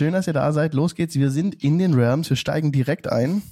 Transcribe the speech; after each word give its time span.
Schön, 0.00 0.14
dass 0.14 0.26
ihr 0.26 0.32
da 0.32 0.50
seid. 0.50 0.72
Los 0.72 0.94
geht's. 0.94 1.16
Wir 1.16 1.30
sind 1.30 1.62
in 1.62 1.78
den 1.78 1.92
Realms. 1.92 2.30
Wir 2.30 2.36
steigen 2.38 2.72
direkt 2.72 3.12
ein. 3.12 3.42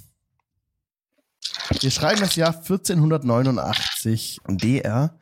Wir 1.79 1.91
schreiben 1.91 2.21
das 2.21 2.35
Jahr 2.35 2.55
1489 2.55 4.41
DR. 4.47 5.13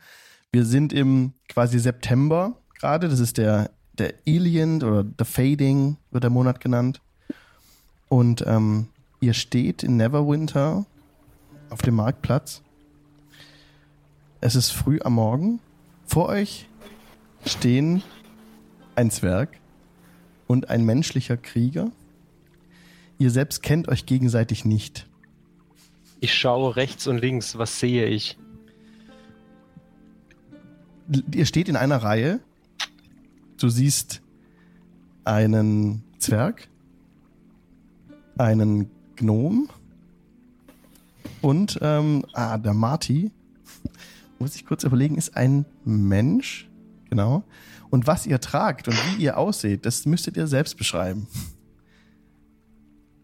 Wir 0.54 0.64
sind 0.64 0.94
im 0.94 1.34
quasi 1.50 1.80
September 1.80 2.56
gerade. 2.80 3.10
Das 3.10 3.20
ist 3.20 3.38
der, 3.38 3.72
der 3.98 4.14
Alien 4.26 4.82
oder 4.82 5.04
The 5.04 5.26
Fading 5.26 5.98
wird 6.12 6.24
der 6.24 6.30
Monat 6.32 6.62
genannt. 6.62 7.02
Und 8.08 8.46
ähm, 8.48 8.88
ihr 9.20 9.34
steht 9.34 9.84
in 9.84 9.98
Neverwinter 9.98 10.86
auf 11.70 11.82
dem 11.82 11.96
Marktplatz. 11.96 12.62
Es 14.40 14.56
ist 14.56 14.72
früh 14.72 15.02
am 15.04 15.16
Morgen. 15.16 15.60
Vor 16.06 16.30
euch 16.30 16.70
stehen 17.44 18.02
ein 18.96 19.12
Zwerg 19.12 19.60
und 20.48 20.70
ein 20.70 20.86
menschlicher 20.86 21.38
Krieger. 21.38 21.92
Ihr 23.20 23.32
selbst 23.32 23.62
kennt 23.62 23.88
euch 23.88 24.06
gegenseitig 24.06 24.66
nicht. 24.66 25.08
Ich 26.20 26.34
schaue 26.34 26.76
rechts 26.76 27.08
und 27.08 27.18
links. 27.18 27.58
Was 27.58 27.80
sehe 27.80 28.06
ich? 28.06 28.38
Ihr 31.34 31.46
steht 31.46 31.70
in 31.70 31.76
einer 31.76 31.98
Reihe. 31.98 32.40
Du 33.58 33.70
siehst 33.70 34.22
einen 35.24 36.04
Zwerg, 36.20 36.68
einen 38.38 38.90
Gnom 39.16 39.70
und 41.42 41.80
ähm, 41.82 42.24
ah, 42.34 42.58
der 42.58 42.74
Marty. 42.74 43.32
Muss 44.40 44.56
ich 44.56 44.66
kurz 44.66 44.84
überlegen, 44.84 45.18
ist 45.18 45.36
ein 45.36 45.66
Mensch. 45.84 46.70
Genau. 47.10 47.44
Und 47.90 48.08
was 48.08 48.26
ihr 48.26 48.40
tragt 48.40 48.88
und 48.88 48.96
wie 48.96 49.24
ihr 49.24 49.38
aussieht, 49.38 49.86
das 49.86 50.06
müsstet 50.06 50.38
ihr 50.38 50.48
selbst 50.48 50.78
beschreiben. 50.78 51.28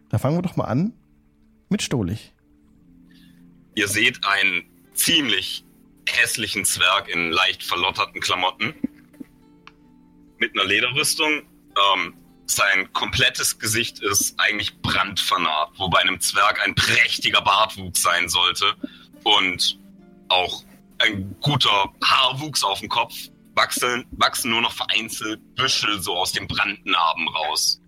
Da 0.09 0.17
fangen 0.19 0.37
wir 0.37 0.41
doch 0.41 0.55
mal 0.55 0.65
an 0.65 0.93
mit 1.69 1.81
Stolich. 1.81 2.33
Ihr 3.75 3.87
seht 3.87 4.23
einen 4.25 4.63
ziemlich 4.93 5.65
hässlichen 6.07 6.65
Zwerg 6.65 7.09
in 7.09 7.31
leicht 7.31 7.63
verlotterten 7.63 8.21
Klamotten. 8.21 8.75
Mit 10.37 10.53
einer 10.53 10.65
Lederrüstung. 10.65 11.43
Ähm, 11.95 12.13
sein 12.45 12.91
komplettes 12.93 13.57
Gesicht 13.57 13.99
ist 13.99 14.39
eigentlich 14.39 14.79
brandvernarrt, 14.81 15.71
wo 15.77 15.89
bei 15.89 15.99
einem 15.99 16.19
Zwerg 16.19 16.61
ein 16.63 16.75
prächtiger 16.75 17.41
Bartwuchs 17.41 18.01
sein 18.01 18.29
sollte. 18.29 18.75
Und 19.23 19.79
auch 20.27 20.63
ein 20.99 21.35
guter 21.41 21.91
Haarwuchs 22.03 22.63
auf 22.63 22.79
dem 22.79 22.89
Kopf. 22.89 23.15
Wachsen, 23.55 24.05
wachsen 24.11 24.51
nur 24.51 24.61
noch 24.61 24.73
vereinzelt 24.73 25.39
Büschel 25.55 26.01
so 26.01 26.15
aus 26.15 26.31
den 26.31 26.47
Brandnarben 26.47 27.27
raus. 27.29 27.79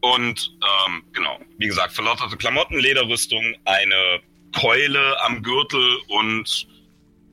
Und 0.00 0.56
ähm, 0.86 1.04
genau, 1.12 1.38
wie 1.58 1.66
gesagt, 1.66 1.92
verlotterte 1.92 2.36
Klamotten, 2.36 2.78
Lederrüstung, 2.78 3.54
eine 3.64 4.20
Keule 4.52 5.20
am 5.22 5.42
Gürtel 5.42 5.98
und 6.08 6.66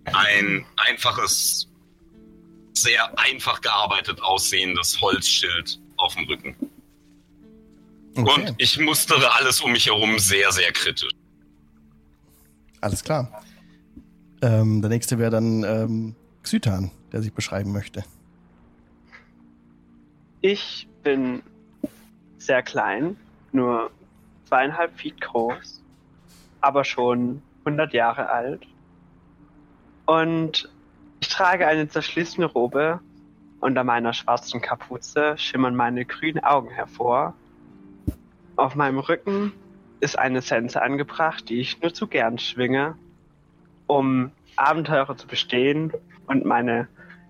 ein 0.06 0.66
einfaches, 0.78 1.68
sehr 2.74 3.18
einfach 3.20 3.62
gearbeitet 3.62 4.22
aussehendes 4.22 5.02
Holzschild 5.02 5.80
auf 5.98 6.16
dem 6.16 6.26
Rücken. 6.26 6.56
Okay. 8.16 8.50
Und 8.50 8.56
ich 8.58 8.78
mustere 8.80 9.32
alles 9.34 9.62
um 9.62 9.72
mich 9.72 9.86
herum 9.88 10.18
sehr, 10.20 10.52
sehr 10.52 10.72
kritisch. 10.72 11.12
Alles 12.82 13.04
klar. 13.04 13.44
Ähm, 14.42 14.82
der 14.82 14.90
nächste 14.90 15.20
wäre 15.20 15.32
dann 15.32 15.64
ähm, 15.64 16.16
Xytan, 16.44 16.92
der 17.12 17.22
sich 17.22 17.34
beschreiben 17.34 17.72
möchte. 17.72 18.04
Ich 20.42 20.88
bin 21.04 21.42
sehr 22.38 22.64
klein, 22.64 23.18
nur 23.52 23.92
zweieinhalb 24.46 24.98
Feet 24.98 25.20
groß, 25.20 25.84
aber 26.62 26.84
schon 26.86 27.42
100 27.66 27.94
Jahre 27.94 28.30
alt. 28.30 28.66
Und 30.06 30.70
ich 31.20 31.28
trage 31.28 31.68
eine 31.68 31.88
zerschlissene 31.90 32.46
Robe. 32.46 33.00
Unter 33.60 33.84
meiner 33.84 34.14
schwarzen 34.14 34.62
Kapuze 34.62 35.38
schimmern 35.38 35.76
meine 35.76 36.06
grünen 36.06 36.42
Augen 36.44 36.70
hervor. 36.70 37.34
Auf 38.56 38.76
meinem 38.76 39.00
Rücken 39.00 39.52
ist 40.00 40.18
eine 40.18 40.42
Sense 40.42 40.82
angebracht, 40.82 41.50
die 41.50 41.60
ich 41.60 41.82
nur 41.82 41.94
zu 41.94 42.08
gern 42.08 42.40
schwinge, 42.40 42.96
um 43.90 44.32
Abenteuer 44.56 45.18
zu 45.18 45.28
bestehen 45.28 45.92
und 46.28 46.46
meine 46.46 46.88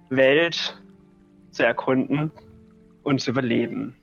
Welt 0.10 0.78
zu 1.52 1.66
erkunden 1.66 2.32
und 3.04 3.22
zu 3.22 3.32
überleben. 3.32 3.96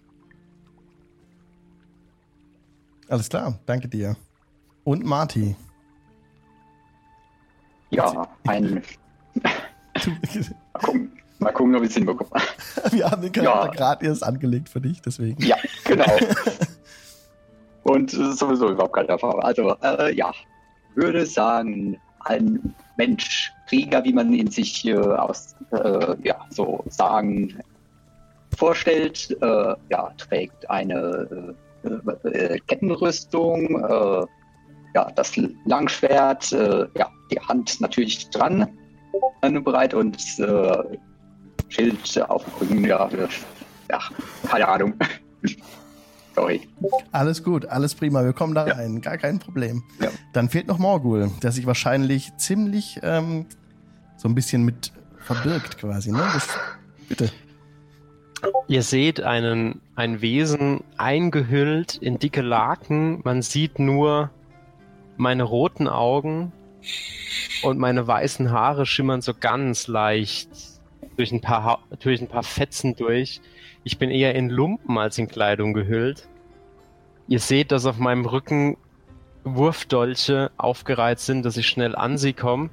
Alles 3.08 3.28
klar, 3.28 3.58
danke 3.66 3.88
dir. 3.88 4.16
Und 4.84 5.04
Marty. 5.04 5.54
Ja, 7.90 8.26
ein. 8.46 8.82
mal, 9.42 10.80
gucken, 10.82 11.12
mal 11.38 11.52
gucken, 11.52 11.76
ob 11.76 11.82
ich 11.82 11.90
es 11.90 11.94
hinbekomme. 11.94 12.30
Wir 12.90 13.10
haben 13.10 13.22
den 13.22 13.32
Charakter 13.32 13.66
ja. 13.66 13.72
gerade 13.72 14.06
erst 14.06 14.24
angelegt 14.24 14.70
für 14.70 14.80
dich, 14.80 15.02
deswegen. 15.02 15.42
Ja, 15.42 15.56
genau. 15.84 16.04
Und 17.82 18.10
sowieso 18.10 18.70
überhaupt 18.70 18.94
keine 18.94 19.10
Erfahrung. 19.10 19.42
Also, 19.42 19.76
äh, 19.82 20.12
ja, 20.14 20.32
würde 20.96 21.24
sagen, 21.26 22.00
ein 22.26 22.74
Mensch, 22.96 23.52
Krieger, 23.68 24.04
wie 24.04 24.12
man 24.12 24.32
ihn 24.32 24.50
sich 24.50 24.84
äh, 24.86 24.96
aus, 24.96 25.56
äh, 25.72 26.16
ja, 26.22 26.46
so 26.50 26.84
sagen 26.88 27.58
vorstellt, 28.56 29.36
äh, 29.42 29.74
ja, 29.90 30.12
trägt 30.16 30.68
eine 30.70 31.54
äh, 31.84 32.28
äh, 32.28 32.58
Kettenrüstung, 32.66 33.84
äh, 33.84 34.26
ja, 34.94 35.10
das 35.14 35.36
Langschwert, 35.66 36.52
ja, 36.52 37.10
die 37.30 37.38
Hand 37.38 37.78
natürlich 37.82 38.30
dran, 38.30 38.66
bereit 39.42 39.92
und 39.92 40.18
Schild 41.68 42.22
auf 42.30 42.44
dem 42.44 42.52
Rücken, 42.54 42.84
ja, 42.86 43.10
ja, 43.90 44.00
keine 44.48 44.66
Ahnung. 44.66 44.94
Sorry. 46.36 46.68
Alles 47.12 47.42
gut, 47.42 47.64
alles 47.64 47.94
prima. 47.94 48.22
Wir 48.22 48.34
kommen 48.34 48.54
da 48.54 48.66
ja. 48.66 48.74
rein. 48.74 49.00
Gar 49.00 49.16
kein 49.16 49.38
Problem. 49.38 49.82
Ja. 50.00 50.10
Dann 50.34 50.50
fehlt 50.50 50.66
noch 50.66 50.78
Morgul, 50.78 51.30
der 51.42 51.50
sich 51.50 51.64
wahrscheinlich 51.64 52.36
ziemlich 52.36 53.00
ähm, 53.02 53.46
so 54.18 54.28
ein 54.28 54.34
bisschen 54.34 54.62
mit 54.62 54.92
verbirgt 55.18 55.78
quasi. 55.78 56.12
Ne? 56.12 56.22
Das, 56.34 56.48
bitte. 57.08 57.30
Ihr 58.68 58.82
seht 58.82 59.22
einen, 59.22 59.80
ein 59.94 60.20
Wesen 60.20 60.84
eingehüllt 60.98 61.96
in 61.96 62.18
dicke 62.18 62.42
Laken. 62.42 63.22
Man 63.24 63.40
sieht 63.40 63.78
nur 63.78 64.30
meine 65.16 65.42
roten 65.42 65.88
Augen 65.88 66.52
und 67.62 67.78
meine 67.78 68.06
weißen 68.06 68.50
Haare 68.50 68.84
schimmern 68.84 69.22
so 69.22 69.32
ganz 69.32 69.86
leicht 69.86 70.50
durch 71.16 71.32
ein 71.32 71.40
paar, 71.40 71.64
ha 71.64 71.78
durch 72.00 72.20
ein 72.20 72.28
paar 72.28 72.42
Fetzen 72.42 72.94
durch. 72.94 73.40
Ich 73.86 73.98
bin 73.98 74.10
eher 74.10 74.34
in 74.34 74.50
Lumpen 74.50 74.98
als 74.98 75.16
in 75.16 75.28
Kleidung 75.28 75.72
gehüllt. 75.72 76.26
Ihr 77.28 77.38
seht, 77.38 77.70
dass 77.70 77.86
auf 77.86 77.98
meinem 77.98 78.26
Rücken 78.26 78.76
Wurfdolche 79.44 80.50
aufgereiht 80.56 81.20
sind, 81.20 81.44
dass 81.44 81.56
ich 81.56 81.68
schnell 81.68 81.94
an 81.94 82.18
sie 82.18 82.32
komme. 82.32 82.70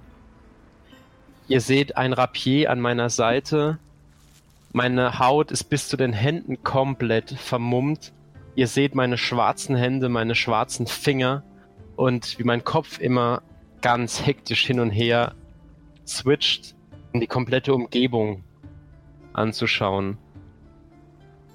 Ihr 1.48 1.62
seht 1.62 1.98
ein 1.98 2.14
Rapier 2.14 2.72
an 2.72 2.80
meiner 2.80 3.12
Seite. 3.12 3.78
Meine 4.72 5.20
Haut 5.20 5.52
ist 5.52 5.66
bis 5.66 5.88
zu 5.88 5.98
den 5.98 6.14
Händen 6.14 6.64
komplett 6.64 7.30
vermummt. 7.30 8.12
Ihr 8.56 8.68
seht 8.68 8.96
meine 8.96 9.20
schwarzen 9.20 9.76
Hände, 9.76 10.10
meine 10.10 10.34
schwarzen 10.34 10.88
Finger 10.88 11.44
und 11.96 12.40
wie 12.40 12.44
mein 12.44 12.64
Kopf 12.64 13.00
immer 13.00 13.44
ganz 13.82 14.26
hektisch 14.26 14.66
hin 14.66 14.80
und 14.80 14.90
her 14.90 15.36
switcht, 16.08 16.74
um 17.14 17.20
die 17.20 17.28
komplette 17.28 17.72
Umgebung 17.76 18.44
anzuschauen 19.34 20.18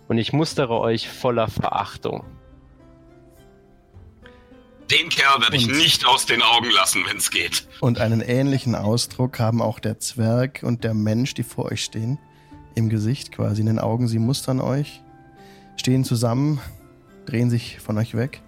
und 0.09 0.19
ich 0.19 0.33
mustere 0.33 0.81
euch 0.81 1.09
voller 1.09 1.49
Verachtung. 1.49 2.25
Den 4.91 5.11
Kerl 5.11 5.43
werde 5.43 5.57
ich 5.57 5.67
nicht 5.67 6.07
aus 6.07 6.25
den 6.25 6.41
Augen 6.41 6.71
lassen, 6.71 7.03
wenn 7.07 7.19
es 7.19 7.31
geht. 7.31 7.69
Und 7.81 8.01
einen 8.01 8.23
ähnlichen 8.23 8.75
Ausdruck 8.75 9.39
haben 9.39 9.61
auch 9.61 9.81
der 9.81 9.99
Zwerg 9.99 10.63
und 10.63 10.83
der 10.83 10.95
Mensch, 10.95 11.35
die 11.35 11.43
vor 11.43 11.67
euch 11.67 11.85
stehen. 11.85 12.19
Im 12.75 12.89
Gesicht 12.89 13.31
quasi, 13.33 13.61
in 13.61 13.67
den 13.67 13.79
Augen. 13.79 14.09
Sie 14.09 14.19
mustern 14.19 14.61
euch, 14.61 15.03
stehen 15.77 16.05
zusammen, 16.05 16.59
drehen 17.27 17.51
sich 17.51 17.81
von 17.81 17.99
euch 17.99 18.15
weg. 18.15 18.41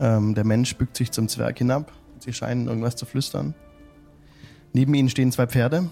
Ähm, 0.00 0.34
der 0.34 0.44
Mensch 0.44 0.76
bückt 0.76 0.96
sich 0.96 1.10
zum 1.10 1.28
Zwerg 1.28 1.58
hinab. 1.58 1.92
Sie 2.20 2.32
scheinen 2.32 2.66
irgendwas 2.66 2.96
zu 2.96 3.04
flüstern. 3.04 3.54
Neben 4.72 4.94
ihnen 4.94 5.10
stehen 5.10 5.30
zwei 5.30 5.46
Pferde. 5.46 5.90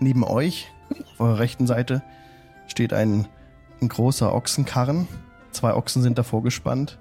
Neben 0.00 0.24
euch, 0.24 0.72
auf 0.90 1.20
eurer 1.20 1.38
rechten 1.38 1.68
Seite, 1.68 2.02
steht 2.66 2.92
ein 2.92 3.28
ein 3.84 3.88
großer 3.88 4.34
Ochsenkarren. 4.34 5.06
Zwei 5.52 5.74
Ochsen 5.74 6.02
sind 6.02 6.18
davor 6.18 6.42
gespannt. 6.42 6.98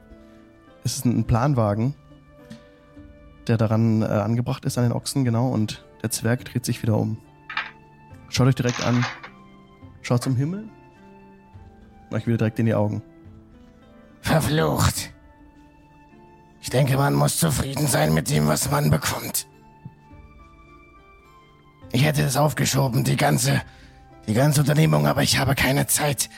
Es 0.84 0.98
ist 0.98 1.06
ein 1.06 1.26
Planwagen, 1.26 1.96
der 3.48 3.58
daran 3.58 4.02
äh, 4.02 4.06
angebracht 4.06 4.66
ist 4.66 4.78
an 4.78 4.84
den 4.84 4.92
Ochsen, 4.92 5.24
genau. 5.24 5.50
Und 5.50 5.86
der 6.02 6.12
Zwerg 6.12 6.46
dreht 6.46 6.66
sich 6.66 6.82
wieder 6.84 6.98
um. 6.98 7.18
Schaut 8.30 8.48
euch 8.48 8.56
direkt 8.56 8.86
an. 8.86 9.06
Schaut 10.02 10.24
zum 10.24 10.36
Himmel. 10.36 10.68
Euch 12.12 12.28
wieder 12.28 12.38
direkt 12.38 12.60
in 12.60 12.66
die 12.66 12.76
Augen. 12.76 13.02
Verflucht. 14.22 15.12
Ich 16.62 16.70
denke, 16.70 16.98
man 16.98 17.14
muss 17.14 17.38
zufrieden 17.38 17.88
sein 17.88 18.14
mit 18.14 18.30
dem, 18.30 18.48
was 18.48 18.70
man 18.70 18.90
bekommt. 18.90 19.48
Ich 21.92 22.04
hätte 22.04 22.24
es 22.24 22.38
aufgeschoben, 22.38 23.04
die 23.04 23.18
ganze, 23.18 23.62
die 24.28 24.34
ganze 24.34 24.62
Unternehmung, 24.62 25.06
aber 25.06 25.24
ich 25.24 25.38
habe 25.38 25.56
keine 25.56 25.88
Zeit. 25.88 26.30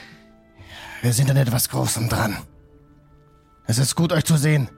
Wir 1.06 1.14
sind 1.14 1.30
an 1.30 1.38
etwas 1.38 1.70
Großem 1.70 2.10
dran. 2.10 2.36
Es 3.68 3.78
ist 3.78 3.94
gut, 3.94 4.12
euch 4.12 4.26
zu 4.26 4.38
sehen. 4.38 4.70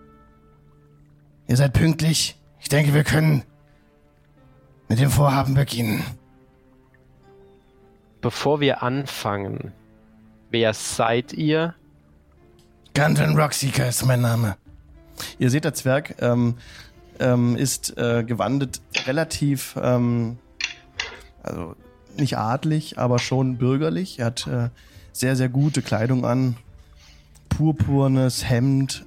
Ihr 1.48 1.56
seid 1.56 1.72
pünktlich. 1.72 2.38
Ich 2.60 2.68
denke, 2.68 2.94
wir 2.94 3.06
können 3.06 3.44
mit 4.90 5.00
dem 5.00 5.10
Vorhaben 5.10 5.54
beginnen. 5.54 6.04
Bevor 8.20 8.60
wir 8.60 8.84
anfangen, 8.84 9.72
wer 10.50 10.74
seid 10.74 11.32
ihr? 11.32 11.76
Gundren 12.94 13.40
Rockseeker 13.40 13.88
ist 13.88 14.06
mein 14.06 14.20
Name. 14.20 14.58
Ihr 15.40 15.50
seht, 15.50 15.64
der 15.64 15.76
Zwerg 15.76 16.16
ähm, 16.20 16.58
ähm, 17.22 17.56
ist 17.56 17.98
äh, 17.98 18.26
gewandet 18.26 18.82
relativ, 19.06 19.78
ähm, 19.82 20.40
also 21.42 21.78
nicht 22.18 22.38
adlig, 22.38 23.00
aber 23.00 23.18
schon 23.18 23.58
bürgerlich. 23.58 24.20
Er 24.20 24.26
hat 24.26 24.46
äh, 24.48 24.70
sehr, 25.18 25.36
sehr 25.36 25.50
gute 25.50 25.82
Kleidung 25.82 26.26
an. 26.26 26.58
Purpurnes 27.50 28.48
Hemd, 28.48 29.06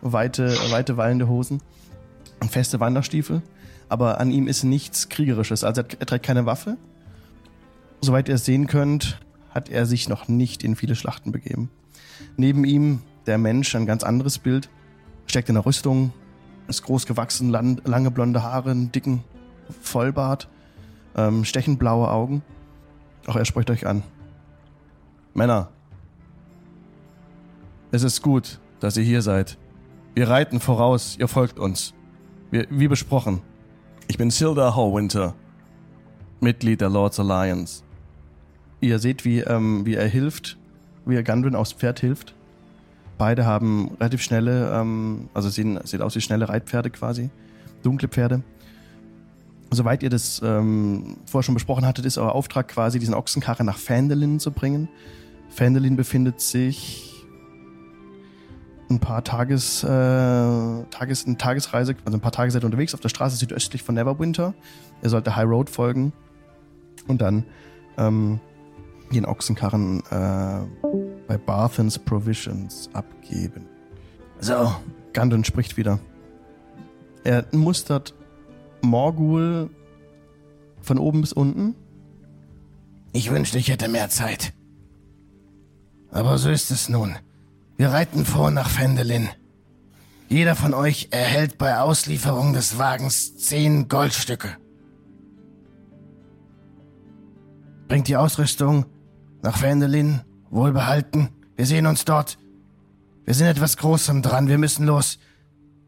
weite, 0.00 0.56
weite 0.70 0.96
wallende 0.96 1.28
Hosen 1.28 1.60
und 2.40 2.50
feste 2.50 2.80
Wanderstiefel. 2.80 3.42
Aber 3.90 4.20
an 4.20 4.30
ihm 4.30 4.46
ist 4.46 4.64
nichts 4.64 5.08
Kriegerisches. 5.08 5.64
Also 5.64 5.82
er 5.82 6.06
trägt 6.06 6.24
keine 6.24 6.46
Waffe. 6.46 6.78
Soweit 8.00 8.28
ihr 8.28 8.36
es 8.36 8.44
sehen 8.44 8.66
könnt, 8.66 9.20
hat 9.50 9.68
er 9.68 9.86
sich 9.86 10.08
noch 10.08 10.28
nicht 10.28 10.64
in 10.64 10.76
viele 10.76 10.94
Schlachten 10.94 11.32
begeben. 11.32 11.70
Neben 12.36 12.64
ihm 12.64 13.00
der 13.26 13.38
Mensch, 13.38 13.74
ein 13.74 13.86
ganz 13.86 14.04
anderes 14.04 14.38
Bild, 14.38 14.70
steckt 15.26 15.48
in 15.48 15.56
der 15.56 15.66
Rüstung, 15.66 16.12
ist 16.68 16.82
groß 16.82 17.06
gewachsen, 17.06 17.50
lange 17.50 18.10
blonde 18.10 18.42
Haare, 18.42 18.70
einen 18.70 18.92
dicken 18.92 19.24
Vollbart, 19.82 20.48
ähm, 21.16 21.44
stechend 21.44 21.78
blaue 21.78 22.10
Augen. 22.10 22.42
Auch 23.26 23.36
er 23.36 23.44
spricht 23.44 23.70
euch 23.70 23.86
an. 23.86 24.02
Männer, 25.38 25.68
es 27.92 28.02
ist 28.02 28.22
gut, 28.22 28.58
dass 28.80 28.96
ihr 28.96 29.04
hier 29.04 29.22
seid. 29.22 29.56
Wir 30.16 30.28
reiten 30.28 30.58
voraus, 30.58 31.16
ihr 31.16 31.28
folgt 31.28 31.60
uns. 31.60 31.94
Wir, 32.50 32.66
wie 32.70 32.88
besprochen. 32.88 33.40
Ich 34.08 34.18
bin 34.18 34.32
Silda 34.32 34.74
Hallwinter, 34.74 35.36
Mitglied 36.40 36.80
der 36.80 36.90
Lords 36.90 37.20
Alliance. 37.20 37.84
Ihr 38.80 38.98
seht, 38.98 39.24
wie, 39.24 39.38
ähm, 39.38 39.86
wie 39.86 39.94
er 39.94 40.08
hilft, 40.08 40.58
wie 41.06 41.14
er 41.14 41.22
Gundren 41.22 41.54
aufs 41.54 41.72
Pferd 41.72 42.00
hilft. 42.00 42.34
Beide 43.16 43.46
haben 43.46 43.92
relativ 44.00 44.22
schnelle, 44.22 44.72
ähm, 44.72 45.28
also 45.34 45.50
sehen, 45.50 45.78
sieht 45.84 46.00
aus 46.00 46.16
wie 46.16 46.20
schnelle 46.20 46.48
Reitpferde 46.48 46.90
quasi. 46.90 47.30
Dunkle 47.84 48.08
Pferde. 48.08 48.42
Soweit 49.70 50.02
ihr 50.02 50.10
das 50.10 50.40
ähm, 50.42 51.18
vorher 51.26 51.44
schon 51.44 51.54
besprochen 51.54 51.86
hattet, 51.86 52.06
ist 52.06 52.16
euer 52.18 52.34
Auftrag 52.34 52.66
quasi, 52.68 52.98
diesen 52.98 53.14
Ochsenkarren 53.14 53.66
nach 53.66 53.76
Fandelin 53.78 54.40
zu 54.40 54.50
bringen. 54.50 54.88
Fandelin 55.48 55.96
befindet 55.96 56.40
sich 56.40 57.26
ein 58.90 59.00
paar 59.00 59.22
Tages, 59.22 59.84
äh, 59.84 59.86
Tages, 59.86 61.26
eine 61.26 61.36
Tagesreise, 61.36 61.94
also 62.04 62.16
ein 62.16 62.20
paar 62.20 62.32
Tage 62.32 62.50
seid 62.50 62.64
unterwegs 62.64 62.94
auf 62.94 63.00
der 63.00 63.08
Straße 63.08 63.36
südöstlich 63.36 63.82
von 63.82 63.94
Neverwinter. 63.94 64.54
Ihr 65.02 65.10
sollt 65.10 65.26
der 65.26 65.36
High 65.36 65.46
Road 65.46 65.70
folgen 65.70 66.12
und 67.06 67.20
dann 67.20 67.44
ähm, 67.98 68.40
den 69.12 69.26
Ochsenkarren 69.26 70.00
äh, 70.10 70.86
bei 71.26 71.36
Barthens 71.36 71.98
Provisions 71.98 72.88
abgeben. 72.92 73.66
So, 74.40 74.74
Gandon 75.12 75.44
spricht 75.44 75.76
wieder. 75.76 75.98
Er 77.24 77.44
mustert 77.52 78.14
Morgul 78.80 79.70
von 80.80 80.98
oben 80.98 81.20
bis 81.20 81.32
unten. 81.32 81.74
Ich 83.12 83.30
wünschte, 83.30 83.58
ich 83.58 83.68
hätte 83.68 83.88
mehr 83.88 84.08
Zeit. 84.08 84.52
Aber 86.10 86.38
so 86.38 86.50
ist 86.50 86.70
es 86.70 86.88
nun. 86.88 87.14
Wir 87.76 87.90
reiten 87.90 88.24
vor 88.24 88.50
nach 88.50 88.68
Fendelin. 88.68 89.28
Jeder 90.28 90.54
von 90.54 90.74
euch 90.74 91.08
erhält 91.10 91.58
bei 91.58 91.78
Auslieferung 91.78 92.52
des 92.52 92.78
Wagens 92.78 93.38
zehn 93.38 93.88
Goldstücke. 93.88 94.56
Bringt 97.88 98.08
die 98.08 98.16
Ausrüstung 98.16 98.84
nach 99.42 99.56
Fendelin, 99.56 100.20
wohlbehalten. 100.50 101.30
Wir 101.56 101.66
sehen 101.66 101.86
uns 101.86 102.04
dort. 102.04 102.38
Wir 103.24 103.34
sind 103.34 103.46
etwas 103.46 103.76
Großem 103.76 104.20
dran. 104.20 104.48
Wir 104.48 104.58
müssen 104.58 104.86
los. 104.86 105.18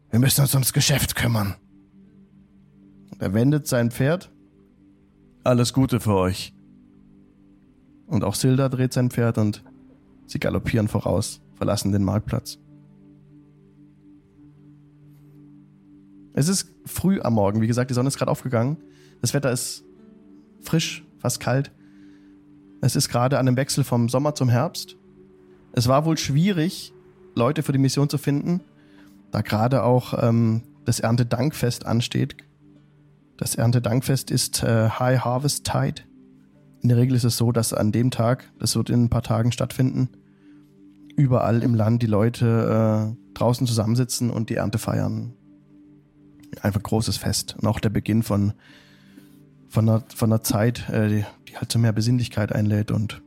Wir 0.09 0.19
müssen 0.19 0.41
uns 0.41 0.53
ums 0.53 0.73
Geschäft 0.73 1.15
kümmern. 1.15 1.55
Er 3.19 3.33
wendet 3.33 3.67
sein 3.67 3.91
Pferd. 3.91 4.31
Alles 5.43 5.73
Gute 5.73 5.99
für 5.99 6.15
euch. 6.15 6.53
Und 8.07 8.23
auch 8.23 8.35
Silda 8.35 8.69
dreht 8.69 8.93
sein 8.93 9.11
Pferd 9.11 9.37
und 9.37 9.63
sie 10.31 10.39
galoppieren 10.39 10.87
voraus, 10.87 11.41
verlassen 11.55 11.91
den 11.91 12.03
Marktplatz. 12.03 12.57
Es 16.33 16.47
ist 16.47 16.73
früh 16.85 17.19
am 17.21 17.33
Morgen, 17.33 17.61
wie 17.61 17.67
gesagt, 17.67 17.89
die 17.89 17.93
Sonne 17.93 18.07
ist 18.07 18.17
gerade 18.17 18.31
aufgegangen. 18.31 18.77
Das 19.21 19.33
Wetter 19.33 19.51
ist 19.51 19.83
frisch, 20.61 21.03
fast 21.19 21.39
kalt. 21.39 21.71
Es 22.81 22.95
ist 22.95 23.09
gerade 23.09 23.37
an 23.37 23.45
dem 23.45 23.57
Wechsel 23.57 23.83
vom 23.83 24.09
Sommer 24.09 24.33
zum 24.33 24.49
Herbst. 24.49 24.95
Es 25.73 25.87
war 25.87 26.05
wohl 26.05 26.17
schwierig, 26.17 26.93
Leute 27.35 27.63
für 27.63 27.73
die 27.73 27.79
Mission 27.79 28.09
zu 28.09 28.17
finden, 28.17 28.61
da 29.31 29.41
gerade 29.41 29.83
auch 29.83 30.13
ähm, 30.21 30.63
das 30.85 30.99
Erntedankfest 30.99 31.85
ansteht. 31.85 32.37
Das 33.37 33.55
Erntedankfest 33.55 34.31
ist 34.31 34.63
äh, 34.63 34.89
High 34.89 35.19
Harvest 35.19 35.65
Tide. 35.65 36.03
In 36.81 36.89
der 36.89 36.97
Regel 36.97 37.15
ist 37.15 37.23
es 37.23 37.37
so, 37.37 37.51
dass 37.51 37.73
an 37.73 37.91
dem 37.91 38.09
Tag, 38.09 38.51
das 38.57 38.75
wird 38.75 38.89
in 38.89 39.03
ein 39.03 39.09
paar 39.09 39.23
Tagen 39.23 39.51
stattfinden, 39.51 40.09
überall 41.15 41.63
im 41.63 41.75
Land 41.75 42.01
die 42.01 42.07
Leute 42.07 43.15
äh, 43.15 43.33
draußen 43.33 43.67
zusammensitzen 43.67 44.29
und 44.29 44.49
die 44.49 44.55
Ernte 44.55 44.77
feiern. 44.77 45.33
Einfach 46.61 46.83
großes 46.83 47.17
Fest. 47.17 47.55
Und 47.59 47.67
auch 47.67 47.79
der 47.79 47.89
Beginn 47.89 48.23
von 48.23 48.53
von 49.71 49.87
einer, 49.87 50.03
von 50.13 50.31
einer 50.31 50.43
Zeit, 50.43 50.89
äh, 50.89 51.07
die, 51.07 51.25
die 51.47 51.57
halt 51.57 51.71
zu 51.71 51.79
mehr 51.79 51.93
Besinnlichkeit 51.93 52.51
einlädt. 52.51 52.91
Und 52.91 53.21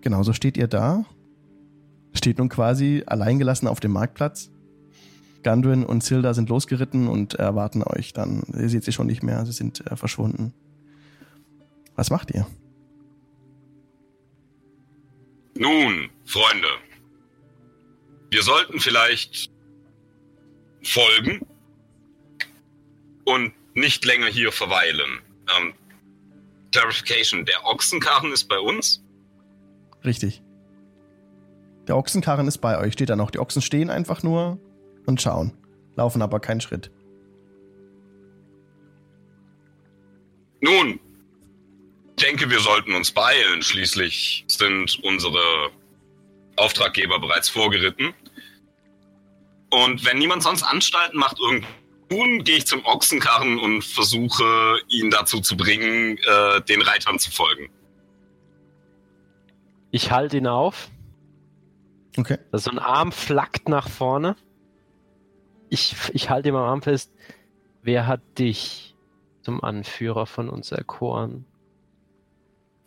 genauso 0.00 0.32
steht 0.32 0.56
ihr 0.56 0.66
da. 0.66 1.04
Steht 2.14 2.38
nun 2.38 2.48
quasi 2.48 3.04
alleingelassen 3.06 3.68
auf 3.68 3.78
dem 3.78 3.92
Marktplatz. 3.92 4.50
Gundren 5.44 5.84
und 5.84 6.02
Silda 6.02 6.34
sind 6.34 6.48
losgeritten 6.48 7.08
und 7.08 7.34
erwarten 7.34 7.82
euch 7.82 8.12
dann. 8.12 8.42
Ihr 8.56 8.68
seht 8.68 8.84
sie 8.84 8.92
schon 8.92 9.06
nicht 9.06 9.22
mehr, 9.22 9.44
sie 9.44 9.52
sind 9.52 9.86
äh, 9.86 9.96
verschwunden. 9.96 10.54
Was 11.94 12.10
macht 12.10 12.30
ihr? 12.30 12.46
Nun, 15.54 16.08
Freunde, 16.24 16.68
wir 18.32 18.42
sollten 18.42 18.80
vielleicht 18.80 19.50
folgen 20.82 21.46
und 23.24 23.52
nicht 23.74 24.04
länger 24.06 24.26
hier 24.26 24.50
verweilen. 24.52 25.20
Ähm, 25.58 25.74
Clarification, 26.72 27.44
der 27.44 27.64
Ochsenkarren 27.66 28.32
ist 28.32 28.44
bei 28.48 28.58
uns? 28.58 29.04
Richtig. 30.02 30.42
Der 31.86 31.96
Ochsenkarren 31.96 32.48
ist 32.48 32.58
bei 32.58 32.78
euch, 32.78 32.94
steht 32.94 33.10
da 33.10 33.16
noch. 33.16 33.30
Die 33.30 33.38
Ochsen 33.38 33.60
stehen 33.60 33.90
einfach 33.90 34.22
nur 34.22 34.58
und 35.04 35.20
schauen, 35.20 35.52
laufen 35.96 36.22
aber 36.22 36.40
keinen 36.40 36.62
Schritt. 36.62 36.90
Nun, 40.62 40.98
ich 42.16 42.24
denke, 42.24 42.48
wir 42.48 42.60
sollten 42.60 42.94
uns 42.94 43.10
beeilen. 43.10 43.62
Schließlich 43.62 44.44
sind 44.46 44.98
unsere 45.02 45.70
Auftraggeber 46.56 47.18
bereits 47.18 47.48
vorgeritten. 47.48 48.14
Und 49.72 50.04
wenn 50.04 50.18
niemand 50.18 50.42
sonst 50.42 50.62
Anstalten 50.62 51.18
macht, 51.18 51.38
irgendwie 51.40 51.66
nun 52.10 52.44
gehe 52.44 52.58
ich 52.58 52.66
zum 52.66 52.84
Ochsenkarren 52.84 53.58
und 53.58 53.82
versuche, 53.82 54.78
ihn 54.88 55.10
dazu 55.10 55.40
zu 55.40 55.56
bringen, 55.56 56.18
äh, 56.18 56.60
den 56.60 56.82
Reitern 56.82 57.18
zu 57.18 57.30
folgen. 57.30 57.70
Ich 59.90 60.10
halte 60.10 60.36
ihn 60.36 60.46
auf. 60.46 60.90
Okay. 62.18 62.36
Also 62.50 62.70
ein 62.70 62.78
Arm 62.78 63.12
flackt 63.12 63.70
nach 63.70 63.88
vorne. 63.88 64.36
Ich, 65.70 65.96
ich 66.12 66.28
halte 66.28 66.50
ihm 66.50 66.56
am 66.56 66.64
Arm 66.64 66.82
fest. 66.82 67.10
Wer 67.80 68.06
hat 68.06 68.20
dich 68.38 68.94
zum 69.40 69.64
Anführer 69.64 70.26
von 70.26 70.50
uns 70.50 70.70
erkoren? 70.70 71.46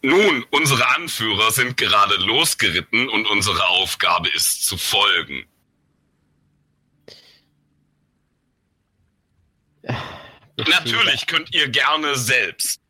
Nun, 0.03 0.45
unsere 0.51 0.87
Anführer 0.89 1.49
sind 1.49 1.77
gerade 1.77 2.15
losgeritten 2.17 3.09
und 3.09 3.25
unsere 3.25 3.67
Aufgabe 3.69 4.29
ist 4.29 4.67
zu 4.67 4.77
folgen. 4.77 5.47
Natürlich 10.57 11.27
könnt 11.27 11.53
ihr 11.53 11.67
gerne 11.69 12.15
selbst 12.15 12.81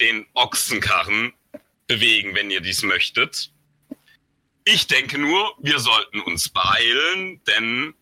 den 0.00 0.26
Ochsenkarren 0.34 1.32
bewegen, 1.86 2.34
wenn 2.34 2.50
ihr 2.50 2.60
dies 2.60 2.82
möchtet. 2.82 3.50
Ich 4.64 4.86
denke 4.86 5.18
nur, 5.18 5.54
wir 5.58 5.78
sollten 5.80 6.20
uns 6.20 6.48
beeilen, 6.50 7.42
denn 7.44 7.94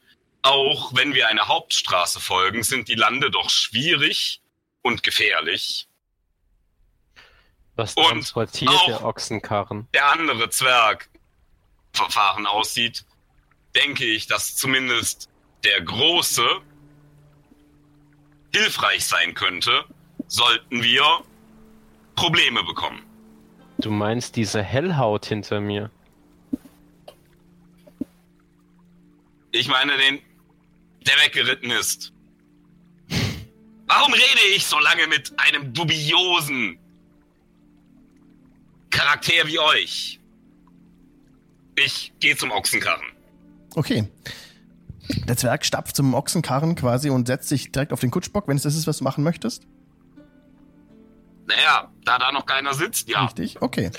auch 0.43 0.95
wenn 0.95 1.15
wir 1.15 1.29
eine 1.29 1.49
Hauptstraße 1.49 2.21
folgen, 2.21 2.63
sind 2.65 2.89
die 2.89 2.95
Lande 2.95 3.31
doch 3.31 3.49
schwierig 3.51 4.41
und 4.83 5.03
gefährlich. 5.03 5.89
Was 7.77 7.95
Und 7.95 8.05
transportiert 8.07 8.71
auch- 8.71 8.87
der 8.87 9.05
Ochsenkarren? 9.05 9.89
Der 9.95 10.11
andere 10.13 10.51
Zwerg 10.51 11.09
Verfahren 11.93 12.47
aussieht, 12.47 13.05
denke 13.75 14.05
ich, 14.05 14.27
dass 14.27 14.55
zumindest 14.57 15.29
der 15.65 15.81
große 15.83 16.47
hilfreich 18.57 19.05
sein 19.05 19.35
könnte, 19.35 19.85
sollten 20.29 20.83
wir 20.83 21.05
Probleme 22.15 22.63
bekommen. 22.65 23.03
Du 23.79 23.91
meinst 23.91 24.37
diese 24.37 24.63
Hellhaut 24.63 25.27
hinter 25.27 25.61
mir? 25.61 25.91
Ich 29.53 29.69
meine 29.69 29.97
den, 29.99 30.21
der 31.07 31.15
weggeritten 31.25 31.71
ist. 31.71 32.13
Warum 33.87 34.13
rede 34.13 34.41
ich 34.55 34.67
so 34.67 34.79
lange 34.79 35.07
mit 35.07 35.33
einem 35.39 35.73
dubiosen 35.73 36.79
Charakter 38.91 39.47
wie 39.47 39.59
euch? 39.59 40.19
Ich 41.77 42.13
gehe 42.21 42.37
zum 42.37 42.51
Ochsenkarren. 42.51 43.07
Okay. 43.75 44.09
Der 45.27 45.37
Zwerg 45.37 45.65
stapft 45.65 45.97
zum 45.97 46.15
Ochsenkarren 46.15 46.75
quasi 46.75 47.11
und 47.11 47.27
setzt 47.27 47.49
sich 47.49 47.73
direkt 47.73 47.93
auf 47.93 48.01
den 48.01 48.11
Kutschbock, 48.11 48.49
wenn 48.49 48.57
es 48.57 48.63
das 48.63 48.77
ist, 48.77 48.87
was 48.87 48.99
du 48.99 49.05
machen 49.05 49.25
möchtest. 49.25 49.67
Naja, 51.47 51.91
da 52.05 52.19
da 52.19 52.33
noch 52.33 52.47
keiner 52.47 52.75
sitzt, 52.75 53.09
ja. 53.09 53.25
Richtig? 53.25 53.61
Okay. 53.63 53.91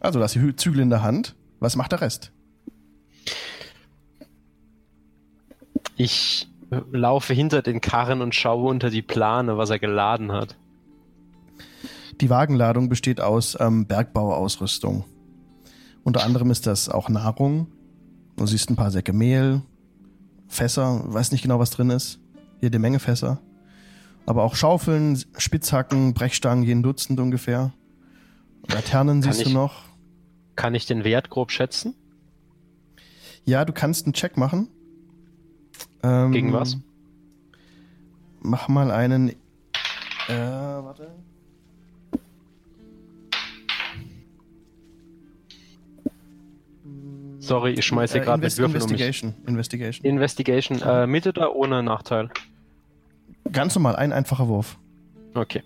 Also, 0.00 0.18
du 0.18 0.22
hast 0.22 0.34
die 0.34 0.56
Zügel 0.56 0.80
in 0.80 0.90
der 0.90 1.02
Hand. 1.02 1.34
Was 1.60 1.76
macht 1.76 1.92
der 1.92 2.00
Rest? 2.00 2.32
Ich 5.96 6.48
äh, 6.70 6.80
laufe 6.92 7.32
hinter 7.34 7.62
den 7.62 7.80
Karren 7.80 8.20
und 8.20 8.34
schaue 8.34 8.68
unter 8.68 8.90
die 8.90 9.02
Plane, 9.02 9.56
was 9.56 9.70
er 9.70 9.78
geladen 9.78 10.32
hat. 10.32 10.56
Die 12.20 12.30
Wagenladung 12.30 12.88
besteht 12.88 13.20
aus 13.20 13.56
ähm, 13.60 13.86
Bergbauausrüstung. 13.86 15.04
Unter 16.02 16.22
anderem 16.22 16.50
ist 16.50 16.66
das 16.66 16.88
auch 16.88 17.08
Nahrung. 17.08 17.66
Du 18.36 18.46
siehst 18.46 18.70
ein 18.70 18.76
paar 18.76 18.90
Säcke 18.90 19.12
Mehl, 19.12 19.62
Fässer, 20.54 21.02
weiß 21.12 21.32
nicht 21.32 21.42
genau, 21.42 21.58
was 21.58 21.70
drin 21.70 21.90
ist. 21.90 22.20
Jede 22.60 22.78
Menge 22.78 23.00
Fässer. 23.00 23.40
Aber 24.26 24.44
auch 24.44 24.54
Schaufeln, 24.54 25.22
Spitzhacken, 25.36 26.14
Brechstangen, 26.14 26.64
jeden 26.64 26.82
Dutzend 26.82 27.18
ungefähr. 27.20 27.72
Laternen 28.68 29.20
siehst 29.20 29.44
du 29.44 29.48
ich- 29.48 29.54
noch. 29.54 29.82
Kann 30.56 30.74
ich 30.76 30.86
den 30.86 31.02
Wert 31.02 31.28
grob 31.30 31.50
schätzen? 31.50 31.94
Ja, 33.44 33.64
du 33.64 33.72
kannst 33.72 34.06
einen 34.06 34.12
Check 34.14 34.36
machen. 34.36 34.68
Ähm, 36.04 36.30
Gegen 36.30 36.52
was? 36.52 36.78
Mach 38.40 38.68
mal 38.68 38.90
einen. 38.92 39.30
Äh, 39.30 39.34
warte. 40.28 41.12
Sorry, 47.46 47.72
ich 47.72 47.84
schmeiße 47.84 48.18
Äh, 48.18 48.20
gerade 48.24 48.38
mit 48.42 48.52
Invest- 48.52 48.58
Würfeln 48.58 48.82
um 48.82 48.90
mich. 48.90 49.00
Investigation. 49.00 49.34
Investigation. 49.46 50.04
Investigation, 50.06 50.82
äh, 50.82 51.06
mit 51.06 51.26
oder 51.26 51.54
ohne 51.54 51.82
Nachteil? 51.82 52.30
Ganz 53.52 53.74
normal, 53.74 53.96
ein 53.96 54.12
einfacher 54.12 54.48
Wurf. 54.48 54.78
Okay. 55.34 55.62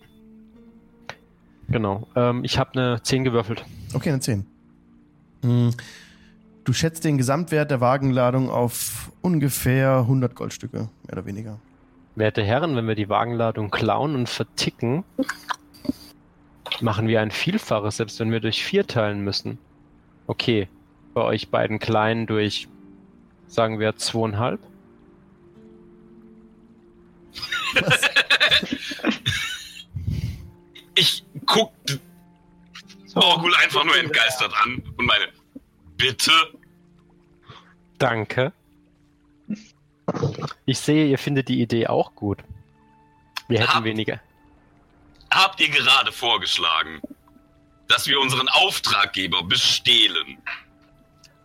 Genau. 1.69 2.07
Ähm, 2.17 2.45
ich 2.45 2.59
habe 2.59 2.73
eine 2.79 3.03
10 3.03 3.25
gewürfelt. 3.25 3.65
Okay, 3.95 4.09
eine 4.11 4.21
10. 4.21 4.47
Hm. 5.43 5.71
Du 6.65 6.73
schätzt 6.73 7.05
den 7.05 7.17
Gesamtwert 7.19 7.71
der 7.71 7.81
Wagenladung 7.81 8.51
auf 8.51 9.13
ungefähr 9.23 9.99
100 10.01 10.35
Goldstücke, 10.35 10.77
mehr 10.79 11.13
oder 11.13 11.25
weniger. 11.27 11.59
Werte 12.17 12.43
Herren, 12.43 12.75
wenn 12.77 12.87
wir 12.89 12.95
die 12.95 13.09
Wagenladung 13.09 13.71
klauen 13.71 14.15
und 14.15 14.29
verticken, 14.29 15.05
machen 16.81 17.07
wir 17.07 17.21
ein 17.21 17.31
Vielfaches, 17.31 17.99
selbst 17.99 18.19
wenn 18.21 18.31
wir 18.33 18.41
durch 18.41 18.63
vier 18.65 18.87
teilen 18.87 19.21
müssen. 19.23 19.59
Okay, 20.27 20.69
bei 21.15 21.23
euch 21.23 21.49
beiden 21.51 21.79
Kleinen 21.79 22.27
durch, 22.27 22.69
sagen 23.47 23.79
wir, 23.79 23.97
zweieinhalb. 23.97 24.61
Ich 30.95 31.23
guck 31.47 31.73
Morgul 33.15 33.55
einfach 33.63 33.85
nur 33.85 33.97
entgeistert 33.97 34.53
an 34.65 34.83
und 34.97 35.07
meine, 35.07 35.29
bitte? 35.97 36.33
Danke. 37.99 38.53
Ich 40.67 40.79
sehe, 40.79 41.07
ihr 41.07 41.19
findet 41.19 41.49
die 41.49 41.61
Idee 41.61 41.87
auch 41.87 42.15
gut. 42.15 42.39
Wir 43.49 43.61
hätten 43.61 43.75
Hab- 43.75 43.85
weniger. 43.85 44.21
Habt 45.31 45.61
ihr 45.61 45.69
gerade 45.69 46.11
vorgeschlagen, 46.11 47.01
dass 47.87 48.07
wir 48.09 48.19
unseren 48.21 48.49
Auftraggeber 48.49 49.43
bestehlen? 49.45 50.39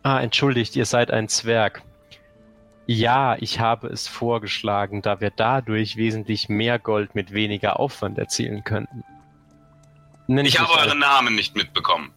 Ah, 0.04 0.20
entschuldigt, 0.20 0.76
ihr 0.76 0.86
seid 0.86 1.12
ein 1.12 1.30
Zwerg. 1.30 1.82
Ja, 2.86 3.38
ich 3.40 3.60
habe 3.62 3.88
es 3.88 4.08
vorgeschlagen, 4.10 5.02
da 5.02 5.22
wir 5.22 5.30
dadurch 5.30 5.96
wesentlich 5.96 6.50
mehr 6.50 6.78
Gold 6.80 7.16
mit 7.16 7.32
weniger 7.34 7.80
Aufwand 7.80 8.18
erzielen 8.18 8.66
könnten. 8.66 9.04
Nennt 10.28 10.48
Ich 10.50 10.60
habe 10.60 10.74
euren 10.74 11.00
Namen 11.00 11.36
nicht 11.36 11.56
mitbekommen. 11.56 12.12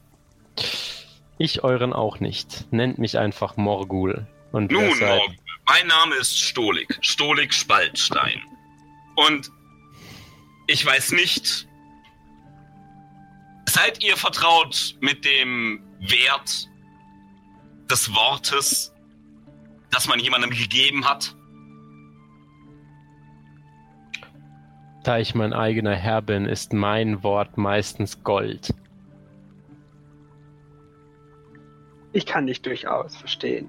Ich 1.38 1.62
euren 1.62 1.93
auch 1.93 2.19
nicht. 2.19 2.73
Nennt 2.73 2.99
mich 2.99 3.19
einfach 3.19 3.57
Morgul. 3.57 4.26
Und 4.50 4.73
Nun, 4.73 4.93
seid- 4.95 5.19
Morgul, 5.19 5.37
mein 5.69 5.87
Name 5.87 6.14
ist 6.16 6.37
Stolik. 6.40 6.99
Stolik 7.02 7.52
Spaltstein. 7.55 8.43
Und 9.14 9.50
ich 10.66 10.85
weiß 10.85 11.12
nicht, 11.12 11.69
seid 13.69 14.02
ihr 14.02 14.16
vertraut 14.16 14.97
mit 15.00 15.25
dem 15.25 15.81
Wert 16.00 16.69
des 17.90 18.14
Wortes, 18.14 18.95
das 19.90 20.09
man 20.09 20.19
jemandem 20.19 20.50
gegeben 20.50 21.05
hat? 21.05 21.35
Da 25.05 25.19
ich 25.19 25.35
mein 25.35 25.52
eigener 25.52 25.95
Herr 25.95 26.21
bin, 26.21 26.47
ist 26.47 26.73
mein 26.73 27.23
Wort 27.23 27.57
meistens 27.57 28.25
Gold. 28.25 28.75
Ich 32.12 32.26
kann 32.26 32.47
dich 32.47 32.62
durchaus 32.62 33.14
verstehen. 33.14 33.69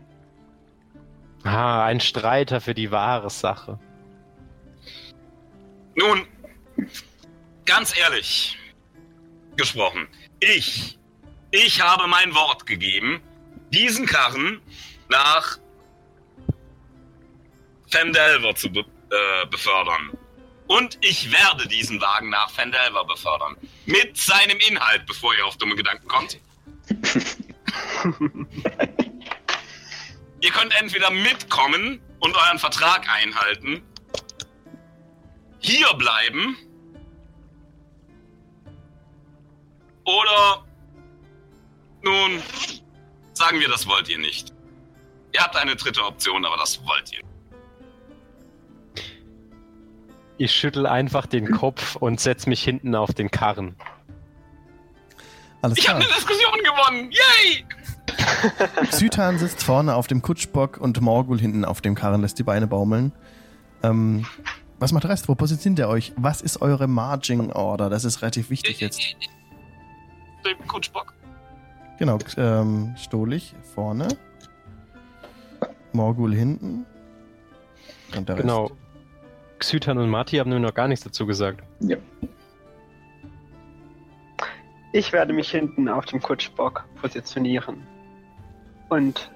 Ah, 1.44 1.86
ein 1.86 2.00
Streiter 2.00 2.60
für 2.60 2.74
die 2.74 2.92
wahre 2.92 3.30
Sache. 3.30 3.80
Nun, 5.96 6.26
ganz 7.66 7.98
ehrlich 7.98 8.58
gesprochen, 9.58 10.08
ich, 10.40 10.98
ich 11.52 11.82
habe 11.82 12.08
mein 12.08 12.34
Wort 12.34 12.66
gegeben, 12.66 13.22
diesen 13.72 14.06
Karren 14.06 14.62
nach 15.10 15.58
Fendelver 17.90 18.56
zu 18.56 18.70
be 18.70 18.80
äh, 18.80 19.46
befördern. 19.48 20.12
Und 20.68 20.98
ich 21.02 21.32
werde 21.32 21.68
diesen 21.68 22.02
Wagen 22.02 22.30
nach 22.30 22.50
Fendelver 22.52 23.06
befördern. 23.06 23.56
Mit 23.86 24.18
seinem 24.18 24.58
Inhalt, 24.68 25.06
bevor 25.06 25.34
ihr 25.34 25.46
auf 25.46 25.56
dumme 25.58 25.76
Gedanken 25.76 26.08
kommt. 26.10 26.40
ihr 30.42 30.52
könnt 30.52 30.74
entweder 30.80 31.10
mitkommen 31.10 32.02
und 32.20 32.36
euren 32.36 32.60
Vertrag 32.60 33.08
einhalten, 33.10 33.82
hier 35.60 35.94
bleiben 35.94 36.58
oder 40.04 40.66
nun 42.02 42.42
sagen 43.38 43.60
wir, 43.60 43.70
das 43.70 43.88
wollt 43.88 44.10
ihr 44.10 44.20
nicht. 44.20 44.54
Ihr 45.34 45.42
habt 45.42 45.56
eine 45.56 45.76
dritte 45.76 46.04
Option, 46.04 46.46
aber 46.46 46.58
das 46.58 46.82
wollt 46.86 47.14
ihr. 47.14 47.22
Ich 50.38 50.52
schüttel 50.52 50.86
einfach 50.86 51.26
den 51.26 51.52
Kopf 51.52 51.96
und 51.96 52.20
setz 52.20 52.46
mich 52.46 52.64
hinten 52.64 52.96
auf 52.96 53.14
den 53.14 53.32
Karren. 53.32 53.76
Alles 55.62 55.80
Ich 55.80 55.90
habe 55.90 56.00
eine 56.00 56.08
Diskussion 56.08 56.60
gewonnen. 56.64 57.12
Yay! 57.12 57.66
Sytan 58.92 59.40
sitzt 59.40 59.64
vorne 59.64 59.96
auf 59.96 60.08
dem 60.08 60.22
Kutschbock 60.22 60.78
und 60.78 61.02
Morgul 61.02 61.40
hinten 61.40 61.66
auf 61.66 61.82
dem 61.82 61.96
Karren 61.96 62.22
lässt 62.22 62.38
die 62.38 62.44
Beine 62.44 62.68
baumeln. 62.68 63.12
Ähm, 63.84 64.26
was 64.80 64.92
macht 64.92 65.04
der 65.04 65.12
Rest? 65.12 65.28
Wo 65.28 65.34
positioniert 65.34 65.80
ihr 65.80 65.90
euch? 65.90 66.14
Was 66.18 66.42
ist 66.42 66.62
eure 66.62 66.88
Marging 66.88 67.52
Order? 67.52 67.90
Das 67.90 68.06
ist 68.06 68.22
relativ 68.22 68.52
wichtig 68.52 68.80
jetzt. 68.80 69.02
Dem 70.46 70.68
Kutschbock. 70.68 71.17
Genau, 71.98 72.18
ähm, 72.38 72.94
Stolich 72.98 73.56
vorne. 73.74 74.08
Morgul 75.94 76.34
hinten. 76.34 76.86
Und 78.16 78.30
der 78.30 78.36
Rest. 78.36 78.44
Genau. 78.44 78.72
Xytan 79.60 79.98
und 79.98 80.10
Marty 80.10 80.38
haben 80.38 80.50
nur 80.52 80.60
noch 80.60 80.74
gar 80.74 80.88
nichts 80.88 81.04
dazu 81.04 81.26
gesagt. 81.26 81.64
Ja. 81.80 81.98
Ich 84.94 85.12
werde 85.12 85.34
mich 85.34 85.50
hinten 85.50 85.90
auf 85.90 86.06
dem 86.06 86.22
Kutschbock 86.22 86.86
positionieren. 87.02 87.82
und 88.90 89.32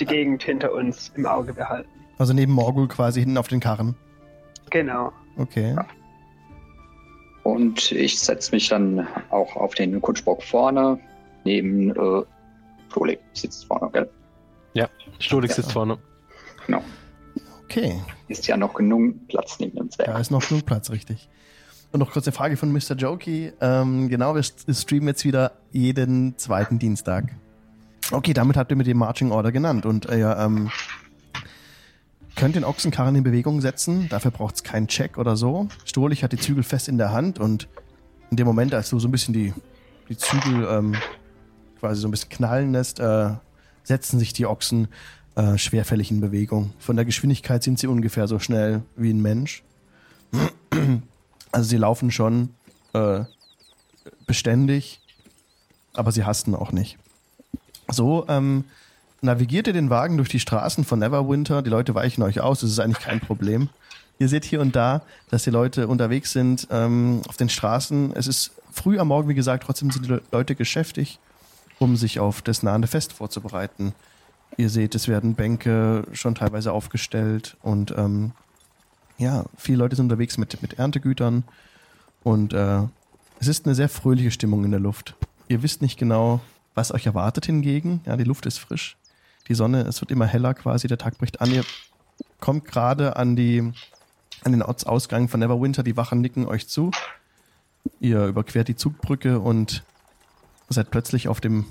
die 0.00 0.06
Gegend 0.06 0.42
hinter 0.42 0.72
uns 0.72 1.12
im 1.16 1.26
Auge 1.26 1.52
behalten. 1.52 1.88
Also 2.18 2.32
neben 2.32 2.52
Morgul 2.52 2.88
quasi 2.88 3.20
hinten 3.20 3.36
auf 3.36 3.48
den 3.48 3.60
Karren. 3.60 3.94
Genau. 4.70 5.12
Okay. 5.36 5.76
Und 7.44 7.92
ich 7.92 8.18
setze 8.20 8.52
mich 8.54 8.68
dann 8.68 9.06
auch 9.30 9.54
auf 9.54 9.74
den 9.74 10.00
Kutschbock 10.00 10.42
vorne, 10.42 10.98
neben 11.44 11.90
äh, 11.90 12.22
Stolik 12.90 13.20
sitzt 13.32 13.64
vorne, 13.66 13.90
gell? 13.92 14.08
Stolik 15.18 15.50
Ja. 15.50 15.56
sitzt 15.56 15.72
vorne. 15.72 15.98
Genau. 16.66 16.82
Okay. 17.64 17.94
Ist 18.28 18.46
ja 18.46 18.56
noch 18.56 18.74
genug 18.74 19.28
Platz 19.28 19.58
neben 19.60 19.76
dem 19.76 19.90
Zwerg. 19.90 20.08
Da 20.08 20.18
ist 20.18 20.30
noch 20.30 20.46
genug 20.46 20.66
Platz, 20.66 20.90
richtig. 20.90 21.28
Und 21.92 22.00
noch 22.00 22.10
kurze 22.10 22.32
Frage 22.32 22.56
von 22.56 22.72
Mr. 22.72 22.94
Jokey. 22.96 23.52
Ähm, 23.60 24.08
genau, 24.08 24.34
wir 24.34 24.42
st- 24.42 24.74
streamen 24.80 25.08
jetzt 25.08 25.24
wieder 25.24 25.52
jeden 25.70 26.36
zweiten 26.38 26.78
Dienstag. 26.78 27.26
Okay, 28.10 28.32
damit 28.32 28.56
habt 28.56 28.70
ihr 28.72 28.76
mit 28.76 28.86
dem 28.86 28.98
Marching 28.98 29.30
Order 29.30 29.52
genannt 29.52 29.86
und 29.86 30.06
ihr 30.06 30.36
ähm, 30.38 30.70
könnt 32.36 32.56
den 32.56 32.64
Ochsenkarren 32.64 33.14
in 33.14 33.22
Bewegung 33.24 33.60
setzen. 33.60 34.08
Dafür 34.08 34.30
braucht 34.30 34.56
es 34.56 34.62
keinen 34.62 34.88
Check 34.88 35.18
oder 35.18 35.36
so. 35.36 35.68
Stolich 35.84 36.24
hat 36.24 36.32
die 36.32 36.38
Zügel 36.38 36.62
fest 36.62 36.88
in 36.88 36.98
der 36.98 37.12
Hand 37.12 37.38
und 37.38 37.68
in 38.30 38.36
dem 38.36 38.46
Moment, 38.46 38.74
als 38.74 38.90
du 38.90 38.98
so 38.98 39.08
ein 39.08 39.12
bisschen 39.12 39.34
die, 39.34 39.52
die 40.08 40.16
Zügel 40.16 40.66
ähm, 40.70 40.96
quasi 41.82 42.00
so 42.00 42.06
ein 42.06 42.12
bisschen 42.12 42.28
knallen 42.28 42.72
lässt, 42.72 43.00
äh, 43.00 43.30
setzen 43.82 44.20
sich 44.20 44.32
die 44.32 44.46
Ochsen 44.46 44.86
äh, 45.34 45.58
schwerfällig 45.58 46.12
in 46.12 46.20
Bewegung. 46.20 46.72
Von 46.78 46.94
der 46.94 47.04
Geschwindigkeit 47.04 47.64
sind 47.64 47.80
sie 47.80 47.88
ungefähr 47.88 48.28
so 48.28 48.38
schnell 48.38 48.82
wie 48.94 49.12
ein 49.12 49.20
Mensch. 49.20 49.64
Also 51.50 51.68
sie 51.68 51.76
laufen 51.76 52.12
schon 52.12 52.50
äh, 52.92 53.24
beständig, 54.28 55.00
aber 55.92 56.12
sie 56.12 56.24
hasten 56.24 56.54
auch 56.54 56.70
nicht. 56.70 56.98
So 57.90 58.26
ähm, 58.28 58.62
navigiert 59.20 59.66
ihr 59.66 59.72
den 59.72 59.90
Wagen 59.90 60.18
durch 60.18 60.28
die 60.28 60.38
Straßen 60.38 60.84
von 60.84 61.00
Neverwinter. 61.00 61.62
Die 61.62 61.70
Leute 61.70 61.96
weichen 61.96 62.22
euch 62.22 62.40
aus, 62.40 62.60
das 62.60 62.70
ist 62.70 62.78
eigentlich 62.78 63.04
kein 63.04 63.18
Problem. 63.18 63.70
Ihr 64.20 64.28
seht 64.28 64.44
hier 64.44 64.60
und 64.60 64.76
da, 64.76 65.02
dass 65.30 65.42
die 65.42 65.50
Leute 65.50 65.88
unterwegs 65.88 66.30
sind 66.30 66.68
ähm, 66.70 67.22
auf 67.26 67.36
den 67.36 67.48
Straßen. 67.48 68.14
Es 68.14 68.28
ist 68.28 68.52
früh 68.70 69.00
am 69.00 69.08
Morgen, 69.08 69.28
wie 69.28 69.34
gesagt, 69.34 69.64
trotzdem 69.64 69.90
sind 69.90 70.04
die 70.04 70.10
Le- 70.10 70.22
Leute 70.30 70.54
geschäftig, 70.54 71.18
um 71.82 71.96
sich 71.96 72.20
auf 72.20 72.40
das 72.42 72.62
nahende 72.62 72.88
Fest 72.88 73.12
vorzubereiten. 73.12 73.92
Ihr 74.56 74.70
seht, 74.70 74.94
es 74.94 75.08
werden 75.08 75.34
Bänke 75.34 76.04
schon 76.12 76.34
teilweise 76.34 76.72
aufgestellt 76.72 77.56
und 77.62 77.92
ähm, 77.96 78.32
ja, 79.18 79.44
viele 79.56 79.78
Leute 79.78 79.96
sind 79.96 80.06
unterwegs 80.06 80.38
mit, 80.38 80.60
mit 80.62 80.78
Erntegütern 80.78 81.44
und 82.22 82.52
äh, 82.52 82.82
es 83.40 83.48
ist 83.48 83.66
eine 83.66 83.74
sehr 83.74 83.88
fröhliche 83.88 84.30
Stimmung 84.30 84.64
in 84.64 84.70
der 84.70 84.80
Luft. 84.80 85.16
Ihr 85.48 85.62
wisst 85.62 85.82
nicht 85.82 85.98
genau, 85.98 86.40
was 86.74 86.92
euch 86.92 87.06
erwartet 87.06 87.46
hingegen. 87.46 88.00
Ja, 88.06 88.16
die 88.16 88.24
Luft 88.24 88.46
ist 88.46 88.58
frisch. 88.58 88.96
Die 89.48 89.54
Sonne, 89.54 89.82
es 89.82 90.00
wird 90.00 90.10
immer 90.10 90.26
heller 90.26 90.54
quasi, 90.54 90.86
der 90.86 90.98
Tag 90.98 91.18
bricht 91.18 91.40
an. 91.40 91.50
Ihr 91.50 91.64
kommt 92.40 92.64
gerade 92.64 93.16
an 93.16 93.36
an 94.44 94.52
den 94.52 94.62
Ortsausgang 94.62 95.28
von 95.28 95.40
Neverwinter, 95.40 95.82
die 95.82 95.96
Wachen 95.96 96.20
nicken 96.20 96.46
euch 96.46 96.68
zu. 96.68 96.90
Ihr 98.00 98.26
überquert 98.26 98.68
die 98.68 98.76
Zugbrücke 98.76 99.40
und 99.40 99.82
seid 100.72 100.90
plötzlich 100.90 101.28
auf 101.28 101.40
dem, 101.40 101.66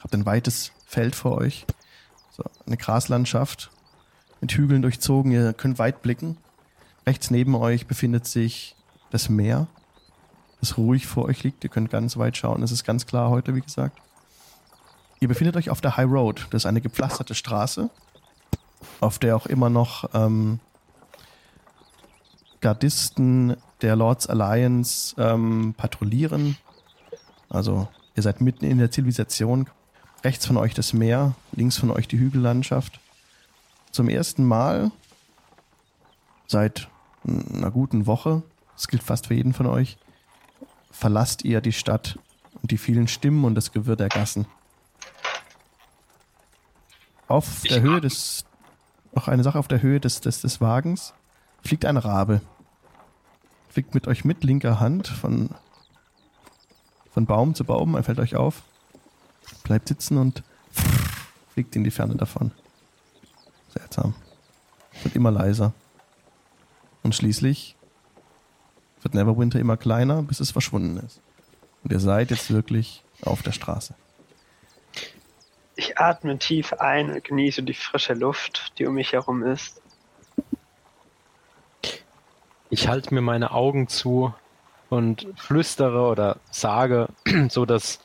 habt 0.00 0.14
ein 0.14 0.26
weites 0.26 0.72
Feld 0.86 1.14
vor 1.14 1.38
euch. 1.38 1.66
So, 2.30 2.44
eine 2.66 2.76
Graslandschaft 2.76 3.70
mit 4.40 4.52
Hügeln 4.52 4.82
durchzogen. 4.82 5.32
Ihr 5.32 5.52
könnt 5.52 5.78
weit 5.78 6.02
blicken. 6.02 6.36
Rechts 7.06 7.30
neben 7.30 7.54
euch 7.54 7.86
befindet 7.86 8.26
sich 8.26 8.76
das 9.10 9.28
Meer, 9.28 9.66
das 10.60 10.76
ruhig 10.76 11.06
vor 11.06 11.24
euch 11.24 11.42
liegt. 11.42 11.64
Ihr 11.64 11.70
könnt 11.70 11.90
ganz 11.90 12.16
weit 12.16 12.36
schauen. 12.36 12.62
Es 12.62 12.72
ist 12.72 12.84
ganz 12.84 13.06
klar 13.06 13.30
heute, 13.30 13.54
wie 13.54 13.60
gesagt. 13.60 13.98
Ihr 15.18 15.28
befindet 15.28 15.56
euch 15.56 15.70
auf 15.70 15.80
der 15.80 15.96
High 15.96 16.10
Road. 16.10 16.46
Das 16.50 16.62
ist 16.62 16.66
eine 16.66 16.80
gepflasterte 16.80 17.34
Straße, 17.34 17.90
auf 19.00 19.18
der 19.18 19.36
auch 19.36 19.46
immer 19.46 19.68
noch 19.68 20.08
ähm, 20.14 20.60
Gardisten 22.60 23.56
der 23.82 23.96
Lords 23.96 24.26
Alliance 24.26 25.14
ähm, 25.18 25.74
patrouillieren. 25.76 26.56
Also 27.48 27.88
ihr 28.16 28.22
seid 28.22 28.40
mitten 28.40 28.64
in 28.64 28.78
der 28.78 28.90
Zivilisation. 28.90 29.68
Rechts 30.22 30.46
von 30.46 30.56
euch 30.56 30.74
das 30.74 30.92
Meer, 30.92 31.34
links 31.52 31.78
von 31.78 31.90
euch 31.90 32.06
die 32.06 32.18
Hügellandschaft. 32.18 33.00
Zum 33.90 34.08
ersten 34.08 34.44
Mal 34.44 34.90
seit 36.46 36.88
einer 37.24 37.70
guten 37.70 38.06
Woche, 38.06 38.42
das 38.74 38.88
gilt 38.88 39.02
fast 39.02 39.28
für 39.28 39.34
jeden 39.34 39.52
von 39.52 39.66
euch, 39.66 39.98
verlasst 40.90 41.44
ihr 41.44 41.60
die 41.60 41.72
Stadt 41.72 42.18
und 42.60 42.70
die 42.70 42.78
vielen 42.78 43.08
Stimmen 43.08 43.44
und 43.44 43.54
das 43.54 43.72
Gewirr 43.72 43.96
der 43.96 44.08
Gassen. 44.08 44.46
Auf 47.28 47.64
Ich 47.64 47.70
der 47.70 47.82
Höhe 47.82 48.00
des, 48.00 48.44
noch 49.14 49.28
eine 49.28 49.44
Sache 49.44 49.58
auf 49.58 49.68
der 49.68 49.82
Höhe 49.82 50.00
des, 50.00 50.20
des, 50.20 50.40
des 50.40 50.60
Wagens, 50.60 51.14
fliegt 51.62 51.84
ein 51.84 51.96
Rabe. 51.96 52.40
Fliegt 53.68 53.94
mit 53.94 54.08
euch 54.08 54.24
mit 54.24 54.42
linker 54.42 54.80
Hand 54.80 55.06
von, 55.06 55.50
von 57.12 57.26
Baum 57.26 57.54
zu 57.54 57.64
Baum, 57.64 57.94
er 57.94 58.02
fällt 58.02 58.20
euch 58.20 58.36
auf, 58.36 58.62
bleibt 59.64 59.88
sitzen 59.88 60.18
und 60.18 60.42
fliegt 61.52 61.74
in 61.76 61.84
die 61.84 61.90
Ferne 61.90 62.16
davon. 62.16 62.52
Seltsam. 63.68 64.14
Wird 65.02 65.16
immer 65.16 65.30
leiser. 65.30 65.72
Und 67.02 67.14
schließlich 67.14 67.76
wird 69.02 69.14
Neverwinter 69.14 69.58
immer 69.58 69.76
kleiner, 69.76 70.22
bis 70.22 70.40
es 70.40 70.50
verschwunden 70.50 70.98
ist. 70.98 71.20
Und 71.82 71.92
ihr 71.92 72.00
seid 72.00 72.30
jetzt 72.30 72.50
wirklich 72.50 73.02
auf 73.22 73.42
der 73.42 73.52
Straße. 73.52 73.94
Ich 75.76 75.98
atme 75.98 76.38
tief 76.38 76.74
ein 76.74 77.10
und 77.10 77.24
genieße 77.24 77.62
die 77.62 77.74
frische 77.74 78.12
Luft, 78.12 78.72
die 78.78 78.86
um 78.86 78.94
mich 78.94 79.12
herum 79.12 79.42
ist. 79.42 79.80
Ich 82.68 82.86
halte 82.86 83.14
mir 83.14 83.22
meine 83.22 83.52
Augen 83.52 83.88
zu 83.88 84.34
und 84.90 85.26
flüstere 85.36 86.02
oder 86.02 86.36
sage, 86.50 87.08
so 87.48 87.64
dass 87.64 88.00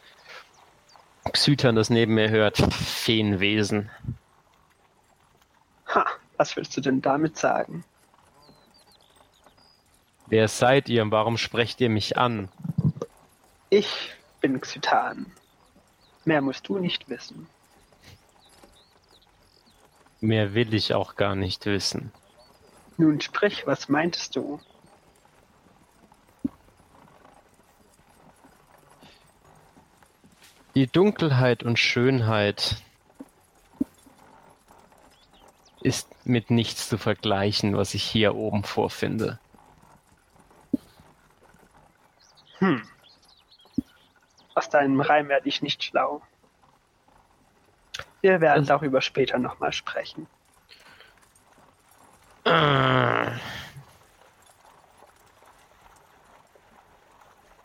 Xytern 1.29 1.75
das 1.75 1.89
neben 1.89 2.13
mir 2.13 2.29
hört. 2.29 2.57
Feenwesen. 2.57 3.89
Ha, 5.93 6.05
was 6.37 6.55
willst 6.55 6.77
du 6.77 6.81
denn 6.81 7.01
damit 7.01 7.37
sagen? 7.37 7.83
Wer 10.27 10.47
seid 10.47 10.87
ihr 10.89 11.01
und 11.01 11.11
warum 11.11 11.37
sprecht 11.37 11.81
ihr 11.81 11.89
mich 11.89 12.17
an? 12.17 12.49
Ich 13.69 14.15
bin 14.41 14.59
Xytan. 14.59 15.25
Mehr 16.23 16.41
musst 16.41 16.67
du 16.67 16.79
nicht 16.79 17.09
wissen. 17.09 17.47
Mehr 20.21 20.53
will 20.53 20.73
ich 20.73 20.93
auch 20.93 21.15
gar 21.15 21.35
nicht 21.35 21.65
wissen. 21.65 22.11
Nun 22.97 23.21
sprich, 23.21 23.67
was 23.67 23.89
meintest 23.89 24.35
du? 24.35 24.59
Die 30.75 30.87
Dunkelheit 30.87 31.63
und 31.63 31.79
Schönheit 31.79 32.83
ist 35.81 36.09
mit 36.25 36.51
nichts 36.51 36.89
zu 36.89 36.97
vergleichen, 36.97 37.77
was 37.77 37.93
ich 37.93 38.03
hier 38.03 38.35
oben 38.35 38.63
vorfinde. 38.63 39.39
Hm. 42.59 42.81
Aus 44.53 44.69
deinem 44.69 44.99
Reim 44.99 45.29
werde 45.29 45.47
ich 45.47 45.61
nicht 45.61 45.83
schlau. 45.83 46.21
Wir 48.21 48.41
werden 48.41 48.59
Also- 48.61 48.67
darüber 48.73 49.01
später 49.01 49.37
nochmal 49.37 49.71
sprechen. 49.71 50.27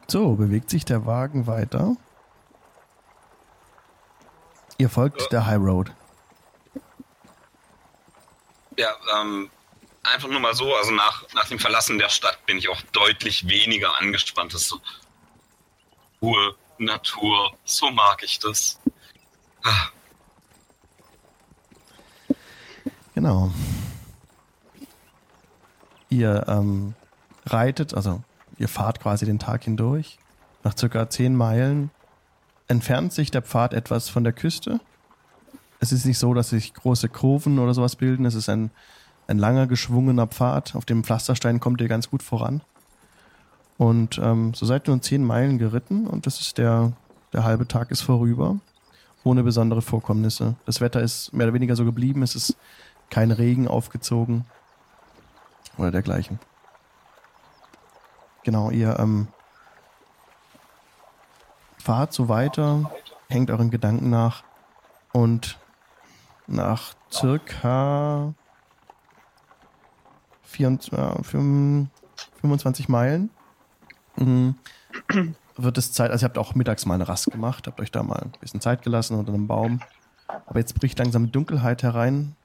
So, 0.09 0.35
bewegt 0.35 0.71
sich 0.71 0.85
der 0.85 1.07
Wagen 1.07 1.47
weiter. 1.47 1.97
Ihr 4.81 4.89
folgt 4.89 5.31
der 5.31 5.45
High 5.45 5.59
Road. 5.59 5.93
Ja, 8.79 8.89
ähm, 9.21 9.51
einfach 10.03 10.29
nur 10.31 10.41
mal 10.41 10.55
so, 10.55 10.75
also 10.75 10.91
nach, 10.91 11.23
nach 11.35 11.47
dem 11.49 11.59
Verlassen 11.59 11.99
der 11.99 12.09
Stadt 12.09 12.47
bin 12.47 12.57
ich 12.57 12.71
auch 12.71 12.81
deutlich 12.93 13.47
weniger 13.47 14.01
angespannt. 14.01 14.55
Das 14.55 14.63
ist 14.63 14.69
so 14.69 14.81
Ruhe, 16.23 16.55
Natur, 16.79 17.55
so 17.67 17.91
mag 17.91 18.23
ich 18.23 18.39
das. 18.39 18.81
Ah, 19.63 19.91
Genau. 23.15 23.53
Ihr 26.09 26.47
ähm, 26.49 26.95
reitet, 27.45 27.93
also 27.93 28.23
ihr 28.57 28.69
fahrt 28.69 29.01
quasi 29.01 29.27
den 29.27 29.39
Tag 29.39 29.65
hindurch. 29.65 30.19
Nach 30.65 30.75
circa 30.75 31.11
zehn 31.11 31.37
Meilen 31.37 31.91
entfernt 32.71 33.13
sich 33.13 33.31
der 33.31 33.43
Pfad 33.43 33.75
etwas 33.75 34.09
von 34.09 34.23
der 34.25 34.33
Küste. 34.33 34.81
Es 35.81 35.93
ist 35.93 36.07
nicht 36.07 36.19
so, 36.19 36.35
dass 36.35 36.51
sich 36.51 36.73
große 36.73 37.09
Kurven 37.09 37.59
oder 37.59 37.75
sowas 37.75 37.97
bilden. 37.97 38.25
Es 38.25 38.35
ist 38.35 38.49
ein, 38.49 38.71
ein 39.27 39.39
langer, 39.39 39.67
geschwungener 39.67 40.27
Pfad. 40.29 40.77
Auf 40.77 40.85
dem 40.85 41.03
Pflasterstein 41.03 41.59
kommt 41.59 41.81
ihr 41.81 41.89
ganz 41.89 42.11
gut 42.11 42.23
voran. 42.23 42.63
Und 43.77 44.21
ähm, 44.23 44.55
so 44.55 44.67
seid 44.67 44.87
ihr 44.89 44.93
nur 44.93 45.03
zehn 45.03 45.25
Meilen 45.25 45.59
geritten 45.59 46.07
und 46.07 46.27
das 46.27 46.41
ist 46.41 46.59
der, 46.59 46.93
der 47.33 47.45
halbe 47.45 47.67
Tag 47.67 47.91
ist 47.91 48.03
vorüber. 48.03 48.59
ohne 49.25 49.43
besondere 49.43 49.83
Vorkommnisse. 49.83 50.55
Das 50.67 50.81
Wetter 50.81 51.01
ist 51.01 51.33
mehr 51.33 51.47
oder 51.47 51.55
weniger 51.55 51.77
so 51.77 51.85
geblieben, 51.85 52.23
es 52.23 52.35
ist 52.35 52.57
kein 53.11 53.31
Regen 53.31 53.69
aufgezogen 53.69 54.45
oder 55.77 55.91
dergleichen. 55.91 56.39
Genau, 58.45 58.71
ihr 58.71 58.99
ähm, 58.99 59.29
fahrt 61.81 62.13
so 62.13 62.29
weiter, 62.29 62.91
hängt 63.29 63.51
euren 63.51 63.71
Gedanken 63.71 64.11
nach 64.11 64.45
und 65.13 65.59
nach 66.47 66.95
circa 67.11 68.35
24, 70.43 70.93
äh, 70.93 71.23
25 72.41 72.89
Meilen 72.89 73.31
mh, 74.17 74.55
wird 75.57 75.79
es 75.79 75.93
Zeit, 75.93 76.11
also 76.11 76.25
ihr 76.25 76.29
habt 76.29 76.39
auch 76.39 76.55
mittags 76.55 76.87
mal 76.87 76.95
eine 76.95 77.09
Rast 77.09 77.31
gemacht, 77.31 77.67
habt 77.67 77.81
euch 77.81 77.91
da 77.91 78.03
mal 78.03 78.21
ein 78.23 78.33
bisschen 78.41 78.61
Zeit 78.61 78.83
gelassen 78.83 79.19
unter 79.19 79.33
einem 79.33 79.47
Baum. 79.47 79.81
Aber 80.47 80.59
jetzt 80.59 80.75
bricht 80.79 80.99
langsam 80.99 81.33
Dunkelheit 81.33 81.83
herein. 81.83 82.37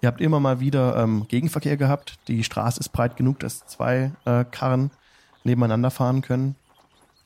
Ihr 0.00 0.06
habt 0.06 0.20
immer 0.20 0.40
mal 0.40 0.60
wieder 0.60 0.96
ähm, 0.96 1.26
Gegenverkehr 1.28 1.76
gehabt. 1.76 2.18
Die 2.28 2.44
Straße 2.44 2.80
ist 2.80 2.90
breit 2.90 3.16
genug, 3.16 3.40
dass 3.40 3.66
zwei 3.66 4.12
äh, 4.24 4.44
Karren 4.44 4.90
nebeneinander 5.44 5.90
fahren 5.90 6.22
können. 6.22 6.54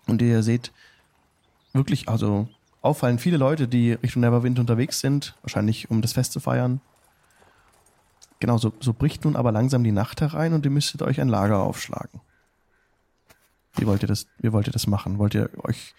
Und 0.09 0.21
ihr 0.23 0.43
seht 0.43 0.73
wirklich, 1.73 2.09
also 2.09 2.49
auffallend 2.81 3.21
viele 3.21 3.37
Leute, 3.37 3.69
die 3.69 3.93
Richtung 3.93 4.23
Neverwind 4.23 4.59
unterwegs 4.59 5.01
sind, 5.01 5.37
wahrscheinlich 5.43 5.91
um 5.91 6.03
das 6.03 6.13
Fest 6.13 6.33
zu 6.33 6.41
feiern. 6.41 6.81
Genau, 8.41 8.59
so, 8.59 8.73
so 8.81 8.93
bricht 8.93 9.25
nun 9.25 9.37
aber 9.37 9.53
langsam 9.53 9.85
die 9.85 9.93
Nacht 9.93 10.21
herein 10.21 10.53
und 10.53 10.65
ihr 10.65 10.71
müsstet 10.71 11.03
euch 11.03 11.21
ein 11.21 11.29
Lager 11.29 11.61
aufschlagen. 11.61 12.21
Wie 13.75 13.87
wollt 13.87 14.03
ihr 14.03 14.09
das, 14.09 14.27
wie 14.39 14.53
wollt 14.53 14.67
ihr 14.67 14.73
das 14.73 14.87
machen? 14.87 15.19
Wollt 15.19 15.35
ihr 15.35 15.49
euch 15.63 15.95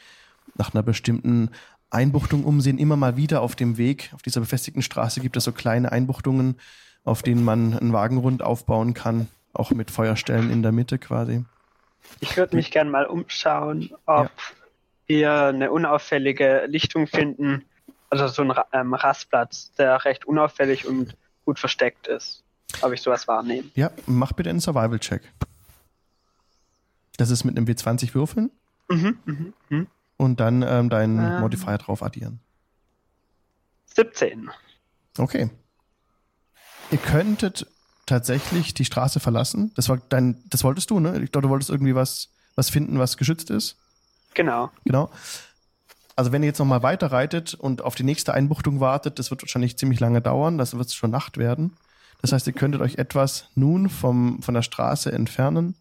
nach 0.55 0.73
einer 0.73 0.83
bestimmten 0.83 1.49
Einbuchtung 1.89 2.43
umsehen? 2.43 2.77
Immer 2.77 2.97
mal 2.97 3.17
wieder 3.17 3.41
auf 3.41 3.55
dem 3.55 3.77
Weg, 3.77 4.11
auf 4.13 4.21
dieser 4.21 4.41
befestigten 4.41 4.81
Straße 4.81 5.21
gibt 5.21 5.37
es 5.37 5.45
so 5.45 5.53
kleine 5.53 5.91
Einbuchtungen, 5.91 6.57
auf 7.05 7.23
denen 7.23 7.43
man 7.43 7.77
einen 7.77 7.93
Wagenrund 7.93 8.43
aufbauen 8.43 8.93
kann, 8.93 9.29
auch 9.53 9.71
mit 9.71 9.89
Feuerstellen 9.89 10.49
in 10.51 10.63
der 10.63 10.71
Mitte 10.71 10.99
quasi. 10.99 11.45
Ich 12.19 12.35
würde 12.35 12.55
mich 12.57 12.71
gern 12.71 12.89
mal 12.89 13.05
umschauen, 13.05 13.89
ob 14.05 14.25
ja. 14.25 14.31
Wir 15.07 15.45
eine 15.45 15.71
unauffällige 15.71 16.65
Lichtung 16.67 17.07
finden, 17.07 17.65
also 18.09 18.27
so 18.27 18.43
ein 18.43 18.53
ähm, 18.71 18.93
Rastplatz, 18.93 19.71
der 19.73 20.05
recht 20.05 20.25
unauffällig 20.25 20.85
und 20.85 21.15
gut 21.45 21.59
versteckt 21.59 22.07
ist. 22.07 22.43
Ob 22.81 22.91
ich 22.91 23.01
sowas 23.01 23.27
wahrnehme. 23.27 23.69
Ja, 23.75 23.91
mach 24.07 24.31
bitte 24.33 24.49
einen 24.49 24.59
Survival-Check. 24.59 25.21
Das 27.17 27.29
ist 27.29 27.43
mit 27.43 27.55
einem 27.55 27.67
W20 27.67 28.13
würfeln. 28.15 28.51
Mhm, 28.89 29.17
mhm, 29.25 29.53
mhm. 29.69 29.87
Und 30.17 30.39
dann 30.39 30.63
ähm, 30.63 30.89
deinen 30.89 31.19
ähm, 31.19 31.41
Modifier 31.41 31.77
drauf 31.77 32.01
addieren. 32.01 32.39
17. 33.95 34.49
Okay. 35.17 35.49
Ihr 36.91 36.97
könntet 36.97 37.67
tatsächlich 38.05 38.73
die 38.73 38.85
Straße 38.85 39.19
verlassen. 39.19 39.71
Das 39.75 39.89
war 39.89 39.97
dein, 40.09 40.43
das 40.49 40.63
wolltest 40.63 40.89
du, 40.89 40.99
ne? 40.99 41.21
Ich 41.23 41.31
glaube, 41.31 41.47
du 41.47 41.49
wolltest 41.49 41.69
irgendwie 41.69 41.95
was, 41.95 42.29
was 42.55 42.69
finden, 42.69 42.99
was 42.99 43.17
geschützt 43.17 43.49
ist. 43.49 43.77
Genau. 44.33 44.71
Genau. 44.85 45.09
Also 46.15 46.31
wenn 46.31 46.43
ihr 46.43 46.47
jetzt 46.47 46.59
nochmal 46.59 46.83
weiter 46.83 47.11
reitet 47.11 47.53
und 47.55 47.81
auf 47.81 47.95
die 47.95 48.03
nächste 48.03 48.33
Einbuchtung 48.33 48.79
wartet, 48.79 49.17
das 49.17 49.31
wird 49.31 49.41
wahrscheinlich 49.41 49.77
ziemlich 49.77 49.99
lange 49.99 50.21
dauern, 50.21 50.57
das 50.57 50.77
wird 50.77 50.91
schon 50.91 51.11
Nacht 51.11 51.37
werden. 51.37 51.75
Das 52.21 52.31
heißt, 52.31 52.45
ihr 52.47 52.53
könntet 52.53 52.81
euch 52.81 52.95
etwas 52.95 53.49
nun 53.55 53.89
vom, 53.89 54.41
von 54.41 54.53
der 54.53 54.61
Straße 54.61 55.11
entfernen 55.11 55.75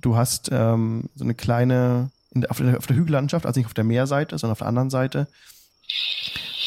du 0.00 0.16
hast 0.16 0.50
ähm, 0.52 1.08
so 1.14 1.24
eine 1.24 1.34
kleine, 1.34 2.10
der, 2.32 2.50
auf, 2.50 2.58
der, 2.58 2.78
auf, 2.78 2.86
der, 2.86 2.96
Hügellandschaft, 2.96 3.46
also 3.46 3.58
nicht 3.58 3.66
auf 3.66 3.74
der 3.74 3.84
Meerseite, 3.84 4.38
sondern 4.38 4.52
auf 4.52 4.58
der 4.58 4.68
anderen 4.68 4.90
Seite, 4.90 5.28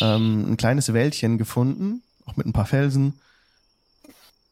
ähm, 0.01 0.51
ein 0.51 0.57
kleines 0.57 0.93
Wäldchen 0.93 1.37
gefunden, 1.37 2.03
auch 2.25 2.35
mit 2.35 2.45
ein 2.45 2.53
paar 2.53 2.65
Felsen, 2.65 3.19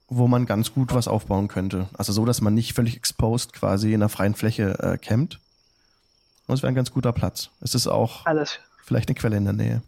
wo 0.07 0.27
man 0.27 0.45
ganz 0.45 0.73
gut 0.73 0.93
was 0.93 1.07
aufbauen 1.07 1.47
könnte. 1.47 1.89
Also 1.93 2.13
so, 2.13 2.25
dass 2.25 2.41
man 2.41 2.53
nicht 2.53 2.73
völlig 2.73 2.95
exposed 2.95 3.53
quasi 3.53 3.89
in 3.89 4.01
einer 4.01 4.09
freien 4.09 4.35
Fläche 4.35 4.77
äh, 4.79 4.97
campt. 4.97 5.39
Und 6.47 6.55
es 6.55 6.61
wäre 6.61 6.71
ein 6.71 6.75
ganz 6.75 6.91
guter 6.91 7.11
Platz. 7.11 7.49
Es 7.61 7.75
ist 7.75 7.87
auch 7.87 8.25
Alles. 8.25 8.59
vielleicht 8.83 9.09
eine 9.09 9.15
Quelle 9.15 9.37
in 9.37 9.45
der 9.45 9.53
Nähe. 9.53 9.81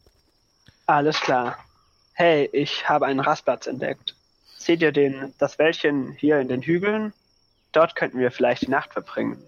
Alles 0.88 1.20
klar. 1.20 1.58
Hey, 2.14 2.50
ich 2.52 2.90
habe 2.90 3.06
einen 3.06 3.20
Rastplatz 3.20 3.68
entdeckt. 3.68 4.16
Seht 4.58 4.82
ihr 4.82 4.92
den, 4.92 5.34
das 5.38 5.60
Wäldchen 5.60 6.14
hier 6.14 6.40
in 6.40 6.48
den 6.48 6.62
Hügeln? 6.62 7.14
Dort 7.74 7.96
könnten 7.96 8.20
wir 8.20 8.32
vielleicht 8.32 8.64
die 8.64 8.70
Nacht 8.72 8.94
verbringen. 8.94 9.42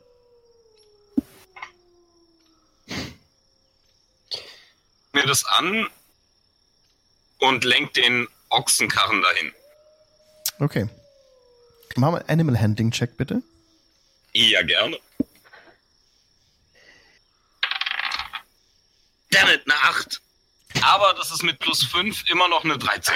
Mir 5.13 5.25
das 5.25 5.43
an 5.45 5.87
und 7.39 7.63
lenkt 7.63 7.97
den 7.97 8.27
Ochsenkarren 8.49 9.21
dahin. 9.21 9.51
Okay. 10.59 10.89
Machen 11.95 12.15
wir 12.15 12.29
Animal 12.29 12.59
Handling 12.59 12.91
Check 12.91 13.17
bitte. 13.17 13.41
Ja, 14.33 14.61
gerne. 14.61 14.97
Dammit, 19.31 19.61
eine 19.65 19.75
8. 19.89 20.21
Aber 20.81 21.13
das 21.17 21.31
ist 21.31 21.43
mit 21.43 21.59
plus 21.59 21.83
5 21.83 22.29
immer 22.29 22.47
noch 22.47 22.63
eine 22.63 22.77
13. 22.77 23.13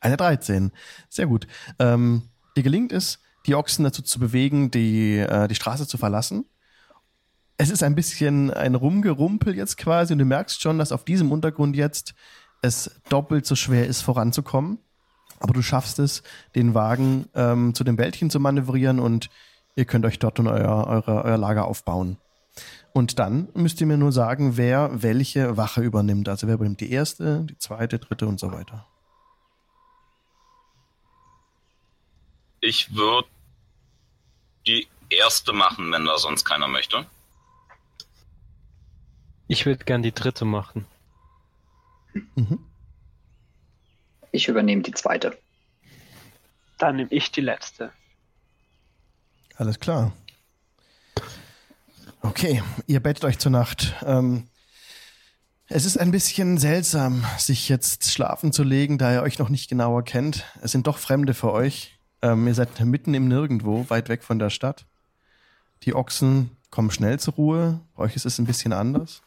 Eine 0.00 0.16
13. 0.16 0.72
Sehr 1.08 1.26
gut. 1.26 1.46
Ähm, 1.78 2.28
dir 2.56 2.62
gelingt 2.62 2.92
es, 2.92 3.20
die 3.46 3.54
Ochsen 3.54 3.84
dazu 3.84 4.02
zu 4.02 4.18
bewegen, 4.18 4.70
die, 4.70 5.18
äh, 5.18 5.48
die 5.48 5.54
Straße 5.54 5.86
zu 5.86 5.98
verlassen. 5.98 6.44
Es 7.56 7.70
ist 7.70 7.82
ein 7.82 7.94
bisschen 7.94 8.52
ein 8.52 8.74
Rumgerumpel 8.74 9.56
jetzt 9.56 9.78
quasi 9.78 10.12
und 10.12 10.18
du 10.18 10.24
merkst 10.24 10.60
schon, 10.60 10.78
dass 10.78 10.92
auf 10.92 11.04
diesem 11.04 11.32
Untergrund 11.32 11.74
jetzt 11.74 12.14
es 12.62 13.00
doppelt 13.08 13.46
so 13.46 13.54
schwer 13.54 13.86
ist, 13.86 14.02
voranzukommen. 14.02 14.78
Aber 15.40 15.52
du 15.52 15.62
schaffst 15.62 15.98
es, 15.98 16.22
den 16.54 16.74
Wagen 16.74 17.28
ähm, 17.34 17.74
zu 17.74 17.84
dem 17.84 17.98
Wäldchen 17.98 18.30
zu 18.30 18.40
manövrieren 18.40 18.98
und 18.98 19.28
ihr 19.74 19.84
könnt 19.84 20.06
euch 20.06 20.18
dort 20.18 20.38
und 20.38 20.48
euer, 20.48 20.86
eure, 20.86 21.24
euer 21.24 21.38
Lager 21.38 21.66
aufbauen. 21.66 22.18
Und 22.96 23.18
dann 23.18 23.50
müsst 23.52 23.78
ihr 23.82 23.86
mir 23.86 23.98
nur 23.98 24.10
sagen, 24.10 24.56
wer 24.56 25.02
welche 25.02 25.58
Wache 25.58 25.82
übernimmt. 25.82 26.30
Also 26.30 26.46
wer 26.46 26.54
übernimmt 26.54 26.80
die 26.80 26.90
erste, 26.90 27.44
die 27.44 27.58
zweite, 27.58 27.98
dritte 27.98 28.26
und 28.26 28.40
so 28.40 28.52
weiter. 28.52 28.86
Ich 32.62 32.94
würde 32.94 33.28
die 34.66 34.88
erste 35.10 35.52
machen, 35.52 35.92
wenn 35.92 36.06
da 36.06 36.16
sonst 36.16 36.46
keiner 36.46 36.68
möchte. 36.68 37.04
Ich 39.46 39.66
würde 39.66 39.84
gern 39.84 40.02
die 40.02 40.12
dritte 40.12 40.46
machen. 40.46 40.86
Mhm. 42.14 42.64
Ich 44.32 44.48
übernehme 44.48 44.80
die 44.80 44.94
zweite. 44.94 45.36
Dann 46.78 46.96
nehme 46.96 47.12
ich 47.12 47.30
die 47.30 47.42
letzte. 47.42 47.92
Alles 49.56 49.78
klar. 49.78 50.14
Okay, 52.28 52.60
ihr 52.88 52.98
bettet 52.98 53.24
euch 53.24 53.38
zur 53.38 53.52
Nacht. 53.52 53.94
Ähm, 54.04 54.48
es 55.68 55.84
ist 55.84 55.96
ein 55.96 56.10
bisschen 56.10 56.58
seltsam, 56.58 57.24
sich 57.38 57.68
jetzt 57.68 58.10
schlafen 58.10 58.52
zu 58.52 58.64
legen, 58.64 58.98
da 58.98 59.12
ihr 59.12 59.22
euch 59.22 59.38
noch 59.38 59.48
nicht 59.48 59.70
genauer 59.70 60.02
kennt. 60.02 60.44
Es 60.60 60.72
sind 60.72 60.88
doch 60.88 60.98
Fremde 60.98 61.34
für 61.34 61.52
euch. 61.52 62.00
Ähm, 62.22 62.48
ihr 62.48 62.54
seid 62.54 62.80
mitten 62.80 63.14
im 63.14 63.28
Nirgendwo, 63.28 63.88
weit 63.90 64.08
weg 64.08 64.24
von 64.24 64.40
der 64.40 64.50
Stadt. 64.50 64.86
Die 65.84 65.94
Ochsen 65.94 66.50
kommen 66.70 66.90
schnell 66.90 67.20
zur 67.20 67.34
Ruhe. 67.34 67.80
Bei 67.94 68.02
euch 68.02 68.16
ist 68.16 68.26
es 68.26 68.40
ein 68.40 68.46
bisschen 68.46 68.72
anders. 68.72 69.22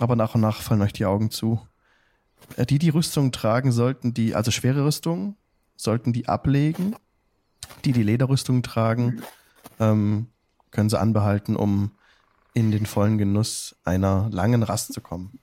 Aber 0.00 0.16
nach 0.16 0.34
und 0.34 0.40
nach 0.40 0.62
fallen 0.62 0.82
euch 0.82 0.92
die 0.92 1.06
Augen 1.06 1.30
zu. 1.30 1.64
Äh, 2.56 2.66
die, 2.66 2.80
die 2.80 2.90
Rüstung 2.90 3.30
tragen, 3.30 3.70
sollten 3.70 4.14
die, 4.14 4.34
also 4.34 4.50
schwere 4.50 4.84
Rüstung, 4.84 5.36
sollten 5.76 6.12
die 6.12 6.26
ablegen. 6.26 6.96
Die, 7.84 7.92
die 7.92 8.02
Lederrüstung 8.02 8.64
tragen, 8.64 9.22
ähm, 9.78 10.26
können 10.72 10.90
sie 10.90 10.98
anbehalten, 10.98 11.54
um 11.54 11.92
in 12.54 12.70
den 12.70 12.86
vollen 12.86 13.18
Genuss 13.18 13.76
einer 13.84 14.28
langen 14.30 14.62
Rast 14.62 14.92
zu 14.92 15.00
kommen. 15.00 15.38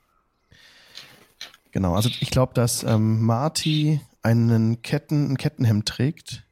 Genau, 1.72 1.96
also 1.96 2.10
ich 2.10 2.30
glaube, 2.30 2.54
dass 2.54 2.84
ähm, 2.84 3.22
Marty 3.22 4.02
einen 4.24 4.82
Ketten, 4.82 5.32
ein 5.32 5.38
Kettenhemd 5.38 5.88
trägt 5.88 6.48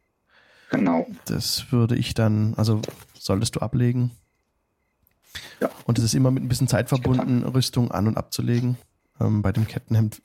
Genau. 0.69 1.07
Das 1.25 1.71
würde 1.71 1.95
ich 1.95 2.13
dann, 2.13 2.53
also 2.55 2.81
solltest 3.17 3.55
du 3.55 3.59
ablegen. 3.59 4.11
Ja. 5.59 5.69
Und 5.85 5.97
es 5.97 6.03
ist 6.03 6.13
immer 6.13 6.31
mit 6.31 6.43
ein 6.43 6.49
bisschen 6.49 6.67
Zeit 6.67 6.89
verbunden, 6.89 7.43
Rüstung 7.43 7.91
an- 7.91 8.07
und 8.07 8.17
abzulegen. 8.17 8.77
Ähm, 9.19 9.41
bei 9.41 9.51
dem 9.51 9.67
Kettenhemd 9.67 10.21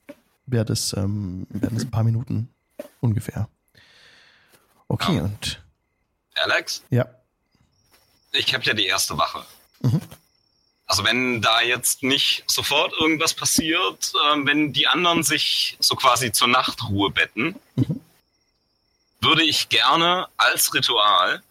wäre 0.46 0.64
das, 0.64 0.92
ähm, 0.96 1.46
wären 1.50 1.74
das 1.74 1.84
ein 1.84 1.90
paar 1.90 2.04
Minuten 2.04 2.48
ungefähr. 3.00 3.48
Okay, 4.88 5.16
ja. 5.16 5.22
und. 5.22 5.62
Alex? 6.34 6.82
Ja. 6.90 7.06
Ich 8.32 8.54
habe 8.54 8.64
ja 8.64 8.74
die 8.74 8.86
erste 8.86 9.18
Wache. 9.18 9.44
Mhm. 9.82 10.00
Also 10.90 11.04
wenn 11.04 11.40
da 11.40 11.60
jetzt 11.60 12.02
nicht 12.02 12.42
sofort 12.48 12.92
irgendwas 13.00 13.32
passiert, 13.32 14.12
äh, 14.12 14.44
wenn 14.44 14.72
die 14.72 14.88
anderen 14.88 15.22
sich 15.22 15.76
so 15.78 15.94
quasi 15.94 16.32
zur 16.32 16.48
Nachtruhe 16.48 17.10
betten, 17.10 17.54
mhm 17.76 18.00
würde 19.22 19.42
ich 19.42 19.68
gerne 19.68 20.28
als 20.38 20.72
Ritual 20.72 21.42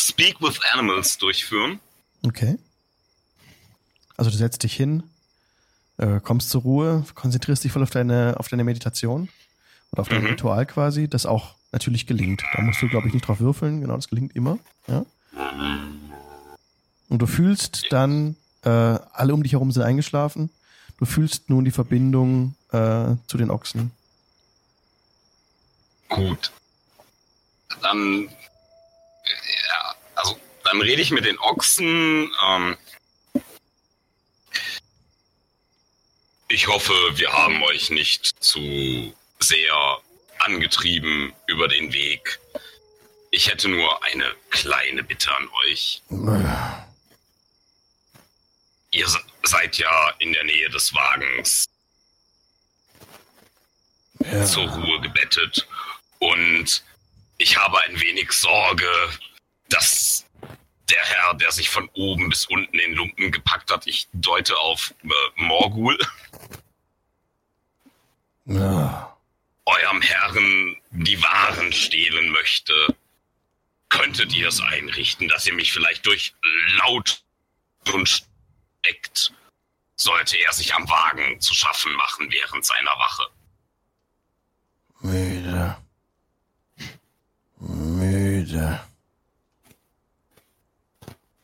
Speak 0.00 0.40
with 0.40 0.60
Animals 0.72 1.18
durchführen. 1.18 1.80
Okay. 2.24 2.58
Also 4.16 4.30
du 4.30 4.36
setzt 4.36 4.62
dich 4.62 4.72
hin 4.72 5.02
äh, 5.98 6.20
kommst 6.20 6.50
zur 6.50 6.62
Ruhe, 6.62 7.04
konzentrierst 7.14 7.64
dich 7.64 7.72
voll 7.72 7.82
auf 7.82 7.90
deine, 7.90 8.34
auf 8.38 8.48
deine 8.48 8.64
Meditation 8.64 9.28
oder 9.92 10.02
auf 10.02 10.08
dein 10.08 10.22
Mhm. 10.22 10.28
Ritual 10.28 10.66
quasi, 10.66 11.08
das 11.08 11.26
auch 11.26 11.54
natürlich 11.72 12.06
gelingt. 12.06 12.44
Da 12.54 12.62
musst 12.62 12.82
du, 12.82 12.88
glaube 12.88 13.08
ich, 13.08 13.14
nicht 13.14 13.26
drauf 13.26 13.40
würfeln. 13.40 13.80
Genau, 13.80 13.96
das 13.96 14.08
gelingt 14.08 14.34
immer. 14.36 14.58
Ja. 14.88 15.04
Und 17.08 17.18
du 17.18 17.26
fühlst 17.26 17.86
dann, 17.90 18.36
äh, 18.66 18.98
alle 19.12 19.32
um 19.32 19.42
dich 19.42 19.52
herum 19.52 19.70
sind 19.70 19.84
eingeschlafen. 19.84 20.50
Du 20.98 21.06
fühlst 21.06 21.48
nun 21.48 21.64
die 21.64 21.70
Verbindung 21.70 22.56
äh, 22.72 23.14
zu 23.28 23.38
den 23.38 23.50
Ochsen. 23.50 23.92
Gut. 26.08 26.50
Dann, 27.82 28.24
ja, 28.24 29.94
also, 30.16 30.36
dann 30.64 30.80
rede 30.80 31.00
ich 31.00 31.10
mit 31.10 31.24
den 31.24 31.38
Ochsen. 31.38 32.30
Ähm, 32.44 32.76
ich 36.48 36.66
hoffe, 36.66 36.92
wir 37.14 37.32
haben 37.32 37.62
euch 37.62 37.90
nicht 37.90 38.42
zu 38.42 39.14
sehr 39.38 39.98
angetrieben 40.38 41.32
über 41.46 41.68
den 41.68 41.92
Weg. 41.92 42.40
Ich 43.30 43.50
hätte 43.50 43.68
nur 43.68 44.02
eine 44.04 44.24
kleine 44.50 45.02
Bitte 45.04 45.30
an 45.36 45.48
euch. 45.66 46.02
Ihr 48.96 49.06
se- 49.08 49.20
seid 49.44 49.76
ja 49.76 50.10
in 50.20 50.32
der 50.32 50.44
Nähe 50.44 50.70
des 50.70 50.94
Wagens 50.94 51.66
zur 54.46 54.66
Ruhe 54.68 55.00
gebettet. 55.02 55.68
Und 56.18 56.82
ich 57.36 57.56
habe 57.58 57.78
ein 57.82 58.00
wenig 58.00 58.32
Sorge, 58.32 58.88
dass 59.68 60.24
der 60.88 61.04
Herr, 61.04 61.34
der 61.34 61.52
sich 61.52 61.68
von 61.68 61.88
oben 61.92 62.30
bis 62.30 62.46
unten 62.46 62.78
in 62.78 62.94
Lumpen 62.94 63.30
gepackt 63.30 63.70
hat, 63.70 63.86
ich 63.86 64.08
deute 64.14 64.56
auf 64.56 64.94
äh, 65.04 65.08
Morgul, 65.42 65.98
Ja. 68.46 69.16
eurem 69.66 70.00
Herrn 70.00 70.76
die 70.92 71.20
Waren 71.22 71.72
stehlen 71.72 72.30
möchte. 72.30 72.72
Könntet 73.88 74.32
ihr 74.34 74.48
es 74.48 74.60
einrichten, 74.60 75.28
dass 75.28 75.46
ihr 75.46 75.52
mich 75.54 75.72
vielleicht 75.72 76.06
durch 76.06 76.34
laut 76.78 77.22
und 77.92 78.24
steckt, 78.86 79.32
sollte 79.96 80.36
er 80.36 80.52
sich 80.52 80.74
am 80.74 80.88
Wagen 80.88 81.40
zu 81.40 81.54
schaffen 81.54 81.92
machen 81.94 82.30
während 82.30 82.64
seiner 82.64 82.96
Wache? 82.98 83.26
Müde. 85.00 85.76
Müde. 87.58 88.80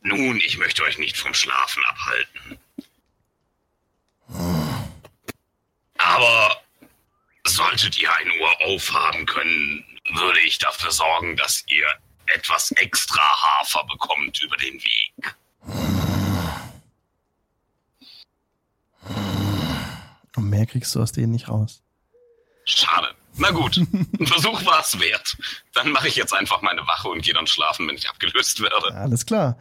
Nun, 0.01 0.37
ich 0.37 0.57
möchte 0.57 0.83
euch 0.83 0.97
nicht 0.97 1.17
vom 1.17 1.33
Schlafen 1.33 1.83
abhalten. 1.85 2.59
Aber 5.97 6.61
solltet 7.45 7.97
ihr 7.99 8.13
ein 8.13 8.31
Ohr 8.39 8.61
aufhaben 8.61 9.25
können, 9.25 9.85
würde 10.13 10.39
ich 10.41 10.57
dafür 10.57 10.91
sorgen, 10.91 11.37
dass 11.37 11.63
ihr 11.67 11.87
etwas 12.27 12.71
extra 12.71 13.21
Hafer 13.21 13.83
bekommt 13.85 14.41
über 14.41 14.57
den 14.57 14.81
Weg. 14.83 16.02
Und 20.35 20.49
mehr 20.49 20.65
kriegst 20.65 20.95
du 20.95 21.01
aus 21.01 21.11
denen 21.11 21.31
nicht 21.31 21.49
raus. 21.49 21.81
Schade. 22.65 23.13
Na 23.35 23.51
gut, 23.51 23.77
ein 24.19 24.27
Versuch 24.27 24.63
war 24.65 24.81
es 24.81 24.99
wert. 24.99 25.37
Dann 25.73 25.91
mache 25.91 26.07
ich 26.07 26.15
jetzt 26.15 26.33
einfach 26.33 26.61
meine 26.61 26.85
Wache 26.87 27.09
und 27.09 27.23
gehe 27.23 27.33
dann 27.33 27.47
schlafen, 27.47 27.87
wenn 27.87 27.95
ich 27.95 28.09
abgelöst 28.09 28.61
werde. 28.61 28.93
Alles 28.95 29.25
klar. 29.25 29.57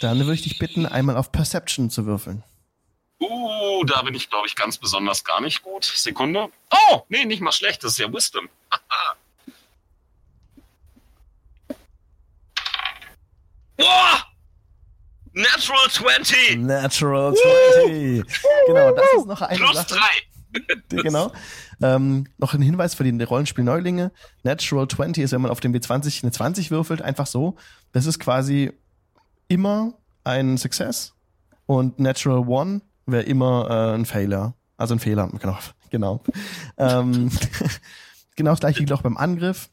Dann 0.00 0.18
würde 0.20 0.34
ich 0.34 0.42
dich 0.42 0.58
bitten, 0.58 0.86
einmal 0.86 1.16
auf 1.16 1.32
Perception 1.32 1.90
zu 1.90 2.06
würfeln. 2.06 2.44
Uh, 3.20 3.84
da 3.84 4.02
bin 4.02 4.14
ich, 4.14 4.30
glaube 4.30 4.46
ich, 4.46 4.54
ganz 4.54 4.78
besonders 4.78 5.24
gar 5.24 5.40
nicht 5.40 5.62
gut. 5.62 5.84
Sekunde. 5.84 6.50
Oh, 6.70 7.02
nee, 7.08 7.24
nicht 7.24 7.40
mal 7.40 7.50
schlecht. 7.52 7.82
Das 7.82 7.92
ist 7.92 7.98
ja 7.98 8.12
Wisdom. 8.12 8.48
Haha. 8.70 9.16
Boah! 13.76 14.27
Natural 15.38 15.88
20! 15.88 16.58
Natural 16.58 17.32
20. 17.32 18.24
Genau, 18.66 18.90
das 18.90 19.04
ist 19.16 19.26
noch 19.26 19.40
eine 19.40 19.56
Plus 19.56 19.76
Sache. 19.76 19.94
3! 19.94 20.00
Genau. 21.02 21.30
Ähm, 21.80 22.26
noch 22.38 22.54
ein 22.54 22.62
Hinweis 22.62 22.94
für 22.94 23.04
die 23.04 23.22
Rollenspiel-Neulinge. 23.22 24.10
Natural 24.42 24.88
20 24.88 25.22
ist, 25.22 25.32
wenn 25.32 25.42
man 25.42 25.50
auf 25.52 25.60
dem 25.60 25.72
W20 25.72 26.24
eine 26.24 26.32
20 26.32 26.70
würfelt, 26.72 27.02
einfach 27.02 27.26
so. 27.26 27.56
Das 27.92 28.06
ist 28.06 28.18
quasi 28.18 28.72
immer 29.46 29.92
ein 30.24 30.56
Success. 30.58 31.14
Und 31.66 32.00
Natural 32.00 32.48
One 32.48 32.80
wäre 33.06 33.22
immer 33.22 33.68
äh, 33.70 33.94
ein 33.94 34.06
Failure. 34.06 34.54
Also 34.76 34.94
ein 34.94 35.00
Fehler. 35.00 35.30
Genau. 35.38 35.58
genau. 35.90 36.24
Ähm, 36.78 37.30
genau 38.36 38.52
das 38.52 38.60
gleiche 38.60 38.78
gilt 38.80 38.92
auch 38.92 39.02
beim 39.02 39.16
Angriff. 39.16 39.70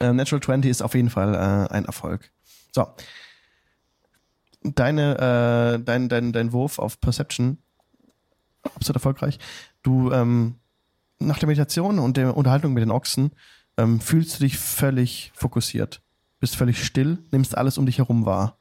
Äh, 0.00 0.12
Natural 0.12 0.42
20 0.42 0.70
ist 0.70 0.82
auf 0.82 0.94
jeden 0.94 1.10
Fall 1.10 1.34
äh, 1.34 1.72
ein 1.72 1.86
Erfolg. 1.86 2.30
So. 2.72 2.88
Deine, 4.64 5.78
äh, 5.78 5.84
dein, 5.84 6.08
dein, 6.08 6.32
dein 6.32 6.52
Wurf 6.52 6.78
auf 6.78 7.00
Perception 7.00 7.58
absolut 8.62 8.96
erfolgreich. 8.96 9.38
Du 9.82 10.12
ähm, 10.12 10.56
nach 11.18 11.38
der 11.38 11.48
Meditation 11.48 11.98
und 11.98 12.16
der 12.16 12.36
Unterhaltung 12.36 12.72
mit 12.72 12.82
den 12.82 12.90
Ochsen 12.90 13.32
ähm, 13.76 14.00
fühlst 14.00 14.36
du 14.36 14.44
dich 14.44 14.58
völlig 14.58 15.32
fokussiert, 15.34 16.02
bist 16.40 16.56
völlig 16.56 16.84
still, 16.84 17.18
nimmst 17.30 17.56
alles 17.56 17.78
um 17.78 17.86
dich 17.86 17.98
herum 17.98 18.26
wahr. 18.26 18.56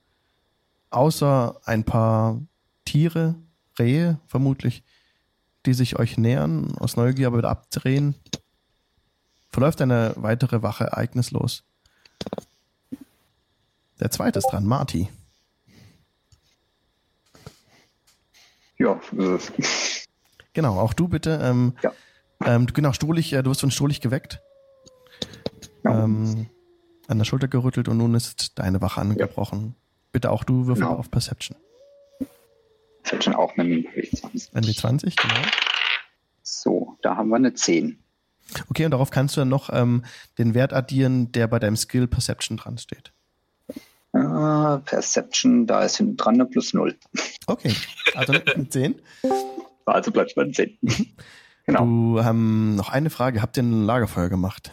Außer 0.89 1.59
ein 1.65 1.83
paar 1.83 2.39
Tiere, 2.85 3.35
Rehe 3.79 4.19
vermutlich, 4.27 4.83
die 5.65 5.73
sich 5.73 5.97
euch 5.97 6.17
nähern, 6.17 6.75
aus 6.77 6.97
Neugier 6.97 7.27
aber 7.27 7.37
wieder 7.37 7.49
abdrehen, 7.49 8.15
verläuft 9.49 9.81
eine 9.81 10.13
weitere 10.17 10.61
Wache 10.61 10.85
ereignislos. 10.85 11.63
Der 13.99 14.11
zweite 14.11 14.39
ist 14.39 14.47
dran, 14.51 14.65
Marty. 14.65 15.09
Ja, 18.81 18.99
äh, 19.17 19.37
Genau, 20.53 20.79
auch 20.79 20.93
du 20.93 21.07
bitte. 21.07 21.39
Ähm, 21.41 21.73
Ja. 21.81 21.93
ähm, 22.45 22.67
du- 22.67 22.73
genau, 22.73 22.91
Strulich, 22.93 23.31
äh, 23.33 23.41
du 23.43 23.51
wirst 23.51 23.61
von 23.61 23.71
Strulich 23.71 24.01
geweckt. 24.01 24.41
ja. 25.83 26.03
ähm, 26.03 26.47
an 27.07 27.17
der 27.17 27.25
Schulter 27.25 27.47
gerüttelt 27.47 27.87
und 27.89 27.97
nun 27.97 28.13
ist 28.15 28.57
deine 28.59 28.81
Wache 28.81 29.01
angebrochen. 29.01 29.75
Bitte 30.11 30.29
auch 30.31 30.43
du 30.43 30.67
würfel 30.67 30.83
Genau. 30.85 30.95
auf 30.97 31.09
Perception. 31.11 31.57
schon 33.19 33.35
auch 33.35 33.57
eine 33.57 33.63
W20. 33.75 34.49
Ein 34.53 34.63
W20, 34.63 35.15
genau. 35.21 35.41
So, 36.43 36.97
da 37.01 37.17
haben 37.17 37.29
wir 37.29 37.35
eine 37.37 37.53
10. 37.53 37.97
Okay, 38.69 38.85
und 38.85 38.91
darauf 38.91 39.09
kannst 39.09 39.35
du 39.35 39.41
dann 39.41 39.49
noch 39.49 39.69
ähm, 39.73 40.05
den 40.37 40.53
Wert 40.53 40.71
addieren, 40.73 41.31
der 41.31 41.47
bei 41.47 41.59
deinem 41.59 41.75
Skill 41.75 42.07
Perception 42.07 42.57
dran 42.57 42.77
steht. 42.77 43.11
Ah, 44.13 44.81
Perception, 44.85 45.67
da 45.67 45.83
ist 45.83 45.97
hinten 45.97 46.17
dran 46.17 46.35
eine 46.35 46.45
plus 46.45 46.73
0. 46.73 46.97
Okay, 47.47 47.73
also 48.13 48.33
eine 48.33 48.69
10. 48.69 49.01
Also 49.85 50.11
bleibt 50.11 50.35
bei 50.35 50.49
10. 50.49 50.77
genau. 51.65 51.85
Du 51.85 52.23
haben 52.23 52.75
noch 52.75 52.89
eine 52.89 53.09
Frage. 53.09 53.41
Habt 53.41 53.57
ihr 53.57 53.63
ein 53.63 53.85
Lagerfeuer 53.85 54.29
gemacht? 54.29 54.71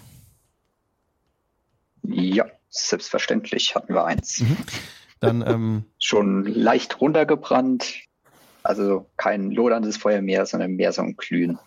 Ja, 2.02 2.46
selbstverständlich 2.68 3.74
hatten 3.74 3.94
wir 3.94 4.04
eins. 4.04 4.40
Mhm. 4.40 4.56
Dann, 5.20 5.44
ähm, 5.46 5.84
Schon 5.98 6.44
leicht 6.44 7.00
runtergebrannt. 7.00 7.94
Also 8.62 9.08
kein 9.16 9.50
loderndes 9.50 9.96
Feuer 9.96 10.20
mehr, 10.20 10.46
sondern 10.46 10.72
mehr 10.72 10.92
so 10.92 11.02
ein 11.02 11.16
Glühen. 11.16 11.58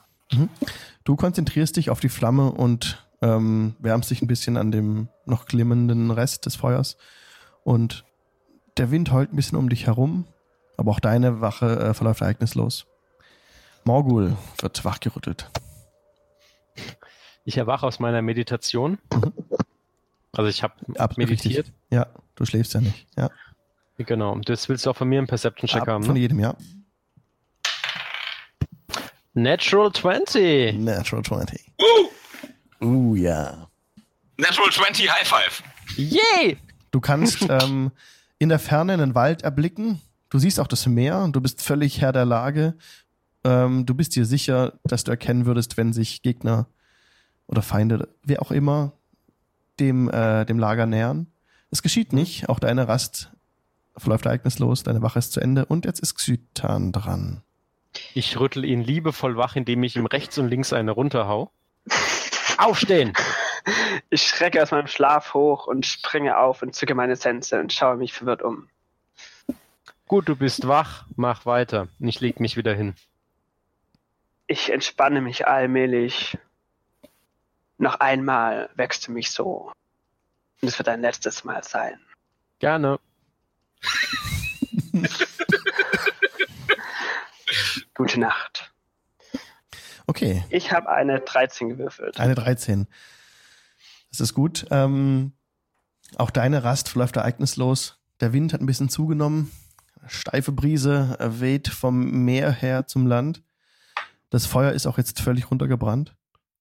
du 1.04 1.16
konzentrierst 1.16 1.78
dich 1.78 1.90
auf 1.90 2.00
die 2.00 2.10
Flamme 2.10 2.52
und 2.52 3.06
ähm, 3.22 3.76
wärmst 3.80 4.12
dich 4.12 4.22
ein 4.22 4.28
bisschen 4.28 4.58
an 4.58 4.72
dem 4.72 5.08
noch 5.26 5.46
glimmenden 5.46 6.12
Rest 6.12 6.46
des 6.46 6.56
Feuers. 6.56 6.98
Und 7.64 8.06
der 8.78 8.92
Wind 8.92 9.12
heult 9.12 9.32
ein 9.34 9.36
bisschen 9.36 9.58
um 9.58 9.70
dich 9.70 9.88
herum, 9.88 10.26
aber 10.78 10.92
auch 10.92 11.00
deine 11.00 11.42
Wache 11.42 11.80
äh, 11.80 11.94
verläuft 11.94 12.22
ereignislos. 12.22 12.86
Morgul 13.84 14.36
wird 14.62 14.84
wachgerüttelt. 14.86 15.50
Ich 17.46 17.58
erwache 17.58 17.86
aus 17.88 18.00
meiner 18.00 18.22
Meditation. 18.22 19.00
Also 20.34 20.50
ich 20.50 20.64
habe 20.64 20.74
Ab, 20.98 21.18
meditiert. 21.18 21.66
Richtig. 21.68 21.74
Ja, 21.92 22.08
du 22.36 22.46
schläfst 22.46 22.74
ja 22.74 22.82
nicht. 22.82 23.08
Ja, 23.18 23.30
Genau. 23.98 24.36
Das 24.40 24.68
willst 24.70 24.86
du 24.86 24.90
auch 24.92 24.96
von 24.98 25.08
mir 25.10 25.20
im 25.20 25.28
Perception-Check 25.28 25.82
Ab 25.84 25.88
haben. 25.88 26.04
von 26.04 26.14
Ne? 26.16 26.22
jedem, 26.22 26.40
ja. 26.40 26.56
Natural 29.34 29.92
20. 29.92 30.78
Natural 30.78 31.24
20. 31.24 31.72
Uh, 31.80 32.84
Uh, 32.84 33.16
ja. 33.16 33.68
Natural 34.38 34.72
20 34.72 35.08
High 35.12 35.28
Five. 35.28 35.64
Yay! 35.98 36.58
Du 36.92 37.00
kannst 37.00 37.42
ähm, 37.50 37.92
in 38.40 38.50
der 38.50 38.60
Ferne 38.60 38.94
einen 38.94 39.16
Wald 39.16 39.42
erblicken. 39.42 40.02
Du 40.30 40.40
siehst 40.40 40.60
auch 40.60 40.68
das 40.68 40.86
Meer. 40.86 41.28
Du 41.32 41.42
bist 41.42 41.62
völlig 41.62 42.02
Herr 42.02 42.12
der 42.12 42.26
Lage. 42.26 42.76
Ähm, 43.44 43.86
du 43.86 43.96
bist 43.96 44.16
dir 44.16 44.26
sicher, 44.26 44.74
dass 44.84 45.04
du 45.04 45.12
erkennen 45.12 45.46
würdest, 45.46 45.78
wenn 45.78 45.94
sich 45.94 46.22
Gegner 46.22 46.68
oder 47.48 47.62
Feinde, 47.62 48.08
wer 48.24 48.42
auch 48.42 48.52
immer, 48.52 48.94
dem, 49.80 50.10
äh, 50.10 50.46
dem 50.46 50.60
Lager 50.60 50.86
nähern. 50.86 51.28
Es 51.70 51.82
geschieht 51.82 52.14
nicht. 52.14 52.50
Auch 52.50 52.60
deine 52.60 52.88
Rast 52.88 53.32
verläuft 53.98 54.26
ereignislos. 54.26 54.84
Deine 54.84 55.02
Wache 55.02 55.20
ist 55.20 55.34
zu 55.34 55.40
Ende. 55.40 55.66
Und 55.66 55.86
jetzt 55.86 56.00
ist 56.00 56.16
Xytan 56.16 56.92
dran. 56.92 57.42
Ich 58.14 58.40
rüttel 58.40 58.64
ihn 58.64 58.82
liebevoll 58.82 59.36
wach, 59.36 59.56
indem 59.56 59.84
ich 59.84 59.96
ihm 59.96 60.06
rechts 60.06 60.38
und 60.38 60.48
links 60.48 60.72
eine 60.72 60.92
runterhau. 60.92 61.52
Aufstehen! 62.58 63.14
Ich 64.10 64.24
schrecke 64.28 64.62
aus 64.62 64.72
meinem 64.72 64.88
Schlaf 64.88 65.34
hoch 65.34 65.68
und 65.68 65.86
springe 65.86 66.38
auf 66.38 66.62
und 66.62 66.74
zücke 66.76 66.96
meine 66.96 67.16
Sense 67.16 67.60
und 67.60 67.72
schaue 67.74 67.96
mich 67.98 68.14
verwirrt 68.14 68.42
um. 68.42 68.70
Gut, 70.08 70.28
du 70.28 70.36
bist 70.36 70.68
wach, 70.68 71.06
mach 71.16 71.46
weiter. 71.46 71.88
Ich 72.00 72.20
leg 72.20 72.40
mich 72.40 72.58
wieder 72.58 72.74
hin. 72.74 72.96
Ich 74.48 74.72
entspanne 74.72 75.22
mich 75.22 75.48
allmählich. 75.48 76.38
Noch 77.78 78.00
einmal 78.00 78.70
wächst 78.76 79.08
du 79.08 79.12
mich 79.12 79.32
so. 79.32 79.72
Und 80.62 80.68
es 80.68 80.78
wird 80.78 80.90
ein 80.90 81.02
letztes 81.02 81.44
Mal 81.44 81.64
sein. 81.64 82.00
Gerne. 82.60 83.00
Gute 87.94 88.20
Nacht. 88.20 88.72
Okay, 90.08 90.44
Ich 90.50 90.72
habe 90.72 90.90
eine 90.90 91.20
13 91.22 91.70
gewürfelt. 91.70 92.20
eine 92.20 92.36
13. 92.36 92.88
Das 94.12 94.22
ist 94.22 94.34
gut. 94.34 94.68
Ähm, 94.70 95.34
auch 96.18 96.30
deine 96.30 96.64
Rast 96.64 96.90
verläuft 96.90 97.16
ereignislos. 97.16 98.00
Der 98.20 98.34
Wind 98.34 98.54
hat 98.54 98.62
ein 98.62 98.66
bisschen 98.66 98.90
zugenommen. 98.90 99.52
Steife 100.08 100.52
Brise 100.52 101.18
äh, 101.20 101.40
weht 101.40 101.68
vom 101.68 102.24
Meer 102.26 102.52
her 102.52 102.88
zum 102.88 103.08
Land. 103.08 103.44
Das 104.30 104.46
Feuer 104.46 104.72
ist 104.72 104.88
auch 104.88 104.98
jetzt 104.98 105.20
völlig 105.20 105.50
runtergebrannt. 105.50 106.16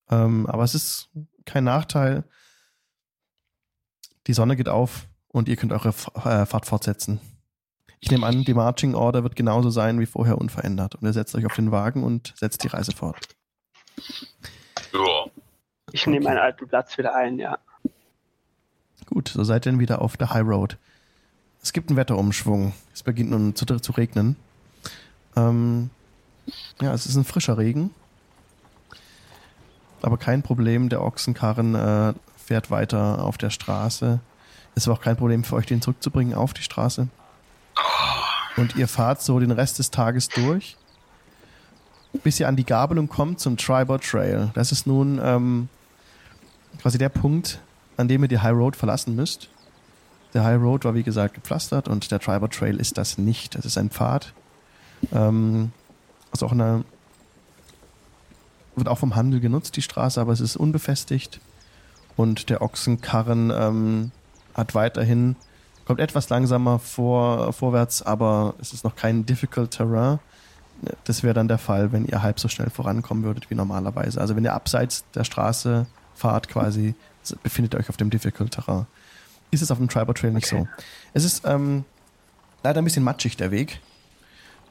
Ähm, 0.08 0.46
aber 0.46 0.64
es 0.64 0.74
ist 0.74 1.10
kein 1.44 1.64
Nachteil. 1.64 2.24
Die 4.26 4.32
Sonne 4.32 4.56
geht 4.56 4.68
auf 4.68 5.08
und 5.28 5.48
ihr 5.48 5.56
könnt 5.56 5.72
eure 5.72 5.88
äh, 5.88 6.46
Fahrt 6.46 6.66
fortsetzen. 6.66 7.20
Ich 8.00 8.10
nehme 8.10 8.26
an, 8.26 8.44
die 8.44 8.54
Marching 8.54 8.94
Order 8.94 9.22
wird 9.22 9.36
genauso 9.36 9.70
sein 9.70 10.00
wie 10.00 10.06
vorher 10.06 10.38
unverändert. 10.38 10.94
Und 10.94 11.06
ihr 11.06 11.12
setzt 11.12 11.34
euch 11.34 11.46
auf 11.46 11.54
den 11.54 11.70
Wagen 11.70 12.02
und 12.02 12.32
setzt 12.36 12.62
die 12.64 12.68
Reise 12.68 12.92
fort. 12.92 13.28
Ja. 14.92 15.30
Ich 15.92 16.06
nehme 16.06 16.24
meinen 16.24 16.38
alten 16.38 16.68
Platz 16.68 16.96
wieder 16.98 17.14
ein, 17.14 17.38
ja. 17.38 17.58
Gut, 19.06 19.28
so 19.28 19.42
seid 19.44 19.66
ihr 19.66 19.72
dann 19.72 19.80
wieder 19.80 20.02
auf 20.02 20.16
der 20.16 20.30
High 20.30 20.46
Road. 20.46 20.76
Es 21.62 21.72
gibt 21.72 21.90
einen 21.90 21.96
Wetterumschwung. 21.96 22.72
Es 22.94 23.02
beginnt 23.02 23.30
nun 23.30 23.54
zu, 23.54 23.66
zu 23.66 23.92
regnen. 23.92 24.36
Ähm, 25.36 25.90
ja, 26.80 26.92
es 26.94 27.06
ist 27.06 27.16
ein 27.16 27.24
frischer 27.24 27.58
Regen. 27.58 27.90
Aber 30.02 30.16
kein 30.16 30.42
Problem, 30.42 30.88
der 30.88 31.02
Ochsenkarren 31.02 31.74
äh, 31.74 32.14
fährt 32.36 32.70
weiter 32.70 33.24
auf 33.24 33.36
der 33.36 33.50
Straße. 33.50 34.20
Es 34.74 34.86
war 34.86 34.94
auch 34.94 35.00
kein 35.00 35.16
Problem 35.16 35.44
für 35.44 35.56
euch, 35.56 35.66
den 35.66 35.82
zurückzubringen 35.82 36.34
auf 36.34 36.54
die 36.54 36.62
Straße. 36.62 37.08
Und 38.56 38.76
ihr 38.76 38.88
fahrt 38.88 39.22
so 39.22 39.38
den 39.38 39.50
Rest 39.50 39.78
des 39.78 39.90
Tages 39.90 40.28
durch, 40.28 40.76
bis 42.24 42.40
ihr 42.40 42.48
an 42.48 42.56
die 42.56 42.64
Gabelung 42.64 43.08
kommt 43.08 43.40
zum 43.40 43.56
Tribor 43.56 44.00
Trail. 44.00 44.50
Das 44.54 44.72
ist 44.72 44.86
nun 44.86 45.20
ähm, 45.22 45.68
quasi 46.78 46.98
der 46.98 47.08
Punkt, 47.08 47.60
an 47.96 48.08
dem 48.08 48.22
ihr 48.22 48.28
die 48.28 48.38
High 48.38 48.54
Road 48.54 48.76
verlassen 48.76 49.14
müsst. 49.14 49.48
Der 50.34 50.44
High 50.44 50.60
Road 50.60 50.84
war 50.84 50.94
wie 50.94 51.02
gesagt 51.02 51.34
gepflastert 51.34 51.88
und 51.88 52.10
der 52.10 52.20
Tribor 52.20 52.50
Trail 52.50 52.76
ist 52.76 52.98
das 52.98 53.18
nicht. 53.18 53.56
Das 53.56 53.64
ist 53.64 53.76
ein 53.76 53.90
Pfad. 53.90 54.32
Ähm, 55.12 55.72
also 56.30 56.46
auch 56.46 56.52
eine 56.52 56.84
wird 58.76 58.88
auch 58.88 58.98
vom 58.98 59.16
Handel 59.16 59.40
genutzt, 59.40 59.76
die 59.76 59.82
Straße, 59.82 60.20
aber 60.20 60.32
es 60.32 60.40
ist 60.40 60.56
unbefestigt. 60.56 61.40
Und 62.16 62.50
der 62.50 62.62
Ochsenkarren 62.62 63.52
ähm, 63.54 64.10
hat 64.54 64.74
weiterhin, 64.74 65.36
kommt 65.84 66.00
etwas 66.00 66.28
langsamer 66.28 66.78
vor, 66.78 67.52
vorwärts, 67.52 68.02
aber 68.02 68.54
es 68.60 68.72
ist 68.72 68.84
noch 68.84 68.96
kein 68.96 69.26
Difficult 69.26 69.72
Terrain. 69.72 70.18
Das 71.04 71.22
wäre 71.22 71.34
dann 71.34 71.48
der 71.48 71.58
Fall, 71.58 71.92
wenn 71.92 72.06
ihr 72.06 72.22
halb 72.22 72.40
so 72.40 72.48
schnell 72.48 72.70
vorankommen 72.70 73.22
würdet 73.22 73.50
wie 73.50 73.54
normalerweise. 73.54 74.20
Also 74.20 74.34
wenn 74.34 74.44
ihr 74.44 74.54
abseits 74.54 75.04
der 75.14 75.24
Straße 75.24 75.86
fahrt 76.20 76.48
quasi, 76.48 76.94
befindet 77.42 77.74
ihr 77.74 77.80
euch 77.80 77.88
auf 77.88 77.96
dem 77.96 78.10
Difficult 78.10 78.52
Terrain. 78.52 78.86
Ist 79.50 79.62
es 79.62 79.70
auf 79.70 79.78
dem 79.78 79.88
Tribal 79.88 80.14
Trail 80.14 80.30
nicht 80.32 80.52
Okay. 80.52 80.62
so. 80.62 80.84
Es 81.14 81.24
ist 81.24 81.44
ähm, 81.44 81.84
leider 82.62 82.80
ein 82.80 82.84
bisschen 82.84 83.02
matschig, 83.02 83.36
der 83.36 83.50
Weg. 83.50 83.80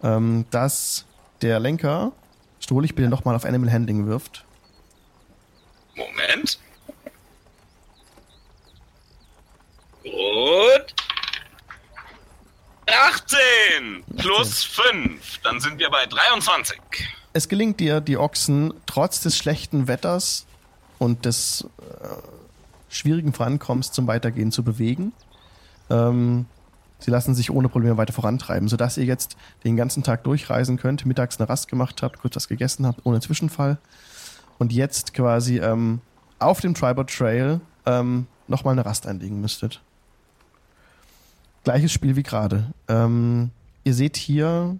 Ähm, 0.01 0.45
dass 0.51 1.05
der 1.41 1.59
Lenker 1.59 2.13
Strohlich 2.61 2.93
bitte 2.93 3.07
nochmal 3.09 3.35
auf 3.35 3.45
Animal 3.45 3.71
Handling 3.71 4.05
wirft. 4.05 4.43
Moment. 5.95 6.59
Gut. 10.03 10.93
18 12.87 14.03
plus 14.17 14.63
5. 14.65 15.39
Dann 15.43 15.59
sind 15.59 15.79
wir 15.79 15.89
bei 15.89 16.05
23. 16.05 16.79
Es 17.33 17.47
gelingt 17.47 17.79
dir, 17.79 18.01
die 18.01 18.17
Ochsen 18.17 18.73
trotz 18.85 19.21
des 19.21 19.37
schlechten 19.37 19.87
Wetters 19.87 20.45
und 20.99 21.25
des 21.25 21.65
äh, 21.79 22.05
schwierigen 22.89 23.33
Vorankommens 23.33 23.91
zum 23.91 24.05
Weitergehen 24.05 24.51
zu 24.51 24.63
bewegen. 24.63 25.13
Ähm, 25.89 26.45
sie 26.99 27.09
lassen 27.09 27.33
sich 27.33 27.49
ohne 27.49 27.69
Probleme 27.69 27.97
weiter 27.97 28.13
vorantreiben, 28.13 28.67
sodass 28.67 28.97
ihr 28.97 29.05
jetzt 29.05 29.37
den 29.63 29.75
ganzen 29.75 30.03
Tag 30.03 30.23
durchreisen 30.23 30.77
könnt, 30.77 31.05
mittags 31.05 31.39
eine 31.39 31.49
Rast 31.49 31.67
gemacht 31.67 32.03
habt, 32.03 32.19
kurz 32.19 32.35
was 32.35 32.47
gegessen 32.47 32.85
habt, 32.85 33.05
ohne 33.05 33.21
Zwischenfall. 33.21 33.79
Und 34.59 34.73
jetzt 34.73 35.13
quasi 35.13 35.59
ähm, 35.59 36.01
auf 36.37 36.59
dem 36.59 36.73
Tribal 36.73 37.05
Trail 37.05 37.61
ähm, 37.85 38.27
nochmal 38.47 38.73
eine 38.73 38.85
Rast 38.85 39.07
einlegen 39.07 39.39
müsstet. 39.41 39.81
Gleiches 41.63 41.91
Spiel 41.91 42.15
wie 42.15 42.23
gerade. 42.23 42.73
Ähm, 42.87 43.51
ihr 43.83 43.93
seht 43.93 44.17
hier, 44.17 44.77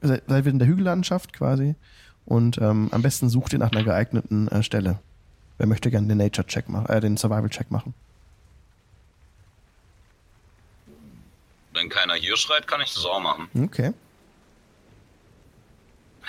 seid 0.00 0.24
seid 0.26 0.46
in 0.46 0.58
der 0.58 0.68
Hügellandschaft 0.68 1.32
quasi. 1.32 1.76
Und 2.24 2.58
ähm, 2.58 2.88
am 2.90 3.02
besten 3.02 3.28
sucht 3.28 3.52
ihr 3.52 3.58
nach 3.58 3.72
einer 3.72 3.84
geeigneten 3.84 4.48
äh, 4.48 4.62
Stelle. 4.62 4.98
Wer 5.58 5.66
möchte 5.66 5.90
gerne 5.90 6.08
den 6.08 6.18
Nature-Check 6.18 6.68
machen, 6.68 6.86
äh, 6.86 7.00
den 7.00 7.16
Survival-Check 7.16 7.70
machen? 7.70 7.94
Wenn 11.72 11.88
keiner 11.88 12.14
hier 12.14 12.36
schreit, 12.36 12.66
kann 12.66 12.80
ich 12.80 12.94
das 12.94 13.04
auch 13.04 13.20
machen. 13.20 13.48
Okay. 13.56 13.92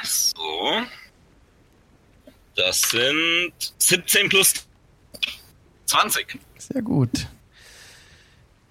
So. 0.04 0.82
Das 2.56 2.82
sind 2.82 3.54
17 3.78 4.30
plus 4.30 4.54
20. 5.86 6.40
Sehr 6.58 6.82
gut. 6.82 7.28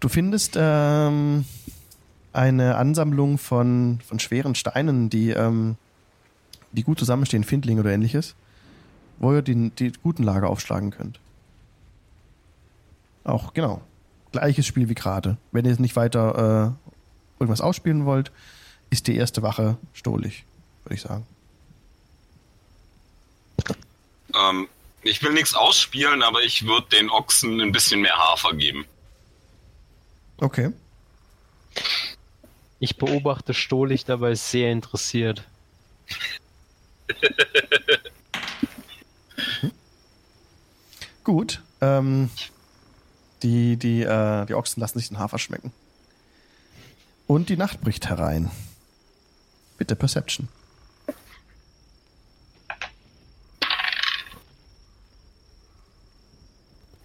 Du 0.01 0.09
findest 0.09 0.55
ähm, 0.57 1.45
eine 2.33 2.77
Ansammlung 2.77 3.39
von, 3.39 4.01
von 4.07 4.19
schweren 4.19 4.55
Steinen, 4.55 5.11
die, 5.11 5.31
ähm, 5.31 5.77
die 6.73 6.83
gut 6.83 6.99
zusammenstehen, 6.99 7.45
Findling 7.45 7.79
oder 7.79 7.91
ähnliches, 7.91 8.35
wo 9.25 9.33
ihr 9.33 9.43
die, 9.43 9.71
die 9.71 9.93
guten 10.03 10.23
Lager 10.23 10.51
aufschlagen 10.51 10.91
könnt. 10.91 11.19
Auch, 13.25 13.55
genau. 13.55 13.81
Gleiches 14.33 14.67
Spiel 14.67 14.89
wie 14.89 14.95
gerade. 14.95 15.39
Wenn 15.51 15.65
ihr 15.65 15.71
jetzt 15.71 15.81
nicht 15.81 15.97
weiter 15.97 16.77
äh, 16.79 17.41
irgendwas 17.41 17.63
ausspielen 17.63 18.05
wollt, 18.05 18.31
ist 18.91 19.07
die 19.07 19.17
erste 19.17 19.43
Wache 19.43 19.79
stohlig, 19.95 20.45
würde 20.85 20.95
ich 20.95 21.01
sagen. 21.01 21.27
Ähm, 24.35 24.69
ich 25.03 25.23
will 25.23 25.33
nichts 25.33 25.55
ausspielen, 25.55 26.23
aber 26.23 26.43
ich 26.43 26.67
würde 26.67 26.89
den 26.91 27.09
Ochsen 27.09 27.61
ein 27.61 27.73
bisschen 27.73 28.03
mehr 28.03 28.17
Hafer 28.17 28.55
geben. 28.55 28.85
Okay. 30.37 30.71
Ich 32.79 32.97
beobachte 32.97 33.55
Stohlich 33.55 34.05
dabei 34.05 34.35
sehr 34.35 34.71
interessiert. 34.71 35.45
Gut. 41.25 41.63
Ähm, 41.81 42.31
die, 43.43 43.77
die, 43.77 44.03
äh, 44.03 44.47
die 44.47 44.55
Ochsen 44.55 44.81
lassen 44.81 44.99
sich 44.99 45.09
den 45.09 45.19
Hafer 45.19 45.39
schmecken. 45.39 45.73
Und 47.27 47.49
die 47.49 47.57
Nacht 47.57 47.81
bricht 47.81 48.09
herein. 48.09 48.51
Bitte 49.79 49.97
Perception. 49.97 50.49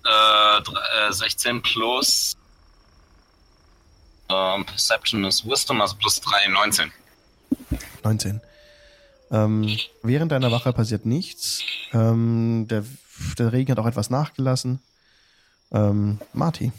Äh, 0.06 0.62
dr- 0.64 1.10
äh, 1.10 1.14
16 1.14 1.62
plus 1.62 2.36
ähm, 4.30 4.66
Perception 4.66 5.26
ist 5.26 5.48
Wisdom, 5.48 5.82
also 5.82 5.96
plus 5.96 6.22
3, 6.22 6.48
19. 6.50 6.92
19. 8.04 8.42
Ähm, 9.32 9.78
während 10.02 10.32
deiner 10.32 10.52
Wache 10.52 10.72
passiert 10.74 11.06
nichts. 11.06 11.62
Ähm, 11.94 12.68
der, 12.70 12.84
der 13.38 13.54
Regen 13.54 13.72
hat 13.72 13.80
auch 13.80 13.86
etwas 13.86 14.10
nachgelassen. 14.10 14.80
Ähm, 15.72 16.20
Marty. 16.34 16.72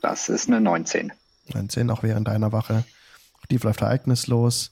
Das 0.00 0.28
ist 0.28 0.48
eine 0.48 0.60
19. 0.60 1.12
19, 1.52 1.90
auch 1.90 2.02
während 2.02 2.28
deiner 2.28 2.52
Wache. 2.52 2.84
Auch 3.40 3.46
die 3.46 3.58
läuft 3.58 3.82
ereignislos. 3.82 4.70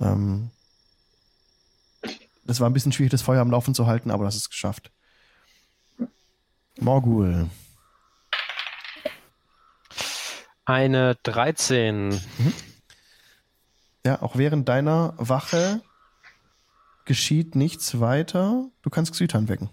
Ähm, 0.00 0.50
das 2.44 2.60
war 2.60 2.68
ein 2.68 2.72
bisschen 2.72 2.92
schwierig, 2.92 3.10
das 3.10 3.22
Feuer 3.22 3.40
am 3.40 3.50
Laufen 3.50 3.74
zu 3.74 3.86
halten, 3.86 4.10
aber 4.10 4.24
das 4.24 4.36
ist 4.36 4.50
geschafft. 4.50 4.90
Morgul. 6.78 7.48
Eine 10.64 11.16
13. 11.22 12.20
Ja, 14.04 14.22
auch 14.22 14.36
während 14.36 14.68
deiner 14.68 15.14
Wache 15.16 15.82
geschieht 17.04 17.54
nichts 17.54 18.00
weiter. 18.00 18.66
Du 18.82 18.90
kannst 18.90 19.12
Xytan 19.12 19.48
wecken. 19.48 19.70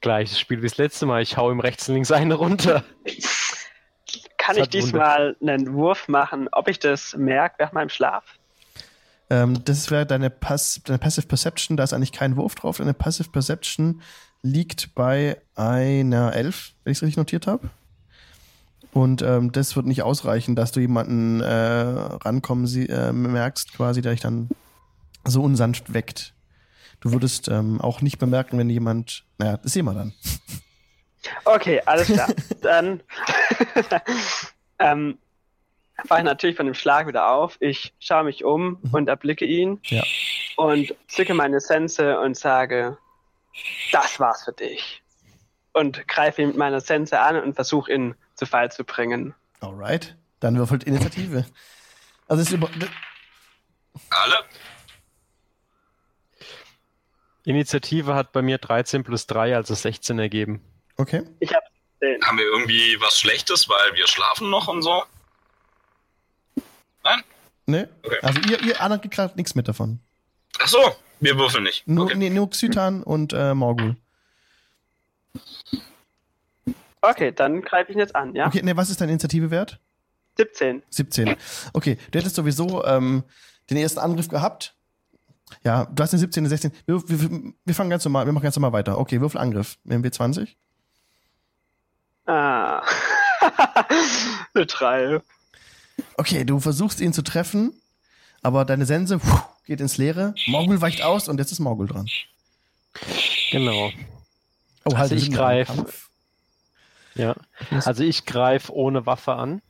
Gleiches 0.00 0.38
Spiel 0.38 0.58
wie 0.58 0.66
das 0.66 0.76
letzte 0.76 1.06
Mal. 1.06 1.22
Ich 1.22 1.36
hau 1.36 1.50
ihm 1.50 1.60
rechts 1.60 1.88
und 1.88 1.94
links 1.94 2.12
eine 2.12 2.34
runter. 2.34 2.84
Kann 4.36 4.56
Das 4.56 4.64
ich 4.64 4.68
diesmal 4.68 5.36
einen 5.40 5.72
Wurf 5.72 6.08
machen, 6.08 6.48
ob 6.52 6.68
ich 6.68 6.78
das 6.78 7.16
merke 7.16 7.56
während 7.58 7.72
meinem 7.72 7.88
Schlaf? 7.88 8.24
Ähm, 9.30 9.64
das 9.64 9.90
wäre 9.90 10.04
deine, 10.04 10.28
Pass 10.28 10.82
deine 10.84 10.98
Passive 10.98 11.26
Perception. 11.26 11.76
Da 11.76 11.84
ist 11.84 11.94
eigentlich 11.94 12.12
kein 12.12 12.36
Wurf 12.36 12.54
drauf. 12.54 12.76
Deine 12.76 12.92
Passive 12.92 13.30
Perception 13.30 14.02
liegt 14.42 14.94
bei 14.94 15.40
einer 15.54 16.34
11, 16.34 16.74
wenn 16.84 16.90
ich 16.92 16.98
es 16.98 17.02
richtig 17.02 17.16
notiert 17.16 17.46
habe. 17.46 17.70
Und 18.94 19.22
ähm, 19.22 19.50
das 19.50 19.74
wird 19.74 19.86
nicht 19.86 20.02
ausreichen, 20.04 20.54
dass 20.54 20.70
du 20.70 20.78
jemanden 20.78 21.40
äh, 21.40 21.46
rankommen 21.48 22.68
sie, 22.68 22.88
äh, 22.88 23.12
merkst, 23.12 23.74
quasi, 23.74 24.02
der 24.02 24.12
dich 24.12 24.20
dann 24.20 24.48
so 25.24 25.42
unsanft 25.42 25.92
weckt. 25.94 26.32
Du 27.00 27.10
würdest 27.12 27.48
ähm, 27.48 27.80
auch 27.80 28.02
nicht 28.02 28.18
bemerken, 28.18 28.56
wenn 28.56 28.70
jemand. 28.70 29.24
Naja, 29.36 29.56
das 29.56 29.72
sehen 29.72 29.84
wir 29.86 29.94
dann. 29.94 30.14
Okay, 31.44 31.82
alles 31.84 32.06
klar. 32.06 32.28
Dann 32.62 33.02
ähm, 34.78 35.18
wache 36.08 36.20
ich 36.20 36.24
natürlich 36.24 36.56
von 36.56 36.66
dem 36.66 36.74
Schlag 36.74 37.08
wieder 37.08 37.28
auf. 37.30 37.56
Ich 37.60 37.94
schaue 37.98 38.24
mich 38.24 38.44
um 38.44 38.78
und 38.92 39.08
erblicke 39.08 39.44
ihn 39.44 39.80
Ja. 39.84 40.04
und 40.56 40.94
zücke 41.08 41.34
meine 41.34 41.60
Sense 41.60 42.20
und 42.20 42.36
sage, 42.36 42.96
das 43.90 44.20
war's 44.20 44.44
für 44.44 44.52
dich. 44.52 45.02
Und 45.72 46.06
greife 46.06 46.42
ihn 46.42 46.48
mit 46.48 46.56
meiner 46.56 46.80
Sense 46.80 47.18
an 47.18 47.36
und 47.42 47.54
versuche 47.54 47.92
ihn 47.92 48.14
zu 48.34 48.46
Fall 48.46 48.70
zu 48.72 48.84
bringen. 48.84 49.34
Alright. 49.60 50.16
Dann 50.40 50.56
würfelt 50.56 50.84
Initiative. 50.84 51.44
Also 52.28 52.42
es 52.42 52.48
ist 52.48 52.54
über. 52.54 52.68
Alle? 54.10 54.34
Initiative 57.44 58.14
hat 58.14 58.32
bei 58.32 58.42
mir 58.42 58.58
13 58.58 59.04
plus 59.04 59.26
3, 59.26 59.54
also 59.56 59.74
16 59.74 60.18
ergeben. 60.18 60.62
Okay. 60.96 61.22
Ich 61.40 61.52
habe 61.54 61.64
den. 62.00 62.20
Haben 62.22 62.38
wir 62.38 62.46
irgendwie 62.46 62.96
was 63.00 63.18
Schlechtes, 63.18 63.68
weil 63.68 63.94
wir 63.94 64.06
schlafen 64.06 64.50
noch 64.50 64.68
und 64.68 64.82
so? 64.82 65.04
Nein? 67.02 67.22
Ne? 67.66 67.88
Okay. 68.02 68.18
Also 68.22 68.40
ihr, 68.40 68.62
ihr 68.62 68.80
anderen 68.80 69.00
kriegt 69.02 69.14
gerade 69.14 69.36
nichts 69.36 69.54
mit 69.54 69.68
davon. 69.68 70.00
Ach 70.60 70.68
so, 70.68 70.94
wir 71.20 71.36
würfeln 71.38 71.64
nicht. 71.64 71.86
Nur, 71.86 72.06
Okay. 72.06 72.14
nee, 72.16 72.30
nur 72.30 72.48
Xytan 72.50 73.02
und 73.02 73.32
äh, 73.32 73.54
Morgul. 73.54 73.96
Okay, 77.10 77.32
dann 77.32 77.60
greife 77.62 77.90
ich 77.90 77.96
ihn 77.96 78.00
jetzt 78.00 78.16
an, 78.16 78.34
ja? 78.34 78.46
Okay, 78.46 78.62
ne, 78.62 78.76
was 78.76 78.90
ist 78.90 79.00
deine 79.00 79.12
Initiative 79.12 79.50
wert? 79.50 79.78
17. 80.38 80.82
17. 80.90 81.36
Okay, 81.72 81.98
du 82.10 82.18
hättest 82.18 82.34
sowieso 82.36 82.84
ähm, 82.84 83.22
den 83.70 83.76
ersten 83.76 84.00
Angriff 84.00 84.28
gehabt. 84.28 84.74
Ja, 85.62 85.84
du 85.86 86.02
hast 86.02 86.10
den 86.12 86.18
17, 86.18 86.44
den 86.44 86.48
16. 86.48 86.72
Wir, 86.86 87.08
wir, 87.08 87.52
wir 87.64 87.74
fangen 87.74 87.90
ganz 87.90 88.04
normal, 88.04 88.26
wir 88.26 88.32
machen 88.32 88.42
ganz 88.44 88.56
normal 88.56 88.72
weiter. 88.72 88.98
Okay, 88.98 89.20
Würfel 89.20 89.40
Angriff. 89.40 89.78
Wir 89.84 89.96
haben 89.96 90.04
W20. 90.04 90.48
Ah. 92.26 92.82
Eine 94.54 94.66
3. 94.66 95.20
Okay, 96.16 96.44
du 96.44 96.58
versuchst 96.58 97.00
ihn 97.00 97.12
zu 97.12 97.22
treffen, 97.22 97.74
aber 98.42 98.64
deine 98.64 98.86
Sense 98.86 99.18
puh, 99.18 99.38
geht 99.66 99.80
ins 99.80 99.98
Leere. 99.98 100.34
Morgul 100.46 100.80
weicht 100.80 101.02
aus 101.02 101.28
und 101.28 101.38
jetzt 101.38 101.52
ist 101.52 101.60
Morgul 101.60 101.86
dran. 101.86 102.08
Genau. 103.50 103.90
Oh, 104.84 104.94
Also 104.94 105.10
wir 105.10 105.16
ich 105.18 105.24
sind 105.24 105.32
im 105.34 105.38
greif. 105.38 105.66
Kampf. 105.68 106.10
Ja. 107.14 107.34
Also 107.84 108.02
ich 108.02 108.26
greife 108.26 108.72
ohne 108.74 109.06
Waffe 109.06 109.34
an. 109.34 109.62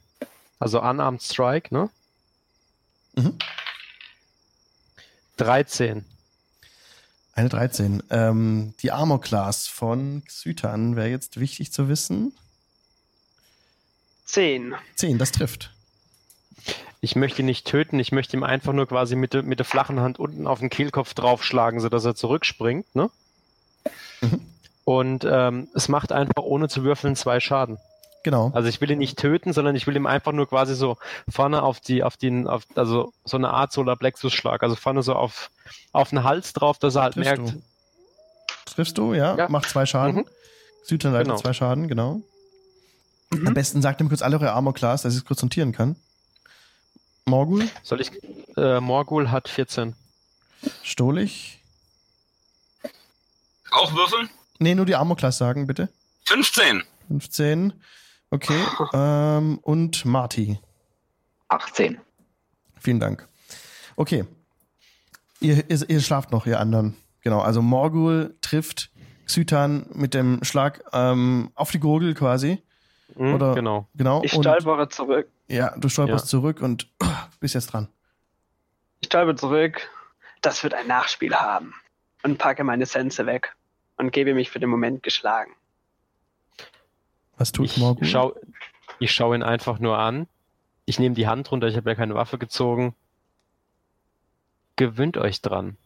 Also 0.58 0.80
Unarmed 0.80 1.22
Strike, 1.22 1.74
ne? 1.74 1.90
Mhm. 3.16 3.38
13. 5.36 6.04
Eine 7.34 7.48
13. 7.48 8.02
Ähm, 8.10 8.74
die 8.80 8.92
Armor 8.92 9.20
Class 9.20 9.66
von 9.66 10.22
Xytan 10.26 10.94
wäre 10.96 11.08
jetzt 11.08 11.40
wichtig 11.40 11.72
zu 11.72 11.88
wissen. 11.88 12.32
10. 14.26 14.74
10, 14.94 15.18
das 15.18 15.32
trifft. 15.32 15.70
Ich 17.00 17.16
möchte 17.16 17.42
ihn 17.42 17.46
nicht 17.46 17.66
töten, 17.66 17.98
ich 17.98 18.12
möchte 18.12 18.36
ihm 18.36 18.44
einfach 18.44 18.72
nur 18.72 18.86
quasi 18.86 19.16
mit, 19.16 19.34
der- 19.34 19.42
mit 19.42 19.58
der 19.58 19.66
flachen 19.66 20.00
Hand 20.00 20.18
unten 20.18 20.46
auf 20.46 20.60
den 20.60 20.70
Kehlkopf 20.70 21.12
draufschlagen, 21.12 21.80
sodass 21.80 22.04
er 22.04 22.14
zurückspringt, 22.14 22.94
ne? 22.94 23.10
Mhm. 24.22 24.40
Und 24.84 25.24
ähm, 25.28 25.68
es 25.74 25.88
macht 25.88 26.12
einfach 26.12 26.42
ohne 26.42 26.68
zu 26.68 26.84
würfeln 26.84 27.16
zwei 27.16 27.40
Schaden. 27.40 27.78
Genau. 28.22 28.50
Also 28.54 28.68
ich 28.68 28.80
will 28.80 28.90
ihn 28.90 28.98
nicht 28.98 29.18
töten, 29.18 29.52
sondern 29.52 29.76
ich 29.76 29.86
will 29.86 29.96
ihm 29.96 30.06
einfach 30.06 30.32
nur 30.32 30.48
quasi 30.48 30.74
so 30.74 30.96
vorne 31.28 31.62
auf 31.62 31.80
die, 31.80 32.02
auf 32.02 32.16
den, 32.16 32.46
auf, 32.46 32.62
also 32.74 33.12
so 33.24 33.36
eine 33.36 33.50
Art 33.50 33.72
Solar 33.72 33.96
Plexus 33.96 34.32
Schlag, 34.32 34.62
also 34.62 34.76
vorne 34.76 35.02
so 35.02 35.14
auf, 35.14 35.50
auf 35.92 36.08
den 36.10 36.24
Hals 36.24 36.52
drauf, 36.54 36.78
dass 36.78 36.94
er 36.94 37.02
halt 37.02 37.14
Triffst 37.14 37.36
merkt, 37.38 37.48
du. 37.54 37.62
Triffst 38.66 38.98
du, 38.98 39.12
ja, 39.14 39.36
Ja. 39.36 39.48
macht 39.50 39.68
zwei 39.68 39.84
Schaden. 39.86 40.16
Mhm. 40.16 40.24
Leitet 40.90 41.26
Genau. 41.26 41.36
zwei 41.36 41.52
Schaden, 41.52 41.88
genau. 41.88 42.20
Mhm. 43.30 43.46
Am 43.48 43.54
besten 43.54 43.82
sagt 43.82 44.00
ihm 44.00 44.08
kurz 44.08 44.22
alle 44.22 44.36
eure 44.36 44.52
Armor 44.52 44.74
Class, 44.74 45.02
dass 45.02 45.14
ich 45.14 45.20
es 45.20 45.24
kurz 45.26 45.42
notieren 45.42 45.72
kann. 45.72 45.96
Morgul, 47.26 47.68
soll 47.82 48.00
ich, 48.02 48.10
äh, 48.56 48.80
Morgul 48.80 49.30
hat 49.30 49.48
14. 49.48 49.94
Stolich. 50.82 51.58
Auch 53.70 53.94
würfeln? 53.94 54.28
Nee, 54.58 54.74
nur 54.74 54.86
die 54.86 54.94
Armor 54.94 55.16
Class 55.16 55.38
sagen, 55.38 55.66
bitte. 55.66 55.88
15. 56.26 56.82
15. 57.08 57.72
Okay. 58.30 58.60
ähm, 58.92 59.58
und 59.62 60.04
Marty. 60.04 60.58
18. 61.48 62.00
Vielen 62.80 63.00
Dank. 63.00 63.28
Okay. 63.96 64.24
Ihr, 65.40 65.68
ihr, 65.70 65.88
ihr 65.90 66.00
schlaft 66.00 66.32
noch, 66.32 66.46
ihr 66.46 66.58
anderen. 66.60 66.96
Genau, 67.20 67.40
also 67.40 67.62
Morgul 67.62 68.36
trifft 68.40 68.90
Xytan 69.26 69.86
mit 69.92 70.14
dem 70.14 70.42
Schlag 70.44 70.82
ähm, 70.92 71.50
auf 71.54 71.70
die 71.70 71.80
Gurgel 71.80 72.14
quasi. 72.14 72.62
Mhm, 73.14 73.34
Oder- 73.34 73.54
genau. 73.54 73.88
Genau. 73.94 74.22
Ich 74.24 74.34
und, 74.34 74.42
stolpere 74.42 74.88
zurück. 74.88 75.28
ja, 75.48 75.74
du 75.76 75.88
stolperst 75.88 76.26
Ja. 76.26 76.28
zurück 76.30 76.60
und 76.60 76.88
uh, 77.02 77.06
bist 77.40 77.54
jetzt 77.54 77.66
dran. 77.72 77.88
Ich 79.00 79.06
stolper 79.06 79.36
zurück. 79.36 79.88
Das 80.40 80.62
wird 80.62 80.74
ein 80.74 80.86
Nachspiel 80.86 81.34
haben. 81.34 81.74
Und 82.22 82.38
packe 82.38 82.64
meine 82.64 82.86
Sense 82.86 83.24
weg. 83.26 83.54
Und 83.96 84.12
gebe 84.12 84.34
mich 84.34 84.50
für 84.50 84.60
den 84.60 84.70
Moment 84.70 85.02
geschlagen. 85.02 85.52
Was 87.36 87.52
tut 87.52 87.66
Ich 87.66 88.10
schau, 88.10 88.34
ich 88.98 89.12
schaue 89.12 89.36
ihn 89.36 89.42
einfach 89.42 89.78
nur 89.78 89.98
an. 89.98 90.26
Ich 90.84 90.98
nehme 90.98 91.14
die 91.14 91.26
Hand 91.26 91.50
runter, 91.50 91.68
ich 91.68 91.76
habe 91.76 91.90
ja 91.90 91.96
keine 91.96 92.14
Waffe 92.14 92.38
gezogen. 92.38 92.94
Gewöhnt 94.76 95.16
euch 95.16 95.40
dran. 95.40 95.76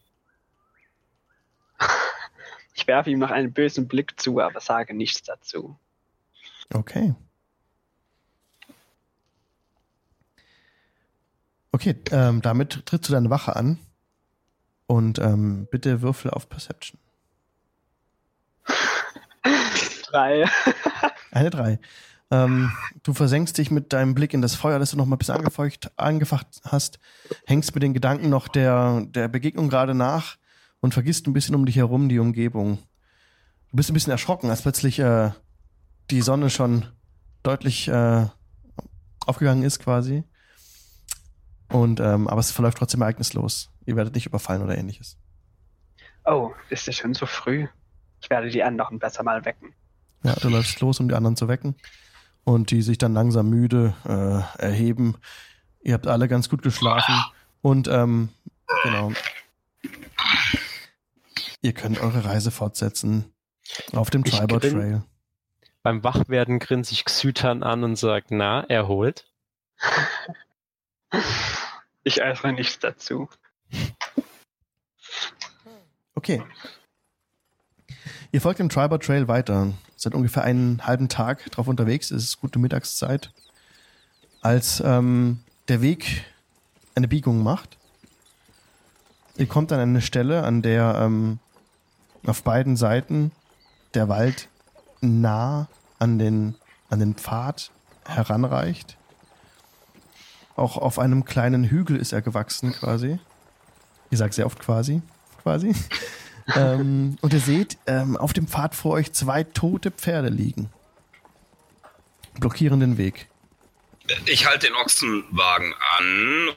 Ich 2.75 2.87
werfe 2.87 3.09
ihm 3.09 3.19
noch 3.19 3.31
einen 3.31 3.51
bösen 3.51 3.89
Blick 3.89 4.17
zu, 4.21 4.39
aber 4.39 4.61
sage 4.61 4.93
nichts 4.93 5.21
dazu. 5.21 5.77
Okay. 6.73 7.13
Okay, 11.73 11.95
ähm, 12.11 12.41
damit 12.41 12.85
trittst 12.85 13.09
du 13.09 13.13
deine 13.13 13.29
Wache 13.29 13.57
an. 13.57 13.79
Und 14.87 15.19
ähm, 15.19 15.67
bitte 15.69 16.01
würfel 16.01 16.31
auf 16.31 16.47
Perception. 16.47 16.99
Drei. 20.09 20.45
Eine 21.31 21.49
drei. 21.49 21.79
Ähm, 22.31 22.71
du 23.03 23.13
versenkst 23.13 23.57
dich 23.57 23.71
mit 23.71 23.91
deinem 23.93 24.13
Blick 24.13 24.33
in 24.33 24.41
das 24.41 24.55
Feuer, 24.55 24.79
das 24.79 24.91
du 24.91 24.97
noch 24.97 25.05
mal 25.05 25.15
ein 25.15 25.19
bisschen 25.19 25.35
angefeucht, 25.35 25.91
angefacht 25.97 26.47
hast, 26.63 26.99
hängst 27.45 27.73
mit 27.73 27.83
den 27.83 27.93
Gedanken 27.93 28.29
noch 28.29 28.47
der, 28.47 29.01
der 29.07 29.27
Begegnung 29.27 29.69
gerade 29.69 29.95
nach 29.95 30.37
und 30.79 30.93
vergisst 30.93 31.27
ein 31.27 31.33
bisschen 31.33 31.55
um 31.55 31.65
dich 31.65 31.75
herum 31.75 32.07
die 32.09 32.19
Umgebung. 32.19 32.77
Du 33.71 33.77
bist 33.77 33.89
ein 33.89 33.93
bisschen 33.93 34.11
erschrocken, 34.11 34.49
als 34.49 34.61
plötzlich 34.61 34.99
äh, 34.99 35.31
die 36.11 36.21
Sonne 36.21 36.49
schon 36.49 36.85
deutlich 37.43 37.87
äh, 37.87 38.25
aufgegangen 39.25 39.63
ist 39.63 39.79
quasi. 39.79 40.23
Und 41.71 41.99
ähm, 41.99 42.27
aber 42.27 42.39
es 42.39 42.51
verläuft 42.51 42.79
trotzdem 42.79 43.01
ereignislos. 43.01 43.71
Ihr 43.85 43.95
werdet 43.95 44.15
nicht 44.15 44.25
überfallen 44.25 44.63
oder 44.63 44.77
ähnliches. 44.77 45.17
Oh, 46.25 46.51
ist 46.69 46.87
es 46.87 46.95
schon 46.95 47.13
so 47.13 47.25
früh? 47.25 47.67
Ich 48.21 48.29
werde 48.29 48.49
die 48.49 48.63
anderen 48.63 48.99
besser 48.99 49.23
mal 49.23 49.45
wecken. 49.45 49.73
Ja, 50.23 50.35
du 50.35 50.49
läufst 50.49 50.79
los, 50.81 50.99
um 50.99 51.07
die 51.07 51.15
anderen 51.15 51.35
zu 51.35 51.47
wecken. 51.47 51.75
Und 52.43 52.71
die 52.71 52.81
sich 52.81 52.97
dann 52.97 53.13
langsam 53.13 53.49
müde 53.49 53.93
äh, 54.05 54.61
erheben. 54.61 55.15
Ihr 55.81 55.93
habt 55.93 56.07
alle 56.07 56.27
ganz 56.27 56.49
gut 56.49 56.61
geschlafen. 56.61 57.15
Und 57.61 57.87
ähm, 57.87 58.29
genau. 58.83 59.11
Ihr 61.61 61.73
könnt 61.73 61.99
eure 61.99 62.25
Reise 62.25 62.51
fortsetzen. 62.51 63.31
Auf 63.93 64.09
dem 64.09 64.23
grin- 64.23 64.47
Trail. 64.59 65.03
Beim 65.83 66.03
Wachwerden 66.03 66.59
grinst 66.59 66.89
sich 66.89 67.05
Xytan 67.05 67.63
an 67.63 67.83
und 67.83 67.95
sagt, 67.95 68.31
na, 68.31 68.61
erholt. 68.61 69.25
Ich 72.03 72.21
äußere 72.21 72.51
nichts 72.53 72.79
dazu. 72.79 73.29
Okay. 76.15 76.43
Ihr 78.31 78.41
folgt 78.41 78.59
dem 78.59 78.69
Triber 78.69 78.99
Trail 78.99 79.27
weiter. 79.27 79.73
Seid 79.95 80.13
ungefähr 80.13 80.43
einen 80.43 80.85
halben 80.85 81.09
Tag 81.09 81.49
drauf 81.51 81.67
unterwegs. 81.67 82.11
Es 82.11 82.23
ist 82.23 82.41
gute 82.41 82.59
Mittagszeit. 82.59 83.31
Als 84.41 84.81
ähm, 84.85 85.39
der 85.67 85.81
Weg 85.81 86.25
eine 86.95 87.07
Biegung 87.07 87.41
macht, 87.41 87.77
ihr 89.35 89.47
kommt 89.47 89.71
an 89.71 89.79
eine 89.79 90.01
Stelle, 90.01 90.43
an 90.43 90.61
der 90.61 90.99
ähm, 91.01 91.39
auf 92.25 92.43
beiden 92.43 92.77
Seiten 92.77 93.31
der 93.95 94.09
Wald 94.09 94.47
nah 95.01 95.67
an 95.97 96.19
den, 96.19 96.55
an 96.89 96.99
den 96.99 97.15
Pfad 97.15 97.71
heranreicht. 98.05 98.97
Auch 100.55 100.77
auf 100.77 100.99
einem 100.99 101.25
kleinen 101.25 101.63
Hügel 101.63 101.97
ist 101.97 102.13
er 102.13 102.21
gewachsen 102.21 102.73
quasi. 102.73 103.19
Ich 104.11 104.19
sage 104.19 104.33
sehr 104.33 104.45
oft 104.45 104.59
quasi. 104.59 105.01
Quasi. 105.41 105.73
Ähm, 106.55 107.17
und 107.21 107.33
ihr 107.33 107.39
seht 107.39 107.77
ähm, 107.87 108.17
auf 108.17 108.33
dem 108.33 108.47
Pfad 108.47 108.75
vor 108.75 108.93
euch 108.93 109.11
zwei 109.13 109.43
tote 109.43 109.91
Pferde 109.91 110.29
liegen. 110.29 110.69
Blockieren 112.39 112.79
den 112.79 112.97
Weg. 112.97 113.27
Ich 114.25 114.45
halte 114.47 114.67
den 114.67 114.75
Ochsenwagen 114.75 115.73
an 115.97 116.49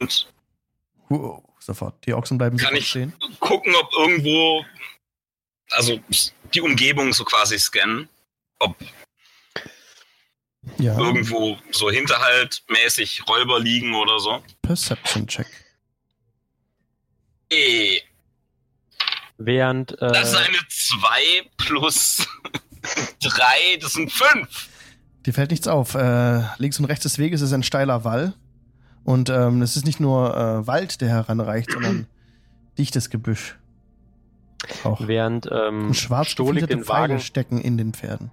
und 0.00 0.28
Wow, 1.08 1.42
sofort. 1.58 2.04
Die 2.06 2.12
Ochsen 2.12 2.36
bleiben 2.38 2.56
Kann 2.58 2.76
ich- 2.76 2.88
stehen. 2.90 3.12
gucken, 3.40 3.74
ob 3.76 3.90
irgendwo, 3.96 4.64
also 5.70 5.98
die 6.52 6.60
Umgebung 6.60 7.12
so 7.14 7.24
quasi 7.24 7.58
scannen, 7.58 8.08
ob 8.58 8.76
Ja. 10.78 10.98
irgendwo 10.98 11.56
so 11.72 11.90
hinterhaltmäßig 11.90 13.26
Räuber 13.26 13.58
liegen 13.58 13.94
oder 13.94 14.18
so. 14.20 14.42
Perception 14.60 15.26
Check. 15.26 15.46
Eh, 17.50 18.00
Während 19.38 19.92
äh, 20.02 20.12
das 20.12 20.32
ist 20.32 20.36
eine 20.36 20.58
2 20.68 21.08
plus 21.56 22.26
3, 23.22 23.78
das 23.80 23.92
sind 23.92 24.10
5. 24.10 24.68
Dir 25.24 25.32
fällt 25.32 25.52
nichts 25.52 25.68
auf. 25.68 25.94
Äh, 25.94 26.42
links 26.58 26.78
und 26.80 26.86
rechts 26.86 27.04
des 27.04 27.18
Weges 27.18 27.40
ist 27.40 27.52
ein 27.52 27.62
steiler 27.62 28.04
Wall. 28.04 28.34
Und 29.04 29.30
ähm, 29.30 29.62
es 29.62 29.76
ist 29.76 29.86
nicht 29.86 30.00
nur 30.00 30.36
äh, 30.36 30.66
Wald, 30.66 31.00
der 31.00 31.08
heranreicht, 31.08 31.70
sondern 31.70 32.06
dichtes 32.78 33.10
Gebüsch. 33.10 33.56
Auch. 34.82 35.06
während 35.06 35.48
ähm, 35.52 35.94
schwarz 35.94 36.30
Stolik 36.30 36.62
gefiederte 36.62 36.74
den 36.74 36.84
Pfeile 36.84 37.14
Wagen 37.14 37.20
stecken 37.20 37.60
in 37.60 37.78
den 37.78 37.94
Pferden. 37.94 38.32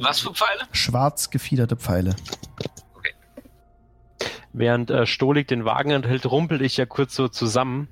Was 0.00 0.20
für 0.20 0.32
Pfeile? 0.32 0.62
Schwarz 0.72 1.28
gefiederte 1.28 1.76
Pfeile. 1.76 2.16
Während 4.54 4.90
äh, 4.90 5.06
Stolik 5.06 5.46
den 5.46 5.66
Wagen 5.66 5.90
enthält, 5.90 6.24
rumpel 6.24 6.62
ich 6.62 6.78
ja 6.78 6.86
kurz 6.86 7.14
so 7.14 7.28
zusammen 7.28 7.88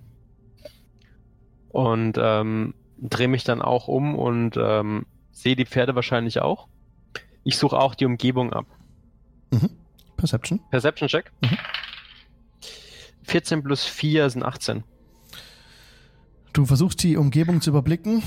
und 1.71 2.19
ähm, 2.21 2.75
drehe 2.99 3.29
mich 3.29 3.45
dann 3.45 3.63
auch 3.63 3.89
um 3.89 4.15
und 4.17 4.57
ähm, 4.57 5.07
sehe 5.31 5.57
die 5.57 5.67
Pferde 5.67 5.95
wahrscheinlich 5.95 6.41
auch. 6.41 6.69
Ich 7.45 7.57
suche 7.59 7.79
auch 7.79 7.95
die 7.95 8.05
Umgebung 8.07 8.53
ab. 8.53 8.67
Mhm. 9.51 9.71
Perception. 10.17 10.61
Perception 10.71 11.09
Check. 11.09 11.33
Mhm. 11.43 11.57
14 13.25 13.63
plus 13.63 13.85
4 13.85 14.31
sind 14.31 14.43
18. 14.43 14.85
Du 16.53 16.65
versuchst 16.65 17.03
die 17.03 17.17
Umgebung 17.17 17.61
zu 17.61 17.71
überblicken. 17.71 18.23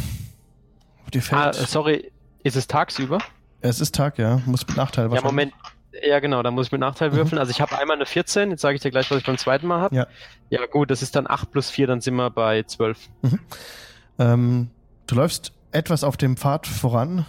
Dir 1.14 1.20
Ah, 1.32 1.52
fällt. 1.52 1.60
äh, 1.60 1.66
sorry, 1.66 2.12
ist 2.44 2.56
es 2.56 2.68
tagsüber? 2.68 3.18
es 3.62 3.80
ist 3.82 3.94
Tag, 3.94 4.18
ja. 4.18 4.42
Muss 4.46 4.66
mit 4.68 4.78
Nachteil 4.78 5.12
Ja. 5.14 5.22
Moment. 5.22 5.54
Ja, 6.08 6.20
genau, 6.20 6.42
da 6.42 6.52
muss 6.52 6.68
ich 6.68 6.72
mit 6.72 6.80
Nachteil 6.82 7.10
Mhm. 7.12 7.16
würfeln. 7.16 7.40
Also 7.40 7.52
ich 7.52 7.60
habe 7.62 7.78
einmal 7.78 7.98
eine 7.98 8.06
14, 8.06 8.50
jetzt 8.52 8.62
sage 8.62 8.76
ich 8.76 8.82
dir 8.82 8.92
gleich, 8.92 9.12
was 9.12 9.18
ich 9.20 9.26
beim 9.26 9.38
zweiten 9.38 9.68
Mal 9.68 9.82
habe. 9.82 9.96
Ja. 9.96 10.08
Ja, 10.50 10.66
gut, 10.66 10.90
das 10.92 11.02
ist 11.02 11.16
dann 11.16 11.28
8 11.30 11.52
plus 11.52 11.70
4, 11.70 11.88
dann 11.88 12.00
sind 12.02 12.16
wir 12.16 12.30
bei 12.30 12.64
12. 12.64 13.10
Ähm, 14.20 14.70
du 15.08 15.16
läufst 15.16 15.54
etwas 15.72 16.04
auf 16.04 16.18
dem 16.18 16.38
Pfad 16.38 16.68
voran, 16.68 17.26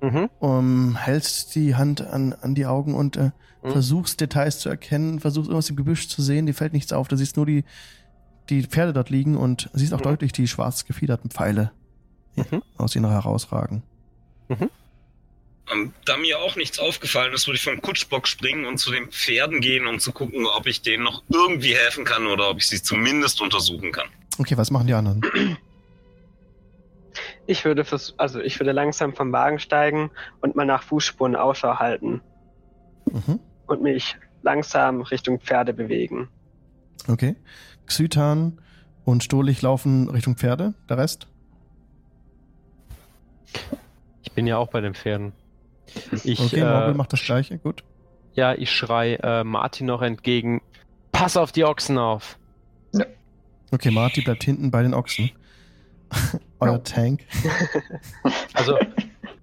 Mhm. 0.00 0.28
um, 0.38 0.96
hältst 0.96 1.54
die 1.54 1.74
Hand 1.76 2.02
an, 2.02 2.34
an 2.34 2.54
die 2.54 2.66
Augen 2.66 2.94
und 2.94 3.16
äh, 3.16 3.30
Mhm. 3.62 3.70
versuchst 3.70 4.20
Details 4.20 4.58
zu 4.58 4.68
erkennen, 4.68 5.20
versuchst 5.20 5.48
irgendwas 5.48 5.70
im 5.70 5.76
Gebüsch 5.76 6.08
zu 6.08 6.20
sehen, 6.22 6.46
dir 6.46 6.54
fällt 6.54 6.72
nichts 6.74 6.92
auf. 6.92 7.08
Du 7.08 7.16
siehst 7.16 7.36
nur 7.36 7.46
die, 7.46 7.64
die 8.50 8.62
Pferde 8.64 8.92
dort 8.92 9.08
liegen 9.10 9.36
und 9.36 9.70
siehst 9.72 9.94
auch 9.94 10.00
Mhm. 10.00 10.04
deutlich 10.04 10.32
die 10.32 10.46
schwarz 10.46 10.84
gefiederten 10.84 11.30
Pfeile 11.30 11.70
Mhm. 12.36 12.62
aus 12.76 12.94
ihnen 12.94 13.08
herausragen. 13.10 13.82
Ähm, 14.50 14.68
da 16.04 16.16
mir 16.16 16.38
auch 16.40 16.56
nichts 16.56 16.78
aufgefallen 16.78 17.32
ist, 17.32 17.46
würde 17.46 17.56
ich 17.56 17.64
vom 17.64 17.80
Kutschbock 17.80 18.28
springen 18.28 18.66
und 18.66 18.78
zu 18.78 18.90
den 18.90 19.10
Pferden 19.10 19.60
gehen, 19.60 19.86
um 19.86 19.98
zu 19.98 20.12
gucken, 20.12 20.46
ob 20.46 20.66
ich 20.66 20.82
denen 20.82 21.04
noch 21.04 21.22
irgendwie 21.32 21.74
helfen 21.74 22.04
kann 22.04 22.26
oder 22.26 22.50
ob 22.50 22.58
ich 22.58 22.68
sie 22.68 22.82
zumindest 22.82 23.40
untersuchen 23.40 23.90
kann. 23.92 24.08
Okay, 24.38 24.56
was 24.56 24.70
machen 24.70 24.86
die 24.86 24.94
anderen? 24.94 25.22
Ich 27.46 27.64
würde 27.64 27.84
vers 27.84 28.14
also 28.16 28.40
ich 28.40 28.58
würde 28.58 28.72
langsam 28.72 29.14
vom 29.14 29.32
Wagen 29.32 29.58
steigen 29.58 30.10
und 30.40 30.56
mal 30.56 30.64
nach 30.66 30.82
Fußspuren 30.82 31.36
Ausschau 31.36 31.78
halten 31.78 32.20
Mhm. 33.12 33.38
und 33.66 33.82
mich 33.82 34.16
langsam 34.42 35.02
Richtung 35.02 35.40
Pferde 35.40 35.72
bewegen. 35.74 36.28
Okay. 37.06 37.36
Xytan 37.86 38.58
und 39.04 39.22
Stolich 39.22 39.60
laufen 39.62 40.08
Richtung 40.08 40.36
Pferde, 40.36 40.74
der 40.88 40.98
Rest? 40.98 41.26
Ich 44.22 44.32
bin 44.32 44.46
ja 44.46 44.56
auch 44.56 44.68
bei 44.68 44.80
den 44.80 44.94
Pferden. 44.94 45.32
Ich, 46.24 46.40
Okay, 46.40 46.60
Morgul 46.64 46.90
äh, 46.90 46.94
macht 46.94 47.12
das 47.12 47.22
gleiche, 47.22 47.58
gut. 47.58 47.82
ja, 48.34 48.54
ich 48.54 48.70
schrei 48.70 49.14
äh, 49.16 49.44
Martin 49.44 49.86
noch 49.86 50.02
entgegen. 50.02 50.60
Pass 51.12 51.36
auf 51.36 51.52
die 51.52 51.64
Ochsen 51.64 51.98
auf. 51.98 52.38
Okay, 53.70 53.90
Marty 53.90 54.20
bleibt 54.22 54.44
hinten 54.44 54.70
bei 54.70 54.82
den 54.82 54.94
Ochsen. 54.94 55.30
Euer 56.60 56.72
Ja. 56.72 56.78
Tank. 56.78 57.22
Also, 58.52 58.78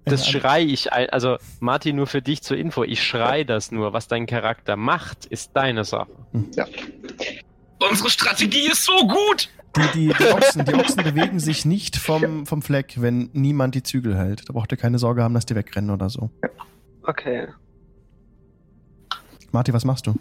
das 0.06 0.26
schrei 0.26 0.62
ich 0.62 0.92
ein. 0.92 1.10
Also, 1.10 1.36
Martin, 1.60 1.96
nur 1.96 2.06
für 2.06 2.22
dich 2.22 2.42
zur 2.42 2.56
Info. 2.56 2.82
Ich 2.82 3.02
schrei 3.02 3.44
das 3.44 3.70
nur. 3.72 3.92
Was 3.92 4.08
dein 4.08 4.26
Charakter 4.26 4.76
macht, 4.76 5.26
ist 5.26 5.50
deine 5.54 5.84
Sache. 5.84 6.10
Unsere 7.78 8.10
Strategie 8.10 8.68
ist 8.70 8.84
so 8.84 9.06
gut! 9.06 9.50
Die, 9.76 9.80
die, 9.94 10.12
die, 10.18 10.32
Ochsen, 10.32 10.64
die 10.64 10.74
Ochsen 10.74 11.02
bewegen 11.04 11.40
sich 11.40 11.64
nicht 11.64 11.96
vom, 11.96 12.46
vom 12.46 12.62
Fleck, 12.62 13.00
wenn 13.00 13.30
niemand 13.32 13.74
die 13.74 13.82
Zügel 13.82 14.16
hält. 14.16 14.48
Da 14.48 14.52
braucht 14.52 14.70
ihr 14.72 14.78
keine 14.78 14.98
Sorge 14.98 15.22
haben, 15.22 15.34
dass 15.34 15.46
die 15.46 15.54
wegrennen 15.54 15.90
oder 15.90 16.10
so. 16.10 16.30
Okay. 17.04 17.48
Marty, 19.50 19.72
was 19.72 19.84
machst 19.84 20.06
du? 20.06 20.14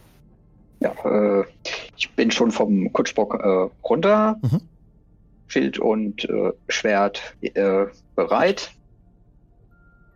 Ja, 0.79 0.93
äh, 1.05 1.43
ich 1.97 2.11
bin 2.11 2.31
schon 2.31 2.51
vom 2.51 2.91
Kutschbock 2.91 3.35
äh, 3.35 3.69
runter. 3.83 4.37
Mhm. 4.41 4.61
Schild 5.47 5.79
und 5.79 6.25
äh, 6.25 6.53
Schwert 6.69 7.35
äh, 7.41 7.85
bereit. 8.15 8.71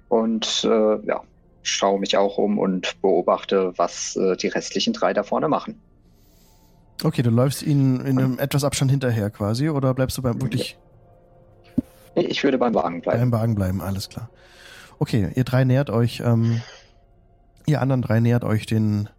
Und 0.07 0.63
äh, 0.63 1.05
ja, 1.05 1.21
schaue 1.61 1.99
mich 1.99 2.15
auch 2.17 2.37
um 2.37 2.57
und 2.57 3.01
beobachte, 3.01 3.73
was 3.75 4.15
äh, 4.15 4.37
die 4.37 4.47
restlichen 4.47 4.93
drei 4.93 5.13
da 5.13 5.23
vorne 5.23 5.49
machen. 5.49 5.79
Okay, 7.03 7.21
du 7.21 7.29
läufst 7.29 7.61
ihnen 7.63 7.99
in 8.05 8.17
einem 8.19 8.39
etwas 8.39 8.63
Abstand 8.63 8.89
hinterher 8.91 9.29
quasi 9.29 9.69
oder 9.69 9.93
bleibst 9.93 10.17
du 10.17 10.21
beim 10.21 10.41
wirklich 10.41 10.77
Ich 12.15 12.43
würde 12.43 12.57
beim 12.57 12.73
Wagen 12.73 13.01
bleiben. 13.01 13.19
beim 13.19 13.31
Wagen 13.31 13.55
bleiben? 13.55 13.81
Alles 13.81 14.09
klar. 14.09 14.29
Okay, 14.97 15.29
ihr 15.35 15.43
drei 15.43 15.65
nähert 15.65 15.89
euch, 15.89 16.21
ähm, 16.23 16.61
ihr 17.65 17.81
anderen 17.81 18.01
drei 18.01 18.19
nähert 18.21 18.43
euch 18.45 18.65
den, 18.65 19.09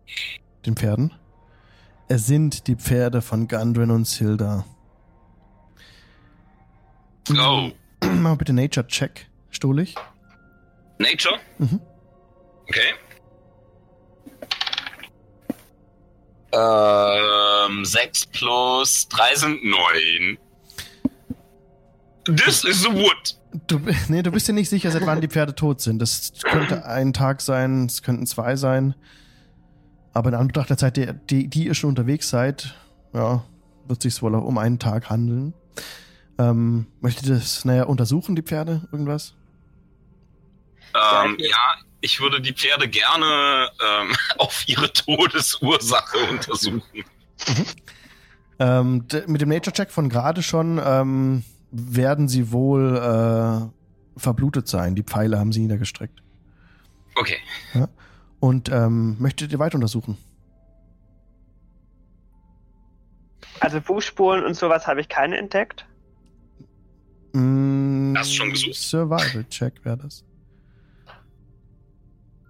den 0.65 0.75
Pferden. 0.75 1.13
Es 2.09 2.27
sind 2.27 2.67
die 2.67 2.77
Pferde 2.77 3.21
von 3.21 3.47
Gundren 3.49 3.91
und 3.91 4.07
Silda. 4.07 4.65
Oh, 7.31 7.71
Mach 8.05 8.37
bitte 8.37 8.53
Nature 8.53 8.87
Check, 8.87 9.27
Stolich. 9.51 9.95
Nature? 10.99 11.39
Mhm. 11.59 11.81
Okay. 12.69 12.95
Ähm, 16.57 17.85
6 17.85 18.27
plus 18.27 19.09
3 19.09 19.35
sind 19.35 19.65
9. 19.65 20.39
This 22.35 22.65
is 22.65 22.87
a 22.87 22.93
wood. 22.93 23.37
Du, 23.67 23.81
nee, 24.09 24.23
du 24.23 24.31
bist 24.31 24.49
dir 24.49 24.53
nicht 24.53 24.69
sicher, 24.71 24.91
seit 24.91 25.07
wann 25.07 25.21
die 25.21 25.29
Pferde 25.29 25.55
tot 25.55 25.81
sind. 25.81 26.01
Das 26.01 26.33
könnte 26.43 26.85
ein 26.87 27.13
Tag 27.13 27.41
sein, 27.41 27.87
es 27.87 28.03
könnten 28.03 28.27
zwei 28.27 28.57
sein. 28.57 28.95
Aber 30.13 30.31
in 30.31 30.35
Anbetracht 30.35 30.71
der 30.71 30.79
Zeit, 30.79 30.97
die, 30.97 31.09
die, 31.29 31.49
die 31.49 31.67
ihr 31.67 31.75
schon 31.75 31.91
unterwegs 31.91 32.31
seid, 32.31 32.75
ja, 33.13 33.45
wird 33.87 34.03
sich 34.03 34.21
wohl 34.23 34.35
auch 34.35 34.45
um 34.45 34.59
einen 34.59 34.79
Tag 34.79 35.11
handeln. 35.11 35.53
Ähm, 36.39 36.87
möchtet 37.01 37.27
ihr 37.27 37.35
das, 37.35 37.65
naja, 37.65 37.85
untersuchen, 37.85 38.35
die 38.35 38.43
Pferde? 38.43 38.89
Irgendwas? 38.93 39.35
Ähm, 40.95 41.37
ja, 41.39 41.77
ich 42.07 42.21
würde 42.21 42.41
die 42.41 42.53
Pferde 42.53 42.89
gerne 42.89 43.69
ähm, 43.85 44.15
auf 44.39 44.63
ihre 44.67 44.93
Todesursache 44.93 46.19
untersuchen. 46.31 47.05
Ähm, 48.59 49.05
mit 49.27 49.41
dem 49.41 49.49
Nature-Check 49.49 49.91
von 49.91 50.09
gerade 50.09 50.43
schon 50.43 50.81
ähm, 50.83 51.43
werden 51.73 52.29
sie 52.29 52.53
wohl 52.53 52.97
äh, 52.97 54.19
verblutet 54.19 54.69
sein. 54.69 54.95
Die 54.95 55.03
Pfeile 55.03 55.39
haben 55.39 55.53
sie 55.53 55.61
niedergestreckt. 55.61 56.23
Okay. 57.17 57.39
Und 58.41 58.71
ähm, 58.71 59.17
möchtet 59.19 59.53
ihr 59.53 59.59
weiter 59.59 59.75
untersuchen? 59.75 60.17
Also 63.61 63.81
Fußspuren 63.81 64.45
und 64.45 64.55
sowas 64.55 64.87
habe 64.87 65.01
ich 65.01 65.09
keine 65.09 65.39
entdeckt. 65.39 65.87
Mm, 67.33 68.15
Hast 68.17 68.31
du 68.31 68.35
schon 68.37 68.51
gesucht? 68.51 68.75
Survival-Check 68.75 69.85
wäre 69.85 69.97
das. 69.97 70.25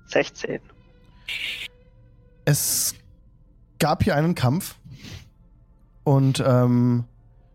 16. 0.07 0.61
Es 2.45 2.95
gab 3.79 4.05
hier 4.05 4.17
einen 4.17 4.35
Kampf 4.35 4.77
und 6.05 6.43
ähm, 6.47 7.05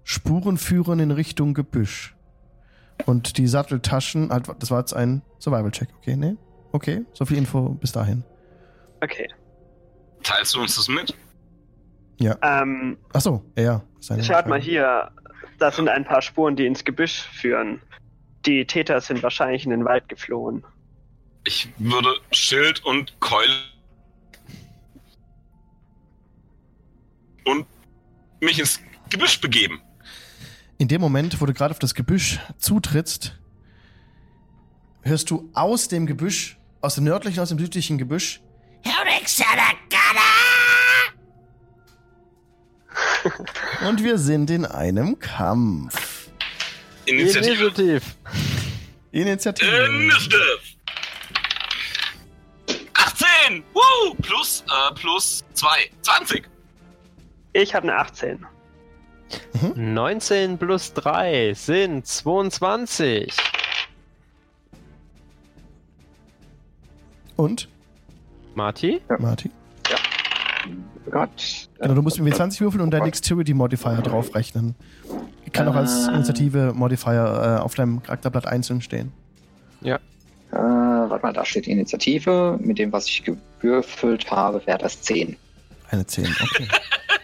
Spuren 0.04 0.58
führen 0.58 1.00
in 1.00 1.12
Richtung 1.12 1.54
Gebüsch. 1.54 2.16
Und 3.06 3.38
die 3.38 3.48
Satteltaschen, 3.48 4.30
halt, 4.30 4.50
das 4.60 4.70
war 4.70 4.80
jetzt 4.80 4.94
ein 4.94 5.22
Survival-Check, 5.40 5.90
okay, 5.98 6.16
ne? 6.16 6.38
Okay, 6.72 7.04
so 7.14 7.26
viel 7.26 7.38
Info 7.38 7.70
bis 7.70 7.92
dahin. 7.92 8.24
Okay. 9.02 9.28
Teilst 10.24 10.54
du 10.56 10.62
uns 10.62 10.76
das 10.76 10.88
mit? 10.88 11.16
Ähm, 12.44 12.98
Achso, 13.14 13.44
ja. 13.58 13.82
schaut 14.22 14.46
mal 14.46 14.62
hier. 14.62 15.10
Da 15.58 15.72
sind 15.72 15.90
ein 15.90 16.06
paar 16.06 16.22
Spuren, 16.22 16.56
die 16.56 16.66
ins 16.66 16.84
Gebüsch 16.84 17.22
führen. 17.34 17.82
Die 18.46 18.66
Täter 18.66 19.02
sind 19.02 19.24
wahrscheinlich 19.24 19.64
in 19.64 19.72
den 19.72 19.86
Wald 19.86 20.08
geflohen. 20.10 20.64
Ich 21.44 21.70
würde 21.78 22.14
Schild 22.32 22.84
und 22.86 23.20
Keule 23.20 23.52
und 27.46 27.66
mich 28.40 28.60
ins 28.60 28.80
Gebüsch 29.10 29.42
begeben. 29.42 29.82
In 30.78 30.88
dem 30.88 31.02
Moment, 31.02 31.42
wo 31.42 31.46
du 31.46 31.54
gerade 31.54 31.72
auf 31.72 31.80
das 31.80 31.96
Gebüsch 31.96 32.40
zutrittst, 32.58 33.36
hörst 35.02 35.30
du 35.32 35.50
aus 35.54 35.88
dem 35.88 36.06
Gebüsch, 36.06 36.58
aus 36.82 36.96
dem 36.96 37.06
nördlichen, 37.06 37.40
aus 37.40 37.50
dem 37.50 37.60
südlichen 37.60 37.98
Gebüsch, 37.98 38.42
und 43.88 44.04
wir 44.04 44.18
sind 44.18 44.50
in 44.50 44.66
einem 44.66 45.20
Kampf. 45.20 46.30
Initiative. 47.06 47.52
Initiativ. 47.52 48.16
Initiative. 49.12 49.86
Initiative. 49.86 50.81
18! 53.52 53.64
Woo! 53.74 54.14
Plus, 54.22 54.64
äh, 54.68 54.94
plus 54.96 55.44
2. 55.54 55.68
20. 56.02 56.44
Ich 57.54 57.76
habe 57.76 57.90
eine 57.90 57.98
18. 57.98 58.46
19 59.76 60.58
plus 60.58 60.94
3 60.94 61.54
sind 61.54 62.06
22. 62.06 63.34
Und? 67.38 67.70
Marty? 68.56 69.02
Martin? 69.20 69.52
Gott. 71.10 71.70
Genau, 71.80 71.96
du 71.96 72.02
musst 72.02 72.20
mit 72.20 72.34
W20 72.34 72.60
würfeln 72.62 72.82
und 72.82 72.92
deinen. 72.92 73.06
Dexterity 73.06 73.54
Modifier 73.54 74.02
draufrechnen. 74.02 74.76
Kann 75.52 75.68
auch 75.68 75.76
als 75.76 76.08
Ah. 76.08 76.14
Initiative 76.14 76.74
Modifier 76.74 77.58
äh, 77.60 77.62
auf 77.62 77.74
deinem 77.76 78.04
Charakterblatt 78.04 78.46
einzeln 78.46 78.82
stehen. 78.82 79.12
Äh, 79.84 79.98
warte 81.12 81.26
mal, 81.26 81.34
da 81.34 81.46
steht 81.46 81.68
Initiative. 81.68 82.58
Mit 82.62 82.80
dem, 82.80 82.92
was 82.92 83.08
ich 83.08 83.24
gewürfelt 83.24 84.32
habe, 84.32 84.66
wäre 84.66 84.78
das 84.80 85.02
10. 85.02 85.36
Eine 85.90 86.06
10, 86.06 86.26
okay. 86.26 86.68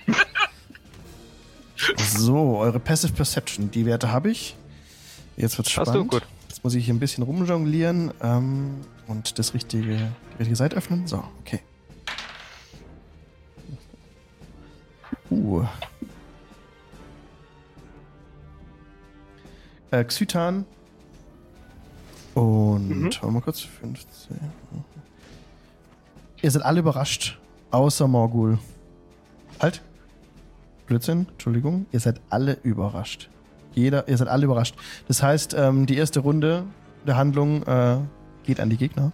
so, 1.98 2.58
eure 2.58 2.80
Passive 2.80 3.14
Perception, 3.14 3.72
die 3.72 3.86
Werte 3.86 4.12
habe 4.12 4.30
ich. 4.30 4.56
Jetzt 5.38 5.58
wird's 5.58 5.72
spannend. 5.72 5.90
Hast 5.90 5.96
du 5.96 6.06
gut. 6.06 6.24
Jetzt 6.50 6.64
muss 6.64 6.76
ich 6.76 6.86
hier 6.86 6.94
ein 6.94 7.00
bisschen 7.00 7.24
rumjonglieren 7.24 8.12
ähm, 8.22 8.82
und 9.08 9.40
das 9.40 9.54
richtige, 9.54 9.96
die 9.96 10.38
richtige 10.38 10.56
Seite 10.56 10.76
öffnen. 10.76 11.08
So, 11.08 11.24
okay. 11.42 11.62
Uh. 15.30 15.64
Äh, 19.92 20.04
Xytan. 20.04 20.66
Und, 22.42 22.90
Mhm. 22.90 23.04
warte 23.06 23.26
mal 23.28 23.42
kurz, 23.42 23.62
15. 23.62 24.38
Ihr 26.42 26.52
seid 26.52 26.62
alle 26.64 26.80
überrascht, 26.82 27.40
außer 27.72 28.08
Morgul. 28.08 28.60
Halt. 29.60 29.82
Blödsinn, 30.86 31.28
Entschuldigung. 31.32 31.88
Ihr 31.92 32.00
seid 32.00 32.22
alle 32.30 32.60
überrascht. 32.64 33.30
Jeder, 33.74 34.08
ihr 34.08 34.18
seid 34.18 34.28
alle 34.28 34.46
überrascht. 34.46 34.76
Das 35.08 35.24
heißt, 35.24 35.56
ähm, 35.58 35.86
die 35.88 35.98
erste 35.98 36.20
Runde 36.20 36.64
der 37.08 37.18
Handlung 37.18 37.64
äh, 37.64 37.98
geht 38.46 38.60
an 38.60 38.70
die 38.70 38.78
Gegner. 38.78 39.12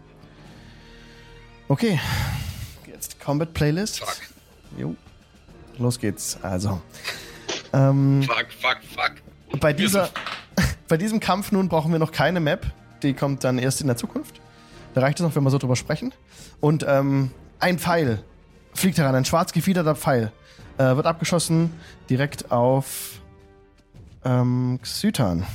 Okay. 1.69 1.99
Jetzt 2.87 3.19
Combat 3.21 3.53
Playlist. 3.53 3.99
Fuck. 4.01 4.17
Jo. 4.77 4.95
Los 5.77 5.97
geht's. 5.99 6.37
Also. 6.43 6.81
Ähm, 7.71 8.21
Fuck, 8.23 8.47
fuck, 8.59 8.77
fuck. 8.93 9.59
bei, 9.61 9.71
dieser, 9.73 10.09
bei 10.87 10.97
diesem 10.97 11.19
Kampf 11.21 11.51
nun 11.53 11.69
brauchen 11.69 11.91
wir 11.91 11.99
noch 11.99 12.11
keine 12.11 12.39
Map. 12.41 12.65
Die 13.03 13.13
kommt 13.13 13.43
dann 13.43 13.57
erst 13.57 13.81
in 13.81 13.87
der 13.87 13.97
Zukunft. 13.97 14.39
Da 14.93 15.01
reicht 15.01 15.19
es 15.19 15.25
noch, 15.25 15.35
wenn 15.35 15.43
wir 15.43 15.49
so 15.49 15.57
drüber 15.57 15.75
sprechen. 15.75 16.13
Und 16.61 16.85
ähm, 16.87 17.31
ein 17.59 17.77
Pfeil 17.79 18.23
fliegt 18.73 18.97
heran, 18.97 19.15
ein 19.15 19.25
schwarz 19.25 19.51
gefiederter 19.53 19.95
Pfeil. 19.95 20.31
Äh, 20.77 20.95
wird 20.95 21.05
abgeschossen 21.05 21.71
direkt 22.09 22.51
auf 22.51 23.19
ähm, 24.25 24.79
Xytan. 24.81 25.45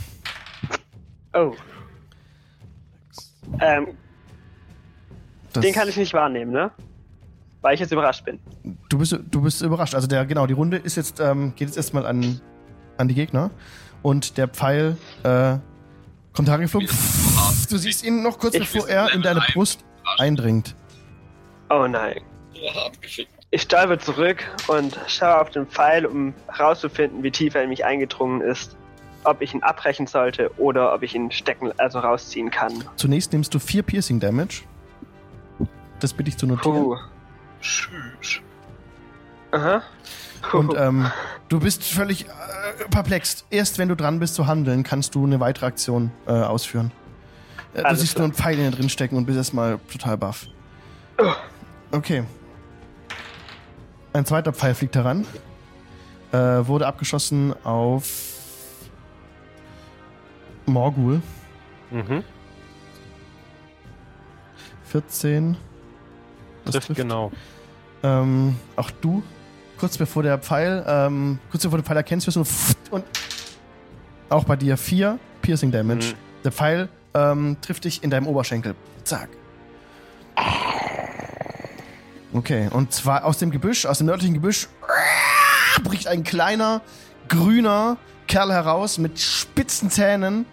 Oh. 1.35 1.53
Ähm, 3.61 3.89
Das- 5.53 5.65
den 5.65 5.75
kann 5.75 5.89
ich 5.89 5.97
nicht 5.97 6.13
wahrnehmen, 6.15 6.53
ne? 6.53 6.71
Weil 7.61 7.75
ich 7.75 7.81
jetzt 7.81 7.91
überrascht 7.93 8.25
bin. 8.25 8.39
Du 8.89 8.99
bist, 8.99 9.19
du 9.31 9.41
bist 9.43 9.63
überrascht. 9.63 9.95
Also 9.95 10.07
der, 10.07 10.25
genau, 10.27 10.47
die 10.47 10.53
Runde 10.55 10.77
ist 10.77 10.97
jetzt, 10.97 11.19
ähm, 11.19 11.53
geht 11.57 11.67
jetzt 11.69 11.77
erstmal 11.77 12.07
an, 12.07 12.41
an 12.97 13.09
die 13.09 13.15
Gegner. 13.15 13.51
Und 14.03 14.37
der 14.37 14.47
Pfeil 14.47 14.97
äh, 15.25 15.57
kommt 16.33 16.47
herangeflogen. 16.49 16.89
Du 17.71 17.77
siehst 17.77 18.05
ihn 18.05 18.23
noch 18.23 18.39
kurz 18.39 18.55
Ich- 18.55 18.73
bevor 18.73 18.89
er 18.89 19.13
in 19.13 19.23
deine 19.23 19.41
Brust 19.53 19.85
eindringt. 20.19 20.75
Oh 21.71 21.87
nein. 21.87 22.21
Ich 23.51 23.63
stolper 23.63 23.99
zurück 23.99 24.45
und 24.67 24.99
schaue 25.07 25.41
auf 25.41 25.51
den 25.51 25.67
Pfeil, 25.67 26.05
um 26.07 26.35
herauszufinden, 26.49 27.23
wie 27.23 27.31
tief 27.31 27.55
er 27.55 27.63
in 27.63 27.69
mich 27.71 27.85
eingedrungen 27.85 28.41
ist. 28.41 28.77
Ob 29.25 29.43
ich 29.43 29.53
ihn 29.53 29.63
abbrechen 29.63 30.07
sollte 30.07 30.51
oder 30.59 30.95
ob 30.95 31.03
ich 31.03 31.15
ihn 31.15 31.31
stecken, 31.31 31.73
also 31.79 31.99
rausziehen 31.99 32.51
kann. 32.51 32.73
Zunächst 32.97 33.33
nimmst 33.33 33.53
du 33.53 33.59
vier 33.59 33.83
Piercing 33.83 34.21
Damage. 34.21 34.63
Das 36.01 36.13
bitte 36.13 36.29
ich 36.31 36.37
zu 36.37 36.47
notieren. 36.47 36.85
Puh. 36.85 36.97
Tschüss. 37.61 38.41
Aha. 39.51 39.83
Und 40.53 40.75
ähm, 40.77 41.11
du 41.49 41.59
bist 41.59 41.83
völlig 41.83 42.27
äh, 42.27 42.29
perplex. 42.91 43.45
Erst 43.51 43.79
wenn 43.79 43.89
du 43.89 43.97
dran 43.97 44.21
bist 44.21 44.35
zu 44.37 44.47
handeln, 44.47 44.85
kannst 44.85 45.15
du 45.17 45.25
eine 45.25 45.41
weitere 45.41 45.67
Aktion 45.67 46.13
äh, 46.27 46.31
ausführen. 46.33 46.93
Äh, 47.75 47.79
du 47.79 47.85
Alles 47.87 48.01
siehst 48.01 48.15
klar. 48.15 48.27
nur 48.29 48.35
einen 48.35 48.43
Pfeil 48.43 48.59
in 48.59 48.71
dir 48.71 48.77
drin 48.77 48.89
stecken 48.89 49.17
und 49.17 49.27
bist 49.27 49.37
erstmal 49.39 49.79
total 49.91 50.17
baff. 50.17 50.47
Okay. 51.91 52.25
Ein 54.13 54.25
zweiter 54.27 54.53
Pfeil 54.53 54.75
fliegt 54.75 54.97
heran. 54.97 55.27
Äh, 56.33 56.37
wurde 56.67 56.87
abgeschossen 56.87 57.55
auf 57.65 58.07
Morgul. 60.67 61.23
Mhm. 61.91 62.23
14. 64.85 65.57
Das 66.65 66.75
Trifft 66.75 66.95
genau. 66.95 67.33
Ähm, 68.03 68.57
auch 68.77 68.91
du, 68.91 69.23
kurz 69.79 69.97
bevor 69.99 70.23
der 70.23 70.39
Pfeil, 70.39 70.85
ähm, 70.87 71.39
kurz 71.51 71.63
bevor 71.63 71.79
du 71.79 71.83
den 71.83 71.87
Pfeil 71.87 71.97
erkennst, 71.97 72.27
wirst 72.27 72.37
du 72.37 72.95
und 72.95 73.05
auch 74.29 74.45
bei 74.45 74.57
dir 74.57 74.77
vier 74.77 75.19
Piercing 75.43 75.71
Damage. 75.71 76.09
Mhm. 76.13 76.43
Der 76.45 76.53
Pfeil 76.53 76.89
ähm, 77.19 77.57
trifft 77.61 77.85
dich 77.85 78.03
in 78.03 78.11
deinem 78.11 78.27
Oberschenkel. 78.27 78.75
Zack. 79.05 79.29
Okay, 82.33 82.69
und 82.71 82.93
zwar 82.93 83.25
aus 83.25 83.39
dem 83.39 83.51
Gebüsch, 83.51 83.87
aus 83.87 83.99
dem 83.99 84.07
nördlichen 84.07 84.35
Gebüsch, 84.35 84.69
bricht 85.83 86.07
ein 86.07 86.23
kleiner, 86.23 86.83
grüner 87.29 87.97
Kerl 88.27 88.53
heraus 88.53 88.99
mit 88.99 89.19
spitzen 89.19 89.91
Zähnen, 89.91 90.47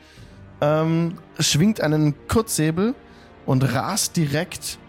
ähm, 0.61 1.17
schwingt 1.39 1.81
einen 1.81 2.15
Kurzsäbel 2.27 2.95
und 3.45 3.61
rast 3.73 4.15
direkt 4.15 4.79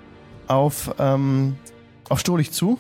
auf, 0.47 0.95
ähm, 0.99 1.59
auf 2.09 2.21
Stolich 2.21 2.53
zu, 2.53 2.79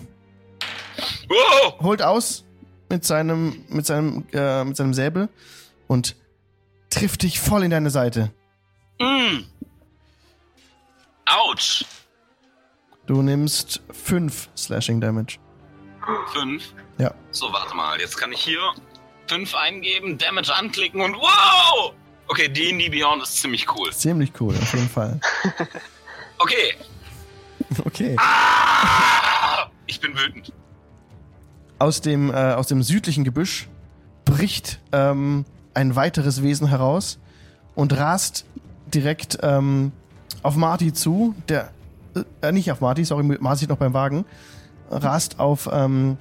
Wow! 1.28 1.80
holt 1.80 2.03
aus 2.03 2.44
mit 2.88 3.05
seinem, 3.05 3.64
mit 3.68 3.84
seinem, 3.84 4.24
äh, 4.32 4.64
mit 4.64 4.76
seinem 4.76 4.94
Säbel 4.94 5.28
und 5.88 6.16
trifft 6.90 7.22
dich 7.22 7.40
voll 7.40 7.64
in 7.64 7.70
deine 7.70 7.90
Seite. 7.90 8.30
Mm. 8.99 9.44
Autsch! 11.26 11.84
Du 13.07 13.22
nimmst 13.22 13.82
fünf 13.92 14.49
Slashing 14.57 15.01
Damage. 15.01 15.38
Fünf. 16.32 16.72
Ja. 16.99 17.12
So, 17.30 17.53
warte 17.53 17.74
mal. 17.74 18.01
Jetzt 18.01 18.16
kann 18.16 18.32
ich 18.32 18.40
hier 18.40 18.61
fünf 19.28 19.55
eingeben, 19.55 20.18
Damage 20.18 20.55
anklicken 20.55 21.01
und 21.01 21.14
wow! 21.14 21.92
Okay, 22.28 22.49
D&D 22.49 22.88
Beyond 22.88 23.22
ist 23.22 23.40
ziemlich 23.40 23.66
cool. 23.76 23.92
Ziemlich 23.92 24.32
cool, 24.40 24.55
auf 24.55 24.74
jeden 24.74 24.88
Fall. 24.88 25.20
Okay. 26.38 26.74
Okay. 27.84 28.16
Ah! 28.18 29.70
Ich 29.86 30.01
bin 30.01 30.14
wütend. 30.16 30.53
Aus 31.78 32.03
dem, 32.03 32.30
äh, 32.30 32.53
aus 32.53 32.66
dem 32.66 32.82
südlichen 32.82 33.24
Gebüsch 33.24 33.68
bricht 34.26 34.80
ähm, 34.92 35.44
ein 35.72 35.97
weiteres 35.97 36.42
Wesen 36.42 36.68
heraus 36.68 37.18
und 37.74 37.97
rast 37.97 38.44
direkt 38.87 39.39
ähm, 39.43 39.93
auf 40.43 40.57
Marty 40.57 40.93
zu. 40.93 41.34
Der, 41.49 41.70
äh, 42.43 42.53
nicht 42.53 42.70
auf 42.70 42.80
Marty, 42.80 43.05
sorry, 43.05 43.22
Marty 43.22 43.64
ist 43.64 43.68
noch 43.68 43.78
beim 43.78 43.95
Wagen. 43.95 44.24
Rast 44.91 45.41
auf, 45.41 45.68
ähm, 45.72 46.16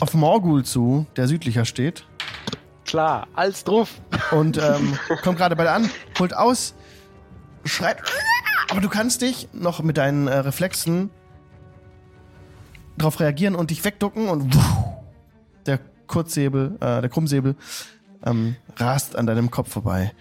auf 0.00 0.14
Morgul 0.14 0.64
zu, 0.64 1.06
der 1.16 1.28
südlicher 1.28 1.64
steht. 1.64 2.04
Klar, 2.84 3.26
als 3.34 3.64
drauf. 3.64 4.00
Und 4.30 4.58
ähm, 4.58 4.98
kommt 5.22 5.38
gerade 5.38 5.56
bei 5.56 5.64
dir 5.64 5.72
an, 5.72 5.90
holt 6.18 6.36
aus, 6.36 6.74
schreit. 7.64 7.98
Aber 8.70 8.80
du 8.80 8.88
kannst 8.88 9.22
dich 9.22 9.48
noch 9.52 9.82
mit 9.82 9.96
deinen 9.96 10.26
äh, 10.26 10.38
Reflexen 10.38 11.10
darauf 12.96 13.20
reagieren 13.20 13.54
und 13.54 13.70
dich 13.70 13.84
wegducken 13.84 14.28
und 14.28 14.54
wuff, 14.54 14.84
der 15.66 15.80
Kurzsäbel, 16.06 16.76
äh, 16.80 17.00
der 17.00 17.08
Krummsäbel 17.08 17.56
ähm, 18.24 18.56
rast 18.76 19.16
an 19.16 19.26
deinem 19.26 19.50
Kopf 19.50 19.70
vorbei. 19.70 20.12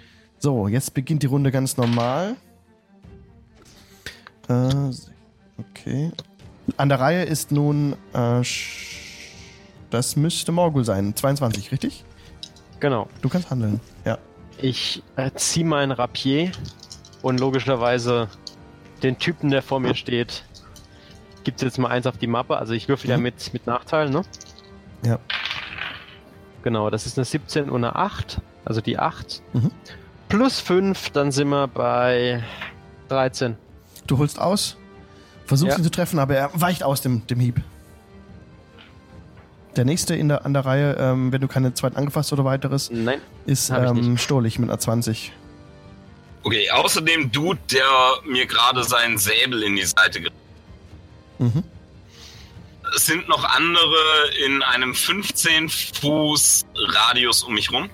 So, 0.43 0.67
jetzt 0.67 0.93
beginnt 0.93 1.23
die 1.23 1.27
Runde 1.27 1.51
ganz 1.51 1.77
normal. 1.77 2.35
Äh, 4.49 4.91
okay. 5.57 6.11
An 6.75 6.89
der 6.89 6.99
Reihe 6.99 7.23
ist 7.23 7.53
nun, 7.53 7.93
äh, 8.11 8.41
das 9.89 10.17
müsste 10.17 10.51
Morgul 10.51 10.83
sein. 10.83 11.15
22, 11.15 11.71
richtig? 11.71 12.03
Genau. 12.81 13.07
Du 13.21 13.29
kannst 13.29 13.51
handeln. 13.51 13.79
Ja. 14.03 14.17
Ich 14.57 15.01
äh, 15.15 15.31
ziehe 15.33 15.65
mein 15.65 15.91
Rapier 15.91 16.51
und 17.21 17.39
logischerweise 17.39 18.27
den 19.01 19.17
Typen, 19.17 19.49
der 19.49 19.61
vor 19.61 19.79
mir 19.79 19.95
steht, 19.95 20.43
gibt 21.45 21.61
jetzt 21.61 21.77
mal 21.79 21.87
eins 21.87 22.05
auf 22.05 22.17
die 22.17 22.27
Mappe. 22.27 22.57
Also 22.57 22.73
ich 22.73 22.89
würfel 22.89 23.09
ja 23.09 23.15
Mhm. 23.15 23.23
mit, 23.23 23.53
mit 23.53 23.65
Nachteil, 23.65 24.09
ne? 24.09 24.23
Ja. 25.05 25.19
Genau, 26.63 26.89
das 26.89 27.05
ist 27.05 27.17
eine 27.17 27.23
17 27.23 27.69
und 27.69 27.85
eine 27.85 27.95
8. 27.95 28.41
Also 28.65 28.81
die 28.81 28.99
8. 28.99 29.41
Mhm. 29.53 29.71
Plus 30.33 30.59
5, 30.61 31.11
dann 31.11 31.31
sind 31.31 31.49
wir 31.49 31.67
bei 31.67 32.43
13. 33.09 33.55
Du 34.07 34.17
holst 34.17 34.39
aus, 34.39 34.77
versuchst 35.45 35.73
Ja. 35.73 35.77
ihn 35.77 35.83
zu 35.83 35.91
treffen, 35.91 36.17
aber 36.17 36.35
er 36.35 36.49
weicht 36.55 36.81
aus 36.81 37.01
dem, 37.01 37.27
dem 37.27 37.39
Hieb. 37.39 37.61
Der 39.75 39.85
nächste 39.85 40.15
in 40.15 40.29
der, 40.29 40.43
an 40.43 40.53
der 40.55 40.65
Reihe, 40.65 40.95
ähm, 40.99 41.31
wenn 41.31 41.39
du 41.39 41.47
keine 41.47 41.75
zweiten 41.75 41.97
angefasst 41.97 42.33
oder 42.33 42.45
weiteres, 42.45 42.89
Nein. 42.91 43.21
ist 43.45 43.69
ähm, 43.69 44.17
Stolich 44.17 44.57
mit 44.57 44.71
einer 44.71 44.79
20. 44.79 45.31
Okay, 46.41 46.67
außerdem 46.71 47.31
Dude, 47.31 47.59
der 47.71 47.85
mir 48.25 48.47
gerade 48.47 48.83
seinen 48.83 49.19
Säbel 49.19 49.61
in 49.61 49.75
die 49.75 49.85
Seite 49.85 50.19
ge 50.19 50.31
Mhm. 51.37 51.63
Es 52.95 53.05
sind 53.05 53.27
noch 53.29 53.43
andere 53.43 53.95
in 54.47 54.63
einem 54.63 54.95
15 54.95 55.69
Fuß 55.69 56.65
Radius 56.75 57.43
um 57.43 57.53
mich 57.53 57.71
rum. 57.71 57.87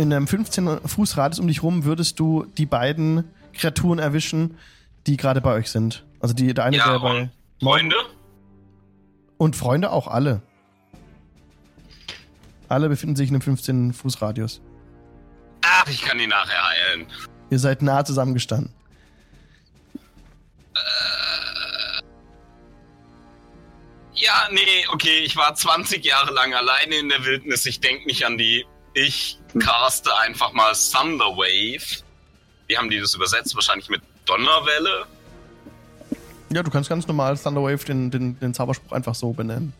In 0.00 0.14
einem 0.14 0.26
15 0.26 0.88
Fuß 0.88 1.18
Radius 1.18 1.40
um 1.40 1.46
dich 1.46 1.62
rum 1.62 1.84
würdest 1.84 2.18
du 2.18 2.46
die 2.56 2.64
beiden 2.64 3.24
Kreaturen 3.52 3.98
erwischen, 3.98 4.56
die 5.06 5.18
gerade 5.18 5.42
bei 5.42 5.52
euch 5.52 5.70
sind. 5.70 6.06
Also 6.20 6.32
die, 6.34 6.54
der 6.54 6.64
eine, 6.64 6.78
Ja, 6.78 6.92
der 6.92 7.00
bei. 7.00 7.20
und 7.20 7.30
Freunde? 7.62 7.96
Und 9.36 9.56
Freunde 9.56 9.90
auch 9.90 10.06
alle. 10.08 10.40
Alle 12.70 12.88
befinden 12.88 13.14
sich 13.14 13.28
in 13.28 13.34
einem 13.34 13.42
15 13.42 13.92
Fuß 13.92 14.22
Radius. 14.22 14.62
Ach, 15.60 15.86
ich 15.86 16.00
kann 16.00 16.16
die 16.16 16.26
nachher 16.26 16.66
heilen. 16.66 17.06
Ihr 17.50 17.58
seid 17.58 17.82
nah 17.82 18.02
zusammengestanden. 18.02 18.72
Ja, 24.14 24.48
nee, 24.50 24.86
okay, 24.92 25.18
ich 25.24 25.36
war 25.36 25.54
20 25.54 26.02
Jahre 26.04 26.32
lang 26.32 26.54
alleine 26.54 26.96
in 26.96 27.10
der 27.10 27.22
Wildnis. 27.26 27.66
Ich 27.66 27.80
denke 27.80 28.06
nicht 28.06 28.24
an 28.24 28.38
die. 28.38 28.64
Ich 28.94 29.39
caste 29.58 30.16
einfach 30.18 30.52
mal 30.52 30.72
Thunder 30.74 31.36
Wave. 31.36 32.02
Wie 32.66 32.78
haben 32.78 32.90
die 32.90 33.00
das 33.00 33.14
übersetzt? 33.14 33.54
Wahrscheinlich 33.54 33.88
mit 33.88 34.02
Donnerwelle. 34.26 35.06
Ja, 36.52 36.62
du 36.62 36.70
kannst 36.70 36.88
ganz 36.88 37.06
normal 37.06 37.38
Thunderwave 37.38 37.84
den, 37.84 38.10
den, 38.10 38.38
den 38.40 38.54
Zauberspruch 38.54 38.92
einfach 38.92 39.14
so 39.14 39.32
benennen. 39.32 39.72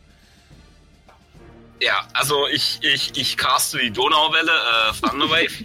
Ja, 1.80 2.06
also 2.12 2.46
ich, 2.48 2.78
ich, 2.82 3.16
ich 3.16 3.36
caste 3.36 3.78
die 3.78 3.90
Donauwelle, 3.90 4.52
äh, 4.52 4.92
Thunder 5.08 5.30
Wave. 5.30 5.64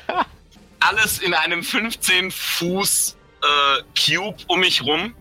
Alles 0.80 1.18
in 1.18 1.34
einem 1.34 1.62
15 1.62 2.30
Fuß 2.30 3.16
äh, 3.42 3.82
Cube 3.98 4.36
um 4.48 4.60
mich 4.60 4.82
rum. 4.82 5.14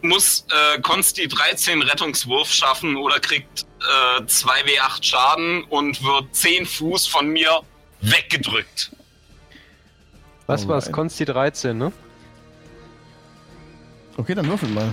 Muss 0.00 0.46
äh, 0.50 0.80
Konsti 0.80 1.28
13 1.28 1.82
Rettungswurf 1.82 2.50
schaffen 2.50 2.96
oder 2.96 3.20
kriegt 3.20 3.66
äh, 4.18 4.22
2w8 4.22 5.02
Schaden 5.04 5.64
und 5.64 6.02
wird 6.02 6.34
10 6.34 6.66
Fuß 6.66 7.06
von 7.06 7.28
mir 7.28 7.60
weggedrückt. 8.00 8.92
Was 10.46 10.66
war's? 10.68 10.84
Alright. 10.84 10.94
Konsti 10.94 11.24
13, 11.24 11.76
ne? 11.78 11.92
Okay, 14.16 14.34
dann 14.34 14.46
würfel 14.48 14.68
mal. 14.68 14.92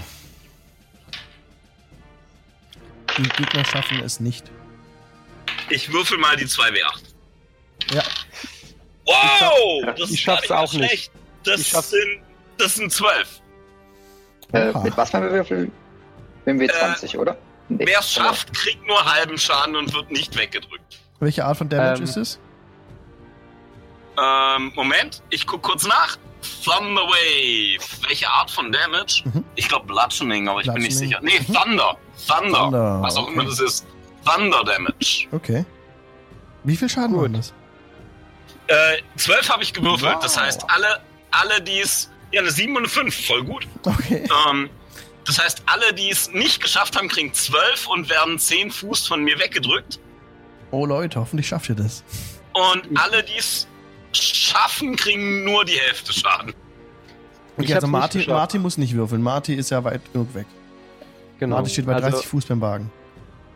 Die 3.17 3.23
Gegner 3.23 3.65
schaffen 3.65 3.99
es 4.03 4.19
nicht. 4.19 4.49
Ich 5.69 5.91
würfel 5.91 6.17
mal 6.17 6.35
die 6.37 6.45
2w8. 6.45 7.01
Ja. 7.93 8.03
Wow! 9.05 9.93
das 9.97 10.11
ich 10.11 10.19
ist 10.19 10.25
gar 10.25 10.37
schaff's 10.37 10.49
nicht 10.49 10.51
auch 10.51 10.73
nicht. 10.73 10.87
schlecht. 10.89 11.11
Das 11.43 11.61
Ich 11.61 11.67
schaff's- 11.67 11.89
sind, 11.91 12.21
das 12.57 12.75
sind 12.75 12.91
12. 12.91 13.41
Äh, 14.53 14.73
mit 14.83 14.95
was 14.97 15.09
für 15.11 15.17
einem 15.17 15.31
Würfel? 15.31 15.71
Mit 16.45 16.47
dem 16.47 16.59
W20, 16.59 17.17
oder? 17.17 17.37
Nee. 17.69 17.85
Wer 17.87 17.99
es 17.99 18.11
schafft, 18.11 18.53
kriegt 18.53 18.85
nur 18.87 19.03
halben 19.05 19.37
Schaden 19.37 19.75
und 19.75 19.93
wird 19.93 20.11
nicht 20.11 20.35
weggedrückt. 20.35 20.99
Welche 21.19 21.45
Art 21.45 21.57
von 21.57 21.69
Damage 21.69 21.99
Ähm, 21.99 22.03
ist 22.03 22.17
es? 22.17 22.39
Ähm, 24.21 24.71
Moment, 24.75 25.21
ich 25.29 25.45
guck 25.47 25.61
kurz 25.61 25.85
nach. 25.87 26.17
Thunder 26.63 27.01
Wave. 27.03 27.83
Welche 28.07 28.29
Art 28.29 28.49
von 28.49 28.71
Damage? 28.71 29.23
Mhm. 29.25 29.43
Ich 29.55 29.67
glaube 29.67 29.85
Bludgeoning, 29.87 30.47
aber 30.47 30.61
ich 30.61 30.71
bin 30.71 30.81
nicht 30.81 30.97
sicher. 30.97 31.19
Nee, 31.21 31.39
Thunder. 31.39 31.97
Thunder. 32.27 32.59
Thunder, 32.59 33.01
Was 33.01 33.15
auch 33.17 33.23
okay. 33.23 33.33
immer 33.33 33.45
das 33.45 33.59
ist. 33.59 33.85
Thunder 34.25 34.63
Damage. 34.63 35.27
Okay. 35.31 35.65
Wie 36.63 36.75
viel 36.77 36.89
Schaden 36.89 37.11
Gut. 37.13 37.23
waren 37.23 37.33
das? 37.33 37.53
Äh, 38.67 39.01
12 39.17 39.49
habe 39.49 39.63
ich 39.63 39.73
gewürfelt. 39.73 40.13
Wow. 40.15 40.21
Das 40.23 40.39
heißt, 40.39 40.63
alle, 40.69 41.01
alle, 41.31 41.61
die 41.61 41.79
es. 41.79 42.09
Ja, 42.31 42.41
eine 42.41 42.51
7 42.51 42.71
und 42.73 42.79
eine 42.83 42.87
5. 42.89 43.25
Voll 43.27 43.43
gut. 43.43 43.67
Okay. 43.83 44.23
Ähm, 44.49 44.69
das 45.29 45.37
heißt, 45.37 45.61
alle, 45.67 45.93
die 45.93 46.09
es 46.09 46.31
nicht 46.31 46.59
geschafft 46.59 46.97
haben, 46.97 47.07
kriegen 47.07 47.31
12 47.31 47.87
und 47.87 48.09
werden 48.09 48.39
10 48.39 48.71
Fuß 48.71 49.07
von 49.07 49.23
mir 49.23 49.37
weggedrückt. 49.37 49.99
Oh 50.71 50.87
Leute, 50.87 51.19
hoffentlich 51.19 51.47
schafft 51.47 51.69
ihr 51.69 51.75
das. 51.75 52.03
Und 52.53 52.99
alle, 52.99 53.21
die 53.21 53.37
es 53.37 53.67
schaffen, 54.11 54.95
kriegen 54.95 55.43
nur 55.43 55.65
die 55.65 55.79
Hälfte 55.79 56.13
Schaden. 56.13 56.49
Ich 57.57 57.65
Okay, 57.65 57.75
also 57.75 57.85
nicht 57.87 58.27
Marty, 58.27 58.57
muss 58.57 58.77
nicht 58.79 58.95
würfeln. 58.95 59.21
Marty 59.21 59.53
ist 59.53 59.69
ja 59.69 59.83
weit 59.83 60.01
genug 60.11 60.33
weg. 60.33 60.47
Genau. 61.37 61.57
Marty 61.57 61.69
steht 61.73 61.85
bei 61.85 61.93
also, 61.93 62.09
30 62.09 62.27
Fuß 62.27 62.45
beim 62.47 62.61
Wagen. 62.61 62.91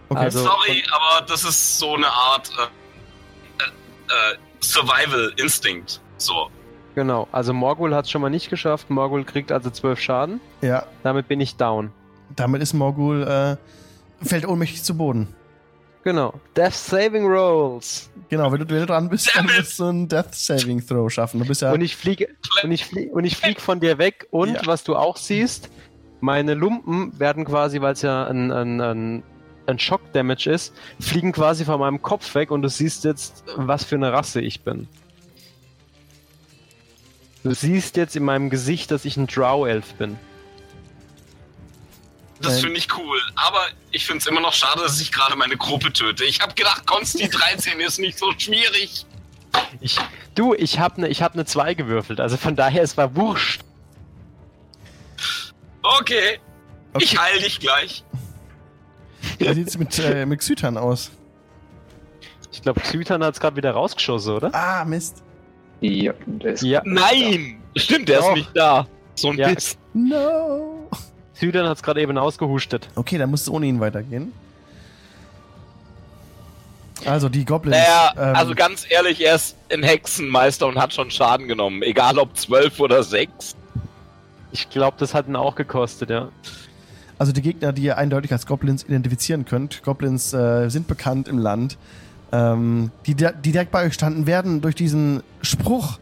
Okay. 0.09 0.19
Also- 0.19 0.43
Sorry, 0.43 0.83
aber 0.91 1.25
das 1.25 1.43
ist 1.43 1.79
so 1.79 1.95
eine 1.95 2.07
Art 2.07 2.51
äh, 2.59 3.63
äh, 3.63 4.33
äh, 4.33 4.37
Survival 4.61 5.33
Instinct. 5.37 6.01
So. 6.17 6.51
Genau. 6.95 7.27
Also 7.31 7.53
Morgul 7.53 7.95
hat 7.95 8.05
es 8.05 8.11
schon 8.11 8.21
mal 8.21 8.29
nicht 8.29 8.49
geschafft. 8.49 8.89
Morgul 8.89 9.23
kriegt 9.23 9.51
also 9.51 9.69
12 9.69 9.99
Schaden. 9.99 10.39
ja, 10.61 10.85
Damit 11.03 11.27
bin 11.27 11.41
ich 11.41 11.55
down. 11.55 11.91
damit 12.35 12.61
ist 12.61 12.73
Morgul, 12.73 13.23
äh, 13.23 13.57
fällt 14.25 14.47
ohnmächtig 14.47 14.83
zu 14.83 14.95
Boden. 14.97 15.27
Genau. 16.03 16.33
Death 16.57 16.73
Saving 16.73 17.25
Rolls. 17.25 18.09
Genau, 18.29 18.51
wenn 18.51 18.59
du, 18.59 18.69
wenn 18.69 18.79
du 18.81 18.85
dran 18.85 19.09
bist, 19.09 19.31
dann 19.35 19.45
musst 19.45 19.79
du 19.79 19.85
einen 19.85 20.07
Death 20.09 20.35
Saving 20.35 20.85
Throw 20.85 21.09
schaffen. 21.11 21.39
Du 21.39 21.45
bist 21.47 21.61
ja. 21.61 21.71
Und 21.71 21.81
ich 21.81 21.95
fliege 21.95 22.27
und 22.63 22.71
ich 22.71 22.85
flieg, 22.85 23.13
und 23.13 23.23
ich 23.23 23.37
flieg 23.37 23.61
von 23.61 23.79
dir 23.79 23.97
weg. 23.97 24.27
Und 24.29 24.55
Ja. 24.55 24.61
was 24.65 24.83
du 24.83 24.95
auch 24.97 25.15
siehst, 25.17 25.69
meine 26.19 26.53
Lumpen 26.55 27.17
werden 27.19 27.45
quasi, 27.45 27.79
weil 27.81 27.93
es 27.93 28.01
ja 28.01 28.25
ein, 28.27 28.51
ein, 28.51 28.81
ein, 28.81 29.23
ein 29.65 29.79
Schock-Damage 29.79 30.49
ist, 30.51 30.73
fliegen 30.99 31.31
quasi 31.31 31.63
von 31.63 31.79
meinem 31.79 32.01
Kopf 32.01 32.35
weg 32.35 32.51
und 32.51 32.63
du 32.63 32.69
siehst 32.69 33.05
jetzt, 33.05 33.43
was 33.55 33.85
für 33.85 33.95
eine 33.95 34.11
Rasse 34.11 34.41
ich 34.41 34.61
bin. 34.63 34.87
Du 37.43 37.53
siehst 37.53 37.97
jetzt 37.97 38.15
in 38.15 38.23
meinem 38.23 38.49
Gesicht, 38.49 38.91
dass 38.91 39.05
ich 39.05 39.17
ein 39.17 39.27
Drow-Elf 39.27 39.93
bin. 39.95 40.17
Das 42.41 42.59
finde 42.61 42.77
ich 42.77 42.87
cool. 42.97 43.19
Aber 43.35 43.61
ich 43.91 44.05
finde 44.05 44.19
es 44.19 44.27
immer 44.27 44.41
noch 44.41 44.53
schade, 44.53 44.81
dass 44.81 44.99
ich 44.99 45.11
gerade 45.11 45.35
meine 45.35 45.55
Gruppe 45.55 45.91
töte. 45.91 46.25
Ich 46.25 46.41
habe 46.41 46.53
gedacht, 46.53 46.85
Konsti 46.85 47.29
13 47.29 47.79
ist 47.79 47.99
nicht 47.99 48.17
so 48.17 48.31
schwierig. 48.37 49.05
Ich, 49.79 49.99
du, 50.35 50.53
ich 50.53 50.79
habe 50.79 50.97
eine 50.97 51.13
hab 51.13 51.35
ne 51.35 51.45
2 51.45 51.73
gewürfelt, 51.73 52.19
also 52.19 52.37
von 52.37 52.55
daher, 52.55 52.81
es 52.81 52.97
war 52.97 53.15
wurscht. 53.15 53.61
Okay. 55.83 56.39
Okay. 56.93 57.03
Ich 57.03 57.19
heil 57.19 57.39
dich 57.39 57.59
gleich. 57.59 58.03
Wie 59.37 59.53
sieht's 59.53 59.77
mit, 59.77 59.97
äh, 59.99 60.25
mit 60.25 60.39
Xytan 60.39 60.77
aus? 60.77 61.11
Ich 62.51 62.61
glaube, 62.61 62.81
Xytan 62.81 63.23
hat 63.23 63.33
es 63.33 63.39
gerade 63.39 63.55
wieder 63.55 63.71
rausgeschossen, 63.71 64.33
oder? 64.33 64.53
Ah, 64.53 64.85
Mist. 64.85 65.23
Ja, 65.81 66.13
der 66.25 66.53
ist 66.53 66.63
Ja. 66.63 66.81
Nein! 66.85 67.57
Stimmt, 67.75 68.09
der 68.09 68.19
Doch. 68.19 68.29
ist 68.29 68.35
nicht 68.35 68.51
da. 68.55 68.87
So 69.15 69.29
ein 69.29 69.37
Ja. 69.37 69.49
Mist. 69.49 69.77
No. 69.93 70.87
Xytan 71.35 71.67
hat 71.67 71.77
es 71.77 71.83
gerade 71.83 72.01
eben 72.01 72.17
ausgehustet. 72.17 72.87
Okay, 72.95 73.17
dann 73.17 73.29
muss 73.29 73.41
es 73.41 73.49
ohne 73.49 73.65
ihn 73.65 73.79
weitergehen. 73.79 74.31
Also 77.05 77.27
die 77.27 77.43
Goblins. 77.43 77.75
Naja, 77.77 78.13
ähm, 78.15 78.35
also 78.35 78.55
ganz 78.55 78.85
ehrlich, 78.89 79.19
er 79.25 79.35
ist 79.35 79.55
ein 79.71 79.83
Hexenmeister 79.83 80.67
und 80.67 80.77
hat 80.77 80.93
schon 80.93 81.11
Schaden 81.11 81.47
genommen. 81.47 81.81
Egal 81.81 82.17
ob 82.17 82.37
12 82.37 82.79
oder 82.79 83.03
6. 83.03 83.55
Ich 84.51 84.69
glaube, 84.69 84.95
das 84.99 85.13
hat 85.13 85.27
ihn 85.27 85.35
auch 85.35 85.55
gekostet, 85.55 86.09
ja. 86.11 86.29
Also 87.17 87.31
die 87.31 87.41
Gegner, 87.41 87.73
die 87.73 87.83
ihr 87.83 87.97
eindeutig 87.97 88.31
als 88.31 88.45
Goblins 88.45 88.83
identifizieren 88.83 89.45
könnt. 89.45 89.83
Goblins 89.83 90.33
äh, 90.33 90.69
sind 90.69 90.87
bekannt 90.87 91.27
im 91.27 91.37
Land. 91.39 91.77
Ähm, 92.33 92.91
die, 93.05 93.13
di- 93.15 93.29
die 93.43 93.51
direkt 93.51 93.69
bei 93.71 93.85
euch 93.85 93.93
standen, 93.93 94.25
werden 94.25 94.59
durch 94.61 94.73
diesen 94.75 95.21
Spruch 95.43 95.99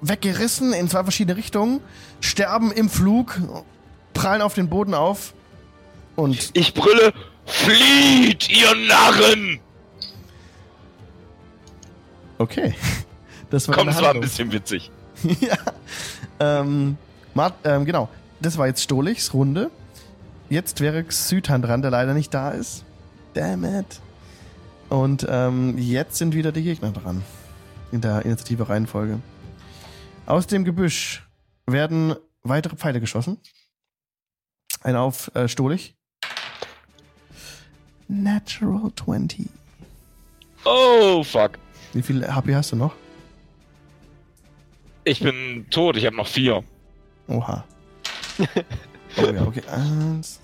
weggerissen 0.00 0.72
in 0.72 0.88
zwei 0.88 1.02
verschiedene 1.02 1.36
Richtungen, 1.36 1.80
sterben 2.20 2.72
im 2.72 2.88
Flug, 2.88 3.38
prallen 4.14 4.40
auf 4.42 4.54
den 4.54 4.68
Boden 4.70 4.94
auf 4.94 5.34
und 6.16 6.50
Ich 6.54 6.72
brülle, 6.74 7.12
flieht, 7.44 8.48
ihr 8.50 8.74
Narren! 8.88 9.60
okay. 12.38 12.74
Das 13.50 13.68
war 13.68 13.76
Komm, 13.76 13.88
es 13.88 14.00
war 14.02 14.10
ein 14.14 14.20
bisschen 14.20 14.50
witzig. 14.50 14.90
ja. 15.40 15.56
Ähm, 16.40 16.96
Mart, 17.34 17.54
ähm, 17.62 17.84
genau. 17.84 18.08
Das 18.40 18.58
war 18.58 18.66
jetzt 18.66 18.82
Stolichs 18.82 19.32
Runde. 19.32 19.70
Jetzt 20.48 20.80
wäre 20.80 21.04
Xytan 21.04 21.62
dran, 21.62 21.80
der 21.80 21.92
leider 21.92 22.14
nicht 22.14 22.34
da 22.34 22.50
ist. 22.50 22.84
Damn 23.34 23.64
it. 23.64 24.00
Und 24.88 25.26
ähm, 25.28 25.76
jetzt 25.78 26.16
sind 26.16 26.34
wieder 26.34 26.52
die 26.52 26.62
Gegner 26.62 26.92
dran. 26.92 27.22
In 27.92 28.00
der 28.00 28.24
Initiative-Reihenfolge. 28.24 29.20
Aus 30.26 30.46
dem 30.46 30.64
Gebüsch 30.64 31.26
werden 31.66 32.14
weitere 32.42 32.76
Pfeile 32.76 33.00
geschossen. 33.00 33.38
Einer 34.82 35.00
auf 35.00 35.34
äh, 35.34 35.48
Stolich. 35.48 35.94
Natural 38.08 38.90
20. 38.94 39.48
Oh, 40.64 41.22
fuck. 41.22 41.58
Wie 41.92 42.02
viel 42.02 42.26
HP 42.26 42.54
hast 42.54 42.72
du 42.72 42.76
noch? 42.76 42.94
Ich 45.04 45.20
bin 45.20 45.66
tot, 45.70 45.96
ich 45.96 46.06
habe 46.06 46.16
noch 46.16 46.26
vier. 46.26 46.64
Oha. 47.28 47.64
Oh 49.16 49.30
ja, 49.30 49.42
okay. 49.42 49.62
Eins. 49.68 50.40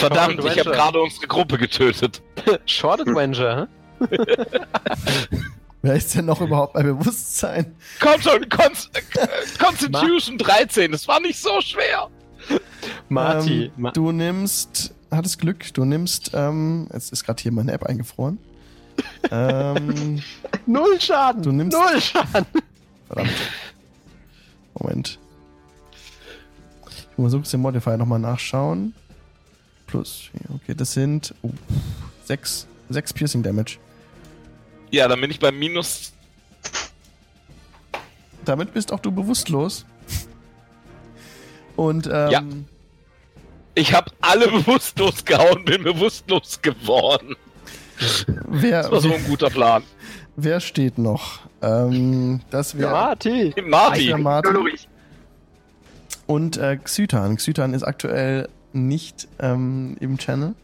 Verdammt, 0.00 0.44
ich 0.44 0.58
habe 0.58 0.70
gerade 0.70 1.00
unsere 1.00 1.26
Gruppe 1.26 1.58
getötet. 1.58 2.22
Short 2.66 3.00
Adventure, 3.02 3.68
hä? 4.00 4.06
Wer 5.82 5.94
ist 5.94 6.14
denn 6.14 6.26
noch 6.26 6.40
überhaupt 6.40 6.74
bei 6.74 6.82
Bewusstsein? 6.82 7.74
Komm 8.00 8.20
schon, 8.20 8.48
Cons 8.48 8.90
äh, 8.94 9.26
Constitution 9.58 10.36
13, 10.38 10.92
das 10.92 11.08
war 11.08 11.20
nicht 11.20 11.38
so 11.40 11.60
schwer. 11.60 12.08
Marty. 13.08 13.64
Ähm, 13.64 13.72
Ma 13.76 13.90
du 13.90 14.12
nimmst, 14.12 14.94
hattest 15.10 15.38
Glück, 15.38 15.72
du 15.74 15.84
nimmst, 15.84 16.32
ähm, 16.34 16.88
jetzt 16.92 17.12
ist 17.12 17.24
gerade 17.24 17.42
hier 17.42 17.52
meine 17.52 17.72
App 17.72 17.84
eingefroren. 17.84 18.38
ähm, 19.30 20.22
Null 20.66 21.00
Schaden. 21.00 21.42
Du 21.42 21.52
nimmst- 21.52 21.76
Null 21.78 22.00
Schaden. 22.00 22.46
verdammt. 23.06 23.30
Moment. 24.74 25.18
Ich 27.12 27.18
muss 27.18 27.32
kurz 27.32 27.50
den 27.50 27.60
Modifier 27.60 27.96
nochmal 27.96 28.18
nachschauen. 28.18 28.94
Plus, 29.90 30.30
okay, 30.54 30.74
das 30.76 30.92
sind 30.92 31.34
uh, 31.42 31.50
sechs, 32.24 32.66
sechs 32.88 33.12
Piercing 33.12 33.42
Damage. 33.42 33.78
Ja, 34.92 35.08
dann 35.08 35.20
bin 35.20 35.30
ich 35.30 35.40
bei 35.40 35.50
minus. 35.50 36.12
Damit 38.44 38.72
bist 38.72 38.92
auch 38.92 39.00
du 39.00 39.10
bewusstlos. 39.10 39.84
Und, 41.76 42.06
ähm, 42.06 42.30
Ja. 42.30 42.42
Ich 43.74 43.92
habe 43.94 44.10
alle 44.20 44.48
bewusstlos 44.50 45.24
gehauen, 45.24 45.64
bin 45.64 45.82
bewusstlos 45.82 46.60
geworden. 46.60 47.36
wer, 48.48 48.82
Das 48.82 48.90
war 48.92 49.00
so 49.00 49.12
ein 49.12 49.24
guter 49.24 49.50
Plan. 49.50 49.82
wer 50.36 50.60
steht 50.60 50.98
noch? 50.98 51.40
Ähm, 51.62 52.40
das 52.50 52.76
wäre 52.78 52.90
Marty. 52.90 53.52
das 53.56 53.64
Marty. 53.66 54.12
Ulrich. 54.48 54.88
Und 56.26 56.56
äh, 56.56 56.76
Xytan. 56.82 57.36
Xytan 57.36 57.74
ist 57.74 57.82
aktuell 57.82 58.48
nicht 58.72 59.28
ähm, 59.40 59.96
im 60.00 60.18
Channel. 60.18 60.54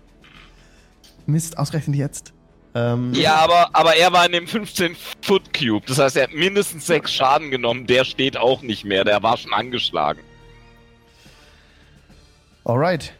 Mist, 1.26 1.58
ausgerechnet 1.58 1.96
jetzt. 1.96 2.32
Ähm, 2.74 3.12
Ja, 3.14 3.36
aber, 3.36 3.70
aber 3.72 3.96
er 3.96 4.12
war 4.12 4.26
in 4.26 4.32
dem 4.32 4.46
15 4.46 4.96
Foot 5.22 5.52
Cube. 5.52 5.84
Das 5.86 5.98
heißt, 5.98 6.16
er 6.16 6.24
hat 6.24 6.34
mindestens 6.34 6.86
sechs 6.86 7.12
Schaden 7.12 7.50
genommen. 7.50 7.86
Der 7.86 8.04
steht 8.04 8.36
auch 8.36 8.62
nicht 8.62 8.84
mehr. 8.84 9.04
Der 9.04 9.22
war 9.22 9.36
schon 9.36 9.52
angeschlagen. 9.52 10.20
Alright. 12.64 13.12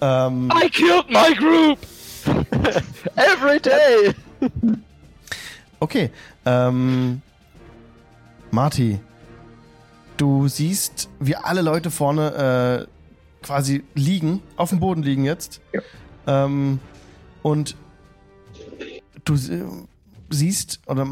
Ähm, 0.00 0.50
I 0.54 0.68
killed 0.68 1.10
my 1.10 1.34
group! 1.34 1.78
Every 3.16 3.60
day. 3.60 4.14
okay. 5.80 6.10
Ähm, 6.44 7.22
Marty, 8.50 8.98
du 10.16 10.48
siehst, 10.48 11.08
wie 11.20 11.36
alle 11.36 11.62
Leute 11.62 11.90
vorne 11.90 12.86
äh, 12.88 12.97
quasi 13.42 13.84
liegen, 13.94 14.42
auf 14.56 14.70
dem 14.70 14.80
Boden 14.80 15.02
liegen 15.02 15.24
jetzt. 15.24 15.60
Ja. 15.72 15.80
Ähm, 16.26 16.80
und 17.42 17.76
du 19.24 19.36
sie- 19.36 19.64
siehst 20.30 20.80
oder 20.86 21.06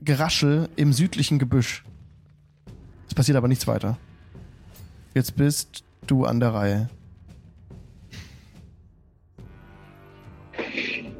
Geraschel 0.00 0.68
im 0.76 0.92
südlichen 0.92 1.38
Gebüsch. 1.38 1.84
Es 3.08 3.14
passiert 3.14 3.36
aber 3.36 3.48
nichts 3.48 3.66
weiter. 3.66 3.98
Jetzt 5.14 5.36
bist 5.36 5.84
du 6.06 6.24
an 6.24 6.40
der 6.40 6.54
Reihe. 6.54 6.88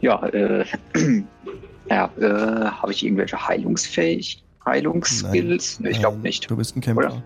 Ja, 0.00 0.26
äh, 0.28 0.64
ja, 1.90 2.10
äh, 2.18 2.66
habe 2.70 2.92
ich 2.92 3.04
irgendwelche 3.04 3.46
Heilungsfähig, 3.46 4.42
Heilungsskills? 4.64 5.80
Nee, 5.80 5.90
ich 5.90 6.00
glaube 6.00 6.18
nicht. 6.18 6.50
Du 6.50 6.56
bist 6.56 6.76
ein 6.76 6.80
Kämpfer. 6.80 7.06
Oder? 7.12 7.22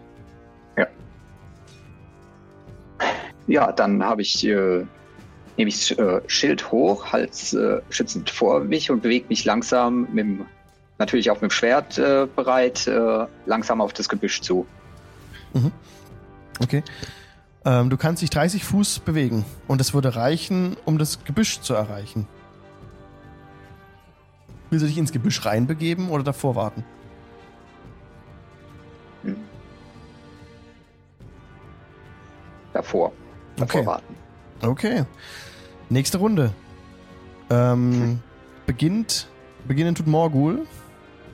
Ja, 3.46 3.72
dann 3.72 4.02
habe 4.02 4.22
ich, 4.22 4.44
äh, 4.46 4.84
nehme 5.56 5.68
ich 5.68 5.98
äh, 5.98 6.20
Schild 6.26 6.70
hoch, 6.72 7.12
Hals 7.12 7.54
äh, 7.54 7.80
schützend 7.90 8.30
vor 8.30 8.60
mich 8.60 8.90
und 8.90 9.02
bewege 9.02 9.26
mich 9.28 9.44
langsam 9.44 10.08
mit 10.12 10.24
dem, 10.24 10.46
natürlich 10.98 11.30
auch 11.30 11.36
mit 11.36 11.50
dem 11.50 11.50
Schwert 11.50 11.98
äh, 11.98 12.26
bereit, 12.34 12.86
äh, 12.86 13.26
langsam 13.46 13.80
auf 13.80 13.92
das 13.92 14.08
Gebüsch 14.08 14.40
zu. 14.40 14.66
Okay. 16.60 16.82
Ähm, 17.64 17.90
du 17.90 17.96
kannst 17.96 18.22
dich 18.22 18.30
30 18.30 18.64
Fuß 18.64 19.00
bewegen 19.00 19.44
und 19.66 19.80
es 19.80 19.94
würde 19.94 20.16
reichen, 20.16 20.76
um 20.84 20.98
das 20.98 21.24
Gebüsch 21.24 21.60
zu 21.60 21.74
erreichen. 21.74 22.26
Willst 24.70 24.84
du 24.84 24.88
dich 24.88 24.98
ins 24.98 25.12
Gebüsch 25.12 25.44
reinbegeben 25.44 26.08
oder 26.10 26.24
davor 26.24 26.54
warten? 26.56 26.84
Hm. 29.22 29.36
Davor. 32.72 33.12
Okay. 33.60 33.86
warten. 33.86 34.14
Okay. 34.62 35.04
Nächste 35.88 36.18
Runde. 36.18 36.52
Ähm, 37.50 38.20
beginnt, 38.66 39.28
beginnen 39.66 39.94
tut 39.94 40.06
Morgul, 40.06 40.66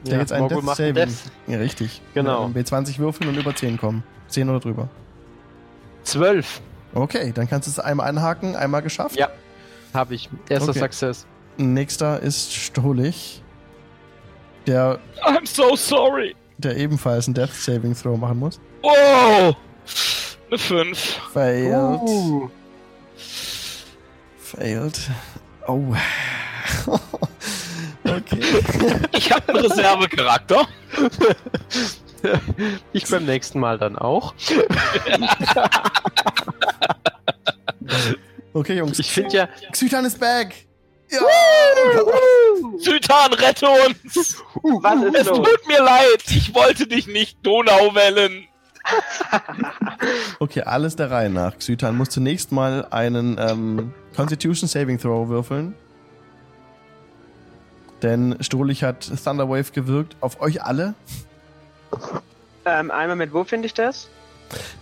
der 0.07 0.18
jetzt 0.18 0.33
einen 0.33 0.43
Morgul 0.43 0.62
Death 0.62 0.77
Saving. 0.77 0.95
Death. 0.95 1.33
Ja, 1.47 1.59
richtig. 1.59 2.01
Genau. 2.14 2.49
Ja, 2.49 2.61
B20 2.61 2.99
würfeln 2.99 3.31
und 3.31 3.37
über 3.37 3.55
10 3.55 3.77
kommen. 3.79 4.03
10 4.29 4.49
oder 4.49 4.61
drüber. 4.61 4.89
Zwölf. 6.05 6.61
Okay, 6.95 7.33
dann 7.35 7.49
kannst 7.49 7.68
du 7.68 7.70
es 7.70 7.79
einmal 7.79 8.09
anhaken, 8.09 8.55
einmal 8.57 8.83
geschafft. 8.83 9.16
Ja. 9.16 9.29
Habe 9.95 10.14
ich. 10.14 10.29
Erster 10.49 10.70
Okay. 10.70 10.79
Success. 10.81 11.27
Nächster 11.57 12.20
ist 12.20 12.53
Stolich, 12.53 13.43
der, 14.66 14.99
I'm 15.23 15.47
so 15.47 15.77
sorry. 15.77 16.35
der 16.59 16.77
ebenfalls 16.77 17.27
einen 17.27 17.35
Death 17.35 17.53
Saving 17.53 17.95
Throw 17.95 18.18
machen 18.18 18.39
muss. 18.39 18.61
Oh! 18.83 19.53
Eine 20.53 20.59
5. 20.59 21.21
Failed. 21.33 22.03
Uh. 22.03 22.51
Failed. 24.39 25.01
Oh. 25.67 25.95
okay. 28.05 28.41
Ich 29.13 29.33
habe 29.33 29.49
einen 29.49 29.65
Reservecharakter. 29.65 30.69
Ich 32.93 33.09
beim 33.09 33.25
nächsten 33.25 33.61
Mal 33.61 33.79
dann 33.79 33.97
auch. 33.97 34.35
Okay, 38.53 38.77
Jungs. 38.77 38.99
Ich 38.99 39.11
finde 39.11 39.35
ja, 39.35 39.49
Xytan 39.71 40.05
ist 40.05 40.21
back. 40.21 40.67
Ja. 41.11 41.21
Südhahn, 42.77 43.33
rette 43.33 43.67
uns! 43.67 44.37
Was 44.83 45.03
ist 45.03 45.15
Es 45.15 45.27
los? 45.29 45.39
tut 45.39 45.67
mir 45.67 45.83
leid, 45.83 46.23
ich 46.29 46.55
wollte 46.55 46.87
dich 46.87 47.07
nicht 47.07 47.39
Donauwellen. 47.43 48.49
Okay, 50.39 50.62
alles 50.62 50.97
der 50.97 51.11
Reihe 51.11 51.30
nach. 51.30 51.57
Xytan 51.59 51.97
muss 51.97 52.11
zunächst 52.11 52.53
mal 52.53 52.87
einen 52.91 53.37
ähm, 53.39 53.93
Constitution 54.16 54.68
Saving 54.68 54.99
Throw 54.99 55.28
würfeln. 55.28 55.74
Denn 58.03 58.37
Stolich 58.41 58.83
hat 58.83 59.11
Thunderwave 59.24 59.70
gewirkt 59.72 60.16
auf 60.20 60.41
euch 60.41 60.62
alle. 60.62 60.95
Ähm, 62.64 62.91
einmal 62.91 63.16
mit 63.16 63.33
wo 63.33 63.45
finde 63.45 63.66
ich 63.66 63.74
das? 63.74 64.09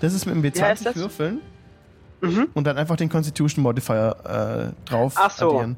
Das 0.00 0.14
ist 0.14 0.24
mit 0.26 0.34
dem 0.34 0.42
Wie 0.42 0.48
heißt 0.60 0.82
W20 0.82 0.84
das? 0.84 0.96
würfeln. 0.96 1.40
Mhm. 2.22 2.48
und 2.52 2.64
dann 2.64 2.76
einfach 2.76 2.96
den 2.96 3.08
Constitution 3.08 3.62
Modifier 3.62 4.72
äh, 4.84 4.88
drauf 4.88 5.14
Ach 5.16 5.30
so. 5.30 5.52
addieren. 5.52 5.76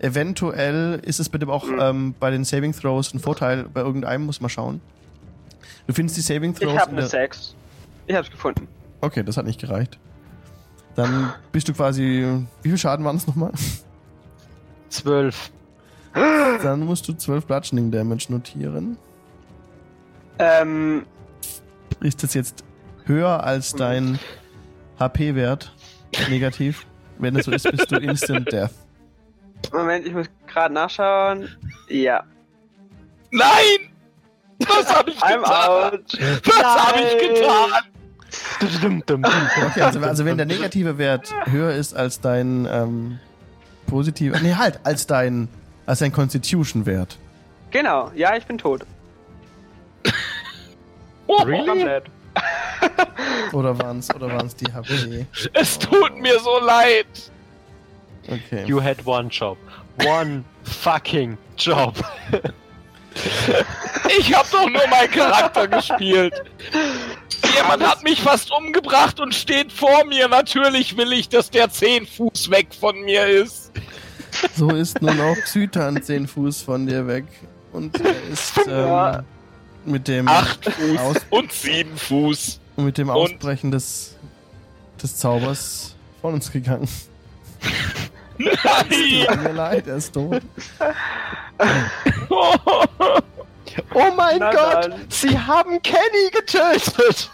Eventuell 0.00 1.00
ist 1.04 1.20
es 1.20 1.28
bitte 1.28 1.46
auch 1.46 1.64
Mhm. 1.66 1.78
ähm, 1.80 2.14
bei 2.18 2.32
den 2.32 2.42
Saving 2.44 2.72
Throws 2.72 3.14
ein 3.14 3.20
Vorteil, 3.20 3.64
bei 3.72 3.80
irgendeinem 3.80 4.26
muss 4.26 4.40
man 4.40 4.50
schauen. 4.50 4.80
Du 5.86 5.92
findest 5.94 6.16
die 6.16 6.22
Saving 6.22 6.52
Throws 6.52 6.72
Ich 6.72 6.78
habe 6.80 6.90
in 6.90 6.96
eine 6.98 7.02
der- 7.02 7.10
6. 7.10 7.54
Ich 8.06 8.14
hab's 8.14 8.30
gefunden. 8.30 8.68
Okay, 9.00 9.22
das 9.22 9.36
hat 9.36 9.46
nicht 9.46 9.60
gereicht. 9.60 9.98
Dann 10.94 11.32
bist 11.52 11.68
du 11.68 11.72
quasi. 11.74 12.44
Wie 12.62 12.68
viel 12.68 12.78
Schaden 12.78 13.04
waren 13.04 13.16
es 13.16 13.26
nochmal? 13.26 13.52
Zwölf. 14.88 15.50
Dann 16.14 16.80
musst 16.84 17.08
du 17.08 17.12
12 17.14 17.46
Bludgeoning 17.46 17.90
Damage 17.90 18.26
notieren. 18.28 18.96
Ähm, 20.38 21.04
Ist 22.00 22.22
das 22.22 22.34
jetzt 22.34 22.64
höher 23.04 23.42
als 23.42 23.72
dein 23.72 24.18
HP-Wert? 25.00 25.74
Negativ. 26.28 26.86
Wenn 27.18 27.34
es 27.36 27.46
so 27.46 27.50
ist, 27.52 27.68
bist 27.70 27.90
du 27.90 27.96
Instant 27.96 28.52
Death. 28.52 28.70
Moment, 29.72 30.06
ich 30.06 30.12
muss 30.12 30.26
gerade 30.46 30.72
nachschauen. 30.74 31.48
Ja. 31.88 32.22
Nein! 33.32 33.90
Was 34.60 34.94
habe 34.94 35.10
ich 35.10 35.20
I'm 35.22 35.38
getan? 35.38 35.92
out. 35.92 36.12
Was 36.44 36.86
habe 36.86 37.00
ich 37.00 37.18
getan? 37.18 37.70
Okay, 38.64 39.80
also, 39.80 40.00
also 40.00 40.24
wenn 40.24 40.36
der 40.36 40.46
negative 40.46 40.98
Wert 40.98 41.34
höher 41.46 41.72
ist 41.72 41.94
als 41.94 42.20
dein 42.20 42.66
ähm, 42.70 43.18
positiver. 43.86 44.38
Nee, 44.40 44.54
halt, 44.54 44.80
als 44.84 45.06
dein, 45.06 45.48
als 45.86 46.00
dein 46.00 46.12
Constitution-Wert. 46.12 47.18
Genau, 47.70 48.10
ja, 48.14 48.36
ich 48.36 48.46
bin 48.46 48.58
tot. 48.58 48.84
Oh, 51.26 51.42
Really? 51.42 52.02
Oder 53.52 53.78
waren 53.78 54.00
es 54.00 54.14
oder 54.14 54.28
waren's 54.28 54.54
die 54.56 54.70
HP? 54.70 55.26
Es 55.54 55.78
tut 55.78 56.20
mir 56.20 56.38
so 56.40 56.58
leid. 56.60 57.06
Okay. 58.28 58.64
You 58.66 58.82
had 58.82 58.98
one 59.06 59.28
job. 59.28 59.56
One 60.04 60.44
fucking 60.64 61.38
job. 61.56 61.94
Ich 64.18 64.34
habe 64.34 64.48
doch 64.50 64.68
nur 64.68 64.86
meinen 64.88 65.10
Charakter 65.10 65.66
gespielt. 65.68 66.34
Jemand 67.56 67.86
hat 67.86 68.02
mich 68.02 68.20
fast 68.20 68.50
umgebracht 68.52 69.20
und 69.20 69.34
steht 69.34 69.72
vor 69.72 70.04
mir. 70.04 70.28
Natürlich 70.28 70.96
will 70.96 71.12
ich, 71.12 71.28
dass 71.28 71.50
der 71.50 71.70
10 71.70 72.06
Fuß 72.06 72.50
weg 72.50 72.68
von 72.78 73.00
mir 73.02 73.26
ist. 73.26 73.70
So 74.56 74.70
ist 74.70 75.00
nun 75.00 75.20
auch 75.20 75.36
Xytan 75.36 76.02
10 76.02 76.26
Fuß 76.28 76.62
von 76.62 76.86
dir 76.86 77.06
weg. 77.06 77.24
Und 77.72 78.00
er 78.00 78.14
ist 78.32 78.58
ähm, 78.66 78.70
Ja. 78.70 79.24
mit 79.84 80.08
dem, 80.08 80.28
8 80.28 80.64
Fuß 80.72 80.98
Aus 80.98 81.16
und 81.30 81.52
7 81.52 81.96
Fuß. 81.96 82.60
mit 82.76 82.98
dem 82.98 83.08
und- 83.08 83.16
Ausbrechen 83.16 83.70
des, 83.70 84.16
des 85.02 85.16
Zaubers 85.16 85.94
von 86.20 86.34
uns 86.34 86.50
gegangen. 86.50 86.88
Nein! 88.38 89.26
Tut 89.28 89.42
mir 89.42 89.52
leid, 89.52 89.86
er 89.86 89.96
ist 89.96 90.12
tot. 90.12 90.42
Oh 93.92 94.12
mein 94.16 94.38
Na 94.38 94.52
Gott! 94.52 94.84
dann. 94.84 95.06
Sie 95.08 95.36
haben 95.36 95.82
Kenny 95.82 96.30
getötet! 96.32 97.30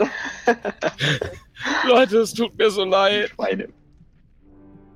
Leute, 1.86 2.18
es 2.18 2.32
tut 2.32 2.56
mir 2.56 2.70
so 2.70 2.84
leid. 2.84 3.30
Meine. 3.36 3.68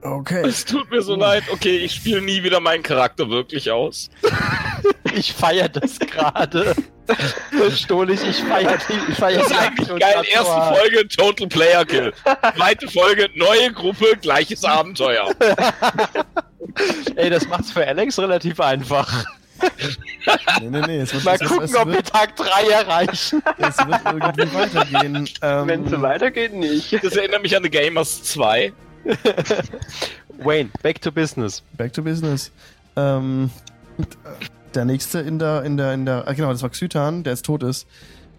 Okay. 0.01 0.47
Es 0.47 0.65
tut 0.65 0.91
mir 0.91 1.03
so 1.03 1.15
leid. 1.17 1.45
Okay, 1.51 1.79
ich 1.79 1.95
spiele 1.95 2.23
nie 2.23 2.43
wieder 2.43 2.61
meinen 2.61 2.83
Charakter 2.83 3.29
wirklich 3.29 3.71
aus. 3.71 4.11
Ich 5.15 5.33
feier 5.33 5.69
das 5.69 5.99
gerade. 5.99 6.75
Stohlig, 7.77 8.21
ich 8.23 8.37
feier 8.39 8.79
die, 8.89 9.13
ich 9.13 9.19
feier 9.19 9.39
Das 9.39 9.51
ist 9.51 9.59
eigentlich 9.59 9.89
geil. 9.89 10.23
Erste 10.31 10.75
Folge 10.75 11.09
Total 11.09 11.47
Player 11.49 11.85
Kill. 11.85 12.13
Zweite 12.57 12.89
Folge 12.89 13.29
neue 13.35 13.73
Gruppe, 13.73 14.17
gleiches 14.21 14.65
Abenteuer. 14.65 15.33
Ey, 17.17 17.31
das 17.31 17.47
macht's 17.47 17.71
für 17.71 17.87
Alex 17.87 18.19
relativ 18.19 18.59
einfach. 18.61 19.25
Nee, 20.61 20.71
nee, 20.71 20.81
nee. 20.87 21.01
Es 21.01 21.15
wird, 21.15 21.25
Mal 21.25 21.37
es, 21.41 21.49
gucken, 21.49 21.65
es, 21.65 21.75
ob 21.77 21.87
wir 21.87 21.95
wird, 21.95 22.09
Tag 22.09 22.37
3 22.37 22.69
erreichen. 22.71 23.43
es 23.59 23.79
wird 23.79 24.01
irgendwie 24.05 24.55
weitergehen. 24.55 25.29
Ähm, 25.43 25.69
Wenn 25.69 25.85
es 25.85 25.91
so 25.91 26.03
weitergeht, 26.03 26.55
nicht. 26.55 26.93
Das 27.05 27.17
erinnert 27.17 27.43
mich 27.43 27.57
an 27.57 27.63
The 27.63 27.71
Gamers 27.71 28.23
2. 28.25 28.73
Wayne, 30.39 30.71
back 30.83 31.01
to 31.03 31.13
business. 31.13 31.63
Back 31.77 31.93
to 31.93 32.03
business. 32.03 32.51
Ähm, 32.97 33.51
äh, 33.99 34.03
der 34.75 34.85
nächste 34.85 35.21
in 35.21 35.39
der, 35.39 35.63
in 35.63 35.77
der, 35.77 35.93
in 35.93 36.05
der, 36.05 36.27
ah, 36.27 36.33
genau, 36.33 36.51
das 36.51 36.63
war 36.63 36.71
Xytan, 36.71 37.23
der 37.23 37.33
jetzt 37.33 37.45
tot 37.45 37.63
ist. 37.63 37.87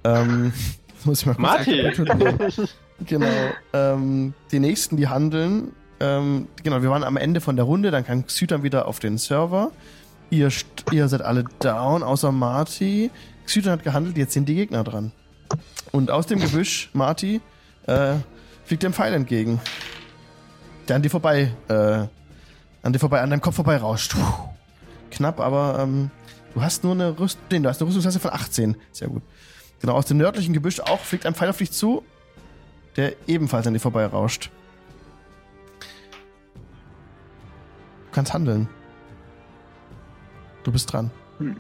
Ähm, 0.03 0.53
muss 1.03 1.21
ich 1.21 1.25
mal 1.25 1.35
kurz 1.35 1.67
rekapitulieren. 1.67 2.69
Genau. 3.05 3.27
Ähm, 3.73 4.33
die 4.53 4.59
nächsten, 4.59 4.95
die 4.95 5.09
handeln. 5.09 5.73
Ähm, 5.99 6.47
genau, 6.63 6.81
wir 6.81 6.89
waren 6.89 7.03
am 7.03 7.17
Ende 7.17 7.41
von 7.41 7.57
der 7.57 7.65
Runde, 7.65 7.91
dann 7.91 8.05
kam 8.05 8.25
Xytan 8.25 8.63
wieder 8.63 8.87
auf 8.87 8.99
den 8.99 9.17
Server. 9.17 9.71
Ihr, 10.29 10.49
ihr 10.91 11.07
seid 11.09 11.21
alle 11.21 11.43
down, 11.59 12.03
außer 12.03 12.31
Marty. 12.31 13.11
Xytan 13.45 13.73
hat 13.73 13.83
gehandelt, 13.83 14.17
jetzt 14.17 14.31
sind 14.31 14.47
die 14.47 14.55
Gegner 14.55 14.85
dran. 14.85 15.11
Und 15.91 16.09
aus 16.09 16.25
dem 16.27 16.39
Gebüsch, 16.39 16.89
Marty, 16.93 17.41
äh, 17.85 18.13
fliegt 18.63 18.83
dem 18.83 18.93
Pfeil 18.93 19.13
entgegen. 19.13 19.59
Der 20.87 20.95
an 20.95 21.01
dir 21.01 21.09
vorbei, 21.09 21.51
äh, 21.67 21.73
an 21.73 22.93
dir 22.93 22.99
vorbei, 22.99 23.19
an 23.21 23.29
deinem 23.29 23.41
Kopf 23.41 23.55
vorbei 23.55 23.75
rauscht. 23.75 24.13
Puh. 24.13 24.49
Knapp, 25.11 25.39
aber 25.39 25.79
ähm, 25.79 26.11
du 26.55 26.61
hast 26.63 26.83
nur 26.83 26.93
eine 26.93 27.19
Rüstung, 27.19 27.43
nee, 27.51 27.59
du 27.59 27.69
hast 27.69 27.79
eine 27.81 27.87
Rüstungsklasse 27.87 28.19
von 28.19 28.31
18. 28.31 28.75
Sehr 28.91 29.07
gut. 29.09 29.21
Genau, 29.81 29.93
aus 29.93 30.05
dem 30.07 30.17
nördlichen 30.17 30.53
Gebüsch 30.53 30.79
auch 30.79 30.99
fliegt 31.01 31.25
ein 31.27 31.35
Pfeil 31.35 31.49
auf 31.49 31.57
dich 31.57 31.71
zu, 31.71 32.03
der 32.95 33.13
ebenfalls 33.27 33.67
an 33.67 33.73
dir 33.73 33.79
vorbei 33.79 34.05
rauscht. 34.05 34.49
Du 38.07 38.11
kannst 38.13 38.33
handeln. 38.33 38.67
Du 40.63 40.71
bist 40.71 40.91
dran. 40.91 41.11
Hm. 41.37 41.57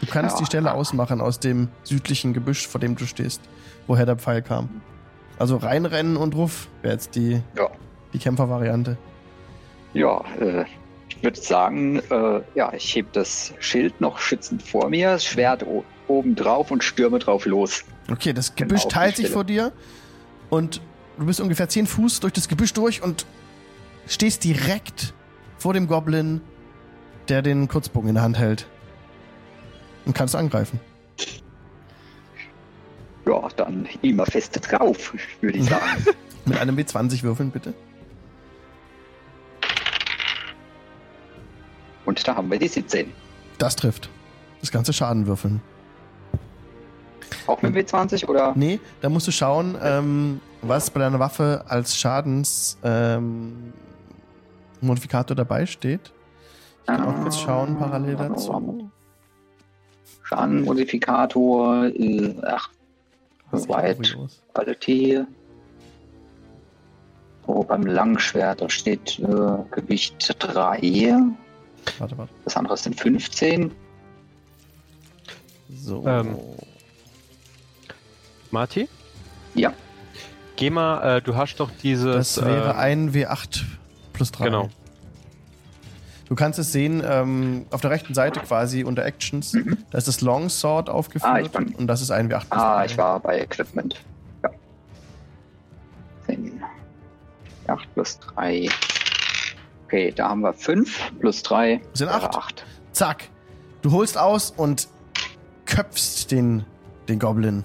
Du 0.00 0.06
kannst 0.06 0.36
Ja. 0.36 0.40
die 0.40 0.46
Stelle 0.46 0.72
ausmachen 0.74 1.20
aus 1.20 1.38
dem 1.40 1.68
südlichen 1.84 2.32
Gebüsch, 2.32 2.66
vor 2.66 2.80
dem 2.80 2.96
du 2.96 3.06
stehst, 3.06 3.40
woher 3.86 4.06
der 4.06 4.16
Pfeil 4.16 4.42
kam. 4.42 4.80
Also 5.38 5.56
reinrennen 5.56 6.16
und 6.16 6.34
Ruff 6.34 6.68
wäre 6.82 6.94
jetzt 6.94 7.14
die, 7.14 7.42
Ja. 7.56 7.68
die 8.12 8.18
Kämpfervariante. 8.18 8.96
Ja, 9.94 10.22
äh, 10.40 10.64
würde 11.22 11.40
sagen, 11.40 12.00
äh, 12.10 12.40
ja, 12.54 12.72
ich 12.74 12.94
heb 12.94 13.12
das 13.12 13.54
Schild 13.60 14.00
noch 14.00 14.18
schützend 14.18 14.62
vor 14.62 14.88
mir, 14.88 15.10
das 15.12 15.24
Schwert 15.24 15.64
oben 16.08 16.34
drauf 16.34 16.70
und 16.70 16.82
stürme 16.84 17.18
drauf 17.18 17.46
los. 17.46 17.84
Okay, 18.10 18.32
das 18.32 18.54
Genau, 18.54 18.68
Gebüsch 18.68 18.82
die 18.82 18.88
teilt 18.88 19.16
sich 19.16 19.28
vor 19.28 19.44
dir 19.44 19.72
und 20.50 20.80
du 21.18 21.26
bist 21.26 21.40
ungefähr 21.40 21.68
10 21.68 21.86
Fuß 21.86 22.20
durch 22.20 22.32
das 22.32 22.48
Gebüsch 22.48 22.72
durch 22.72 23.02
und 23.02 23.26
stehst 24.06 24.44
direkt 24.44 25.14
vor 25.58 25.74
dem 25.74 25.86
Goblin, 25.86 26.40
der 27.28 27.42
den 27.42 27.68
Kurzbogen 27.68 28.08
in 28.08 28.14
der 28.16 28.24
Hand 28.24 28.38
hält. 28.38 28.66
Und 30.04 30.14
kannst 30.14 30.34
angreifen. 30.34 30.80
Ja, 33.24 33.48
dann 33.56 33.88
immer 34.02 34.26
fest 34.26 34.58
drauf, 34.68 35.14
würde 35.40 35.58
ich 35.58 35.64
sagen. 35.68 36.04
Mit 36.44 36.58
einem 36.58 36.76
W20 36.76 37.22
würfeln, 37.22 37.52
bitte. 37.52 37.72
Und 42.04 42.26
da 42.26 42.36
haben 42.36 42.50
wir 42.50 42.58
die 42.58 42.68
17. 42.68 43.12
Das 43.58 43.76
trifft. 43.76 44.08
Das 44.60 44.70
ganze 44.70 44.92
Schaden 44.92 45.26
würfeln. 45.26 45.60
Auch 47.46 47.60
mit 47.62 47.74
W20 47.74 48.28
oder? 48.28 48.52
Nee, 48.54 48.80
da 49.00 49.08
musst 49.08 49.26
du 49.26 49.32
schauen, 49.32 49.76
ähm, 49.82 50.40
was 50.60 50.90
bei 50.90 51.00
deiner 51.00 51.18
Waffe 51.18 51.64
als 51.68 51.96
Schadens 51.96 52.78
ähm, 52.84 53.72
dabei 54.80 55.66
steht. 55.66 56.12
Ich 56.80 56.86
kann 56.86 57.04
auch 57.04 57.20
kurz 57.22 57.38
schauen, 57.38 57.78
parallel 57.78 58.16
dazu. 58.16 58.90
Schadenmodifikator, 60.22 61.86
äh, 61.86 62.34
ach, 62.44 62.70
los? 63.50 64.42
Qualität. 64.54 65.26
So, 67.46 67.64
beim 67.64 67.86
Langschwert, 67.86 68.60
da 68.60 68.68
steht 68.68 69.18
äh, 69.18 69.24
Gewicht 69.72 70.36
3. 70.38 71.34
Warte, 71.98 72.16
warte. 72.18 72.32
Das 72.44 72.56
andere 72.56 72.76
sind 72.76 72.98
15. 73.00 73.70
So. 75.74 76.06
Ähm. 76.06 76.36
Marty? 78.50 78.88
Ja. 79.54 79.72
Geh 80.56 80.70
mal, 80.70 81.18
äh, 81.18 81.22
du 81.22 81.34
hast 81.34 81.56
doch 81.56 81.70
dieses. 81.82 82.36
das 82.36 82.44
wäre 82.44 82.70
ähm, 82.72 82.76
ein 82.76 83.12
W8 83.12 83.62
plus 84.12 84.30
3. 84.32 84.44
Genau. 84.44 84.68
Du 86.28 86.34
kannst 86.36 86.58
es 86.58 86.72
sehen, 86.72 87.02
ähm, 87.04 87.66
auf 87.70 87.80
der 87.82 87.90
rechten 87.90 88.14
Seite 88.14 88.40
quasi 88.40 88.84
unter 88.84 89.04
Actions, 89.04 89.52
da 89.90 89.98
ist 89.98 90.08
das 90.08 90.20
Longsword 90.22 90.88
aufgeführt 90.88 91.30
Ah, 91.30 91.40
ich 91.40 91.50
bin- 91.50 91.74
und 91.74 91.86
das 91.88 92.00
ist 92.00 92.10
ein 92.10 92.30
W8 92.30 92.38
plus 92.48 92.50
Ah, 92.50 92.76
3. 92.78 92.86
ich 92.86 92.96
war 92.98 93.20
bei 93.20 93.40
Equipment. 93.40 94.00
Ja. 94.42 94.50
10. 96.26 96.62
8 97.66 97.94
plus 97.94 98.18
3. 98.20 98.68
Okay, 99.92 100.10
da 100.10 100.30
haben 100.30 100.40
wir 100.40 100.54
5 100.54 101.12
plus 101.20 101.42
3. 101.42 101.82
Sind 101.92 102.08
acht. 102.08 102.34
8. 102.34 102.64
Zack. 102.92 103.28
Du 103.82 103.92
holst 103.92 104.16
aus 104.16 104.50
und 104.50 104.88
köpfst 105.66 106.28
den, 106.30 106.64
den 107.10 107.18
Goblin. 107.18 107.62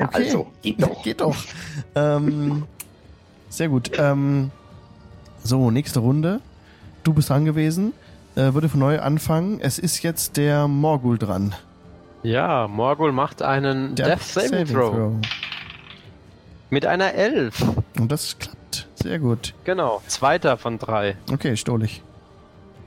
Okay. 0.00 0.24
Also, 0.24 0.48
geht 0.62 0.82
doch. 0.82 1.00
Geht 1.04 1.20
doch. 1.20 1.36
ähm, 1.94 2.64
sehr 3.48 3.68
gut. 3.68 3.92
Ähm, 3.96 4.50
so, 5.44 5.70
nächste 5.70 6.00
Runde. 6.00 6.40
Du 7.04 7.12
bist 7.12 7.30
dran 7.30 7.44
gewesen. 7.44 7.92
Äh, 8.34 8.52
würde 8.54 8.68
von 8.68 8.80
neu 8.80 8.98
anfangen. 8.98 9.60
Es 9.60 9.78
ist 9.78 10.02
jetzt 10.02 10.36
der 10.36 10.66
Morgul 10.66 11.18
dran. 11.18 11.54
Ja, 12.24 12.66
Morgul 12.66 13.12
macht 13.12 13.42
einen 13.42 13.94
Der 13.94 14.16
Death 14.16 14.22
Saving 14.22 14.66
Throw. 14.66 15.12
mit 16.70 16.84
einer 16.84 17.14
11. 17.14 17.64
Und 18.00 18.10
das 18.10 18.36
klappt. 18.40 18.57
Sehr 19.00 19.18
gut. 19.18 19.54
Genau, 19.64 20.02
zweiter 20.06 20.56
von 20.56 20.78
drei. 20.78 21.16
Okay, 21.32 21.56
Stolich. 21.56 22.02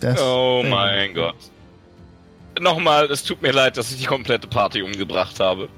Death 0.02 0.20
Oh 0.20 0.64
mein. 0.68 1.14
Gott. 1.14 1.36
Nochmal, 2.60 3.06
es 3.12 3.24
tut 3.24 3.42
mir 3.42 3.52
leid, 3.52 3.78
dass 3.78 3.92
ich 3.92 3.98
die 4.00 4.06
komplette 4.06 4.48
Party 4.48 4.82
umgebracht 4.82 5.40
habe. 5.40 5.70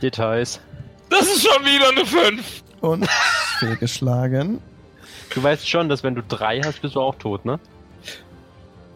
Details. 0.00 0.60
Das 1.10 1.22
ist 1.22 1.42
schon 1.46 1.64
wieder 1.64 1.88
eine 1.90 2.06
5. 2.06 2.62
Und 2.80 3.08
fehlgeschlagen. 3.58 4.60
Du 5.34 5.42
weißt 5.42 5.68
schon, 5.68 5.88
dass 5.88 6.02
wenn 6.02 6.14
du 6.14 6.22
drei 6.22 6.60
hast, 6.60 6.82
bist 6.82 6.94
du 6.94 7.00
auch 7.00 7.16
tot, 7.16 7.44
ne? 7.44 7.58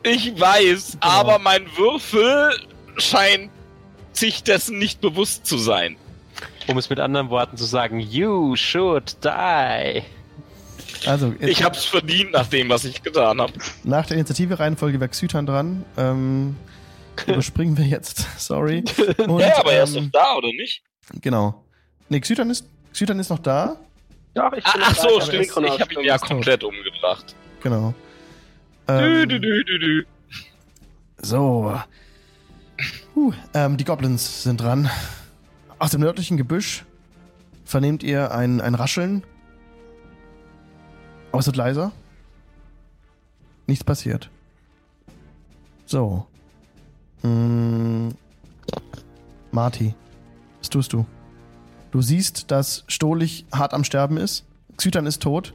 Ich 0.02 0.38
weiß, 0.38 0.98
aber 1.00 1.38
mein 1.38 1.66
Würfel 1.76 2.52
scheint 2.98 3.50
sich 4.12 4.44
dessen 4.44 4.78
nicht 4.78 5.00
bewusst 5.00 5.46
zu 5.46 5.58
sein. 5.58 5.96
Um 6.68 6.76
es 6.78 6.90
mit 6.90 6.98
anderen 7.00 7.30
Worten 7.30 7.56
zu 7.56 7.64
sagen, 7.64 8.00
you 8.00 8.56
should 8.56 9.16
die. 9.24 10.02
Also, 11.06 11.34
Ich 11.40 11.62
hab's 11.62 11.84
verdient 11.84 12.32
nach 12.32 12.46
dem, 12.48 12.68
was 12.68 12.84
ich 12.84 13.02
getan 13.02 13.40
habe. 13.40 13.52
nach 13.84 14.06
der 14.06 14.16
Initiative-Reihenfolge 14.16 14.98
wäre 14.98 15.08
Xytan 15.08 15.46
dran. 15.46 15.84
Ähm, 15.96 16.56
überspringen 17.26 17.76
wir 17.78 17.84
jetzt. 17.84 18.26
Sorry. 18.38 18.82
Und, 19.26 19.38
ja, 19.40 19.58
aber 19.58 19.72
er 19.72 19.84
ist 19.84 19.94
doch 19.94 20.00
ähm, 20.02 20.10
da, 20.12 20.34
oder 20.36 20.48
nicht? 20.48 20.82
Genau. 21.20 21.64
Nee, 22.08 22.20
Xytan 22.20 22.50
ist, 22.50 22.66
Xytan 22.92 23.18
ist 23.20 23.30
noch 23.30 23.38
da. 23.38 23.76
Doch, 24.34 24.52
ich 24.52 24.66
Ah, 24.66 24.72
bin 24.72 24.82
ach 24.84 24.96
dabei, 24.96 25.08
so, 25.08 25.20
stimmt. 25.20 25.44
Synchronausstellung 25.44 25.74
Ich 25.74 25.80
habe 25.80 25.94
ihn 25.94 26.04
ja 26.06 26.14
ist 26.16 26.20
tot. 26.22 26.28
komplett 26.30 26.64
umgebracht. 26.64 27.34
Genau. 27.62 27.94
Ähm, 28.88 29.28
dü, 29.28 29.38
dü, 29.40 29.64
dü, 29.64 29.78
dü. 29.78 30.06
So. 31.22 31.80
Huh, 33.14 33.32
ähm, 33.54 33.76
die 33.76 33.84
Goblins 33.84 34.42
sind 34.42 34.60
dran. 34.60 34.90
Aus 35.78 35.90
dem 35.90 36.00
nördlichen 36.00 36.36
Gebüsch 36.36 36.86
vernehmt 37.64 38.02
ihr 38.02 38.32
ein, 38.32 38.60
ein 38.60 38.74
Rascheln. 38.74 39.22
Aber 41.32 41.40
es 41.40 41.46
wird 41.46 41.56
leiser. 41.56 41.92
Nichts 43.66 43.84
passiert. 43.84 44.30
So. 45.84 46.26
Hm. 47.22 48.14
Marty, 49.50 49.94
was 50.60 50.70
tust 50.70 50.92
du? 50.92 51.04
Du 51.90 52.00
siehst, 52.00 52.50
dass 52.50 52.84
Stolich 52.88 53.46
hart 53.52 53.74
am 53.74 53.84
Sterben 53.84 54.16
ist. 54.16 54.44
Xytan 54.76 55.06
ist 55.06 55.22
tot. 55.22 55.52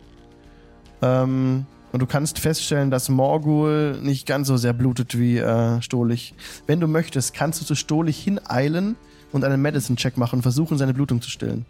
Ähm, 1.02 1.66
und 1.92 2.00
du 2.00 2.06
kannst 2.06 2.40
feststellen, 2.40 2.92
dass 2.92 3.10
Morgul 3.10 4.00
nicht 4.02 4.28
ganz 4.28 4.48
so 4.48 4.58
sehr 4.58 4.74
blutet 4.74 5.18
wie 5.18 5.38
äh, 5.38 5.82
Stolich. 5.82 6.36
Wenn 6.68 6.80
du 6.80 6.88
möchtest, 6.88 7.34
kannst 7.34 7.62
du 7.62 7.66
zu 7.66 7.76
Stolich 7.76 8.24
hineilen 8.24 8.96
und 9.32 9.44
einen 9.44 9.62
Medicine-Check 9.62 10.18
machen 10.18 10.38
und 10.38 10.42
versuchen, 10.42 10.78
seine 10.78 10.94
Blutung 10.94 11.22
zu 11.22 11.30
stillen. 11.30 11.66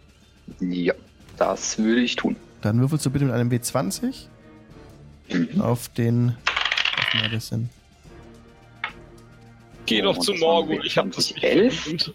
Ja, 0.60 0.94
das 1.38 1.78
würde 1.78 2.00
ich 2.02 2.16
tun. 2.16 2.36
Dann 2.62 2.80
würfelst 2.80 3.04
du 3.06 3.10
bitte 3.10 3.24
mit 3.24 3.34
einem 3.34 3.50
W20 3.50 4.26
Mhm. 5.32 5.60
auf 5.60 5.88
den 5.88 6.34
auf 6.98 7.14
Medicine. 7.22 7.68
Geh 9.86 10.02
Oh, 10.02 10.06
doch 10.12 10.18
zu 10.18 10.34
Morgul, 10.34 10.80
ich 10.84 10.96
hab 10.98 11.06
das 11.12 11.28
20, 11.28 11.34
nicht 11.34 11.44
elf. 11.44 11.80
verdient. 11.80 12.14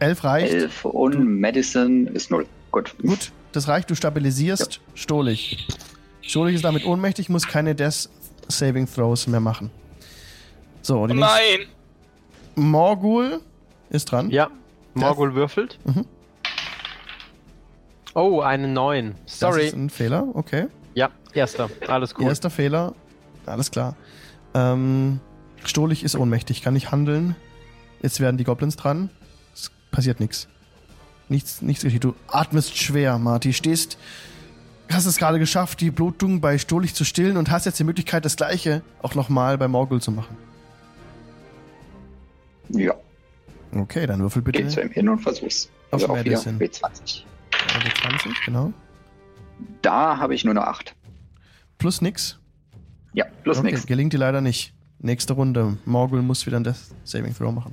11 0.00 0.24
reicht. 0.24 0.52
11 0.54 0.84
und 0.84 1.24
Medicine 1.40 2.10
ist 2.10 2.30
0. 2.30 2.46
Gut. 2.70 2.94
Gut, 3.02 3.32
das 3.52 3.68
reicht. 3.68 3.90
Du 3.90 3.94
stabilisierst 3.94 4.80
Stolich. 4.94 5.66
Stolich 6.22 6.54
ist 6.56 6.64
damit 6.64 6.84
ohnmächtig, 6.84 7.28
muss 7.28 7.46
keine 7.46 7.74
Death 7.74 8.08
Saving 8.48 8.86
Throws 8.92 9.26
mehr 9.26 9.40
machen. 9.40 9.70
So, 10.82 11.00
Oh 11.02 11.06
die 11.06 11.14
nächste. 11.14 11.32
nein! 11.34 11.66
Morgul 12.54 13.40
ist 13.90 14.10
dran. 14.10 14.30
Ja, 14.30 14.50
Morgul 14.94 15.34
würfelt. 15.34 15.78
Mhm. 15.84 16.04
Oh, 18.14 18.40
eine 18.40 18.68
9. 18.68 19.14
Das 19.24 19.38
Sorry. 19.38 19.66
ist 19.66 19.74
ein 19.74 19.90
Fehler, 19.90 20.26
okay. 20.34 20.66
Ja, 20.94 21.10
erster. 21.32 21.70
Alles 21.86 22.14
gut. 22.14 22.26
Erster 22.26 22.50
Fehler. 22.50 22.94
Alles 23.46 23.70
klar. 23.70 23.96
Ähm, 24.54 25.20
Stolich 25.64 26.02
ist 26.02 26.16
ohnmächtig, 26.16 26.62
kann 26.62 26.74
nicht 26.74 26.90
handeln. 26.90 27.36
Jetzt 28.02 28.20
werden 28.20 28.36
die 28.36 28.44
Goblins 28.44 28.76
dran. 28.76 29.10
Es 29.54 29.70
passiert 29.90 30.20
nichts. 30.20 30.48
Nichts, 31.28 31.62
nichts 31.62 31.84
richtig. 31.84 32.00
Du 32.00 32.14
atmest 32.28 32.76
schwer, 32.76 33.18
Marty. 33.18 33.52
Stehst, 33.52 33.98
hast 34.90 35.06
es 35.06 35.16
gerade 35.18 35.38
geschafft, 35.38 35.80
die 35.80 35.90
Blutung 35.90 36.40
bei 36.40 36.58
Stolich 36.58 36.94
zu 36.94 37.04
stillen 37.04 37.36
und 37.36 37.50
hast 37.50 37.66
jetzt 37.66 37.78
die 37.78 37.84
Möglichkeit, 37.84 38.24
das 38.24 38.36
Gleiche 38.36 38.82
auch 39.02 39.14
nochmal 39.14 39.58
bei 39.58 39.68
Morgul 39.68 40.00
zu 40.00 40.10
machen. 40.10 40.36
Ja, 42.70 42.94
Okay, 43.74 44.06
dann 44.06 44.20
würfel 44.20 44.42
bitte. 44.42 44.62
geh 44.62 44.68
zu 44.68 44.80
ihm 44.80 44.90
hin 44.90 45.08
und 45.08 45.18
versuch's. 45.18 45.68
Auf 45.90 46.02
Also 46.02 46.08
auf 46.08 46.24
wieder 46.24 46.30
Medicine. 46.42 46.58
W20. 46.58 47.22
Also 47.74 47.88
20, 48.02 48.44
genau. 48.44 48.72
Da 49.82 50.18
habe 50.18 50.34
ich 50.34 50.44
nur 50.44 50.52
eine 50.52 50.66
8. 50.66 50.94
Plus 51.78 52.00
nix. 52.00 52.38
Ja, 53.12 53.26
plus 53.42 53.58
okay, 53.58 53.72
nix. 53.72 53.86
gelingt 53.86 54.12
dir 54.12 54.18
leider 54.18 54.40
nicht. 54.40 54.74
Nächste 55.00 55.32
Runde. 55.34 55.76
Morgul 55.84 56.22
muss 56.22 56.46
wieder 56.46 56.58
ein 56.58 56.64
Death 56.64 56.76
Saving 57.04 57.34
Throw 57.34 57.52
machen. 57.52 57.72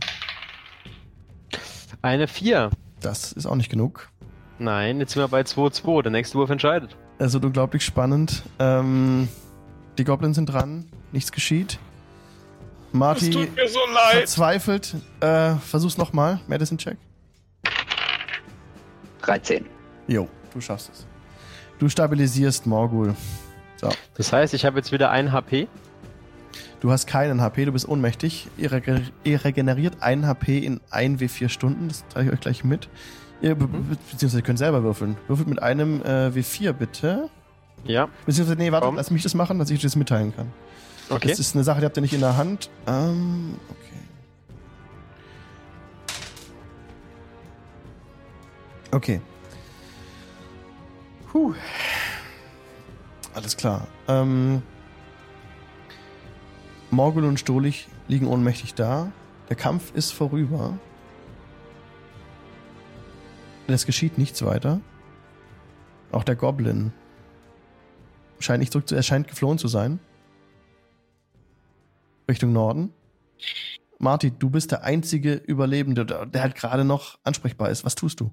Eine 2.01 2.27
4. 2.27 2.69
Das 3.01 3.31
ist 3.31 3.45
auch 3.45 3.55
nicht 3.55 3.69
genug. 3.69 4.09
Nein, 4.59 4.99
jetzt 4.99 5.13
sind 5.13 5.21
wir 5.23 5.27
bei 5.27 5.41
2-2. 5.41 6.03
Der 6.03 6.11
nächste 6.11 6.37
Wurf 6.37 6.49
entscheidet. 6.49 6.95
Es 7.17 7.33
wird 7.33 7.45
unglaublich 7.45 7.83
spannend. 7.83 8.43
Ähm, 8.59 9.27
die 9.97 10.03
Goblins 10.03 10.35
sind 10.35 10.47
dran. 10.47 10.85
Nichts 11.11 11.31
geschieht. 11.31 11.79
Marty 12.97 13.29
tut 13.29 13.55
mir 13.55 13.67
so 13.67 13.79
leid. 13.93 14.17
verzweifelt. 14.17 14.95
Äh, 15.19 15.55
versuch's 15.55 15.97
nochmal. 15.97 16.39
Medicine 16.47 16.77
Check. 16.77 16.97
13. 19.21 19.65
Jo, 20.07 20.27
du 20.53 20.61
schaffst 20.61 20.91
es. 20.93 21.07
Du 21.79 21.89
stabilisierst 21.89 22.65
Morgul. 22.67 23.15
So. 23.77 23.89
Das 24.15 24.31
heißt, 24.31 24.53
ich 24.53 24.65
habe 24.65 24.77
jetzt 24.77 24.91
wieder 24.91 25.09
ein 25.11 25.31
HP. 25.31 25.67
Du 26.79 26.91
hast 26.91 27.07
keinen 27.07 27.41
HP, 27.41 27.65
du 27.65 27.71
bist 27.71 27.87
ohnmächtig. 27.87 28.47
Ihr, 28.57 28.71
rege- 28.71 29.01
ihr 29.23 29.43
regeneriert 29.43 30.01
einen 30.01 30.27
HP 30.27 30.59
in 30.59 30.79
1 30.91 31.19
W4 31.19 31.49
Stunden. 31.49 31.87
Das 31.87 32.05
zeige 32.09 32.27
ich 32.27 32.33
euch 32.33 32.39
gleich 32.39 32.63
mit. 32.63 32.87
Ihr, 33.41 33.55
be 33.55 33.67
be 33.67 33.77
beziehungsweise 34.11 34.37
ihr 34.39 34.43
könnt 34.43 34.59
selber 34.59 34.83
würfeln. 34.83 35.17
Würfelt 35.27 35.47
mit 35.49 35.61
einem 35.61 36.01
äh, 36.03 36.27
W4 36.29 36.73
bitte. 36.73 37.29
Ja, 37.83 38.07
Beziehungsweise, 38.25 38.57
nee, 38.57 38.71
warte, 38.71 38.85
Komm. 38.87 38.95
lass 38.95 39.11
mich 39.11 39.23
das 39.23 39.33
machen, 39.33 39.59
dass 39.59 39.69
ich 39.69 39.81
das 39.81 39.95
mitteilen 39.95 40.35
kann. 40.35 40.51
Okay. 41.09 41.29
Das 41.29 41.39
ist 41.39 41.55
eine 41.55 41.63
Sache, 41.63 41.79
die 41.79 41.85
habt 41.85 41.97
ihr 41.97 42.01
nicht 42.01 42.13
in 42.13 42.21
der 42.21 42.37
Hand. 42.37 42.69
Ähm, 42.87 43.59
okay. 43.69 43.99
Okay. 48.91 49.21
Puh. 51.31 51.53
Alles 53.33 53.57
klar. 53.57 53.87
Ähm, 54.07 54.61
Morgul 56.91 57.25
und 57.25 57.39
Stolich 57.39 57.87
liegen 58.07 58.27
ohnmächtig 58.27 58.73
da. 58.73 59.11
Der 59.49 59.57
Kampf 59.57 59.93
ist 59.93 60.11
vorüber. 60.11 60.77
Es 63.67 63.85
geschieht 63.85 64.17
nichts 64.17 64.45
weiter. 64.45 64.79
Auch 66.11 66.23
der 66.23 66.35
Goblin 66.35 66.93
scheint 68.39 68.59
nicht 68.59 68.71
zurück 68.71 68.87
zu. 68.87 68.95
Er 68.95 69.03
scheint 69.03 69.27
geflohen 69.27 69.57
zu 69.57 69.67
sein. 69.67 69.99
Richtung 72.27 72.53
Norden. 72.53 72.93
Marty, 73.99 74.31
du 74.31 74.49
bist 74.49 74.71
der 74.71 74.83
einzige 74.83 75.35
Überlebende, 75.35 76.05
der 76.05 76.25
der 76.25 76.41
halt 76.41 76.55
gerade 76.55 76.83
noch 76.83 77.19
ansprechbar 77.23 77.69
ist. 77.69 77.85
Was 77.85 77.95
tust 77.95 78.19
du? 78.19 78.31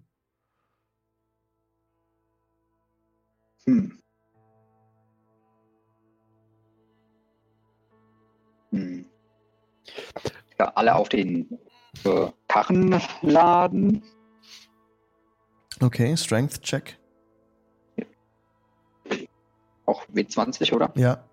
Hm. 3.65 3.99
Hm. 8.71 9.07
Ja, 10.59 10.73
alle 10.75 10.95
auf 10.95 11.09
den 11.09 11.59
äh, 12.05 12.27
Karren 12.49 13.01
laden. 13.21 14.03
Okay, 15.81 16.17
Strength 16.17 16.63
Check. 16.63 16.99
Auch 19.87 20.07
W20, 20.09 20.73
oder? 20.73 20.93
Ja. 20.97 21.25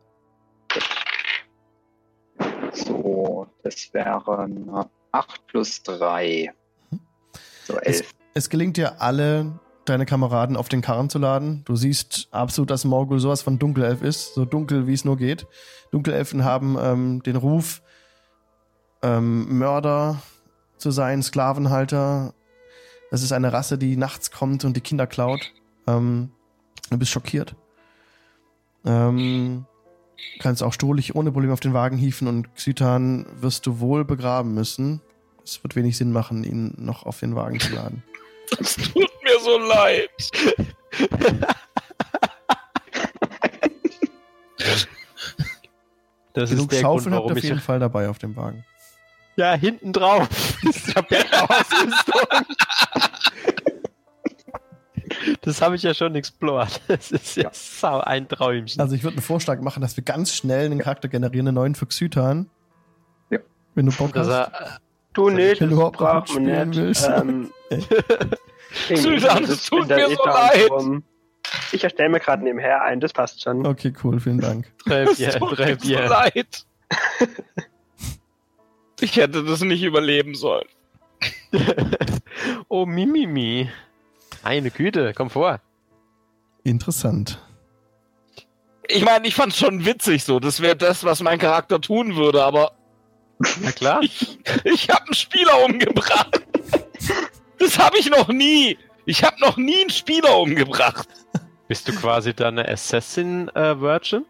So, 2.86 3.48
das 3.64 3.94
wären 3.94 4.70
äh, 4.70 4.84
8 5.12 5.48
plus 5.48 5.84
3. 5.84 6.54
So, 7.66 7.78
11. 7.78 8.12
Es 8.34 8.50
gelingt 8.50 8.78
dir, 8.78 9.02
alle 9.02 9.60
deine 9.86 10.06
Kameraden 10.06 10.56
auf 10.56 10.70
den 10.70 10.82
Karren 10.82 11.10
zu 11.10 11.20
laden. 11.20 11.64
Du 11.66 11.76
siehst 11.76 12.28
absolut, 12.32 12.70
dass 12.70 12.86
Morgul 12.86 13.20
sowas 13.20 13.42
von 13.42 13.60
Dunkelelf 13.60 14.02
ist. 14.02 14.36
So 14.36 14.46
dunkel, 14.46 14.88
wie 14.88 14.94
es 14.94 15.04
nur 15.04 15.18
geht. 15.18 15.48
Dunkelelfen 15.92 16.44
haben 16.44 16.78
ähm, 16.80 17.24
den 17.24 17.36
Ruf, 17.36 17.82
ähm, 19.02 19.58
Mörder 19.58 20.22
zu 20.78 20.92
sein, 20.92 21.24
Sklavenhalter. 21.24 22.34
Das 23.12 23.24
ist 23.24 23.32
eine 23.32 23.52
Rasse, 23.52 23.78
die 23.78 23.98
nachts 23.98 24.32
kommt 24.32 24.64
und 24.64 24.78
die 24.78 24.82
Kinder 24.82 25.08
klaut. 25.08 25.52
Ähm, 25.88 26.32
du 26.92 26.98
bist 26.98 27.12
schockiert. 27.12 27.56
Ähm, 28.86 29.66
kannst 30.40 30.64
auch 30.64 30.74
Stohlich 30.74 31.16
ohne 31.16 31.32
Probleme 31.32 31.54
auf 31.54 31.60
den 31.60 31.74
Wagen 31.74 31.98
hieven 31.98 32.28
und 32.28 32.54
Xytan 32.56 33.26
wirst 33.40 33.66
du 33.66 33.80
wohl 33.80 34.06
begraben 34.06 34.54
müssen. 34.54 35.02
Es 35.44 35.64
wird 35.64 35.76
wenig 35.76 35.98
Sinn 35.98 36.12
machen, 36.12 36.44
ihn 36.44 36.74
noch 36.78 37.06
auf 37.06 37.20
den 37.20 37.36
Wagen 37.36 37.60
zu 37.60 37.74
laden. 37.74 38.04
Das 38.58 38.78
tut 38.78 38.96
mir 38.96 39.40
so 39.44 39.60
leid. 39.60 40.10
Das 46.34 46.50
Genug 46.50 46.72
ist 46.72 46.72
der 46.72 46.82
Grund, 46.82 46.82
Schaufeln 46.82 47.14
habt 47.14 47.26
ihr 47.26 47.28
warum 47.28 47.32
auf 47.38 47.44
jeden 47.44 47.60
Fall 47.60 47.80
dabei 47.80 48.10
auf 48.10 48.18
dem 48.18 48.36
Wagen. 48.36 48.66
Ja, 49.36 49.54
hinten 49.54 49.94
drauf. 49.94 50.28
Ist 50.64 50.94
ja 50.94 51.02
Bergausrüstung. 51.02 52.46
Das 55.42 55.62
habe 55.62 55.76
ich 55.76 55.84
ja 55.84 55.94
schon 55.94 56.16
explored. 56.16 56.82
Das 56.88 57.12
ist 57.12 57.36
ja 57.38 57.50
sau 57.54 58.00
ein 58.00 58.28
Träumchen. 58.28 58.82
Also 58.82 58.96
ich 58.96 59.04
würde 59.04 59.18
einen 59.18 59.24
Vorschlag 59.24 59.60
machen, 59.62 59.82
dass 59.82 59.96
wir 59.98 60.04
ganz 60.04 60.34
schnell 60.34 60.66
einen 60.66 60.80
Charakter 60.80 61.08
generieren, 61.08 61.48
einen 61.48 61.56
neuen 61.56 61.76
für 61.76 61.86
Xytan. 61.86 62.50
Ja. 63.30 63.40
Wenn 63.76 63.86
du 63.88 63.92
Bock 63.92 64.16
hast. 64.16 64.28
er, 64.30 64.80
Du 65.14 65.30
nicht, 65.30 65.60
Wenn 65.60 65.70
du 65.70 65.76
überhaupt 65.76 65.98
braucht 65.98 66.34
man 66.36 66.44
nicht. 66.44 66.78
willst. 66.78 67.08
Ähm, 67.08 67.50
Susan, 68.96 69.44
es 69.44 69.66
tut 69.66 69.88
mir 69.90 70.08
so 70.08 70.24
leid. 70.26 70.70
Ich 71.72 71.84
erstelle 71.84 72.10
mir 72.10 72.20
gerade 72.20 72.44
nebenher 72.44 72.84
ein, 72.84 73.00
das 73.00 73.12
passt 73.12 73.42
schon. 73.42 73.66
Okay, 73.66 73.92
cool, 74.04 74.20
vielen 74.20 74.40
Dank. 74.40 74.72
Es 74.86 75.18
tut 75.36 75.58
mir 75.58 75.78
so 75.80 75.96
leid. 75.96 76.66
Ich 79.02 79.16
hätte 79.18 79.44
das 79.44 79.62
nicht 79.62 79.82
überleben 79.82 80.36
sollen. 80.36 80.68
Oh, 82.68 82.86
Mimimi. 82.86 83.70
Meine 84.44 84.72
Güte, 84.72 85.14
komm 85.16 85.30
vor. 85.30 85.60
Interessant. 86.64 87.40
Ich 88.88 89.04
meine, 89.04 89.28
ich 89.28 89.36
fand's 89.36 89.58
schon 89.58 89.86
witzig 89.86 90.24
so. 90.24 90.40
Das 90.40 90.62
wäre 90.62 90.76
das, 90.76 91.04
was 91.04 91.22
mein 91.22 91.40
Charakter 91.40 91.80
tun 91.80 92.16
würde, 92.16 92.44
aber 92.44 92.72
Na 93.62 93.72
klar. 93.72 94.00
ich, 94.02 94.40
ich 94.64 94.90
habe 94.90 95.06
einen 95.06 95.14
Spieler 95.14 95.64
umgebracht. 95.64 96.42
Das 97.60 97.78
habe 97.80 97.98
ich 97.98 98.10
noch 98.10 98.28
nie. 98.30 98.78
Ich 99.06 99.24
habe 99.24 99.40
noch 99.40 99.58
nie 99.58 99.82
einen 99.82 99.90
Spieler 99.90 100.38
umgebracht. 100.40 101.08
Bist 101.68 101.88
du 101.88 101.94
quasi 101.94 102.34
dann 102.34 102.58
eine 102.60 102.68
Assassin-Virgin? 102.70 104.26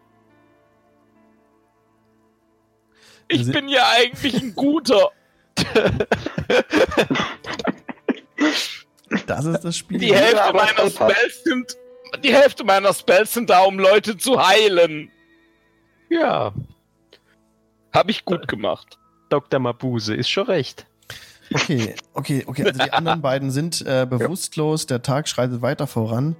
Ich 3.28 3.44
Sie- 3.46 3.52
bin 3.52 3.68
ja 3.68 3.84
eigentlich 3.96 4.40
ein 4.42 4.54
guter. 4.54 5.10
Das 9.26 9.44
ist 9.44 9.60
das 9.62 9.76
Spiel. 9.76 9.98
Die 9.98 10.14
Hälfte 10.14 10.42
aber 10.42 10.64
meiner. 10.64 10.90
Spells 10.90 11.44
sind. 11.44 11.76
Die 12.22 12.32
Hälfte 12.32 12.64
meiner 12.64 12.92
Spells 12.94 13.34
sind 13.34 13.50
da, 13.50 13.60
um 13.60 13.78
Leute 13.78 14.16
zu 14.16 14.44
heilen. 14.44 15.10
ja. 16.08 16.52
Habe 17.92 18.12
ich 18.12 18.24
gut 18.24 18.46
gemacht. 18.46 18.98
Dr. 19.30 19.58
Mabuse 19.58 20.14
ist 20.14 20.28
schon 20.28 20.46
recht. 20.46 20.86
Okay, 21.52 21.96
okay, 22.14 22.44
okay. 22.46 22.64
Also 22.64 22.84
die 22.84 22.92
anderen 22.92 23.20
beiden 23.20 23.50
sind 23.50 23.84
äh, 23.84 24.06
bewusstlos. 24.08 24.86
Der 24.86 25.02
Tag 25.02 25.28
schreitet 25.28 25.62
weiter 25.62 25.88
voran. 25.88 26.36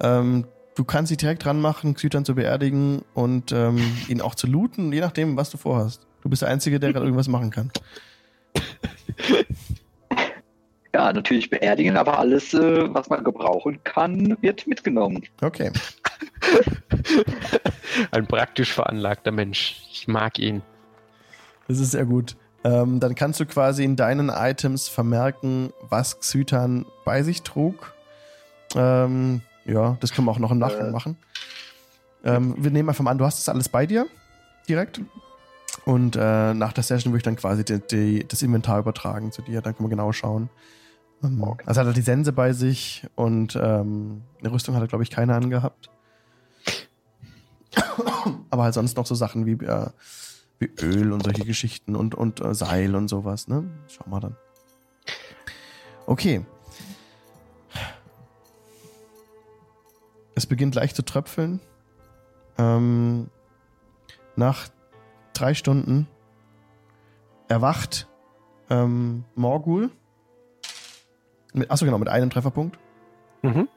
Ähm, 0.00 0.46
du 0.76 0.84
kannst 0.84 1.10
sie 1.10 1.16
direkt 1.16 1.44
ranmachen, 1.44 1.94
Xytan 1.94 2.24
zu 2.24 2.36
beerdigen 2.36 3.02
und 3.14 3.50
ähm, 3.50 3.80
ihn 4.08 4.20
auch 4.20 4.36
zu 4.36 4.46
looten, 4.46 4.92
je 4.92 5.00
nachdem, 5.00 5.36
was 5.36 5.50
du 5.50 5.58
vorhast. 5.58 6.06
Du 6.22 6.28
bist 6.28 6.42
der 6.42 6.48
Einzige, 6.48 6.78
der 6.78 6.92
gerade 6.92 7.06
irgendwas 7.06 7.26
machen 7.26 7.50
kann. 7.50 7.72
Ja, 10.94 11.12
natürlich 11.12 11.48
beerdigen, 11.48 11.96
aber 11.96 12.18
alles, 12.18 12.52
äh, 12.52 12.92
was 12.92 13.08
man 13.08 13.24
gebrauchen 13.24 13.82
kann, 13.84 14.36
wird 14.42 14.66
mitgenommen. 14.66 15.22
Okay. 15.40 15.70
Ein 18.10 18.26
praktisch 18.26 18.72
veranlagter 18.72 19.32
Mensch. 19.32 19.82
Ich 19.90 20.06
mag 20.06 20.38
ihn. 20.38 20.62
Das 21.68 21.78
ist 21.78 21.92
sehr 21.92 22.04
gut. 22.04 22.36
Ähm, 22.64 23.00
dann 23.00 23.14
kannst 23.14 23.40
du 23.40 23.46
quasi 23.46 23.84
in 23.84 23.96
deinen 23.96 24.28
Items 24.28 24.88
vermerken, 24.88 25.72
was 25.88 26.20
Xytan 26.20 26.84
bei 27.04 27.22
sich 27.22 27.42
trug. 27.42 27.94
Ähm, 28.76 29.40
ja, 29.64 29.96
das 30.00 30.12
können 30.12 30.26
wir 30.26 30.32
auch 30.32 30.38
noch 30.38 30.52
im 30.52 30.58
Nachgang 30.58 30.88
Äh. 30.88 30.92
machen. 30.92 31.16
Ähm, 32.24 32.54
wir 32.58 32.70
nehmen 32.70 32.88
einfach 32.88 33.02
mal 33.02 33.10
an, 33.12 33.18
du 33.18 33.24
hast 33.24 33.38
das 33.38 33.48
alles 33.48 33.68
bei 33.68 33.86
dir 33.86 34.06
direkt. 34.68 35.00
Und 35.84 36.16
äh, 36.16 36.54
nach 36.54 36.72
der 36.72 36.84
Session 36.84 37.12
würde 37.12 37.18
ich 37.18 37.24
dann 37.24 37.36
quasi 37.36 37.64
die, 37.64 37.80
die, 37.80 38.28
das 38.28 38.42
Inventar 38.42 38.78
übertragen 38.78 39.32
zu 39.32 39.42
dir. 39.42 39.60
Dann 39.62 39.74
können 39.74 39.88
wir 39.88 39.96
genau 39.96 40.12
schauen. 40.12 40.48
Ähm, 41.22 41.56
Also 41.64 41.80
hat 41.80 41.86
er 41.86 41.92
die 41.92 42.02
Sense 42.02 42.32
bei 42.32 42.52
sich 42.52 43.06
und 43.14 43.56
ähm, 43.56 44.22
eine 44.40 44.52
Rüstung 44.52 44.74
hat 44.74 44.82
er, 44.82 44.88
glaube 44.88 45.04
ich, 45.04 45.10
keine 45.10 45.34
angehabt. 45.34 45.90
Aber 48.50 48.64
halt 48.64 48.74
sonst 48.74 48.96
noch 48.96 49.06
so 49.06 49.14
Sachen 49.14 49.46
wie, 49.46 49.52
äh, 49.64 49.90
wie 50.58 50.70
Öl 50.80 51.12
und 51.12 51.22
solche 51.22 51.44
Geschichten 51.44 51.96
und, 51.96 52.14
und 52.14 52.40
äh, 52.40 52.54
Seil 52.54 52.94
und 52.94 53.08
sowas, 53.08 53.48
ne? 53.48 53.64
Schauen 53.88 54.10
wir 54.10 54.20
dann. 54.20 54.36
Okay. 56.06 56.44
Es 60.34 60.46
beginnt 60.46 60.74
leicht 60.74 60.96
zu 60.96 61.04
tröpfeln. 61.04 61.60
Ähm, 62.58 63.28
nach 64.36 64.68
drei 65.34 65.54
Stunden 65.54 66.08
erwacht 67.48 68.08
ähm, 68.70 69.24
Morgul. 69.34 69.90
Mit, 71.52 71.70
achso, 71.70 71.84
genau, 71.84 71.98
mit 71.98 72.08
einem 72.08 72.30
Trefferpunkt. 72.30 72.78
Mhm. 73.42 73.68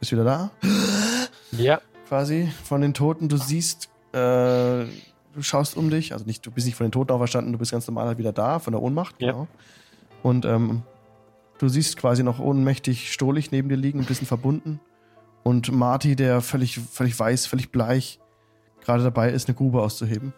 Ist 0.00 0.12
wieder 0.12 0.24
da. 0.24 0.50
Ja. 1.52 1.80
quasi 2.08 2.50
von 2.64 2.80
den 2.80 2.94
Toten. 2.94 3.28
Du 3.28 3.36
siehst, 3.36 3.88
äh, 4.12 4.16
du 4.84 5.42
schaust 5.42 5.76
um 5.76 5.90
dich, 5.90 6.12
also 6.12 6.24
nicht, 6.24 6.44
du 6.46 6.50
bist 6.50 6.66
nicht 6.66 6.76
von 6.76 6.86
den 6.86 6.92
Toten 6.92 7.12
auferstanden, 7.12 7.52
du 7.52 7.58
bist 7.58 7.72
ganz 7.72 7.86
normal 7.86 8.06
halt 8.06 8.18
wieder 8.18 8.32
da, 8.32 8.58
von 8.58 8.72
der 8.72 8.82
Ohnmacht, 8.82 9.16
Ja. 9.20 9.32
genau. 9.32 9.48
Und 10.22 10.44
ähm, 10.44 10.82
du 11.58 11.68
siehst 11.68 11.96
quasi 11.96 12.22
noch 12.22 12.38
ohnmächtig 12.40 13.12
Stohlich 13.12 13.50
neben 13.52 13.68
dir 13.68 13.76
liegen, 13.76 14.00
ein 14.00 14.06
bisschen 14.06 14.26
verbunden. 14.26 14.80
Und 15.42 15.70
Marty, 15.72 16.16
der 16.16 16.40
völlig, 16.40 16.78
völlig 16.78 17.18
weiß, 17.18 17.46
völlig 17.46 17.70
bleich, 17.70 18.18
gerade 18.84 19.02
dabei 19.04 19.30
ist, 19.30 19.48
eine 19.48 19.54
Grube 19.56 19.80
auszuheben. 19.82 20.32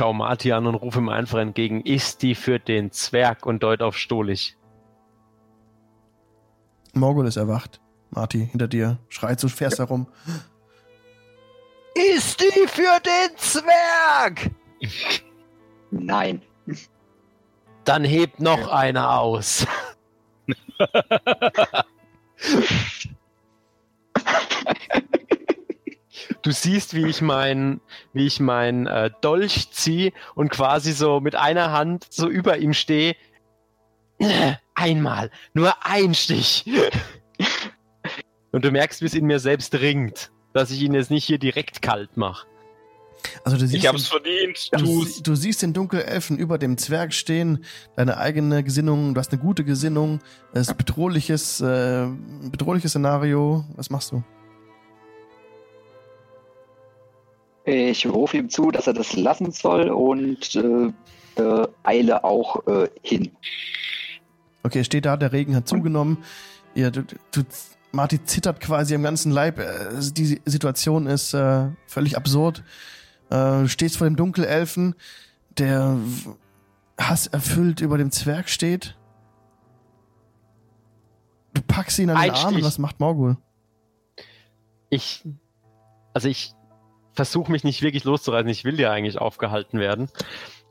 Schaue 0.00 0.14
Marty 0.14 0.50
an 0.52 0.66
und 0.66 0.76
rufe 0.76 0.98
ihm 0.98 1.10
einfach 1.10 1.40
entgegen. 1.40 1.82
Ist 1.82 2.22
die 2.22 2.34
für 2.34 2.58
den 2.58 2.90
Zwerg 2.90 3.44
und 3.44 3.62
deut 3.62 3.82
auf 3.82 3.98
Stolich? 3.98 4.56
Morgul 6.94 7.26
ist 7.26 7.36
erwacht. 7.36 7.82
Marty, 8.08 8.48
hinter 8.50 8.66
dir, 8.66 8.98
schreit 9.10 9.40
so 9.40 9.48
fährst 9.48 9.78
herum. 9.78 10.06
Ist 12.16 12.40
die 12.40 12.66
für 12.66 12.98
den 13.04 13.36
Zwerg? 13.36 14.50
Nein. 15.90 16.40
Dann 17.84 18.02
hebt 18.02 18.40
noch 18.40 18.68
einer 18.68 19.20
aus. 19.20 19.66
Du 26.42 26.52
siehst, 26.52 26.94
wie 26.94 27.06
ich 27.06 27.20
mein, 27.20 27.80
wie 28.12 28.26
ich 28.26 28.40
mein 28.40 28.86
äh, 28.86 29.10
Dolch 29.20 29.70
ziehe 29.72 30.12
und 30.34 30.50
quasi 30.50 30.92
so 30.92 31.20
mit 31.20 31.36
einer 31.36 31.70
Hand 31.70 32.06
so 32.10 32.28
über 32.28 32.58
ihm 32.58 32.72
stehe. 32.72 33.14
Einmal, 34.74 35.30
nur 35.52 35.74
ein 35.84 36.14
Stich. 36.14 36.64
Und 38.52 38.64
du 38.64 38.70
merkst, 38.72 39.00
wie 39.00 39.06
es 39.06 39.14
in 39.14 39.26
mir 39.26 39.38
selbst 39.38 39.74
ringt, 39.76 40.30
dass 40.52 40.70
ich 40.70 40.82
ihn 40.82 40.94
jetzt 40.94 41.10
nicht 41.10 41.24
hier 41.24 41.38
direkt 41.38 41.82
kalt 41.82 42.16
mache. 42.16 42.46
Also 43.44 43.58
du 43.58 43.66
siehst, 43.66 43.84
Ich 43.84 43.86
hab's 43.86 44.08
verdient. 44.08 44.70
du, 44.72 45.04
du 45.22 45.34
siehst 45.34 45.62
den 45.62 45.72
Dunkelelfen 45.72 46.38
über 46.38 46.58
dem 46.58 46.78
Zwerg 46.78 47.12
stehen, 47.12 47.64
deine 47.94 48.16
eigene 48.16 48.64
Gesinnung, 48.64 49.14
du 49.14 49.20
hast 49.20 49.30
eine 49.32 49.40
gute 49.40 49.62
Gesinnung, 49.62 50.20
es 50.52 50.62
ist 50.62 50.70
ein 50.70 50.76
bedrohliches, 50.78 51.60
äh, 51.60 52.04
ein 52.04 52.50
bedrohliches 52.50 52.92
Szenario. 52.92 53.64
Was 53.76 53.90
machst 53.90 54.12
du? 54.12 54.24
Ich 57.70 58.06
rufe 58.06 58.36
ihm 58.36 58.50
zu, 58.50 58.70
dass 58.70 58.86
er 58.86 58.94
das 58.94 59.14
lassen 59.14 59.52
soll 59.52 59.90
und 59.90 60.56
äh, 60.56 60.92
äh, 61.40 61.68
eile 61.84 62.24
auch 62.24 62.66
äh, 62.66 62.88
hin. 63.02 63.30
Okay, 64.64 64.78
er 64.78 64.84
steht 64.84 65.04
da, 65.04 65.16
der 65.16 65.32
Regen 65.32 65.54
hat 65.54 65.68
zugenommen. 65.68 66.18
Ja, 66.74 66.90
du, 66.90 67.02
du, 67.30 67.42
Marty 67.92 68.24
zittert 68.24 68.60
quasi 68.60 68.94
am 68.94 69.02
ganzen 69.04 69.30
Leib. 69.30 69.58
Äh, 69.58 69.88
Die 70.12 70.40
Situation 70.44 71.06
ist 71.06 71.32
äh, 71.32 71.68
völlig 71.86 72.16
absurd. 72.16 72.64
Äh, 73.30 73.62
du 73.62 73.68
stehst 73.68 73.98
vor 73.98 74.08
dem 74.08 74.16
Dunkelelfen, 74.16 74.96
der 75.56 75.96
hasserfüllt 76.98 77.80
über 77.80 77.98
dem 77.98 78.10
Zwerg 78.10 78.48
steht. 78.48 78.96
Du 81.54 81.62
packst 81.62 81.98
ihn 82.00 82.10
an 82.10 82.20
den 82.20 82.32
Arm 82.32 82.62
was 82.62 82.78
macht 82.78 82.98
Morgul? 83.00 83.36
Ich, 84.88 85.24
also 86.14 86.28
ich 86.28 86.54
versuche 87.20 87.52
mich 87.52 87.64
nicht 87.64 87.82
wirklich 87.82 88.04
loszureißen. 88.04 88.48
Ich 88.48 88.64
will 88.64 88.80
ja 88.80 88.90
eigentlich 88.90 89.18
aufgehalten 89.18 89.78
werden. 89.78 90.08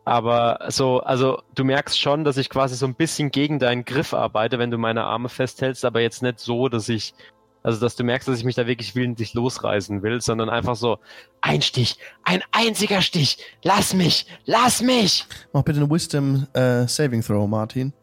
Aber 0.03 0.65
so, 0.69 0.99
also 0.99 1.43
du 1.53 1.63
merkst 1.63 1.99
schon, 1.99 2.23
dass 2.23 2.37
ich 2.37 2.49
quasi 2.49 2.75
so 2.75 2.87
ein 2.87 2.95
bisschen 2.95 3.29
gegen 3.29 3.59
deinen 3.59 3.85
Griff 3.85 4.15
arbeite, 4.15 4.57
wenn 4.57 4.71
du 4.71 4.79
meine 4.79 5.03
Arme 5.03 5.29
festhältst, 5.29 5.85
aber 5.85 6.01
jetzt 6.01 6.23
nicht 6.23 6.39
so, 6.39 6.67
dass 6.67 6.89
ich, 6.89 7.13
also 7.61 7.79
dass 7.79 7.95
du 7.95 8.03
merkst, 8.03 8.27
dass 8.27 8.39
ich 8.39 8.45
mich 8.45 8.55
da 8.55 8.65
wirklich 8.65 8.95
willentlich 8.95 9.35
losreißen 9.35 10.01
will, 10.01 10.21
sondern 10.21 10.49
einfach 10.49 10.75
so, 10.75 10.97
ein 11.41 11.61
Stich, 11.61 11.99
ein 12.23 12.41
einziger 12.51 13.03
Stich, 13.03 13.37
lass 13.63 13.93
mich, 13.93 14.25
lass 14.45 14.81
mich! 14.81 15.27
Mach 15.53 15.61
bitte 15.61 15.81
eine 15.81 15.91
Wisdom 15.91 16.47
äh, 16.53 16.87
Saving 16.87 17.21
Throw, 17.21 17.47
Martin. 17.47 17.93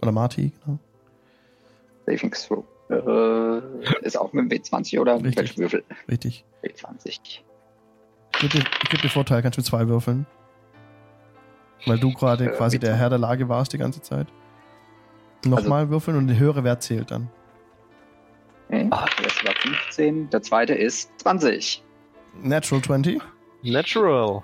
Oder 0.00 0.12
Marty, 0.12 0.52
genau. 0.64 0.78
Saving 2.06 2.32
Throw. 2.32 2.64
Äh, 2.88 4.06
ist 4.06 4.16
auch 4.16 4.32
mit 4.32 4.50
dem 4.50 4.62
W20 4.62 4.98
oder 4.98 5.16
mit 5.16 5.26
Richtig. 5.26 5.36
welchem 5.36 5.60
Würfel? 5.60 5.84
Richtig. 6.08 6.46
W20. 6.62 7.42
Ich 8.42 8.50
gebe 8.50 8.64
dir, 8.64 8.70
ich 8.82 8.88
geb 8.90 9.02
dir 9.02 9.08
Vorteil, 9.08 9.40
kannst 9.42 9.56
du 9.56 9.60
mit 9.60 9.66
zwei 9.66 9.86
würfeln. 9.86 10.26
Weil 11.86 11.98
du 11.98 12.12
gerade 12.12 12.46
Äh, 12.46 12.56
quasi 12.56 12.76
mit 12.76 12.82
der. 12.82 12.96
Herr 12.96 13.08
der 13.08 13.18
Lage 13.18 13.48
warst 13.48 13.72
die 13.72 13.78
ganze 13.78 14.02
Zeit. 14.02 14.26
Nochmal 15.44 15.90
würfeln 15.90 16.16
und 16.16 16.26
der 16.28 16.38
höhere 16.38 16.64
Wert 16.64 16.82
zählt 16.82 17.10
dann. 17.10 17.28
Okay. 18.68 18.88
Das 18.90 19.44
war 19.44 19.54
15. 19.54 20.30
Der 20.30 20.42
zweite 20.42 20.74
ist 20.74 21.10
20. 21.20 21.82
Natural 22.42 22.82
20. 22.82 23.20
Natural. 23.62 24.42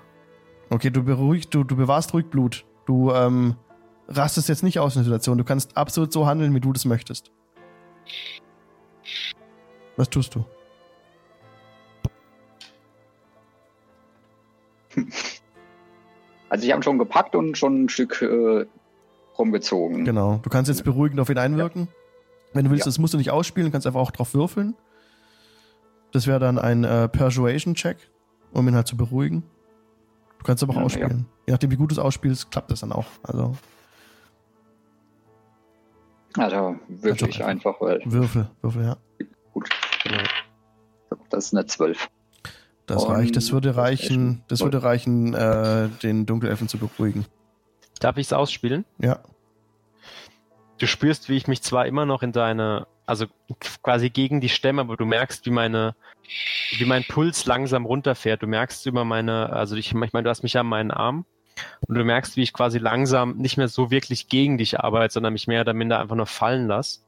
Okay, 0.69 0.89
du 0.91 1.03
beruhigst, 1.03 1.53
du, 1.53 1.63
du 1.63 1.75
bewahrst 1.75 2.13
ruhig 2.13 2.27
Blut. 2.27 2.65
Du 2.85 3.11
ähm, 3.11 3.55
rastest 4.07 4.47
jetzt 4.49 4.63
nicht 4.63 4.79
aus 4.79 4.95
in 4.95 4.99
der 4.99 5.05
Situation. 5.05 5.37
Du 5.37 5.43
kannst 5.43 5.75
absolut 5.75 6.13
so 6.13 6.25
handeln, 6.27 6.53
wie 6.53 6.59
du 6.59 6.71
das 6.73 6.85
möchtest. 6.85 7.31
Was 9.97 10.09
tust 10.09 10.35
du? 10.35 10.45
Also 16.51 16.65
ich 16.65 16.71
habe 16.73 16.81
schon 16.81 16.97
gepackt 16.97 17.35
und 17.35 17.59
schon 17.59 17.83
ein 17.83 17.89
Stück 17.89 18.23
äh, 18.23 18.65
rumgezogen. 19.37 20.03
Genau. 20.03 20.39
Du 20.41 20.49
kannst 20.49 20.67
jetzt 20.67 20.83
beruhigend 20.83 21.19
auf 21.19 21.29
ihn 21.29 21.37
einwirken. 21.37 21.87
Wenn 22.53 22.65
du 22.65 22.71
willst, 22.71 22.85
Ja. 22.85 22.89
das 22.89 22.97
musst 22.97 23.13
du 23.13 23.19
nicht 23.19 23.29
ausspielen, 23.29 23.71
kannst 23.71 23.85
einfach 23.85 23.99
auch 23.99 24.09
drauf 24.09 24.33
würfeln. 24.33 24.75
Das 26.11 26.25
wäre 26.25 26.39
dann 26.39 26.57
ein 26.57 26.83
äh, 26.83 27.07
Persuasion-Check, 27.07 27.97
um 28.51 28.67
ihn 28.67 28.73
halt 28.73 28.87
zu 28.87 28.97
beruhigen. 28.97 29.43
Du 30.39 30.43
kannst 30.43 30.63
aber 30.63 30.73
auch 30.73 30.77
Ja, 30.77 30.83
ausspielen. 30.85 31.27
Je 31.45 31.51
nachdem, 31.51 31.69
wie 31.69 31.75
gut 31.75 31.91
du 31.91 31.93
es 31.93 31.99
ausspielst, 31.99 32.49
klappt 32.49 32.71
das 32.71 32.79
dann 32.79 32.93
auch. 32.93 33.05
Also 33.21 33.55
Also 36.35 36.77
wirklich 36.87 37.35
Also 37.41 37.43
einfach, 37.43 37.79
weil 37.81 38.01
Würfel, 38.05 38.49
Würfel, 38.63 38.83
ja. 38.85 38.97
gut. 39.53 39.69
Das 41.29 41.45
ist 41.45 41.53
eine 41.53 41.65
12. 41.67 42.09
Das 42.89 43.03
Und 43.03 43.11
reicht. 43.11 43.35
Das 43.35 43.51
würde 43.51 43.75
reichen, 43.75 44.41
das 44.47 44.61
würde 44.61 44.81
reichen, 44.81 45.35
äh, 45.35 45.89
den 46.01 46.25
Dunkelelfen 46.25 46.67
zu 46.67 46.79
beruhigen. 46.79 47.25
Darf 47.99 48.17
ich 48.17 48.25
es 48.25 48.33
ausspielen? 48.33 48.83
Ja. 48.97 49.19
Du 50.79 50.87
spürst, 50.87 51.29
wie 51.29 51.37
ich 51.37 51.47
mich 51.47 51.61
zwar 51.61 51.85
immer 51.85 52.07
noch 52.07 52.23
in 52.23 52.31
deine, 52.31 52.87
also 53.05 53.27
quasi 53.83 54.09
gegen 54.09 54.41
die 54.41 54.49
Stämme, 54.49 54.81
aber 54.81 54.97
du 54.97 55.05
merkst, 55.05 55.45
wie 55.45 55.51
meine, 55.51 55.93
wie 56.79 56.85
mein 56.85 57.03
Puls 57.03 57.45
langsam 57.45 57.85
runterfährt. 57.85 58.41
Du 58.41 58.47
merkst 58.47 58.83
über 58.87 59.05
meine, 59.05 59.51
also 59.51 59.75
ich, 59.75 59.89
ich 59.89 59.93
meine, 59.93 60.23
du 60.23 60.29
hast 60.29 60.41
mich 60.41 60.53
ja 60.53 60.61
an 60.61 60.67
meinen 60.67 60.89
Arm 60.89 61.25
und 61.87 61.95
du 61.95 62.03
merkst, 62.03 62.37
wie 62.37 62.41
ich 62.41 62.53
quasi 62.53 62.79
langsam 62.79 63.37
nicht 63.37 63.57
mehr 63.57 63.67
so 63.67 63.91
wirklich 63.91 64.29
gegen 64.29 64.57
dich 64.57 64.79
arbeite, 64.79 65.13
sondern 65.13 65.33
mich 65.33 65.45
mehr 65.45 65.61
oder 65.61 65.73
minder 65.73 65.99
einfach 65.99 66.15
nur 66.15 66.25
fallen 66.25 66.65
lasse 66.65 67.01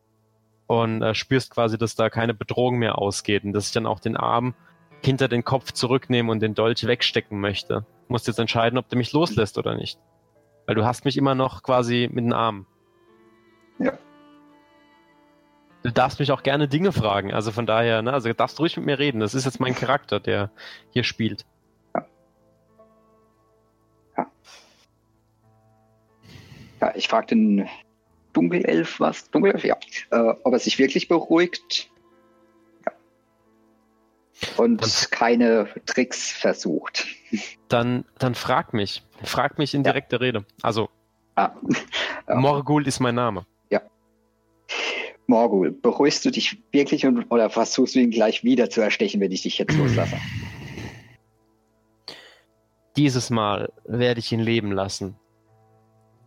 und 0.68 1.02
äh, 1.02 1.16
spürst 1.16 1.50
quasi, 1.50 1.80
dass 1.80 1.96
da 1.96 2.12
keine 2.12 2.36
Bedrohung 2.36 2.78
mehr 2.78 3.00
ausgeht 3.00 3.46
und 3.46 3.54
dass 3.54 3.66
ich 3.68 3.74
dann 3.74 3.88
auch 3.88 4.00
den 4.00 4.16
Arm 4.16 4.54
hinter 5.04 5.28
den 5.28 5.44
Kopf 5.44 5.72
zurücknehmen 5.72 6.30
und 6.30 6.42
den 6.42 6.54
Dolch 6.54 6.86
wegstecken 6.86 7.40
möchte. 7.40 7.86
Du 8.08 8.14
musst 8.14 8.28
jetzt 8.28 8.40
entscheiden, 8.40 8.78
ob 8.78 8.90
du 8.90 8.98
mich 8.98 9.12
loslässt 9.14 9.58
oder 9.58 9.76
nicht. 9.76 10.00
Weil 10.66 10.76
du 10.76 10.86
hast 10.86 11.06
mich 11.06 11.18
immer 11.18 11.36
noch 11.36 11.64
quasi 11.64 12.10
mit 12.12 12.24
den 12.24 12.34
Armen. 12.34 12.66
Ja. 13.80 13.98
Du 15.84 15.92
darfst 15.92 16.20
mich 16.20 16.32
auch 16.32 16.44
gerne 16.44 16.68
Dinge 16.68 16.92
fragen. 16.92 17.34
Also 17.34 17.52
von 17.52 17.66
daher, 17.66 18.02
ne, 18.04 18.14
also 18.14 18.30
du 18.30 18.36
darfst 18.36 18.60
ruhig 18.60 18.78
mit 18.78 18.86
mir 18.86 19.00
reden. 19.00 19.20
Das 19.20 19.34
ist 19.34 19.46
jetzt 19.46 19.60
mein 19.60 19.74
Charakter, 19.74 20.20
der 20.20 20.52
hier 20.92 21.04
spielt. 21.04 21.46
Ja, 26.80 26.94
ich 26.96 27.08
frage 27.08 27.28
den 27.28 27.70
Dunkelelf 28.34 29.00
was. 29.00 29.30
Dunkelelf, 29.30 29.64
ja. 29.64 29.78
Äh, 30.12 30.34
ob 30.44 30.54
er 30.54 30.60
sich 30.60 30.80
wirklich 30.80 31.08
beruhigt. 31.08 31.90
Ja. 34.42 34.64
Und 34.64 34.82
Und- 34.84 35.12
keine 35.12 35.68
Tricks 35.86 36.32
versucht. 36.32 37.06
Dann, 37.68 38.06
dann 38.20 38.36
frag 38.36 38.74
mich. 38.74 39.04
Frag 39.24 39.58
mich 39.58 39.74
in 39.74 39.82
Ja. 39.84 39.92
direkter 39.92 40.22
Rede. 40.22 40.46
Also, 40.62 40.90
Ah. 41.36 41.52
Ja. 42.28 42.36
Morgul 42.36 42.88
ist 42.88 43.00
mein 43.00 43.16
Name. 43.16 43.46
Morgul, 45.28 45.72
beruhigst 45.72 46.26
du 46.26 46.32
dich 46.32 46.58
wirklich 46.74 47.06
und, 47.06 47.32
oder 47.32 47.50
versuchst 47.50 47.96
du 47.96 48.00
ihn 48.00 48.12
gleich 48.12 48.44
wieder 48.44 48.70
zu 48.70 48.82
erstechen, 48.82 49.22
wenn 49.22 49.32
ich 49.32 49.44
dich 49.44 49.58
jetzt 49.60 49.74
loslasse? 49.78 50.18
Dieses 52.98 53.30
Mal 53.30 53.72
werde 53.86 54.20
ich 54.20 54.32
ihn 54.32 54.42
leben 54.42 54.72
lassen. 54.74 55.16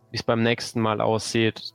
Wie 0.09 0.17
es 0.17 0.23
beim 0.23 0.41
nächsten 0.41 0.81
Mal 0.81 1.01
aussieht, 1.01 1.73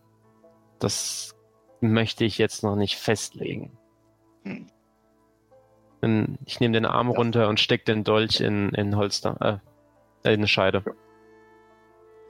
das 0.81 1.37
möchte 1.81 2.25
ich 2.25 2.39
jetzt 2.39 2.65
noch 2.65 2.75
nicht 2.75 2.97
festlegen. 2.97 3.79
Hm. 4.45 4.67
Dann- 6.01 6.39
Ich 6.47 6.61
nehme 6.61 6.73
den 6.75 6.87
Arm 6.87 7.09
Ja. 7.11 7.17
runter 7.17 7.49
und 7.49 7.61
stecke 7.61 7.85
den 7.85 8.05
Dolch 8.05 8.41
in, 8.41 8.71
in 8.71 8.97
Holster, 8.97 9.61
äh, 10.25 10.29
in 10.33 10.41
eine 10.41 10.49
Scheide. 10.49 10.83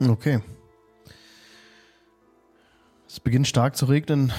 Okay. 0.00 0.40
Es 3.08 3.20
beginnt 3.20 3.46
stark 3.48 3.76
zu 3.76 3.86
regnen. 3.86 4.32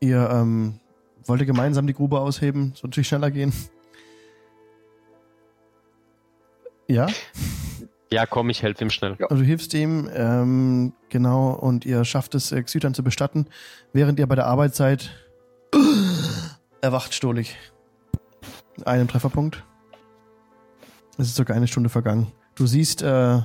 Ihr 0.00 0.28
ähm, 0.30 0.78
wollt 1.26 1.40
ihr 1.40 1.46
gemeinsam 1.46 1.86
die 1.86 1.94
Grube 1.94 2.20
ausheben? 2.20 2.72
So 2.74 2.86
natürlich 2.86 3.08
schneller 3.08 3.30
gehen. 3.30 3.52
Ja, 6.88 7.06
Ja, 8.12 8.26
komm, 8.26 8.50
ich 8.50 8.62
helfe 8.64 8.82
ihm 8.84 8.90
schnell. 8.90 9.14
Ja. 9.20 9.26
also 9.28 9.42
du 9.42 9.46
hilfst 9.46 9.72
ihm, 9.74 10.10
ähm, 10.12 10.92
genau, 11.10 11.50
und 11.52 11.84
ihr 11.86 12.04
schafft 12.04 12.34
es, 12.34 12.50
äh, 12.50 12.60
Xytan 12.62 12.92
zu 12.94 13.04
bestatten, 13.04 13.46
während 13.92 14.18
ihr 14.18 14.26
bei 14.26 14.34
der 14.34 14.46
Arbeit 14.46 14.74
seid. 14.74 15.10
Erwacht 16.80 17.14
Stolich. 17.14 17.56
Einem 18.86 19.08
Trefferpunkt. 19.08 19.64
Es 21.18 21.28
ist 21.28 21.36
sogar 21.36 21.56
eine 21.56 21.68
Stunde 21.68 21.90
vergangen. 21.90 22.32
Du 22.54 22.66
siehst, 22.66 23.02
äh, 23.02 23.40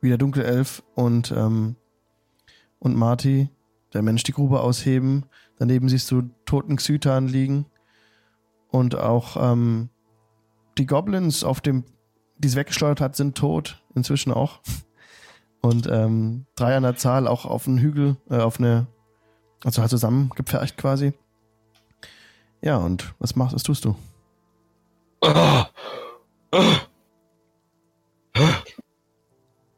wie 0.00 0.08
der 0.08 0.18
Dunkelelf 0.18 0.82
und, 0.94 1.32
ähm, 1.32 1.76
und 2.78 2.96
Marty, 2.96 3.48
der 3.92 4.02
Mensch, 4.02 4.22
die 4.24 4.32
Grube 4.32 4.60
ausheben. 4.60 5.24
Daneben 5.58 5.88
siehst 5.88 6.10
du 6.10 6.22
toten 6.44 6.76
Xytan 6.76 7.28
liegen. 7.28 7.66
Und 8.68 8.96
auch 8.96 9.36
ähm, 9.38 9.88
die 10.76 10.86
Goblins, 10.86 11.44
auf 11.44 11.60
dem, 11.60 11.84
die 12.38 12.48
es 12.48 12.56
weggeschleudert 12.56 13.00
hat, 13.00 13.16
sind 13.16 13.36
tot. 13.36 13.82
Inzwischen 13.94 14.32
auch. 14.32 14.60
Und 15.62 15.86
ähm, 15.90 16.44
drei 16.56 16.76
an 16.76 16.82
der 16.82 16.96
Zahl 16.96 17.26
auch 17.26 17.46
auf 17.46 17.66
einen 17.66 17.78
Hügel, 17.78 18.16
äh, 18.28 18.36
auf 18.36 18.58
eine, 18.58 18.86
also 19.64 19.80
halt 19.80 19.90
zusammengepfercht 19.90 20.76
quasi. 20.76 21.14
Ja, 22.60 22.76
und 22.76 23.14
was 23.18 23.36
machst, 23.36 23.54
was 23.54 23.62
tust 23.62 23.84
du? 23.84 23.94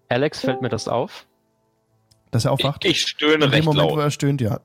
Alex, 0.09 0.41
fällt 0.41 0.63
mir 0.63 0.69
das 0.69 0.89
auf? 0.89 1.27
Dass 2.31 2.45
er 2.45 2.53
aufwacht? 2.53 2.85
Ich, 2.85 2.93
ich 2.93 3.01
stöhne 3.07 3.35
In 3.35 3.41
dem 3.43 3.51
recht 3.51 3.65
Moment, 3.65 3.91
wo 3.91 3.97
laut. 3.97 4.05
er 4.05 4.11
stöhnt, 4.11 4.41
ja. 4.41 4.61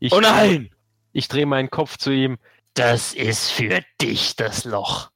Ich, 0.00 0.12
Oh 0.12 0.20
nein! 0.20 0.70
Ich 1.12 1.28
drehe 1.28 1.46
meinen 1.46 1.70
Kopf 1.70 1.96
zu 1.96 2.10
ihm. 2.10 2.38
Das 2.74 3.12
ist 3.14 3.50
für 3.50 3.82
dich 4.00 4.36
das 4.36 4.64
Loch. 4.64 5.10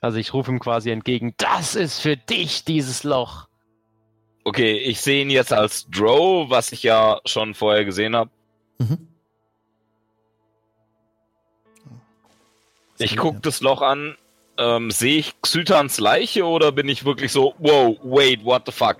Also 0.00 0.18
ich 0.18 0.32
rufe 0.32 0.50
ihm 0.50 0.60
quasi 0.60 0.90
entgegen, 0.90 1.34
das 1.36 1.74
ist 1.74 2.00
für 2.00 2.16
dich 2.16 2.64
dieses 2.64 3.02
Loch. 3.02 3.48
Okay, 4.46 4.78
ich 4.78 5.00
sehe 5.00 5.22
ihn 5.22 5.30
jetzt 5.30 5.52
als 5.52 5.88
Drow, 5.90 6.48
was 6.48 6.70
ich 6.70 6.84
ja 6.84 7.20
schon 7.26 7.52
vorher 7.52 7.84
gesehen 7.84 8.14
habe. 8.14 8.30
Mhm. 8.78 9.08
Ich 12.98 13.16
gucke 13.16 13.40
das 13.40 13.60
Loch 13.60 13.82
an. 13.82 14.14
Ähm, 14.56 14.92
sehe 14.92 15.18
ich 15.18 15.34
Xytans 15.42 15.98
Leiche 15.98 16.44
oder 16.44 16.70
bin 16.70 16.88
ich 16.88 17.04
wirklich 17.04 17.32
so, 17.32 17.54
wow, 17.58 17.98
wait, 18.04 18.44
what 18.44 18.62
the 18.66 18.72
fuck? 18.72 18.98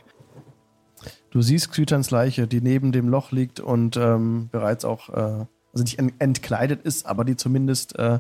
Du 1.31 1.41
siehst 1.43 1.71
Xytans 1.71 2.11
Leiche, 2.11 2.49
die 2.49 2.61
neben 2.61 2.91
dem 2.91 3.09
Loch 3.09 3.31
liegt 3.31 3.61
und 3.61 3.97
ähm, 3.97 4.49
bereits 4.51 4.85
auch, 4.85 5.11
äh, 5.11 5.47
also 5.73 5.85
nicht 5.85 6.01
en- 6.01 6.19
entkleidet 6.19 6.83
ist, 6.83 7.07
aber 7.07 7.25
die 7.25 7.37
zumindest 7.37 7.97
äh, 8.01 8.19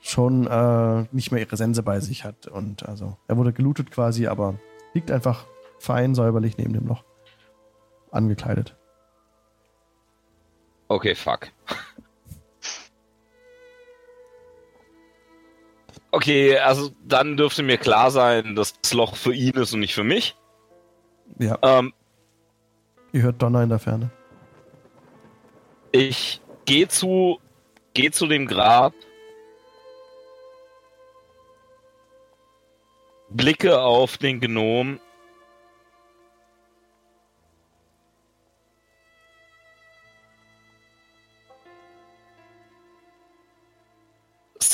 schon 0.00 0.48
äh, 0.48 1.06
nicht 1.12 1.30
mehr 1.30 1.42
ihre 1.42 1.56
Sense 1.56 1.84
bei 1.84 2.00
sich 2.00 2.24
hat. 2.24 2.48
Und 2.48 2.88
also, 2.88 3.16
er 3.28 3.36
wurde 3.36 3.52
gelootet 3.52 3.92
quasi, 3.92 4.26
aber 4.26 4.58
liegt 4.94 5.12
einfach 5.12 5.46
fein 5.84 6.14
säuberlich 6.14 6.56
neben 6.58 6.72
dem 6.72 6.86
Loch. 6.86 7.04
Angekleidet. 8.10 8.76
Okay, 10.88 11.14
fuck. 11.14 11.48
Okay, 16.10 16.56
also 16.58 16.90
dann 17.04 17.36
dürfte 17.36 17.62
mir 17.62 17.76
klar 17.76 18.10
sein, 18.10 18.54
dass 18.54 18.80
das 18.80 18.92
Loch 18.92 19.16
für 19.16 19.34
ihn 19.34 19.54
ist 19.54 19.72
und 19.74 19.80
nicht 19.80 19.94
für 19.94 20.04
mich. 20.04 20.36
Ja, 21.38 21.58
Ähm, 21.62 21.92
ihr 23.12 23.22
hört 23.22 23.42
Donner 23.42 23.62
in 23.62 23.68
der 23.70 23.78
Ferne. 23.80 24.10
ich 25.90 26.40
gehe 26.66 26.86
zu, 26.88 27.40
geh 27.94 28.10
zu 28.10 28.26
dem 28.26 28.46
Grab, 28.46 28.94
blicke 33.30 33.80
auf 33.80 34.16
den 34.18 34.40
Gnom. 34.40 35.00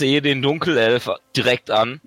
Sehe 0.00 0.22
den 0.22 0.40
Dunkelelf 0.40 1.10
direkt 1.36 1.70
an. 1.70 2.00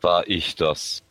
War 0.00 0.26
ich 0.26 0.56
das? 0.56 1.04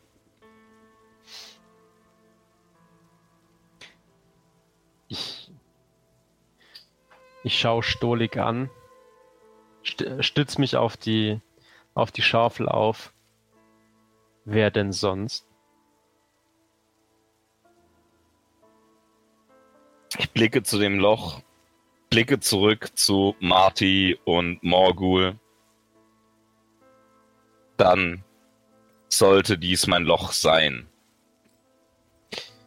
Ich, 5.10 5.52
ich 7.44 7.60
schaue 7.60 7.84
Stolik 7.84 8.38
an, 8.38 8.72
st 9.86 10.06
stütz 10.22 10.58
mich 10.58 10.76
auf 10.76 10.98
die, 10.98 11.40
auf 11.94 12.12
die 12.12 12.24
Schaufel 12.24 12.68
auf. 12.68 13.14
Wer 14.44 14.72
denn 14.72 14.92
sonst? 14.92 15.46
Ich 20.18 20.32
blicke 20.32 20.64
zu 20.64 20.80
dem 20.80 20.98
Loch, 20.98 21.44
blicke 22.14 22.40
zurück 22.40 22.92
zu 22.94 23.36
Marty 23.40 24.20
und 24.24 24.62
Morgul. 24.62 25.40
Dann 27.76 28.24
sollte 29.10 29.58
dies 29.58 29.88
mein 29.88 30.04
Loch 30.04 30.32
sein. 30.32 30.88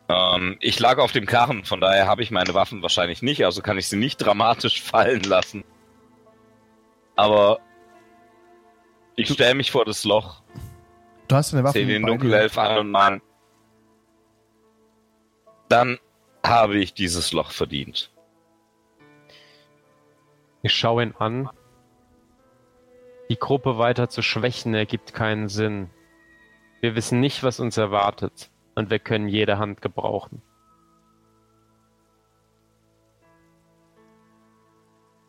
Ähm, 0.08 0.56
ich 0.58 0.80
lag 0.80 0.98
auf 0.98 1.12
dem 1.12 1.26
Karren, 1.26 1.64
von 1.64 1.80
daher 1.80 2.08
habe 2.08 2.24
ich 2.24 2.32
meine 2.32 2.54
Waffen 2.54 2.82
wahrscheinlich 2.82 3.22
nicht, 3.22 3.44
also 3.44 3.62
kann 3.62 3.78
ich 3.78 3.86
sie 3.86 3.96
nicht 3.96 4.16
dramatisch 4.16 4.82
fallen 4.90 5.22
lassen. 5.22 5.62
Aber 7.14 7.60
ich 9.14 9.28
stelle 9.28 9.54
mich 9.54 9.70
vor 9.70 9.84
das 9.84 10.02
Loch, 10.02 10.42
Du 11.28 11.36
hast 11.36 11.52
deine 11.52 11.62
Waffe 11.62 11.78
sehe 11.78 11.86
den. 11.86 12.04
Dunkelelf 12.04 12.58
an 12.58 12.78
und 12.78 12.90
man. 12.90 13.22
Dann 15.68 15.98
habe 16.44 16.78
ich 16.78 16.94
dieses 16.94 17.32
Loch 17.32 17.52
verdient. 17.52 18.10
Ich 20.66 20.74
schaue 20.74 21.04
ihn 21.04 21.14
an. 21.16 21.48
Die 23.30 23.38
Gruppe 23.38 23.78
weiter 23.78 24.08
zu 24.08 24.20
schwächen 24.20 24.74
ergibt 24.74 25.14
keinen 25.14 25.48
Sinn. 25.48 25.90
Wir 26.80 26.96
wissen 26.96 27.20
nicht, 27.20 27.44
was 27.44 27.60
uns 27.60 27.76
erwartet, 27.76 28.50
und 28.74 28.90
wir 28.90 28.98
können 28.98 29.28
jede 29.28 29.58
Hand 29.58 29.80
gebrauchen. 29.80 30.42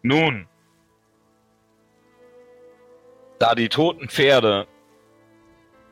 Nun, 0.02 0.48
da 3.38 3.54
die 3.54 3.70
toten 3.70 4.10
Pferde 4.10 4.66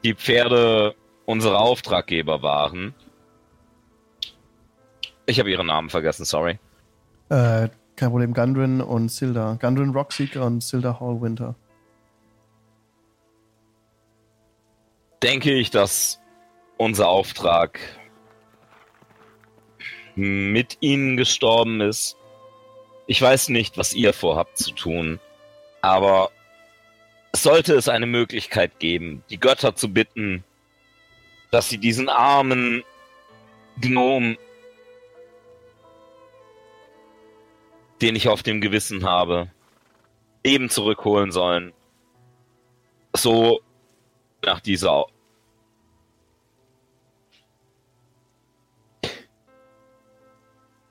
die 0.04 0.16
Pferde 0.16 0.96
unserer 1.26 1.60
Auftraggeber 1.60 2.42
waren. 2.42 2.96
Ich 5.28 5.40
habe 5.40 5.52
ihren 5.52 5.68
Namen 5.68 5.92
vergessen, 5.92 6.26
sorry. 6.26 6.58
Äh, 7.30 7.70
kein 7.96 8.10
Problem, 8.10 8.34
Gundren 8.34 8.82
und 8.82 9.10
Silda. 9.10 9.58
Gundren 9.62 9.92
Rockseeker 9.92 10.46
und 10.46 10.62
Silda 10.62 11.00
Hallwinter. 11.00 11.56
Denke 15.24 15.54
ich, 15.54 15.72
dass 15.72 16.20
unser 16.78 17.08
Auftrag 17.08 17.80
mit 20.16 20.78
ihnen 20.82 21.18
gestorben 21.18 21.82
ist. 21.82 22.18
Ich 23.08 23.22
weiß 23.22 23.50
nicht, 23.50 23.78
was 23.78 23.94
ihr 23.94 24.14
vorhabt 24.14 24.58
zu 24.58 24.72
tun, 24.72 25.20
aber 25.82 26.32
sollte 27.36 27.76
es 27.76 27.90
eine 27.90 28.06
Möglichkeit 28.06 28.80
geben, 28.80 29.24
die 29.30 29.40
Götter 29.40 29.76
zu 29.76 29.90
bitten, 29.90 30.44
dass 31.52 31.70
sie 31.70 31.78
diesen 31.78 32.10
armen 32.10 32.84
Gnom, 33.80 34.38
den 38.02 38.16
ich 38.16 38.30
auf 38.30 38.44
dem 38.44 38.62
Gewissen 38.62 39.06
habe, 39.06 39.52
eben 40.44 40.70
zurückholen 40.70 41.32
sollen. 41.32 41.74
So 43.16 43.62
nach 44.44 44.60
dieser. 44.60 45.06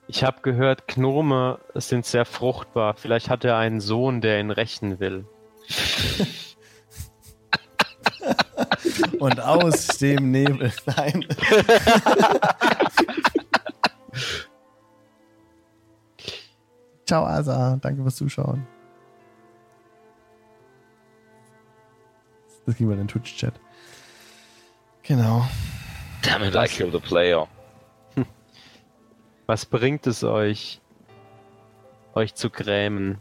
Ich 0.06 0.22
habe 0.22 0.42
gehört, 0.42 0.86
Gnome 0.86 1.58
sind 1.74 2.06
sehr 2.06 2.24
fruchtbar. 2.24 2.94
Vielleicht 2.94 3.28
hat 3.28 3.44
er 3.44 3.56
einen 3.56 3.80
Sohn, 3.80 4.20
der 4.20 4.38
ihn 4.38 4.50
rächen 4.50 5.00
will. 5.00 5.26
Und 9.18 9.40
aus 9.40 9.88
dem 9.98 10.30
Nebel. 10.30 10.72
Nein. 10.86 11.26
Ciao, 17.06 17.24
Asa. 17.24 17.76
Danke 17.80 18.02
fürs 18.02 18.16
Zuschauen. 18.16 18.66
Das 22.66 22.76
ging 22.76 22.86
mal 22.86 22.94
in 22.94 23.00
den 23.00 23.08
Twitch-Chat. 23.08 23.54
Genau. 25.02 25.46
Damn 26.22 26.42
it, 26.44 26.54
I 26.54 26.66
killed 26.66 26.94
a 26.94 26.98
player. 26.98 27.46
Was 29.46 29.66
bringt 29.66 30.06
es 30.06 30.24
euch, 30.24 30.80
euch 32.14 32.34
zu 32.34 32.48
grämen? 32.48 33.20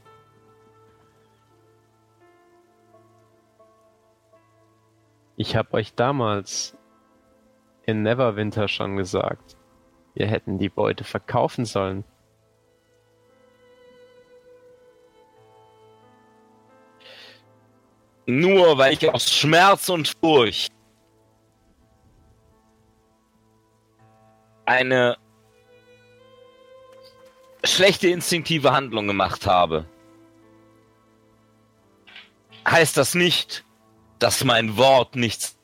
Ich 5.36 5.58
habe 5.58 5.74
euch 5.74 5.94
damals 5.96 6.78
in 7.86 8.04
Neverwinter 8.04 8.70
schon 8.70 8.96
gesagt, 8.96 9.58
wir 10.14 10.28
hätten 10.28 10.60
die 10.60 10.70
Beute 10.70 11.04
verkaufen 11.04 11.66
sollen. 11.66 12.06
Nur 18.26 18.78
weil 18.78 18.94
ich 18.94 19.10
aus 19.10 19.32
Schmerz 19.32 19.90
und 19.90 20.16
Furcht 20.22 20.72
eine 24.66 25.18
schlechte 27.66 28.08
instinktive 28.08 28.72
Handlung 28.72 29.08
gemacht 29.08 29.46
habe, 29.46 29.86
heißt 32.68 32.96
das 32.96 33.14
nicht, 33.14 33.66
dass 34.20 34.44
mein 34.44 34.78
Wort 34.78 35.16
nichts. 35.16 35.58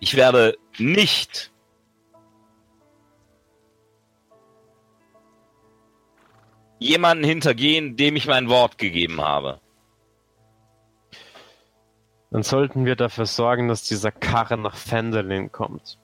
Ich 0.00 0.16
werde 0.16 0.56
nicht 0.78 1.52
jemanden 6.78 7.24
hintergehen, 7.24 7.96
dem 7.96 8.16
ich 8.16 8.26
mein 8.26 8.48
Wort 8.48 8.78
gegeben 8.78 9.20
habe. 9.20 9.60
Dann 12.36 12.42
sollten 12.42 12.84
wir 12.84 12.96
dafür 12.96 13.24
sorgen, 13.24 13.66
dass 13.66 13.84
dieser 13.84 14.12
Karren 14.12 14.60
nach 14.60 14.76
Fendelin 14.76 15.50
kommt. 15.52 15.98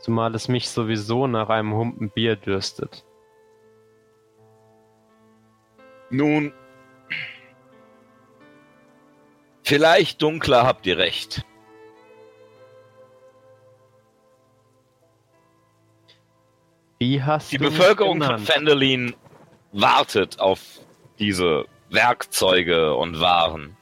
Zumal 0.00 0.34
es 0.34 0.48
mich 0.48 0.68
sowieso 0.68 1.28
nach 1.28 1.48
einem 1.48 1.74
Humpen 1.74 2.10
Bier 2.10 2.34
dürstet. 2.34 3.04
Nun, 6.10 6.52
vielleicht 9.62 10.20
dunkler 10.20 10.66
habt 10.66 10.88
ihr 10.88 10.98
recht. 10.98 11.46
Wie 16.98 17.22
hast 17.22 17.52
Die 17.52 17.58
du 17.58 17.66
Bevölkerung 17.66 18.20
von? 18.20 18.40
Fendelin 18.40 19.14
wartet 19.70 20.40
auf 20.40 20.84
diese 21.18 21.66
Werkzeuge 21.90 22.94
und 22.94 23.20
Waren. 23.20 23.76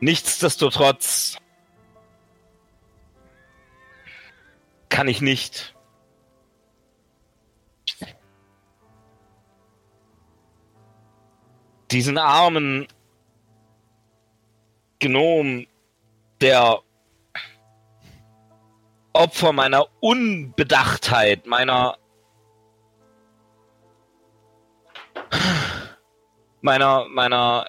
Nichtsdestotrotz 0.00 1.36
kann 4.88 5.08
ich 5.08 5.20
nicht 5.20 5.74
diesen 11.90 12.18
armen 12.18 12.86
Gnom, 15.00 15.66
der 16.40 16.80
Opfer 19.12 19.52
meiner 19.52 19.86
Unbedachtheit, 20.00 21.46
meiner 21.46 21.96
meiner 26.60 27.06
meiner 27.08 27.66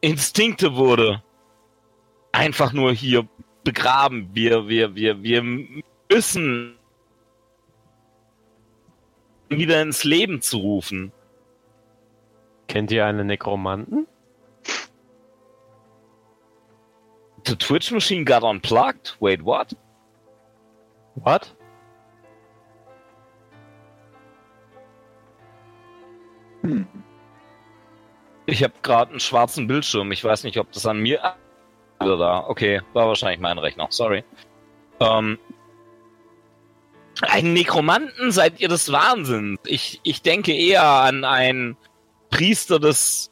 Instinkte 0.00 0.76
wurde 0.76 1.22
einfach 2.32 2.72
nur 2.72 2.92
hier 2.92 3.28
begraben. 3.64 4.30
Wir 4.32 4.68
wir 4.68 4.94
wir 4.94 5.22
wir 5.22 5.42
müssen 6.10 6.78
wieder 9.48 9.82
ins 9.82 10.04
Leben 10.04 10.40
zu 10.40 10.58
rufen. 10.58 11.12
Kennt 12.68 12.92
ihr 12.92 13.04
einen 13.04 13.26
Nekromanten? 13.26 14.06
The 17.46 17.56
Twitch 17.56 17.90
machine 17.90 18.24
got 18.24 18.44
unplugged? 18.44 19.16
Wait, 19.18 19.44
what? 19.44 19.74
What? 21.16 21.52
Hm. 26.62 26.86
Ich 28.50 28.64
habe 28.64 28.74
gerade 28.82 29.12
einen 29.12 29.20
schwarzen 29.20 29.68
Bildschirm. 29.68 30.10
Ich 30.10 30.24
weiß 30.24 30.42
nicht, 30.42 30.58
ob 30.58 30.72
das 30.72 30.84
an 30.84 30.98
mir 30.98 31.20
oder 32.00 32.16
da. 32.16 32.44
Okay, 32.48 32.80
war 32.94 33.06
wahrscheinlich 33.06 33.38
mein 33.38 33.58
Rechner. 33.58 33.86
Sorry. 33.90 34.24
Ähm, 34.98 35.38
einen 37.22 37.52
Nekromanten 37.52 38.32
seid 38.32 38.60
ihr 38.60 38.68
des 38.68 38.90
Wahnsinns. 38.90 39.60
Ich, 39.66 40.00
ich 40.02 40.22
denke 40.22 40.52
eher 40.52 40.82
an 40.82 41.24
einen 41.24 41.76
Priester 42.30 42.80
des. 42.80 43.30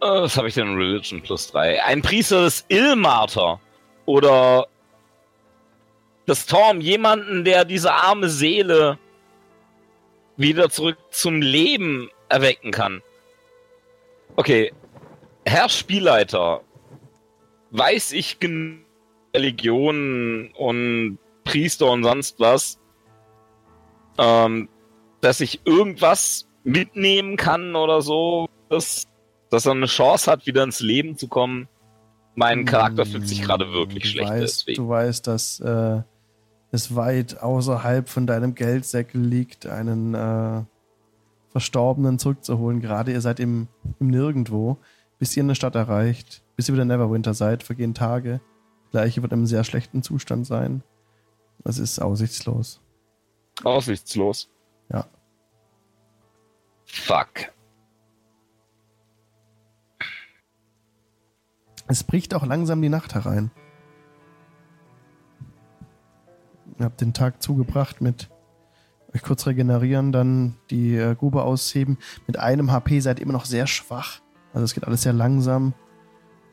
Äh, 0.00 0.06
was 0.06 0.36
habe 0.36 0.46
ich 0.46 0.54
denn? 0.54 0.76
Religion 0.76 1.20
plus 1.22 1.50
3. 1.50 1.82
Ein 1.82 2.02
Priester 2.02 2.44
des 2.44 2.64
Ilmater. 2.68 3.60
Oder 4.04 4.68
des 6.28 6.46
Torm. 6.46 6.80
Jemanden, 6.80 7.44
der 7.44 7.64
diese 7.64 7.92
arme 7.92 8.28
Seele 8.28 8.96
wieder 10.36 10.70
zurück 10.70 10.98
zum 11.10 11.42
Leben 11.42 12.10
erwecken 12.28 12.70
kann. 12.70 13.02
Okay. 14.36 14.72
Herr 15.44 15.68
Spielleiter, 15.68 16.62
weiß 17.70 18.12
ich 18.12 18.40
genug 18.40 18.86
Religionen 19.36 20.50
und 20.52 21.18
Priester 21.44 21.90
und 21.90 22.04
sonst 22.04 22.40
was, 22.40 22.78
ähm, 24.18 24.68
dass 25.20 25.40
ich 25.40 25.60
irgendwas 25.66 26.48
mitnehmen 26.64 27.36
kann 27.36 27.76
oder 27.76 28.00
so, 28.00 28.48
dass, 28.70 29.06
dass 29.50 29.66
er 29.66 29.72
eine 29.72 29.86
Chance 29.86 30.30
hat, 30.30 30.46
wieder 30.46 30.64
ins 30.64 30.80
Leben 30.80 31.18
zu 31.18 31.28
kommen. 31.28 31.68
Mein 32.34 32.64
Charakter 32.64 33.06
fühlt 33.06 33.28
sich 33.28 33.42
gerade 33.42 33.72
wirklich 33.72 34.04
du 34.04 34.08
schlecht 34.10 34.30
weißt, 34.30 34.42
deswegen. 34.42 34.82
Du 34.82 34.88
weißt, 34.88 35.26
dass 35.26 35.60
äh, 35.60 36.02
es 36.70 36.96
weit 36.96 37.40
außerhalb 37.40 38.08
von 38.08 38.26
deinem 38.26 38.54
Geldsäckel 38.54 39.20
liegt, 39.20 39.66
einen 39.66 40.14
äh, 40.14 40.64
Verstorbenen 41.56 42.18
zurückzuholen. 42.18 42.82
Gerade 42.82 43.12
ihr 43.12 43.22
seid 43.22 43.40
im, 43.40 43.68
im 43.98 44.08
Nirgendwo, 44.08 44.76
bis 45.18 45.34
ihr 45.34 45.40
in 45.40 45.48
der 45.48 45.54
Stadt 45.54 45.74
erreicht, 45.74 46.42
bis 46.54 46.68
ihr 46.68 46.74
wieder 46.74 46.84
Neverwinter 46.84 47.32
seid, 47.32 47.62
vergehen 47.62 47.94
Tage. 47.94 48.42
Gleiche 48.90 49.22
wird 49.22 49.32
in 49.32 49.38
einem 49.38 49.46
sehr 49.46 49.64
schlechten 49.64 50.02
Zustand 50.02 50.46
sein. 50.46 50.82
Das 51.64 51.78
ist 51.78 51.98
aussichtslos. 51.98 52.82
Aussichtslos. 53.64 54.50
Ja. 54.92 55.06
Fuck. 56.84 57.54
Es 61.88 62.04
bricht 62.04 62.34
auch 62.34 62.44
langsam 62.44 62.82
die 62.82 62.90
Nacht 62.90 63.14
herein. 63.14 63.50
Ihr 66.78 66.84
habt 66.84 67.00
den 67.00 67.14
Tag 67.14 67.42
zugebracht 67.42 68.02
mit 68.02 68.28
euch 69.16 69.22
kurz 69.22 69.46
regenerieren, 69.46 70.12
dann 70.12 70.56
die 70.70 70.96
äh, 70.96 71.14
Grube 71.14 71.42
ausheben. 71.42 71.98
Mit 72.26 72.38
einem 72.38 72.70
HP 72.72 73.00
seid 73.00 73.18
ihr 73.18 73.24
immer 73.24 73.32
noch 73.32 73.44
sehr 73.44 73.66
schwach. 73.66 74.20
Also 74.52 74.64
es 74.64 74.74
geht 74.74 74.84
alles 74.86 75.02
sehr 75.02 75.12
langsam. 75.12 75.74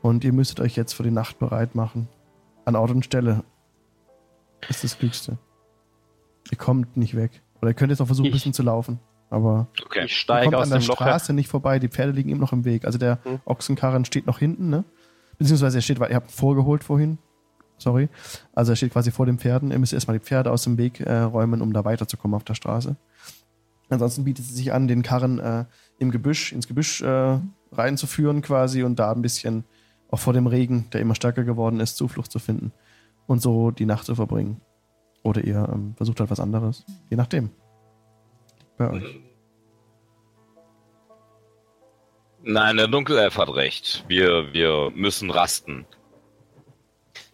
Und 0.02 0.24
ihr 0.24 0.34
müsstet 0.34 0.60
euch 0.60 0.76
jetzt 0.76 0.94
für 0.94 1.04
die 1.04 1.12
Nacht 1.12 1.40
bereit 1.40 1.76
machen. 1.76 2.10
An 2.66 2.76
Ort 2.76 2.92
und 2.92 3.06
Stelle 3.06 3.44
ist 4.70 4.84
das 4.84 4.98
Klügste. 4.98 5.38
Ihr 6.52 6.58
kommt 6.58 6.98
nicht 6.98 7.16
weg. 7.16 7.42
Oder 7.62 7.72
ihr 7.72 7.74
könnt 7.76 7.92
jetzt 7.92 8.02
auch 8.02 8.06
versuchen, 8.08 8.26
ein 8.26 8.30
Ich- 8.30 8.34
bisschen 8.34 8.54
zu 8.54 8.64
laufen. 8.64 9.00
Aber 9.30 9.68
Okay. 9.86 10.00
Ich 10.00 10.04
ihr 10.06 10.08
steige 10.10 10.44
kommt 10.46 10.56
aus 10.56 10.72
an 10.72 10.80
der. 10.80 10.82
Straße 10.82 11.34
nicht 11.34 11.48
vorbei. 11.50 11.80
Die 11.80 11.88
Pferde 11.88 12.12
liegen 12.12 12.30
immer 12.30 12.42
noch 12.42 12.54
im 12.54 12.66
Weg. 12.66 12.86
Also 12.86 12.98
der 12.98 13.20
Hm. 13.24 13.40
Ochsenkarren 13.46 14.06
steht 14.06 14.28
noch 14.28 14.40
hinten, 14.40 14.70
ne? 14.70 14.84
Beziehungsweise 15.38 15.78
er 15.80 15.82
steht, 15.82 16.00
weil 16.00 16.10
ihr 16.12 16.16
habt 16.18 16.30
ihn 16.30 16.34
vorgeholt 16.36 16.84
vorhin. 16.84 17.18
Sorry. 17.78 18.10
Also 18.54 18.72
er 18.72 18.76
steht 18.76 18.94
quasi 18.94 19.12
vor 19.12 19.26
den 19.26 19.40
Pferden. 19.40 19.72
Ihr 19.72 19.80
müsst 19.80 19.94
erstmal 19.94 20.18
die 20.18 20.26
Pferde 20.26 20.52
aus 20.52 20.64
dem 20.64 20.78
Weg 20.78 21.00
äh, 21.02 21.20
räumen, 21.20 21.62
um 21.62 21.74
da 21.74 21.84
weiterzukommen 21.84 22.36
auf 22.36 22.44
der 22.44 22.56
Straße. 22.56 22.96
Ansonsten 23.90 24.24
bietet 24.24 24.46
es 24.46 24.56
sich 24.56 24.74
an, 24.74 24.88
den 24.88 25.04
Karren 25.04 25.40
äh, 25.40 25.66
im 26.00 26.12
Gebüsch, 26.12 26.52
ins 26.52 26.68
Gebüsch 26.68 27.02
äh, 27.02 27.40
reinzuführen 27.72 28.42
quasi 28.42 28.84
und 28.84 28.98
da 28.98 29.12
ein 29.12 29.22
bisschen 29.22 29.66
auch 30.10 30.20
vor 30.20 30.34
dem 30.34 30.48
Regen, 30.48 30.90
der 30.94 31.02
immer 31.02 31.16
stärker 31.16 31.44
geworden 31.44 31.80
ist, 31.80 31.98
Zuflucht 31.98 32.32
zu 32.32 32.40
finden 32.40 32.72
und 33.28 33.42
so 33.42 33.72
die 33.72 33.86
Nacht 33.86 34.06
zu 34.06 34.16
verbringen. 34.16 34.62
Oder 35.24 35.44
ihr 35.44 35.68
ähm, 35.72 35.94
versucht 35.96 36.20
halt 36.20 36.30
was 36.30 36.40
anderes. 36.40 36.86
Je 37.10 37.18
nachdem. 37.18 37.50
Bei 38.78 38.90
euch. 38.92 39.20
Nein, 42.44 42.76
der 42.78 42.88
Dunkelelf 42.88 43.38
hat 43.38 43.50
recht. 43.56 44.04
Wir, 44.08 44.54
wir 44.54 44.92
müssen 44.94 45.32
rasten. 45.32 45.86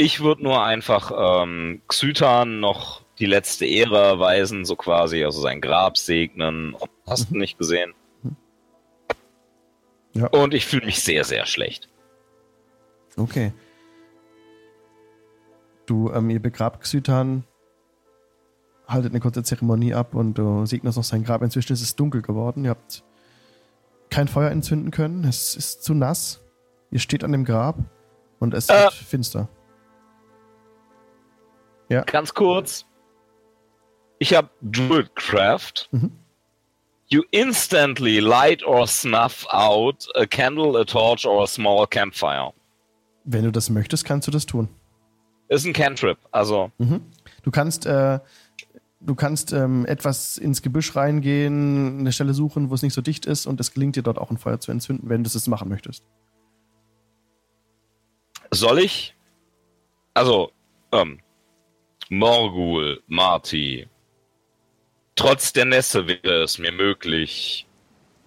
Ich 0.02 0.22
würde 0.22 0.44
nur 0.44 0.64
einfach 0.64 1.44
ähm, 1.44 1.82
Xytan 1.90 2.62
noch 2.62 3.02
die 3.20 3.26
letzte 3.26 3.66
Ehre 3.66 3.98
erweisen, 3.98 4.64
so 4.64 4.78
quasi, 4.78 5.26
also 5.26 5.42
sein 5.42 5.60
Grab 5.60 5.98
segnen. 5.98 6.74
Hast 7.06 7.32
du 7.32 7.38
nicht 7.38 7.58
gesehen? 7.58 7.94
Ja. 10.14 10.28
Und 10.28 10.54
ich 10.54 10.66
fühle 10.66 10.86
mich 10.86 11.04
sehr, 11.04 11.26
sehr 11.26 11.46
schlecht. 11.46 11.90
Okay. 13.18 13.52
Du, 15.86 16.10
ähm, 16.14 16.30
ihr 16.30 16.42
begrabt 16.42 16.80
Xytan, 16.80 17.44
haltet 18.88 19.12
eine 19.12 19.20
kurze 19.20 19.44
Zeremonie 19.44 19.94
ab 19.94 20.16
und 20.16 20.36
du 20.36 20.66
segnest 20.66 20.96
noch 20.96 21.04
sein 21.04 21.26
Grab. 21.26 21.42
Inzwischen 21.42 21.74
ist 21.74 21.82
es 21.82 21.98
dunkel 21.98 22.22
geworden. 22.22 22.64
Ihr 22.64 22.70
habt 22.70 23.04
kein 24.10 24.30
Feuer 24.30 24.50
entzünden 24.50 24.92
können. 24.92 25.26
Es 25.26 25.56
ist 25.58 25.84
zu 25.84 25.94
nass. 25.94 26.40
Ihr 26.90 27.00
steht 27.00 27.26
an 27.26 27.34
dem 27.34 27.44
Grab 27.44 27.76
und 28.40 28.54
es 28.54 28.70
Äh. 28.70 28.84
wird 28.84 28.94
finster. 28.94 29.50
Ganz 31.90 32.34
kurz. 32.34 32.86
Ich 34.20 34.34
habe 34.34 34.50
Druidcraft. 34.62 35.90
Mhm. 35.92 36.12
You 37.08 37.24
instantly 37.32 38.20
light 38.20 38.64
or 38.64 38.86
snuff 38.86 39.48
out 39.50 40.08
a 40.16 40.28
candle, 40.28 40.80
a 40.80 40.86
torch 40.86 41.26
or 41.26 41.44
a 41.44 41.48
small 41.48 41.88
campfire. 41.88 42.54
Wenn 43.24 43.44
du 43.46 43.52
das 43.52 43.70
möchtest, 43.70 44.06
kannst 44.06 44.28
du 44.28 44.32
das 44.32 44.46
tun. 44.46 44.70
Ist 45.48 45.66
ein 45.66 45.74
Cantrip, 45.74 46.20
also 46.32 46.72
Mhm. 46.78 47.02
Du 47.42 47.50
kannst, 47.52 47.88
äh, 47.88 48.20
du 49.00 49.16
kannst 49.16 49.54
ähm, 49.54 49.86
etwas 49.88 50.38
ins 50.38 50.62
Gebüsch 50.62 50.96
reingehen, 50.96 52.00
eine 52.00 52.12
Stelle 52.12 52.36
suchen, 52.36 52.70
wo 52.70 52.76
es 52.76 52.84
nicht 52.84 52.94
so 52.94 53.02
dicht 53.02 53.26
ist 53.26 53.48
und 53.48 53.60
es 53.60 53.74
gelingt 53.74 53.96
dir 53.96 54.04
dort 54.04 54.20
auch 54.20 54.30
ein 54.30 54.38
Feuer 54.38 54.60
zu 54.60 54.72
entzünden, 54.72 55.10
wenn 55.10 55.24
du 55.24 55.28
es 55.28 55.48
machen 55.48 55.70
möchtest. 55.70 56.04
soll 58.52 58.80
ich? 58.80 59.16
Also, 60.14 60.52
ähm, 60.92 61.20
Morgul, 62.10 63.02
Marty. 63.08 63.88
Trotz 65.16 65.54
der 65.54 65.66
Nässe 65.66 66.08
wäre 66.08 66.44
es 66.44 66.58
mir 66.58 66.72
möglich, 66.72 67.68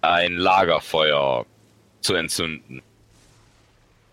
ein 0.01 0.35
Lagerfeuer 0.35 1.45
zu 2.01 2.13
entzünden. 2.15 2.81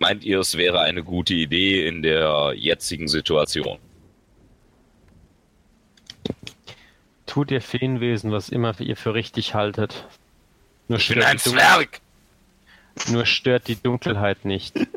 Meint 0.00 0.24
ihr, 0.24 0.40
es 0.40 0.56
wäre 0.56 0.80
eine 0.80 1.04
gute 1.04 1.34
Idee 1.34 1.86
in 1.86 2.02
der 2.02 2.54
jetzigen 2.56 3.06
Situation? 3.06 3.78
Tut 7.26 7.50
ihr 7.50 7.60
Feenwesen, 7.60 8.32
was 8.32 8.48
immer 8.48 8.78
ihr 8.80 8.96
für 8.96 9.14
richtig 9.14 9.54
haltet. 9.54 10.04
Nur 10.88 10.98
Ich 10.98 11.08
bin 11.08 11.22
ein 11.22 11.38
Zwerg! 11.38 12.00
nur 13.08 13.24
stört 13.24 13.68
die 13.68 13.76
Dunkelheit 13.76 14.44
nicht. 14.44 14.74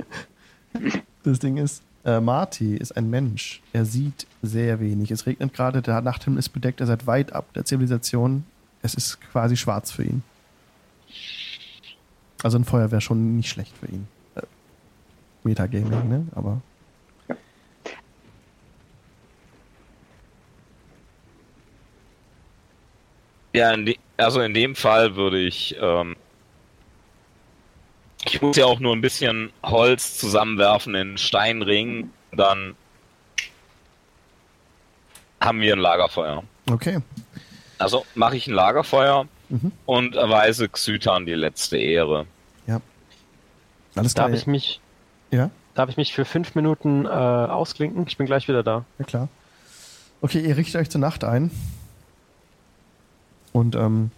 Das 1.24 1.40
Ding 1.40 1.56
ist, 1.56 1.84
äh, 2.06 2.20
Marty 2.20 2.76
ist 2.76 2.96
ein 2.98 3.10
Mensch. 3.10 3.62
Er 3.72 3.86
sieht 3.86 4.28
sehr 4.42 4.80
wenig. 4.80 5.12
Es 5.12 5.26
regnet 5.26 5.54
gerade, 5.54 5.82
der 5.82 6.02
Nachthimmel 6.02 6.40
ist 6.40 6.50
bedeckt, 6.50 6.82
er 6.82 6.88
seid 6.88 7.08
weit 7.08 7.34
ab 7.34 7.46
der 7.54 7.66
Zivilisation. 7.66 8.46
Es 8.82 8.94
ist 8.94 9.20
quasi 9.32 9.56
schwarz 9.56 9.92
für 9.92 10.04
ihn. 10.04 10.24
Also 12.44 12.58
ein 12.58 12.66
Feuer 12.66 12.92
wäre 12.92 13.02
schon 13.02 13.38
nicht 13.38 13.50
schlecht 13.50 13.78
für 13.78 13.88
ihn. 13.88 14.08
Äh, 14.36 14.42
Metagaming, 15.44 16.10
ne? 16.10 16.28
Aber 16.36 16.62
Ja, 23.54 23.72
in 23.72 23.94
also 24.18 24.42
in 24.42 24.54
dem 24.54 24.76
Fall 24.76 25.16
würde 25.16 25.40
ich. 25.40 25.76
Ähm, 25.80 26.16
ich 28.26 28.42
muss 28.42 28.58
ja 28.58 28.66
auch 28.66 28.80
nur 28.80 28.96
ein 28.96 29.02
bisschen 29.02 29.52
Holz 29.64 30.18
zusammenwerfen 30.18 30.96
in 30.96 31.18
Steinring, 31.18 32.10
dann 32.32 32.76
haben 35.42 35.60
wir 35.62 35.74
ein 35.74 35.80
Lagerfeuer. 35.80 36.44
Okay. 36.72 37.00
Also 37.78 38.06
mache 38.16 38.38
ich 38.38 38.48
ein 38.48 38.54
Lagerfeuer 38.54 39.28
Mhm. 39.50 39.72
und 39.86 40.16
erweise 40.16 40.68
Xytan 40.70 41.26
die 41.26 41.34
letzte 41.34 41.78
Ehre. 41.78 42.26
Alles 43.96 44.16
klar. 44.16 44.28
Darf 44.30 44.40
ich 44.40 44.48
mich, 44.48 44.82
ja? 45.30 45.52
darf 45.76 45.88
ich 45.88 45.98
mich 45.98 46.14
für 46.16 46.26
fünf 46.26 46.56
Minuten 46.56 47.06
äh, 47.06 47.10
ausklinken? 47.10 48.08
Ich 48.08 48.18
bin 48.18 48.26
gleich 48.26 48.48
wieder 48.48 48.64
da. 48.64 48.86
Ja, 48.98 49.06
klar. 49.06 49.28
Okay, 50.22 50.40
ihr 50.40 50.58
richtet 50.58 50.82
euch 50.82 50.90
zur 50.90 51.00
Nacht 51.00 51.24
ein. 51.24 51.52
Und, 53.52 53.76
ähm, 53.76 54.10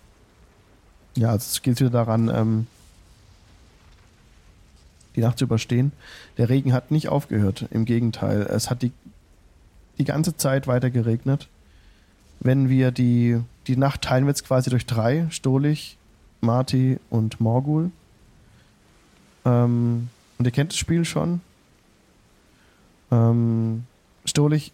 ja, 1.17 1.27
also 1.31 1.39
es 1.39 1.61
geht 1.61 1.81
wieder 1.81 1.89
daran, 1.89 2.29
ähm, 2.33 2.67
die 5.15 5.21
Nacht 5.21 5.37
zu 5.37 5.45
überstehen. 5.45 5.91
Der 6.37 6.49
Regen 6.49 6.73
hat 6.73 6.91
nicht 6.91 7.09
aufgehört. 7.09 7.65
Im 7.71 7.85
Gegenteil, 7.85 8.41
es 8.41 8.69
hat 8.69 8.81
die, 8.81 8.91
die 9.97 10.03
ganze 10.03 10.35
Zeit 10.35 10.67
weiter 10.67 10.89
geregnet. 10.89 11.47
Wenn 12.39 12.69
wir 12.69 12.91
die, 12.91 13.39
die 13.67 13.77
Nacht 13.77 14.01
teilen 14.01 14.25
wir 14.25 14.31
jetzt 14.31 14.45
quasi 14.45 14.69
durch 14.69 14.85
drei: 14.85 15.27
Stolich, 15.29 15.97
Marti 16.41 16.99
und 17.09 17.39
Morgul. 17.39 17.91
Ähm, 19.45 20.09
und 20.37 20.45
ihr 20.45 20.51
kennt 20.51 20.71
das 20.71 20.77
Spiel 20.77 21.05
schon. 21.05 21.41
Ähm, 23.11 23.85
Stolich, 24.25 24.71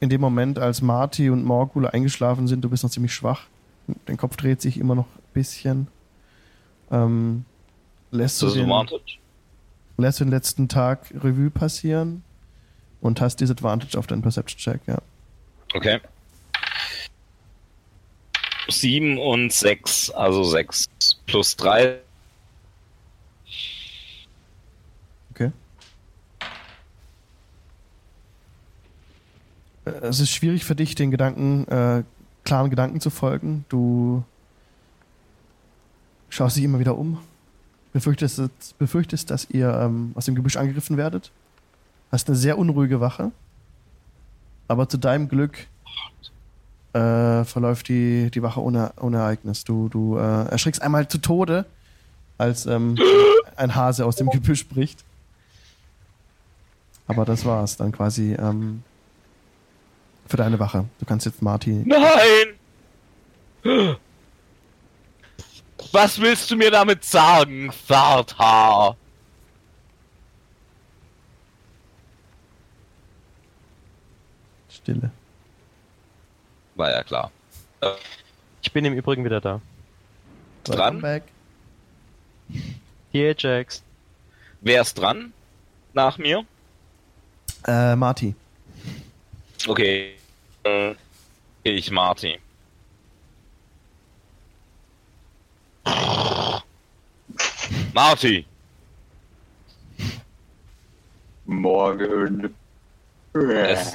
in 0.00 0.08
dem 0.08 0.20
Moment, 0.20 0.58
als 0.58 0.82
Marty 0.82 1.30
und 1.30 1.44
Morgul 1.44 1.86
eingeschlafen 1.86 2.48
sind, 2.48 2.62
du 2.62 2.68
bist 2.68 2.82
noch 2.82 2.90
ziemlich 2.90 3.14
schwach. 3.14 3.46
Dein 4.06 4.16
Kopf 4.16 4.36
dreht 4.36 4.60
sich 4.60 4.78
immer 4.78 4.94
noch 4.94 5.06
ein 5.06 5.22
bisschen. 5.32 5.86
Ähm, 6.90 7.44
lässt, 8.10 8.42
du 8.42 8.50
den. 8.50 8.68
Lässt 9.96 10.20
den 10.20 10.28
letzten 10.28 10.68
Tag 10.68 11.10
Revue 11.14 11.50
passieren 11.50 12.22
und 13.00 13.20
hast 13.20 13.40
Disadvantage 13.40 13.98
auf 13.98 14.06
deinen 14.06 14.22
Perception-Check, 14.22 14.80
ja. 14.86 14.98
Okay. 15.74 16.00
Sieben 18.68 19.18
und 19.18 19.52
sechs, 19.52 20.10
also 20.10 20.42
sechs 20.42 20.86
plus 21.26 21.56
drei. 21.56 22.00
Okay. 25.30 25.52
Äh, 29.84 29.90
Es 30.02 30.20
ist 30.20 30.30
schwierig 30.30 30.64
für 30.64 30.74
dich, 30.74 30.94
den 30.94 31.10
Gedanken, 31.10 31.68
äh, 31.68 32.02
klaren 32.44 32.70
Gedanken 32.70 33.00
zu 33.00 33.10
folgen. 33.10 33.64
Du 33.68 34.24
schaust 36.28 36.56
dich 36.56 36.64
immer 36.64 36.80
wieder 36.80 36.98
um. 36.98 37.20
Befürchtest, 37.96 38.78
befürchtest 38.78 39.30
dass 39.30 39.48
ihr 39.48 39.72
ähm, 39.72 40.12
aus 40.14 40.26
dem 40.26 40.34
Gebüsch 40.34 40.58
angegriffen 40.58 40.98
werdet. 40.98 41.30
Hast 42.12 42.28
eine 42.28 42.36
sehr 42.36 42.58
unruhige 42.58 43.00
Wache. 43.00 43.32
Aber 44.68 44.86
zu 44.86 44.98
deinem 44.98 45.30
Glück 45.30 45.66
äh, 46.92 47.42
verläuft 47.44 47.88
die, 47.88 48.30
die 48.30 48.42
Wache 48.42 48.62
ohne, 48.62 48.92
ohne 49.00 49.16
Ereignis. 49.16 49.64
Du, 49.64 49.88
du 49.88 50.18
äh, 50.18 50.44
erschrickst 50.50 50.82
einmal 50.82 51.08
zu 51.08 51.16
Tode, 51.16 51.64
als 52.36 52.66
ähm, 52.66 52.98
ein 53.56 53.74
Hase 53.74 54.04
aus 54.04 54.16
dem 54.16 54.28
Gebüsch 54.28 54.68
bricht. 54.68 55.02
Aber 57.06 57.24
das 57.24 57.46
war's 57.46 57.78
dann 57.78 57.92
quasi 57.92 58.34
ähm, 58.34 58.82
für 60.26 60.36
deine 60.36 60.58
Wache. 60.58 60.84
Du 60.98 61.06
kannst 61.06 61.24
jetzt 61.24 61.40
Marty. 61.40 61.82
Nein! 61.86 63.96
Was 65.96 66.20
willst 66.20 66.50
du 66.50 66.56
mir 66.56 66.70
damit 66.70 67.04
sagen, 67.04 67.72
Vater? 67.72 68.94
Stille. 74.68 75.10
War 76.74 76.90
ja 76.90 77.02
klar. 77.02 77.30
Ich 78.60 78.70
bin 78.72 78.84
im 78.84 78.92
Übrigen 78.92 79.24
wieder 79.24 79.40
da. 79.40 79.62
Dran? 80.64 81.00
Back. 81.00 81.22
Hier, 83.10 83.34
Jax. 83.38 83.82
Wer 84.60 84.82
ist 84.82 84.98
dran? 84.98 85.32
Nach 85.94 86.18
mir? 86.18 86.44
Äh, 87.66 87.96
Marty. 87.96 88.34
Okay. 89.66 90.14
Äh, 90.62 90.94
Ich, 91.62 91.90
Marty. 91.90 92.38
Marty! 97.94 98.44
Morgen. 101.46 102.54
Es, 103.34 103.94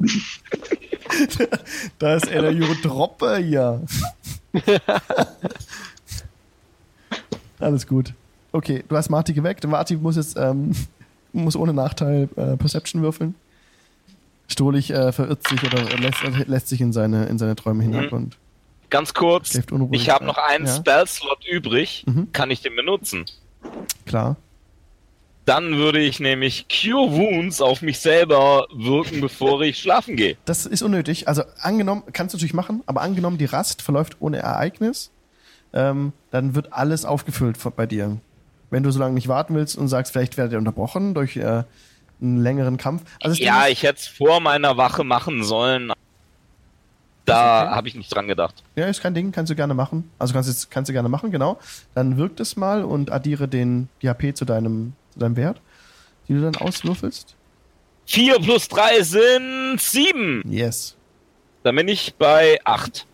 da 1.98 2.14
ist 2.16 2.26
er 2.28 2.42
der 2.42 2.52
Jurotroppe 2.52 3.36
hier. 3.38 3.80
Alles 7.58 7.86
gut. 7.86 8.12
Okay, 8.50 8.84
du 8.88 8.96
hast 8.96 9.08
Marty 9.08 9.32
geweckt. 9.32 9.66
Marty 9.66 9.96
muss 9.96 10.16
jetzt 10.16 10.36
ähm, 10.36 10.72
muss 11.32 11.56
ohne 11.56 11.72
Nachteil 11.72 12.28
äh, 12.36 12.56
Perception 12.56 13.02
würfeln. 13.02 13.34
Stolich 14.48 14.90
äh, 14.90 15.12
verirrt 15.12 15.46
sich 15.48 15.62
oder 15.64 15.82
lässt, 15.98 16.22
lässt 16.46 16.68
sich 16.68 16.80
in 16.80 16.92
seine, 16.92 17.26
in 17.26 17.38
seine 17.38 17.56
Träume 17.56 17.82
hinab 17.84 18.12
Mhm. 18.12 18.18
und 18.18 18.36
ganz 18.92 19.14
kurz, 19.14 19.58
ich 19.90 20.10
habe 20.10 20.24
noch 20.24 20.38
einen 20.38 20.66
Ja. 20.66 20.76
Spell-Slot 20.76 21.44
übrig. 21.50 22.04
Mhm. 22.06 22.30
Kann 22.32 22.50
ich 22.52 22.60
den 22.60 22.76
benutzen? 22.76 23.24
Klar. 24.06 24.36
Dann 25.44 25.76
würde 25.76 25.98
ich 25.98 26.20
nämlich 26.20 26.66
Cure 26.68 27.10
Wounds 27.10 27.60
auf 27.60 27.82
mich 27.82 27.98
selber 27.98 28.68
wirken, 28.72 29.20
bevor 29.20 29.60
ich 29.62 29.78
schlafen 29.80 30.14
gehe. 30.14 30.36
Das 30.44 30.66
ist 30.66 30.82
unnötig. 30.82 31.26
Also 31.26 31.42
angenommen, 31.60 32.04
kannst 32.12 32.32
du 32.32 32.36
natürlich 32.36 32.54
machen, 32.54 32.84
aber 32.86 33.00
angenommen, 33.00 33.38
die 33.38 33.46
Rast 33.46 33.82
verläuft 33.82 34.18
ohne 34.20 34.38
Ereignis, 34.38 35.10
ähm, 35.72 36.12
dann 36.30 36.54
wird 36.54 36.72
alles 36.72 37.04
aufgefüllt 37.04 37.58
bei 37.74 37.86
dir. 37.86 38.18
Wenn 38.70 38.84
du 38.84 38.92
so 38.92 39.00
lange 39.00 39.14
nicht 39.14 39.26
warten 39.26 39.54
willst 39.56 39.76
und 39.76 39.88
sagst, 39.88 40.12
vielleicht 40.12 40.36
werdet 40.36 40.52
ihr 40.52 40.58
unterbrochen 40.58 41.14
durch 41.14 41.36
äh, 41.36 41.64
einen 42.20 42.40
längeren 42.40 42.76
Kampf. 42.76 43.02
Also 43.20 43.42
Ja, 43.42 43.66
ich 43.66 43.82
hätte 43.82 43.98
es 43.98 44.06
vor 44.06 44.38
meiner 44.40 44.76
Wache 44.76 45.02
machen 45.02 45.42
sollen. 45.42 45.92
Da 47.24 47.62
okay. 47.62 47.74
habe 47.74 47.88
ich 47.88 47.94
nicht 47.94 48.14
dran 48.14 48.26
gedacht. 48.26 48.64
ja, 48.74 48.86
ist 48.86 49.00
kein 49.00 49.14
Ding, 49.14 49.30
kannst 49.30 49.50
du 49.50 49.54
gerne 49.54 49.74
machen. 49.74 50.10
Also 50.18 50.34
kannst, 50.34 50.48
jetzt, 50.48 50.70
kannst 50.70 50.88
du 50.88 50.92
gerne 50.92 51.08
machen, 51.08 51.30
genau. 51.30 51.58
Dann 51.94 52.16
wirkt 52.16 52.40
es 52.40 52.56
mal 52.56 52.84
und 52.84 53.12
addiere 53.12 53.46
den, 53.46 53.88
die 54.02 54.08
HP 54.08 54.34
zu 54.34 54.44
deinem, 54.44 54.94
zu 55.12 55.20
deinem 55.20 55.36
Wert, 55.36 55.60
die 56.28 56.34
du 56.34 56.40
dann 56.40 56.56
auswürfelst. 56.56 57.36
4 58.06 58.40
plus 58.40 58.68
3 58.68 59.02
sind 59.02 59.76
7. 59.80 60.42
Yes. 60.48 60.96
Dann 61.62 61.76
bin 61.76 61.86
ich 61.86 62.14
bei 62.16 62.58
8. 62.64 63.06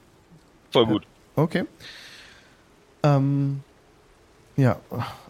Voll 0.71 0.87
gut. 0.87 1.07
Okay. 1.37 1.65
Ähm, 3.03 3.63
ja, 4.57 4.81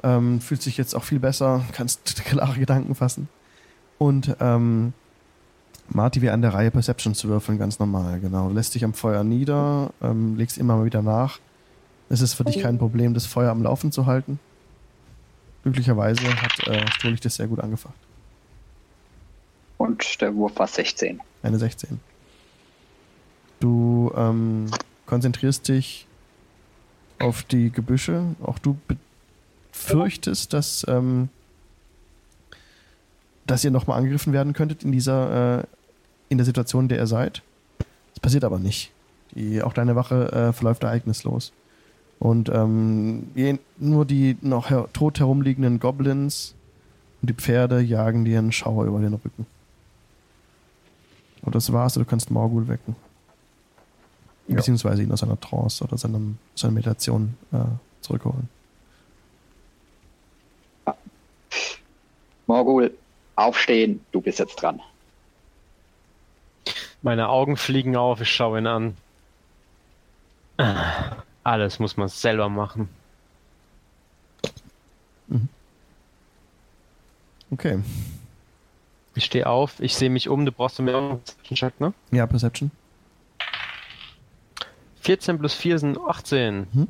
ähm, 0.02 0.40
fühlt 0.40 0.62
sich 0.62 0.76
jetzt 0.76 0.94
auch 0.94 1.04
viel 1.04 1.18
besser, 1.18 1.64
kannst 1.72 2.24
klare 2.24 2.58
Gedanken 2.58 2.94
fassen. 2.94 3.28
Und 3.98 4.36
ähm, 4.40 4.92
Marty 5.90 6.22
wie 6.22 6.30
an 6.30 6.42
der 6.42 6.54
Reihe 6.54 6.70
Perception 6.70 7.14
zu 7.14 7.28
würfeln, 7.28 7.58
ganz 7.58 7.78
normal, 7.78 8.20
genau. 8.20 8.50
Lässt 8.50 8.74
dich 8.74 8.84
am 8.84 8.94
Feuer 8.94 9.24
nieder, 9.24 9.90
ähm, 10.02 10.36
legst 10.36 10.58
immer 10.58 10.76
mal 10.76 10.84
wieder 10.84 11.02
nach. 11.02 11.38
Es 12.10 12.20
ist 12.20 12.34
für 12.34 12.44
dich 12.44 12.60
kein 12.60 12.78
Problem, 12.78 13.14
das 13.14 13.26
Feuer 13.26 13.50
am 13.50 13.62
Laufen 13.62 13.92
zu 13.92 14.06
halten. 14.06 14.38
Glücklicherweise 15.62 16.22
hat 16.40 16.66
äh, 16.66 16.86
Stolich 16.92 17.20
das 17.20 17.36
sehr 17.36 17.46
gut 17.46 17.60
angefacht. 17.60 17.94
Und 19.76 20.20
der 20.20 20.34
Wurf 20.34 20.58
war 20.58 20.66
16. 20.66 21.20
Eine 21.42 21.58
16. 21.58 22.00
Du 23.60 24.12
ähm, 24.16 24.70
konzentrierst 25.06 25.68
dich 25.68 26.06
auf 27.18 27.42
die 27.42 27.70
Gebüsche. 27.70 28.24
Auch 28.42 28.58
du 28.58 28.76
befürchtest, 29.72 30.52
dass, 30.52 30.86
ähm, 30.88 31.28
dass 33.46 33.64
ihr 33.64 33.70
nochmal 33.70 33.98
angegriffen 33.98 34.32
werden 34.32 34.52
könntet 34.52 34.84
in 34.84 34.92
dieser, 34.92 35.60
äh, 35.60 35.64
in 36.28 36.38
der 36.38 36.44
Situation, 36.44 36.84
in 36.84 36.88
der 36.88 36.98
ihr 36.98 37.06
seid. 37.06 37.42
Das 38.14 38.20
passiert 38.20 38.44
aber 38.44 38.58
nicht. 38.58 38.92
Die, 39.32 39.62
auch 39.62 39.72
deine 39.72 39.96
Wache 39.96 40.32
äh, 40.32 40.52
verläuft 40.52 40.82
ereignislos. 40.82 41.52
Und 42.18 42.48
ähm, 42.48 43.28
nur 43.78 44.04
die 44.04 44.36
noch 44.40 44.70
her 44.70 44.88
tot 44.92 45.20
herumliegenden 45.20 45.78
Goblins 45.78 46.54
und 47.20 47.30
die 47.30 47.34
Pferde 47.34 47.80
jagen 47.80 48.24
dir 48.24 48.38
einen 48.38 48.52
Schauer 48.52 48.86
über 48.86 48.98
den 48.98 49.14
Rücken. 49.14 49.46
Und 51.42 51.54
das 51.54 51.72
war's, 51.72 51.94
du 51.94 52.04
kannst 52.04 52.30
Morgul 52.30 52.66
wecken. 52.68 52.96
Ja. 54.48 54.56
Beziehungsweise 54.56 55.02
ihn 55.02 55.12
aus 55.12 55.20
seiner 55.20 55.38
Trance 55.38 55.84
oder 55.84 55.96
seinem, 55.96 56.38
seiner 56.54 56.72
Meditation 56.72 57.34
äh, 57.52 57.58
zurückholen. 58.00 58.48
Morgul, 62.46 62.96
aufstehen, 63.36 64.00
du 64.10 64.20
bist 64.20 64.38
jetzt 64.38 64.56
dran. 64.56 64.80
Meine 67.02 67.28
Augen 67.28 67.56
fliegen 67.56 67.96
auf, 67.96 68.20
ich 68.20 68.30
schaue 68.30 68.58
ihn 68.58 68.66
an. 68.66 68.96
Alles 71.44 71.78
muss 71.78 71.96
man 71.96 72.08
selber 72.08 72.48
machen. 72.48 72.88
Okay. 77.50 77.80
Ich 79.14 79.24
stehe 79.24 79.46
auf, 79.46 79.80
ich 79.80 79.96
sehe 79.96 80.10
mich 80.10 80.28
um, 80.28 80.44
du 80.44 80.52
brauchst 80.52 80.78
mir 80.80 80.96
einen 80.96 81.20
Check, 81.42 81.80
ne? 81.80 81.92
Ja, 82.10 82.26
Perception. 82.26 82.70
14 85.00 85.38
plus 85.38 85.54
4 85.54 85.78
sind 85.78 85.98
18. 85.98 86.88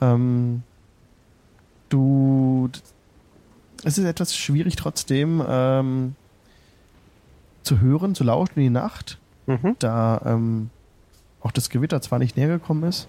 Ähm, 0.00 0.62
du. 1.88 2.70
Es 3.84 3.98
ist 3.98 4.04
etwas 4.04 4.36
schwierig 4.36 4.76
trotzdem 4.76 5.42
ähm, 5.46 6.14
zu 7.62 7.80
hören, 7.80 8.14
zu 8.14 8.24
lauschen 8.24 8.54
in 8.56 8.62
die 8.64 8.70
Nacht, 8.70 9.18
Mhm. 9.46 9.76
da 9.78 10.20
ähm, 10.24 10.70
auch 11.40 11.50
das 11.50 11.68
Gewitter 11.70 12.00
zwar 12.00 12.18
nicht 12.18 12.36
näher 12.36 12.48
gekommen 12.48 12.84
ist, 12.84 13.08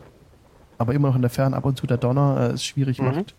aber 0.78 0.94
immer 0.94 1.10
noch 1.10 1.16
in 1.16 1.22
der 1.22 1.30
Ferne 1.30 1.56
ab 1.56 1.66
und 1.66 1.78
zu 1.78 1.86
der 1.88 1.98
Donner 1.98 2.38
äh, 2.50 2.54
es 2.54 2.66
schwierig 2.66 3.00
Mhm. 3.00 3.06
macht. 3.06 3.36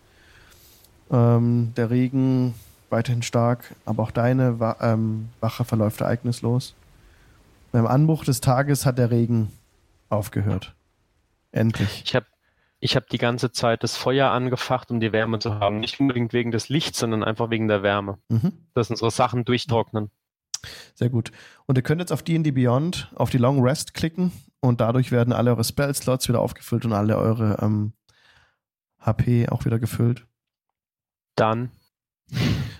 Ähm, 1.11 1.73
der 1.75 1.89
Regen 1.89 2.55
weiterhin 2.89 3.21
stark, 3.21 3.75
aber 3.85 4.03
auch 4.03 4.11
deine 4.11 4.59
Wa 4.59 4.77
ähm, 4.81 5.29
Wache 5.39 5.65
verläuft 5.65 6.01
ereignislos. 6.01 6.73
Beim 7.71 7.85
Anbruch 7.87 8.23
des 8.23 8.41
Tages 8.41 8.85
hat 8.85 8.97
der 8.97 9.11
Regen 9.11 9.51
aufgehört. 10.09 10.73
Endlich. 11.51 12.03
Ich 12.05 12.15
habe 12.15 12.25
ich 12.79 12.95
hab 12.95 13.07
die 13.09 13.17
ganze 13.17 13.51
Zeit 13.51 13.83
das 13.83 13.97
Feuer 13.97 14.29
angefacht, 14.31 14.91
um 14.91 14.99
die 14.99 15.11
Wärme 15.11 15.39
zu 15.39 15.55
haben. 15.59 15.79
Nicht 15.79 15.99
unbedingt 15.99 16.33
wegen 16.33 16.51
des 16.51 16.69
Lichts, 16.69 16.99
sondern 16.99 17.23
einfach 17.23 17.49
wegen 17.49 17.67
der 17.67 17.83
Wärme. 17.83 18.17
Mhm. 18.29 18.51
Dass 18.73 18.89
unsere 18.89 19.11
Sachen 19.11 19.43
durchtrocknen. 19.45 20.09
Sehr 20.93 21.09
gut. 21.09 21.31
Und 21.65 21.77
ihr 21.77 21.81
könnt 21.83 22.01
jetzt 22.01 22.11
auf 22.11 22.23
D&D 22.23 22.51
Beyond 22.51 23.11
auf 23.15 23.29
die 23.29 23.37
Long 23.37 23.61
Rest 23.61 23.93
klicken 23.93 24.31
und 24.59 24.81
dadurch 24.81 25.11
werden 25.11 25.33
alle 25.33 25.51
eure 25.51 25.63
Spell-Slots 25.63 26.27
wieder 26.27 26.41
aufgefüllt 26.41 26.85
und 26.85 26.93
alle 26.93 27.17
eure 27.17 27.57
ähm, 27.61 27.93
HP 28.99 29.49
auch 29.49 29.65
wieder 29.65 29.79
gefüllt. 29.79 30.25
Dann. 31.35 31.71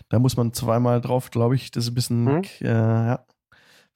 Da 0.10 0.20
muss 0.20 0.38
man 0.38 0.54
zweimal 0.54 1.02
drauf, 1.02 1.30
glaube 1.32 1.56
ich. 1.56 1.72
Das 1.72 1.84
ist 1.86 1.92
ein 1.92 1.96
bisschen, 1.96 2.28
Hm? 2.28 2.44
äh, 2.62 2.68
ja, 2.68 3.26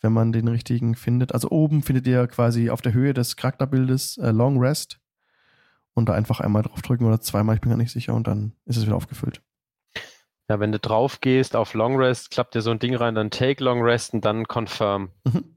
wenn 0.01 0.13
man 0.13 0.31
den 0.31 0.47
richtigen 0.47 0.95
findet. 0.95 1.33
Also 1.33 1.49
oben 1.49 1.81
findet 1.83 2.07
ihr 2.07 2.27
quasi 2.27 2.69
auf 2.69 2.81
der 2.81 2.93
Höhe 2.93 3.13
des 3.13 3.35
Charakterbildes 3.35 4.17
äh, 4.17 4.31
Long 4.31 4.59
Rest 4.59 4.99
und 5.93 6.07
da 6.07 6.13
einfach 6.13 6.39
einmal 6.39 6.63
draufdrücken 6.63 7.05
oder 7.07 7.19
zweimal, 7.19 7.55
ich 7.55 7.61
bin 7.61 7.71
gar 7.71 7.77
nicht 7.77 7.91
sicher, 7.91 8.13
und 8.13 8.27
dann 8.27 8.53
ist 8.65 8.77
es 8.77 8.85
wieder 8.85 8.95
aufgefüllt. 8.95 9.41
Ja, 10.49 10.59
wenn 10.59 10.71
du 10.71 10.79
drauf 10.79 11.21
gehst 11.21 11.55
auf 11.55 11.75
Long 11.75 11.95
Rest, 11.95 12.31
klappt 12.31 12.55
dir 12.55 12.61
so 12.61 12.71
ein 12.71 12.79
Ding 12.79 12.95
rein, 12.95 13.13
dann 13.13 13.29
Take 13.29 13.63
Long 13.63 13.83
Rest 13.83 14.15
und 14.15 14.25
dann 14.25 14.47
Confirm. 14.47 15.11
Mhm. 15.23 15.55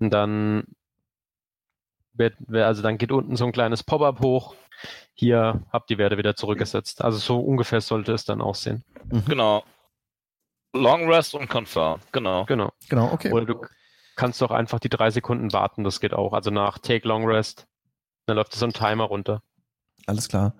Und 0.00 0.10
dann 0.10 0.64
wird, 2.14 2.36
also 2.50 2.80
dann 2.82 2.96
geht 2.96 3.12
unten 3.12 3.36
so 3.36 3.44
ein 3.44 3.52
kleines 3.52 3.82
Pop-up 3.82 4.20
hoch. 4.20 4.54
Hier 5.12 5.62
habt 5.70 5.90
die 5.90 5.98
Werte 5.98 6.16
wieder 6.16 6.36
zurückgesetzt. 6.36 7.04
Also 7.04 7.18
so 7.18 7.38
ungefähr 7.38 7.82
sollte 7.82 8.14
es 8.14 8.24
dann 8.24 8.40
aussehen. 8.40 8.82
Genau. 9.28 9.62
Long 10.72 11.10
Rest 11.10 11.34
und 11.34 11.50
Confirm. 11.50 12.00
Genau. 12.12 12.46
Genau. 12.46 12.72
Genau, 12.88 13.12
okay. 13.12 13.30
Oder 13.30 13.44
du 13.44 13.66
kannst 14.16 14.40
doch 14.40 14.52
einfach 14.52 14.78
die 14.78 14.88
drei 14.88 15.10
Sekunden 15.10 15.52
warten, 15.52 15.84
das 15.84 16.00
geht 16.00 16.14
auch. 16.14 16.32
Also 16.32 16.50
nach 16.50 16.78
Take 16.78 17.06
Long 17.06 17.26
Rest, 17.26 17.66
dann 18.24 18.36
läuft 18.36 18.54
so 18.54 18.64
ein 18.64 18.72
Timer 18.72 19.04
runter. 19.04 19.42
Alles 20.06 20.28
klar. 20.28 20.54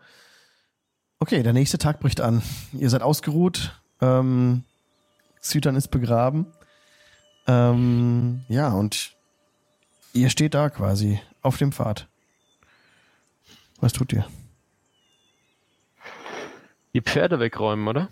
Okay, 1.22 1.42
der 1.42 1.52
nächste 1.52 1.76
Tag 1.76 2.00
bricht 2.00 2.22
an. 2.22 2.42
Ihr 2.72 2.88
seid 2.88 3.02
ausgeruht. 3.02 3.78
Ähm, 4.00 4.64
Zytern 5.40 5.76
ist 5.76 5.88
begraben. 5.88 6.46
Ähm, 7.46 8.42
ja, 8.48 8.68
und 8.72 9.14
ihr 10.14 10.30
steht 10.30 10.54
da 10.54 10.70
quasi 10.70 11.20
auf 11.42 11.58
dem 11.58 11.72
Pfad. 11.72 12.08
Was 13.80 13.92
tut 13.92 14.14
ihr? 14.14 14.26
Die 16.94 17.02
Pferde 17.02 17.38
wegräumen, 17.38 17.86
oder? 17.86 18.08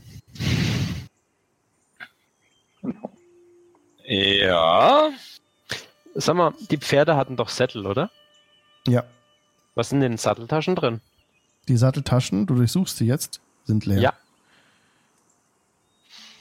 Ja. 4.05 5.11
Sag 6.15 6.37
mal, 6.37 6.53
die 6.71 6.79
Pferde 6.79 7.17
hatten 7.17 7.37
doch 7.37 7.49
Sättel, 7.49 7.87
oder? 7.87 8.11
Ja, 8.87 9.05
Was 9.75 9.91
sind 9.91 10.03
in 10.03 10.13
den 10.13 10.19
Satteltaschen 10.19 10.75
drin? 10.75 11.01
Die 11.69 11.77
Satteltaschen, 11.77 12.47
du 12.47 12.55
durchsuchst 12.55 12.97
sie 12.97 13.07
jetzt, 13.07 13.41
sind 13.65 13.87
leer. 13.87 14.01
Ja. 14.01 14.13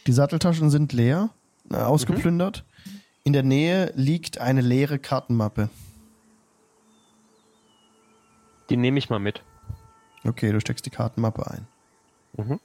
Die 0.07 0.13
Satteltaschen 0.13 0.69
sind 0.69 0.93
leer, 0.93 1.29
äh, 1.69 1.75
ausgeplündert. 1.75 2.63
In 3.23 3.33
der 3.33 3.43
Nähe 3.43 3.91
liegt 3.95 4.39
eine 4.39 4.61
leere 4.61 4.99
Kartenmappe. 4.99 5.69
Die 8.69 8.77
nehme 8.77 8.99
ich 8.99 9.09
mal 9.09 9.19
mit. 9.19 9.41
Okay, 10.23 10.51
du 10.51 10.59
steckst 10.59 10.85
die 10.85 10.89
Kartenmappe 10.89 11.49
ein. 11.49 11.67
Mhm. 12.37 12.59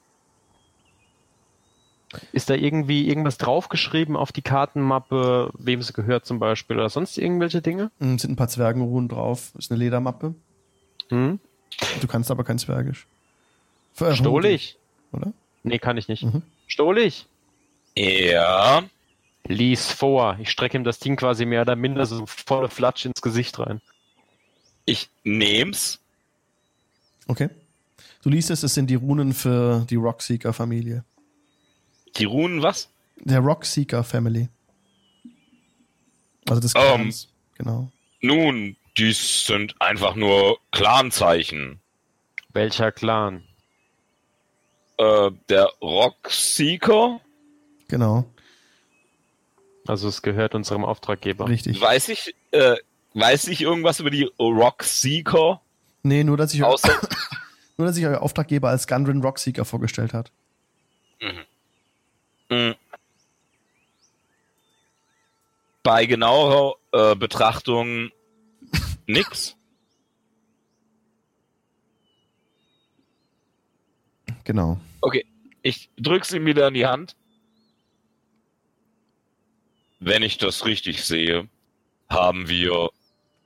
Ist 2.32 2.50
da 2.50 2.54
irgendwie 2.54 3.08
irgendwas 3.08 3.38
draufgeschrieben 3.38 4.16
auf 4.16 4.32
die 4.32 4.42
Kartenmappe, 4.42 5.50
wem 5.54 5.82
sie 5.82 5.94
gehört 5.94 6.26
zum 6.26 6.38
Beispiel 6.38 6.76
oder 6.76 6.90
sonst 6.90 7.16
irgendwelche 7.16 7.62
Dinge? 7.62 7.90
Mm, 7.98 8.18
sind 8.18 8.32
ein 8.32 8.36
paar 8.36 8.48
Zwergenruhen 8.48 9.08
drauf. 9.08 9.52
Ist 9.56 9.70
eine 9.70 9.78
Ledermappe. 9.78 10.34
Hm? 11.08 11.40
Du 12.00 12.06
kannst 12.06 12.30
aber 12.30 12.44
kein 12.44 12.58
Zwergisch. 12.58 13.06
Ver- 13.94 14.14
Stohlig? 14.16 14.76
Oder? 15.12 15.32
Nee, 15.62 15.78
kann 15.78 15.96
ich 15.96 16.08
nicht. 16.08 16.22
Mhm. 16.22 16.42
Stohlig? 16.66 17.26
Ja. 17.96 18.82
Lies 19.46 19.90
vor. 19.90 20.36
Ich 20.40 20.50
strecke 20.50 20.76
ihm 20.78 20.84
das 20.84 20.98
Ding 20.98 21.16
quasi 21.16 21.44
mehr 21.44 21.62
oder 21.62 21.76
minder 21.76 22.06
so 22.06 22.26
volle 22.26 22.68
Flatsch 22.68 23.04
ins 23.04 23.20
Gesicht 23.22 23.58
rein. 23.58 23.80
Ich 24.84 25.10
nehm's. 25.24 26.00
Okay. 27.26 27.48
Du 28.22 28.30
liest 28.30 28.50
es, 28.50 28.62
es 28.62 28.74
sind 28.74 28.88
die 28.88 28.94
Runen 28.94 29.32
für 29.32 29.84
die 29.90 29.96
Rockseeker-Familie. 29.96 31.04
Die 32.16 32.24
Runen 32.24 32.62
was? 32.62 32.88
Der 33.16 33.40
Rockseeker 33.40 34.04
Family. 34.04 34.48
Also 36.48 36.60
des 36.60 36.74
Ähm. 36.74 36.82
Clans. 36.82 37.28
Genau. 37.56 37.90
Nun, 38.20 38.76
dies 38.96 39.46
sind 39.46 39.80
einfach 39.80 40.14
nur 40.14 40.58
Clanzeichen. 40.70 41.80
Welcher 42.52 42.92
Clan? 42.92 43.44
Äh, 44.98 45.30
der 45.48 45.70
Rockseeker? 45.80 47.20
Genau. 47.88 48.24
Also 49.86 50.08
es 50.08 50.22
gehört 50.22 50.54
unserem 50.54 50.84
Auftraggeber. 50.84 51.48
Richtig. 51.48 51.80
Weiß 51.80 52.08
ich, 52.08 52.34
äh, 52.52 52.76
weiß 53.14 53.48
ich 53.48 53.62
irgendwas 53.62 54.00
über 54.00 54.10
die 54.10 54.30
Rockseeker? 54.38 55.60
Nee, 56.02 56.24
nur 56.24 56.36
dass, 56.36 56.52
ich, 56.54 56.62
Außer, 56.62 57.00
nur, 57.76 57.86
dass 57.86 57.96
sich 57.96 58.06
euer 58.06 58.22
Auftraggeber 58.22 58.68
als 58.68 58.86
Gundren 58.86 59.22
Rockseeker 59.22 59.64
vorgestellt 59.64 60.12
hat. 60.12 60.30
mh. 62.50 62.74
bei 65.82 66.06
genauerer 66.06 66.74
äh, 66.92 67.16
Betrachtung 67.16 68.10
nix. 69.12 69.56
Genau. 74.44 74.80
Okay, 75.00 75.24
ich 75.62 75.90
drück's 75.96 76.32
ihm 76.32 76.46
wieder 76.46 76.68
in 76.68 76.74
die 76.74 76.86
Hand. 76.86 77.16
Wenn 80.00 80.22
ich 80.22 80.38
das 80.38 80.64
richtig 80.64 81.04
sehe, 81.04 81.48
haben 82.08 82.48
wir 82.48 82.90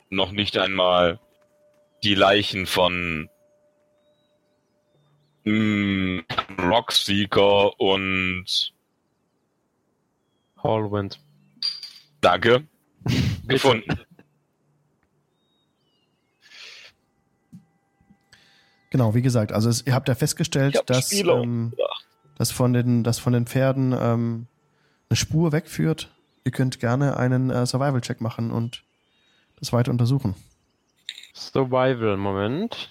noch 0.08 0.32
nicht 0.32 0.56
einmal 0.56 1.20
die 2.02 2.14
Leichen 2.14 2.66
von 2.66 3.28
mm, 5.44 6.20
Rockseeker 6.58 7.78
und 7.78 8.72
Hallwind. 10.62 11.20
Danke 12.20 12.66
gefunden. 13.46 14.00
Genau, 18.96 19.14
wie 19.14 19.20
gesagt, 19.20 19.52
also 19.52 19.68
es, 19.68 19.86
ihr 19.86 19.92
habt 19.92 20.08
ja 20.08 20.14
festgestellt, 20.14 20.82
dass, 20.86 21.12
ähm, 21.12 21.74
dass, 22.38 22.50
von 22.50 22.72
den, 22.72 23.04
dass 23.04 23.18
von 23.18 23.34
den 23.34 23.46
Pferden 23.46 23.92
ähm, 23.92 24.46
eine 25.10 25.16
Spur 25.18 25.52
wegführt. 25.52 26.10
Ihr 26.44 26.50
könnt 26.50 26.80
gerne 26.80 27.18
einen 27.18 27.50
äh, 27.50 27.66
Survival-Check 27.66 28.22
machen 28.22 28.50
und 28.50 28.84
das 29.60 29.74
weiter 29.74 29.90
untersuchen. 29.90 30.34
Survival, 31.34 32.16
Moment. 32.16 32.90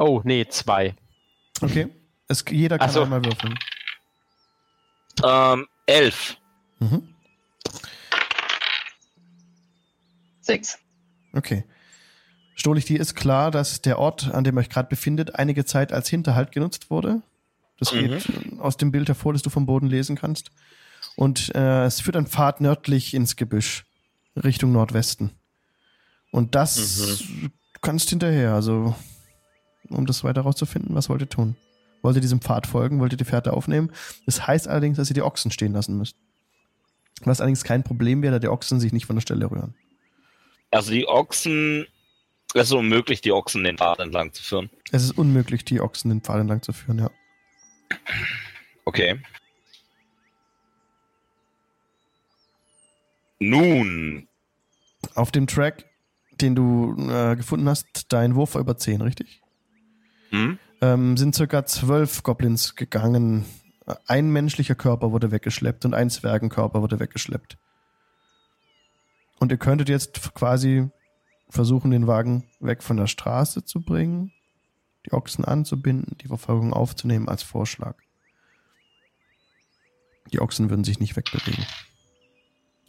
Oh, 0.00 0.22
nee, 0.24 0.44
zwei. 0.48 0.96
Okay. 1.60 1.86
Es, 2.26 2.44
jeder 2.50 2.78
kann 2.78 2.90
so. 2.90 3.02
einmal 3.02 3.24
würfeln. 3.24 3.56
Ähm, 5.22 5.68
elf. 5.86 6.36
Mhm. 6.80 7.14
Sechs. 10.40 10.80
Okay. 11.32 11.62
Stolich, 12.58 12.86
dir 12.86 12.98
ist 13.00 13.14
klar, 13.14 13.50
dass 13.52 13.82
der 13.82 13.98
Ort, 14.00 14.34
an 14.34 14.42
dem 14.42 14.56
ihr 14.56 14.60
euch 14.60 14.68
gerade 14.68 14.88
befindet, 14.88 15.36
einige 15.36 15.64
Zeit 15.64 15.92
als 15.92 16.08
Hinterhalt 16.08 16.50
genutzt 16.50 16.90
wurde. 16.90 17.22
Das 17.78 17.92
Mhm. 17.92 18.00
geht 18.08 18.26
aus 18.58 18.76
dem 18.76 18.90
Bild 18.90 19.08
hervor, 19.08 19.32
das 19.32 19.42
du 19.42 19.50
vom 19.50 19.64
Boden 19.64 19.86
lesen 19.86 20.16
kannst. 20.16 20.50
Und 21.14 21.54
äh, 21.54 21.84
es 21.84 22.00
führt 22.00 22.16
ein 22.16 22.26
Pfad 22.26 22.60
nördlich 22.60 23.14
ins 23.14 23.36
Gebüsch, 23.36 23.86
Richtung 24.36 24.72
Nordwesten. 24.72 25.30
Und 26.32 26.56
das 26.56 27.20
Mhm. 27.30 27.52
kannst 27.80 28.10
hinterher, 28.10 28.54
also 28.54 28.94
um 29.88 30.04
das 30.06 30.24
weiter 30.24 30.40
rauszufinden, 30.40 30.94
was 30.96 31.08
wollt 31.08 31.22
ihr 31.22 31.28
tun? 31.28 31.56
Wollt 32.02 32.16
ihr 32.16 32.20
diesem 32.22 32.40
Pfad 32.40 32.66
folgen? 32.66 32.98
Wollt 32.98 33.12
ihr 33.12 33.16
die 33.18 33.24
Fährte 33.24 33.52
aufnehmen? 33.52 33.92
Das 34.26 34.46
heißt 34.48 34.66
allerdings, 34.66 34.96
dass 34.96 35.10
ihr 35.10 35.14
die 35.14 35.22
Ochsen 35.22 35.50
stehen 35.52 35.72
lassen 35.72 35.96
müsst. 35.96 36.16
Was 37.22 37.40
allerdings 37.40 37.62
kein 37.64 37.84
Problem 37.84 38.20
wäre, 38.22 38.32
da 38.34 38.38
die 38.40 38.48
Ochsen 38.48 38.80
sich 38.80 38.92
nicht 38.92 39.06
von 39.06 39.16
der 39.16 39.20
Stelle 39.20 39.48
rühren. 39.50 39.74
Also 40.70 40.90
die 40.92 41.06
Ochsen, 41.08 41.86
es 42.54 42.68
ist 42.68 42.72
unmöglich, 42.72 43.20
die 43.20 43.32
Ochsen 43.32 43.64
den 43.64 43.76
Pfad 43.78 44.00
entlang 44.00 44.32
zu 44.32 44.42
führen. 44.42 44.70
Es 44.90 45.02
ist 45.04 45.12
unmöglich, 45.18 45.64
die 45.64 45.80
Ochsen 45.80 46.08
den 46.10 46.20
Pfad 46.22 46.40
entlang 46.40 46.62
zu 46.62 46.72
führen, 46.72 46.98
ja. 46.98 47.10
Okay. 48.84 49.20
Nun, 53.38 54.28
Auf 55.14 55.30
dem 55.30 55.46
Track, 55.46 55.84
den 56.40 56.54
du 56.54 56.96
äh, 57.08 57.36
gefunden 57.36 57.68
hast, 57.68 58.12
dein 58.12 58.34
Wurf 58.34 58.54
war 58.54 58.60
über 58.60 58.76
10, 58.76 59.00
richtig? 59.02 59.40
hm? 60.30 60.58
ähm, 60.80 61.16
sind 61.16 61.34
circa 61.34 61.64
zwölf 61.66 62.22
Goblins 62.22 62.74
gegangen. 62.74 63.44
Ein 64.06 64.30
menschlicher 64.30 64.74
Körper 64.74 65.12
wurde 65.12 65.30
weggeschleppt 65.30 65.84
und 65.84 65.94
ein 65.94 66.10
Zwergenkörper 66.10 66.82
wurde 66.82 67.00
weggeschleppt. 67.00 67.56
Und 69.38 69.52
ihr 69.52 69.58
könntet 69.58 69.88
jetzt 69.88 70.34
quasi 70.34 70.88
versuchen, 71.50 71.90
den 71.90 72.06
Wagen 72.06 72.44
weg 72.60 72.82
von 72.82 72.96
der 72.96 73.06
Straße 73.06 73.64
zu 73.64 73.80
bringen, 73.80 74.32
die 75.06 75.12
Ochsen 75.12 75.44
anzubinden, 75.44 76.16
die 76.18 76.28
Verfolgung 76.28 76.72
aufzunehmen 76.72 77.28
als 77.28 77.42
Vorschlag. 77.42 77.96
Die 80.32 80.40
Ochsen 80.40 80.68
würden 80.68 80.84
sich 80.84 81.00
nicht 81.00 81.16
wegbewegen. 81.16 81.66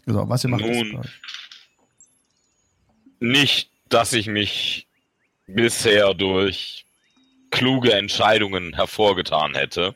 So, 0.06 0.28
was 0.28 0.44
ihr 0.44 0.50
macht, 0.50 0.66
ist 0.66 0.84
Nun. 0.84 0.98
euch. 0.98 1.22
nicht, 3.20 3.72
dass 3.90 4.14
ich 4.14 4.28
mich 4.28 4.88
bisher 5.48 6.14
durch 6.14 6.86
kluge 7.52 7.94
Entscheidungen 7.94 8.74
hervorgetan 8.74 9.56
hätte. 9.56 9.94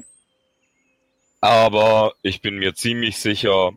Aber 1.41 2.15
ich 2.22 2.41
bin 2.41 2.56
mir 2.56 2.73
ziemlich 2.73 3.18
sicher, 3.18 3.72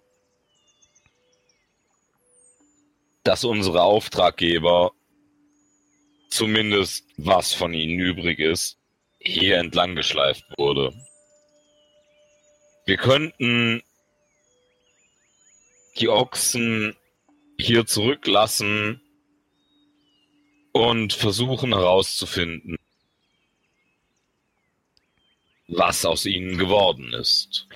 dass 3.27 3.44
unsere 3.44 3.82
Auftraggeber, 3.82 4.93
zumindest 6.31 7.05
was 7.16 7.53
von 7.53 7.74
ihnen 7.74 7.98
übrig 7.98 8.39
ist, 8.39 8.78
hier 9.19 9.59
entlang 9.59 9.97
geschleift 9.97 10.44
wurde. 10.57 10.93
Wir 12.85 12.97
könnten 12.97 13.82
die 15.98 16.09
Ochsen 16.09 16.94
hier 17.59 17.86
zurücklassen 17.86 19.01
und 20.73 21.12
versuchen 21.12 21.74
herauszufinden, 21.74 22.77
was 25.66 26.05
aus 26.05 26.27
ihnen 26.27 26.59
geworden 26.59 27.12
ist. 27.12 27.66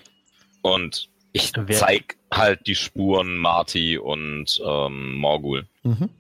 Und 0.63 1.09
ich 1.33 1.51
Wer- 1.57 1.77
zeig 1.77 2.20
halt 2.33 2.67
die 2.67 2.75
Spuren 2.75 3.37
Marty 3.37 3.99
und 3.99 4.61
ähm, 4.65 5.15
Morgul. 5.17 5.67
Mhm. 5.83 6.11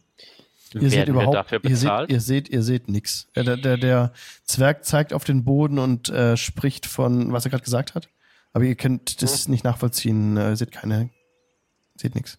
Ihr 0.72 0.80
seht 0.82 0.92
Werden 0.92 1.14
überhaupt, 1.14 1.52
ihr 1.64 1.76
seht, 1.76 2.10
ihr 2.10 2.20
seht, 2.20 2.48
ihr 2.48 2.62
seht 2.62 2.88
nix. 2.88 3.28
Äh, 3.34 3.42
Der, 3.42 3.56
der, 3.56 3.76
der 3.76 4.12
Zwerg 4.44 4.84
zeigt 4.84 5.12
auf 5.12 5.24
den 5.24 5.44
Boden 5.44 5.78
und 5.80 6.08
äh, 6.10 6.36
spricht 6.36 6.86
von, 6.86 7.32
was 7.32 7.44
er 7.44 7.50
gerade 7.50 7.64
gesagt 7.64 7.94
hat. 7.94 8.08
Aber 8.52 8.64
ihr 8.64 8.76
könnt 8.76 9.20
das 9.22 9.48
nicht 9.48 9.64
nachvollziehen. 9.64 10.36
Äh, 10.36 10.56
seht 10.56 10.70
keine, 10.70 11.10
seht 11.96 12.14
nix. 12.14 12.38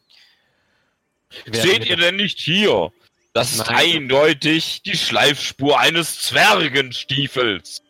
Werden 1.46 1.62
Seht 1.62 1.86
ihr 1.86 1.98
denn 1.98 2.16
nicht 2.16 2.40
hier? 2.40 2.92
Das 3.34 3.54
ist 3.54 3.68
Nein. 3.68 4.04
eindeutig 4.04 4.82
die 4.84 4.98
Schleifspur 4.98 5.80
eines 5.80 6.22
Zwergenstiefels. 6.22 7.82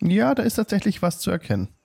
Ja, 0.00 0.34
da 0.34 0.42
ist 0.42 0.54
tatsächlich 0.54 1.02
was 1.02 1.20
zu 1.20 1.30
erkennen. 1.30 1.75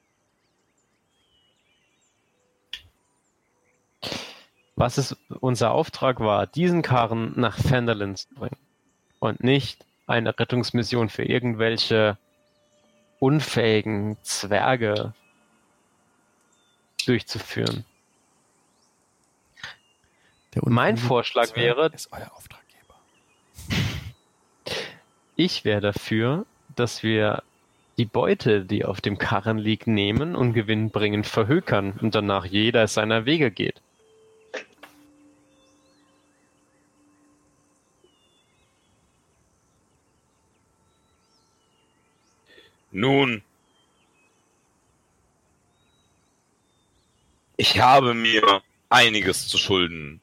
Was 4.81 4.97
es 4.97 5.15
unser 5.41 5.71
Auftrag 5.71 6.19
war, 6.21 6.47
diesen 6.47 6.81
Karren 6.81 7.33
nach 7.35 7.55
Fenderlin 7.59 8.15
zu 8.15 8.27
bringen 8.33 8.57
und 9.19 9.43
nicht 9.43 9.85
eine 10.07 10.37
Rettungsmission 10.39 11.07
für 11.09 11.23
irgendwelche 11.23 12.17
unfähigen 13.19 14.17
Zwerge 14.23 15.13
durchzuführen. 17.05 17.85
Mein 20.63 20.97
Vorschlag 20.97 21.45
Zwerg 21.45 21.77
wäre- 21.77 21.91
ist 21.93 22.11
euer 22.11 22.31
Auftraggeber. 22.35 22.95
Ich 25.35 25.63
wäre 25.63 25.81
dafür, 25.81 26.45
dass 26.75 27.03
wir 27.03 27.41
die 27.97 28.05
Beute, 28.05 28.65
die 28.65 28.85
auf 28.85 29.01
dem 29.01 29.17
Karren 29.17 29.57
liegt, 29.57 29.87
nehmen 29.87 30.35
und 30.35 30.53
gewinnbringend 30.53 31.25
verhökern 31.25 31.99
und 32.01 32.13
danach 32.15 32.45
jeder 32.45 32.87
seiner 32.87 33.25
Wege 33.25 33.49
geht. 33.49 33.80
Nun, 42.91 43.41
ich 47.55 47.80
habe 47.80 48.13
mir 48.13 48.61
einiges 48.89 49.47
zu 49.47 49.57
Schulden 49.57 50.22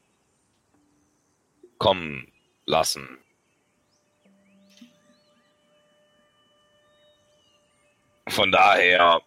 kommen 1.78 2.30
lassen. 2.66 3.18
Von 8.28 8.52
daher 8.52 9.22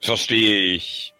verstehe 0.00 0.74
ich, 0.74 1.14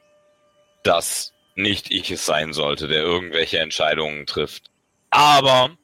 dass 0.82 1.32
nicht 1.54 1.92
ich 1.92 2.10
es 2.10 2.26
sein 2.26 2.52
sollte, 2.52 2.88
der 2.88 3.02
irgendwelche 3.02 3.60
Entscheidungen 3.60 4.26
trifft. 4.26 4.70
Aber 5.10 5.76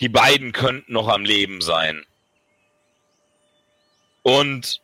die 0.00 0.08
beiden 0.08 0.52
könnten 0.52 0.92
noch 0.92 1.08
am 1.08 1.24
Leben 1.24 1.60
sein. 1.60 2.04
Und 4.22 4.82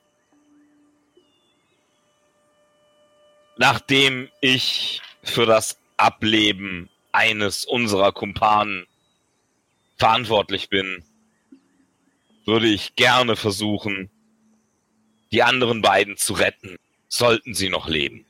nachdem 3.56 4.28
ich 4.40 5.02
für 5.22 5.47
das 5.47 5.78
Ableben 5.97 6.89
eines 7.12 7.64
unserer 7.64 8.12
Kumpanen 8.12 8.86
verantwortlich 9.97 10.68
bin, 10.68 11.05
würde 12.44 12.66
ich 12.68 12.97
gerne 12.97 13.36
versuchen, 13.36 14.10
die 15.30 15.43
anderen 15.43 15.82
beiden 15.82 16.16
zu 16.16 16.32
retten, 16.34 16.76
sollten 17.09 17.55
sie 17.55 17.68
noch 17.68 17.89
leben. 17.89 18.24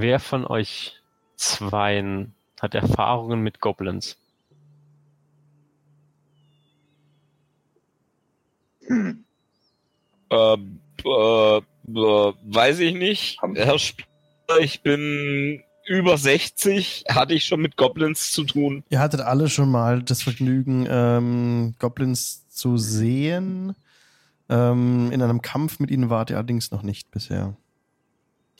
Wer 0.00 0.20
von 0.20 0.46
euch 0.46 0.94
zweien 1.36 2.34
hat 2.60 2.74
Erfahrungen 2.74 3.40
mit 3.42 3.60
Goblins? 3.60 4.16
Hm. 8.86 9.24
Äh, 10.30 10.54
äh, 10.54 11.58
äh, 11.58 11.62
weiß 11.84 12.78
ich 12.78 12.94
nicht. 12.94 13.38
Herr 13.54 13.78
Spieler, 13.78 14.60
ich 14.60 14.82
bin 14.82 15.62
über 15.86 16.16
60. 16.16 17.04
Hatte 17.10 17.34
ich 17.34 17.44
schon 17.44 17.60
mit 17.60 17.76
Goblins 17.76 18.32
zu 18.32 18.44
tun? 18.44 18.84
Ihr 18.88 19.00
hattet 19.00 19.20
alle 19.20 19.50
schon 19.50 19.70
mal 19.70 20.02
das 20.02 20.22
Vergnügen, 20.22 20.86
ähm, 20.88 21.74
Goblins 21.78 22.48
zu 22.48 22.78
sehen. 22.78 23.74
Ähm, 24.48 25.12
in 25.12 25.20
einem 25.20 25.42
Kampf 25.42 25.80
mit 25.80 25.90
ihnen 25.90 26.08
wart 26.08 26.30
ihr 26.30 26.36
allerdings 26.36 26.70
noch 26.70 26.82
nicht 26.82 27.10
bisher. 27.10 27.56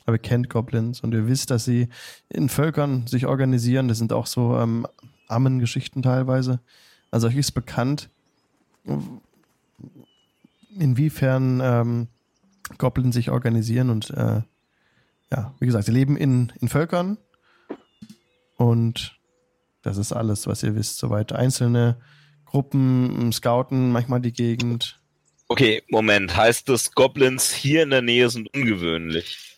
Aber 0.05 0.15
ihr 0.15 0.21
kennt 0.21 0.49
Goblins 0.49 1.01
und 1.01 1.13
ihr 1.13 1.27
wisst, 1.27 1.51
dass 1.51 1.65
sie 1.65 1.87
in 2.29 2.49
Völkern 2.49 3.07
sich 3.07 3.25
organisieren. 3.25 3.87
Das 3.87 3.97
sind 3.97 4.13
auch 4.13 4.27
so 4.27 4.57
ähm, 4.57 4.85
Ammengeschichten 5.27 6.01
teilweise. 6.01 6.59
Also 7.11 7.27
euch 7.27 7.37
ist 7.37 7.51
bekannt, 7.51 8.09
inwiefern 10.77 11.61
ähm, 11.63 12.07
Goblins 12.77 13.15
sich 13.15 13.29
organisieren 13.29 13.89
und 13.89 14.09
äh, 14.11 14.41
ja, 15.31 15.53
wie 15.59 15.65
gesagt, 15.65 15.85
sie 15.85 15.91
leben 15.91 16.17
in, 16.17 16.51
in 16.59 16.67
Völkern 16.69 17.17
und 18.55 19.19
das 19.81 19.97
ist 19.97 20.13
alles, 20.13 20.47
was 20.47 20.63
ihr 20.63 20.75
wisst. 20.75 20.97
Soweit 20.97 21.33
einzelne 21.33 21.97
Gruppen 22.45 23.31
scouten 23.31 23.91
manchmal 23.91 24.21
die 24.21 24.31
Gegend. 24.31 24.99
Okay, 25.49 25.83
Moment. 25.89 26.35
Heißt 26.35 26.69
das, 26.69 26.93
Goblins 26.93 27.51
hier 27.51 27.83
in 27.83 27.89
der 27.89 28.01
Nähe 28.01 28.29
sind 28.29 28.53
ungewöhnlich? 28.55 29.52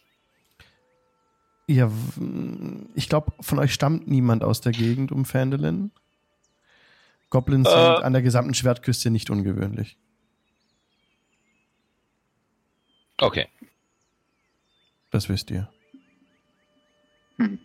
W- 1.68 2.86
ich 2.94 3.10
glaube, 3.10 3.34
von 3.42 3.60
euch 3.60 3.74
stammt 3.74 4.08
niemand 4.08 4.44
aus 4.44 4.62
der 4.62 4.72
Gegend 4.72 5.12
um 5.12 5.26
Phandelin. 5.26 5.92
Goblins 7.30 7.68
Äh. 7.68 7.72
sind 7.72 8.04
an 8.04 8.14
der 8.14 8.22
gesamten 8.22 8.54
Schwertküste 8.54 9.10
nicht 9.10 9.30
ungewöhnlich. 9.30 9.98
Okay. 13.18 13.48
Das 15.12 15.28
wisst 15.30 15.50
ihr. 15.52 15.70
Hm. 17.38 17.60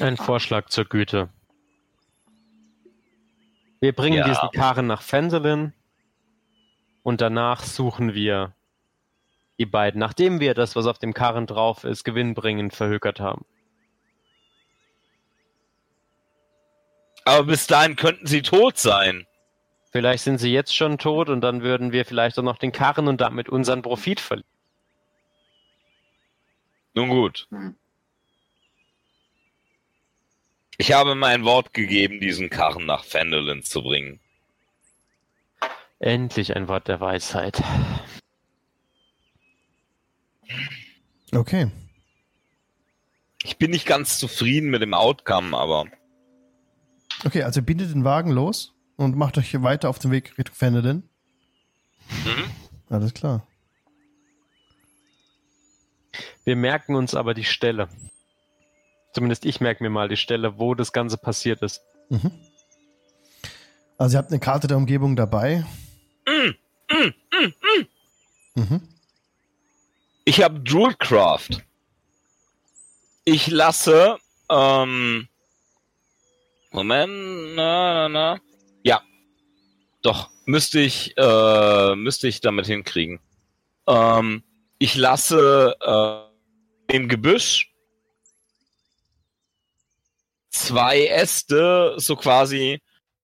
Ein 0.00 0.16
Vorschlag 0.16 0.68
zur 0.68 0.84
Güte. 0.86 1.28
Wir 3.80 3.92
bringen 3.92 4.18
Ja. 4.18 4.28
diesen 4.28 4.50
Karren 4.52 4.86
nach 4.86 5.02
Fendelin 5.02 5.72
und 7.02 7.20
danach 7.20 7.62
suchen 7.62 8.14
wir 8.14 8.54
die 9.58 9.66
beiden, 9.66 9.98
nachdem 9.98 10.40
wir 10.40 10.54
das, 10.54 10.76
was 10.76 10.86
auf 10.86 10.98
dem 10.98 11.14
Karren 11.14 11.46
drauf 11.46 11.84
ist, 11.84 12.04
gewinnbringend 12.04 12.74
verhökert 12.74 13.20
haben. 13.20 13.44
Aber 17.24 17.44
bis 17.44 17.66
dahin 17.66 17.96
könnten 17.96 18.26
sie 18.26 18.42
tot 18.42 18.78
sein. 18.78 19.26
Vielleicht 19.92 20.24
sind 20.24 20.38
sie 20.38 20.52
jetzt 20.52 20.74
schon 20.74 20.98
tot 20.98 21.28
und 21.28 21.42
dann 21.42 21.62
würden 21.62 21.92
wir 21.92 22.04
vielleicht 22.04 22.38
auch 22.38 22.42
noch 22.42 22.58
den 22.58 22.72
Karren 22.72 23.08
und 23.08 23.20
damit 23.20 23.48
unseren 23.48 23.82
Profit 23.82 24.20
verlieren. 24.20 24.48
Nun 26.94 27.08
gut. 27.08 27.46
Hm. 27.50 27.76
Ich 30.78 30.92
habe 30.92 31.14
mein 31.14 31.44
Wort 31.44 31.74
gegeben, 31.74 32.20
diesen 32.20 32.50
Karren 32.50 32.86
nach 32.86 33.04
Fendelin 33.04 33.62
zu 33.62 33.82
bringen. 33.82 34.18
Endlich 36.00 36.56
ein 36.56 36.66
Wort 36.66 36.88
der 36.88 37.00
Weisheit. 37.00 37.62
Okay. 41.32 41.70
Ich 43.42 43.58
bin 43.58 43.70
nicht 43.70 43.86
ganz 43.86 44.18
zufrieden 44.18 44.70
mit 44.70 44.82
dem 44.82 44.94
Outcome, 44.94 45.56
aber 45.56 45.86
Okay, 47.24 47.42
also 47.42 47.62
bindet 47.62 47.92
den 47.92 48.04
Wagen 48.04 48.30
los 48.30 48.74
und 48.96 49.16
macht 49.16 49.38
euch 49.38 49.60
weiter 49.62 49.88
auf 49.88 49.98
den 49.98 50.10
Weg 50.10 50.36
Richtung 50.38 50.56
Fendelin. 50.56 51.08
Mhm. 52.08 52.50
Alles 52.90 53.14
klar. 53.14 53.46
Wir 56.44 56.56
merken 56.56 56.96
uns 56.96 57.14
aber 57.14 57.34
die 57.34 57.44
Stelle. 57.44 57.88
Zumindest 59.14 59.44
ich 59.44 59.60
merke 59.60 59.84
mir 59.84 59.90
mal 59.90 60.08
die 60.08 60.16
Stelle, 60.16 60.58
wo 60.58 60.74
das 60.74 60.92
Ganze 60.92 61.16
passiert 61.16 61.62
ist. 61.62 61.80
Mhm. 62.08 62.32
Also 63.98 64.16
ihr 64.16 64.18
habt 64.18 64.30
eine 64.30 64.40
Karte 64.40 64.66
der 64.66 64.76
Umgebung 64.76 65.14
dabei. 65.14 65.64
Mhm. 68.54 68.80
Ich 70.24 70.42
habe 70.42 70.60
Druidcraft. 70.60 71.62
Ich 73.24 73.46
lasse, 73.48 74.18
ähm, 74.50 75.28
Moment, 76.70 77.54
na, 77.54 78.08
na, 78.08 78.08
na. 78.08 78.40
Ja. 78.82 79.02
Doch, 80.02 80.30
müsste 80.46 80.80
ich, 80.80 81.16
äh, 81.16 81.94
müsste 81.94 82.26
ich 82.28 82.40
damit 82.40 82.66
hinkriegen. 82.66 83.20
Ähm, 83.86 84.42
ich 84.78 84.94
lasse, 84.96 85.76
äh, 85.80 86.94
im 86.96 87.08
Gebüsch 87.08 87.72
zwei 90.50 91.06
Äste 91.06 91.94
so 91.96 92.16
quasi 92.16 92.80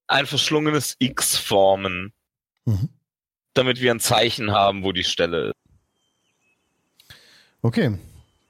ein 0.07 0.27
verschlungenes 0.27 0.97
X 0.99 1.37
formen, 1.37 2.13
Mhm. 2.65 2.89
damit 3.55 3.81
wir 3.81 3.91
ein 3.91 4.01
Zeichen 4.01 4.53
haben, 4.53 4.85
wo 4.85 4.93
die 4.93 5.05
Stelle 5.05 5.49
ist. 5.49 5.55
Okay, 7.63 7.99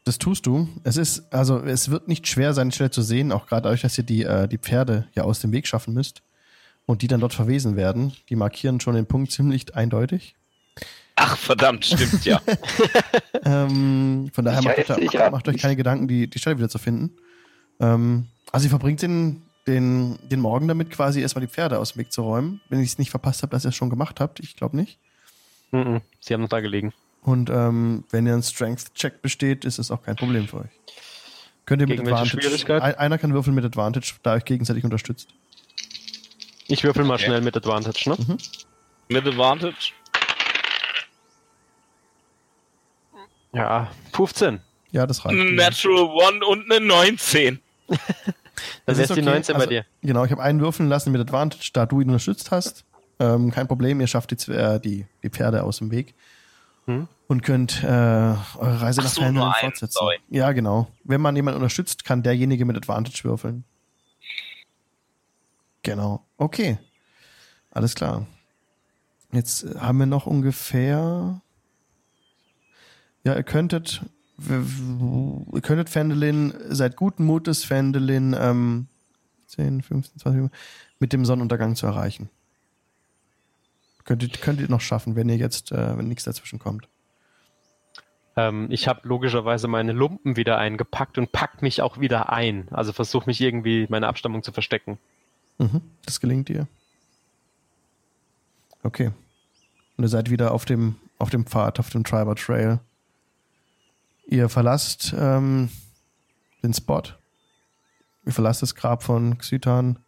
das 0.05 0.19
tust 0.19 0.47
du. 0.47 0.69
Es 0.85 0.97
ist, 0.97 1.33
also 1.33 1.59
es 1.59 1.91
wird 1.91 2.09
nicht 2.09 2.27
schwer 2.27 2.55
sein, 2.55 2.71
die 2.71 2.75
Stelle 2.75 2.91
zu 2.91 3.03
sehen, 3.03 3.33
auch 3.33 3.47
gerade 3.47 3.63
dadurch, 3.63 3.83
dass 3.83 3.99
ihr 3.99 4.05
die, 4.05 4.25
äh, 4.25 4.49
die 4.49 4.59
Pferde 4.59 5.09
ja 5.15 5.25
aus 5.25 5.41
dem 5.41 5.53
Weg 5.53 5.67
schaffen 5.67 5.95
müsst 5.95 6.23
und 6.87 7.03
die 7.03 7.09
dann 7.09 7.21
dort 7.21 7.35
verwesen 7.35 7.77
werden. 7.77 8.13
Die 8.29 8.37
markieren 8.37 8.81
schon 8.81 8.95
den 8.95 9.07
Punkt 9.07 9.33
ziemlich 9.33 9.75
eindeutig. 9.75 10.35
Ach, 11.17 11.37
verdammt, 11.37 11.85
stimmt 11.85 12.25
ja. 12.25 12.41
Ähm, 13.45 14.31
von 14.33 14.45
daher 14.45 14.63
macht, 14.63 14.79
ist 14.79 14.91
euch, 14.91 15.31
macht 15.31 15.49
euch 15.49 15.59
keine 15.59 15.77
Gedanken, 15.77 16.07
die, 16.09 16.29
die 16.29 16.39
Stelle 16.39 16.59
wieder 16.59 16.69
zu 16.69 16.79
finden. 16.79 17.17
Ähm, 17.81 18.27
also 18.53 18.67
ihr 18.67 18.71
verbringt 18.71 19.01
den, 19.01 19.43
den, 19.67 20.19
den 20.29 20.41
Morgen 20.41 20.69
damit, 20.69 20.91
quasi 20.91 21.21
erstmal 21.21 21.47
die 21.47 21.53
Pferde 21.53 21.79
aus 21.79 21.93
dem 21.93 22.01
Weg 22.01 22.13
zu 22.13 22.23
räumen. 22.23 22.61
Wenn 22.69 22.81
ich 22.81 22.91
es 22.91 22.99
nicht 22.99 23.11
verpasst 23.11 23.43
habe, 23.43 23.51
dass 23.51 23.65
ihr 23.65 23.71
es 23.71 23.77
schon 23.77 23.91
gemacht 23.91 24.21
habt. 24.21 24.41
Ich 24.41 24.57
glaube 24.57 24.77
nicht. 24.77 24.99
Sie 26.21 26.35
haben 26.35 26.43
noch 26.43 26.49
da 26.49 26.61
gelegen. 26.61 26.93
Und 27.29 27.51
ähm, 27.51 28.05
wenn 28.11 28.27
ihr 28.27 28.33
ein 28.33 28.43
Strength-Check 28.43 29.21
besteht, 29.21 29.67
ist 29.67 29.79
es 29.79 29.91
auch 29.91 30.03
kein 30.03 30.17
Problem 30.17 30.49
für 30.49 30.61
euch. 30.61 30.71
Könnt 31.67 31.83
ihr 31.83 31.87
mit 31.87 31.99
Gegen 31.99 32.07
welche 32.11 32.23
Advantage. 32.23 32.99
Einer 32.99 33.19
kann 33.19 33.35
würfeln 33.35 33.55
mit 33.55 33.67
Advantage, 33.67 34.15
da 34.23 34.33
euch 34.33 34.47
gegenseitig 34.47 34.83
unterstützt. 34.83 35.29
Ich 36.69 36.83
würfel 36.85 37.05
mal 37.05 37.15
Okay. 37.17 37.27
schnell 37.27 37.43
mit 37.43 37.55
Advantage, 37.55 38.09
ne? 38.09 38.39
Mit 39.09 39.27
Advantage. 39.27 39.93
Ja, 43.53 43.91
15. 44.15 44.61
Ja, 44.91 45.07
das 45.07 45.25
reicht. 45.27 45.39
Ein 45.39 45.55
Natural 45.55 46.05
One 46.05 46.47
und 46.47 46.71
eine 46.73 46.85
19. 46.85 47.59
Dann 47.89 47.99
Das 48.87 48.99
ist 48.99 49.09
die 49.11 49.13
okay. 49.21 49.23
19 49.23 49.55
Also- 49.55 49.67
bei 49.67 49.71
dir. 49.71 49.85
Genau, 50.03 50.25
ich 50.25 50.31
habe 50.31 50.43
einen 50.43 50.61
würfeln 50.61 50.89
lassen 50.89 51.13
mit 51.13 51.21
Advantage, 51.21 51.71
da 51.75 51.85
du 51.85 52.01
ihn 52.01 52.09
unterstützt 52.09 52.51
hast. 52.51 52.85
Ähm, 53.19 53.51
kein 53.51 53.69
Problem, 53.69 54.01
ihr 54.01 54.07
schafft 54.07 54.31
die, 54.31 54.51
äh, 54.53 54.81
die, 54.81 55.05
die 55.23 55.29
Pferde 55.29 55.63
aus 55.65 55.79
dem 55.79 55.91
Weg. 55.91 56.15
Hm? 56.89 57.07
Und 57.27 57.43
könnt 57.43 57.85
äh, 57.85 57.87
eure 57.87 58.81
Reise 58.81 59.03
Ach 59.03 59.05
nach 59.05 59.13
so, 59.13 59.21
einen, 59.21 59.37
fortsetzen. 59.37 59.91
sorry. 59.91 60.17
Ja, 60.31 60.53
genau. 60.53 60.89
Wenn 61.05 61.21
man 61.21 61.37
jemanden 61.37 61.59
unterstützt, 61.59 62.05
kann 62.05 62.23
derjenige 62.23 62.65
mit 62.65 62.79
Advantage 62.79 63.25
würfeln. 63.25 63.65
Genau. 65.83 66.25
Okay. 66.39 66.79
Alles 67.71 67.95
klar. 67.95 68.27
Jetzt 69.33 69.65
äh, 69.65 69.75
haben 69.79 69.99
wir 69.99 70.07
noch 70.07 70.27
ungefähr. 70.27 71.43
Ja, 73.23 73.37
ihr 73.37 73.43
könntet. 73.43 74.03
Ihr 74.39 75.61
könntet 75.63 75.91
Fendelin, 75.91 76.55
seid 76.69 76.95
guten 76.95 77.25
Mutes, 77.25 77.65
Fendelin, 77.65 78.37
ähm, 78.39 78.87
10, 79.49 79.83
15, 79.83 80.21
20 80.21 80.37
Minuten, 80.37 80.55
mit 81.01 81.13
dem 81.13 81.25
Sonnenuntergang 81.25 81.75
zu 81.75 81.87
erreichen. 81.87 82.31
Könnt 84.09 84.23
ihr, 84.23 84.31
könnt 84.31 84.59
ihr 84.59 84.71
noch 84.71 84.81
schaffen, 84.81 85.17
wenn 85.17 85.29
ihr 85.29 85.37
jetzt, 85.37 85.71
äh, 85.71 85.99
wenn 85.99 86.09
nichts 86.09 86.25
dazwischen 86.25 86.59
kommt. 86.59 86.89
Ähm, 88.37 88.69
ich 88.71 88.89
habe 88.89 89.07
logischerweise 89.07 89.69
meine 89.69 89.93
Lumpen 89.93 90.35
wieder 90.35 90.57
eingepackt 90.57 91.19
und 91.19 91.31
pack 91.31 91.61
mich 91.61 91.83
auch 91.83 92.01
wieder 92.01 92.33
ein. 92.33 92.69
Also 92.71 92.95
versuche 92.95 93.27
mich 93.27 93.39
irgendwie 93.43 93.87
meine 93.91 94.09
Abstammung 94.09 94.43
zu 94.43 94.51
verstecken. 94.51 94.97
Mhm, 95.59 95.83
das 96.07 96.21
gelingt 96.21 96.49
dir. 96.49 96.69
Okay. 98.83 99.11
Und 99.99 100.05
ihr 100.05 100.09
seid 100.09 100.31
wieder 100.31 100.53
auf 100.53 100.65
dem, 100.65 100.97
auf 101.19 101.29
dem 101.29 101.45
Pfad, 101.45 101.79
auf 101.79 101.91
dem 101.91 102.03
Triber 102.03 102.35
Trail. 102.35 102.81
Ihr 104.27 104.49
verlasst 104.49 105.15
ähm, 105.19 105.69
den 106.63 106.73
Spot. 106.73 107.03
Ihr 108.25 108.33
verlasst 108.33 108.63
das 108.63 108.75
Grab 108.75 109.03
von 109.03 109.37
Xytan 109.37 109.99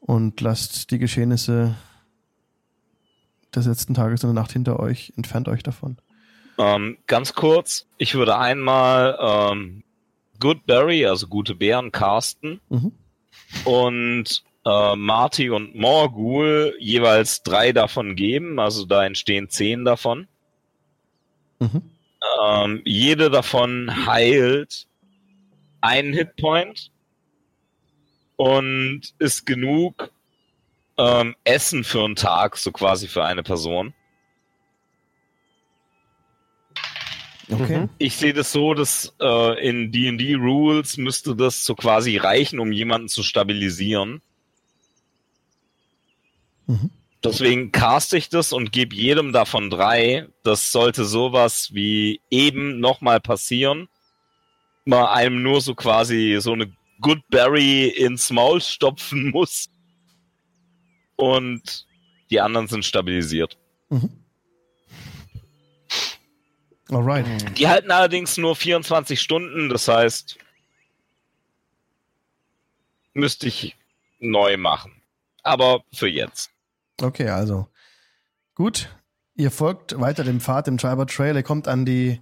und 0.00 0.40
lasst 0.40 0.90
die 0.92 0.98
Geschehnisse 0.98 1.76
des 3.54 3.66
letzten 3.66 3.94
Tages 3.94 4.24
und 4.24 4.34
der 4.34 4.42
Nacht 4.42 4.52
hinter 4.52 4.80
euch. 4.80 5.12
Entfernt 5.16 5.48
euch 5.48 5.62
davon. 5.62 5.96
Ähm, 6.58 6.98
ganz 7.06 7.34
kurz, 7.34 7.86
ich 7.98 8.14
würde 8.14 8.36
einmal 8.38 9.18
ähm, 9.20 9.82
Goodberry, 10.38 11.06
also 11.06 11.26
gute 11.28 11.54
Bären, 11.54 11.92
casten 11.92 12.60
Mhm. 12.68 12.92
und 13.64 14.42
äh, 14.64 14.96
Marty 14.96 15.50
und 15.50 15.74
Morgul 15.74 16.74
jeweils 16.78 17.42
drei 17.42 17.72
davon 17.72 18.14
geben, 18.16 18.60
also 18.60 18.84
da 18.86 19.04
entstehen 19.04 19.48
zehn 19.50 19.84
davon. 19.84 20.28
Mhm. 21.58 21.82
Ähm, 22.44 22.82
jede 22.84 23.30
davon 23.30 24.06
heilt 24.06 24.86
einen 25.80 26.12
Hitpoint 26.12 26.92
und 28.36 29.02
ist 29.18 29.44
genug 29.46 30.11
ähm, 30.98 31.34
Essen 31.44 31.84
für 31.84 32.04
einen 32.04 32.16
Tag, 32.16 32.56
so 32.56 32.72
quasi 32.72 33.08
für 33.08 33.24
eine 33.24 33.42
Person. 33.42 33.94
Okay. 37.50 37.80
Mhm. 37.80 37.88
Ich 37.98 38.16
sehe 38.16 38.32
das 38.32 38.52
so, 38.52 38.74
dass 38.74 39.14
äh, 39.20 39.68
in 39.68 39.92
D&D 39.92 40.34
Rules 40.34 40.96
müsste 40.96 41.34
das 41.36 41.64
so 41.64 41.74
quasi 41.74 42.16
reichen, 42.16 42.60
um 42.60 42.72
jemanden 42.72 43.08
zu 43.08 43.22
stabilisieren. 43.22 44.22
Mhm. 46.66 46.90
Deswegen 47.24 47.70
caste 47.70 48.16
ich 48.16 48.28
das 48.28 48.52
und 48.52 48.72
gebe 48.72 48.96
jedem 48.96 49.32
davon 49.32 49.70
drei. 49.70 50.26
Das 50.42 50.72
sollte 50.72 51.04
sowas 51.04 51.70
wie 51.72 52.20
eben 52.30 52.80
nochmal 52.80 53.20
passieren. 53.20 53.88
Man 54.84 55.06
einem 55.06 55.42
nur 55.42 55.60
so 55.60 55.74
quasi 55.74 56.36
so 56.40 56.52
eine 56.52 56.72
Goodberry 57.00 57.86
ins 57.88 58.30
Maul 58.30 58.60
stopfen 58.60 59.30
muss. 59.34 59.68
Und 61.22 61.86
die 62.30 62.40
anderen 62.40 62.66
sind 62.66 62.84
stabilisiert. 62.84 63.56
Mhm. 63.90 64.10
Alright. 66.90 67.24
Die 67.56 67.68
halten 67.68 67.92
allerdings 67.92 68.38
nur 68.38 68.56
24 68.56 69.20
Stunden, 69.20 69.68
das 69.68 69.86
heißt, 69.86 70.36
müsste 73.14 73.46
ich 73.46 73.76
neu 74.18 74.56
machen. 74.56 75.00
Aber 75.44 75.84
für 75.94 76.08
jetzt. 76.08 76.50
Okay, 77.00 77.28
also 77.28 77.68
gut. 78.56 78.88
Ihr 79.36 79.52
folgt 79.52 79.98
weiter 80.00 80.24
dem 80.24 80.40
Pfad, 80.40 80.66
dem 80.66 80.76
Tribal 80.76 81.06
Trail. 81.06 81.36
Ihr 81.36 81.44
kommt 81.44 81.68
an 81.68 81.84
die, 81.84 82.20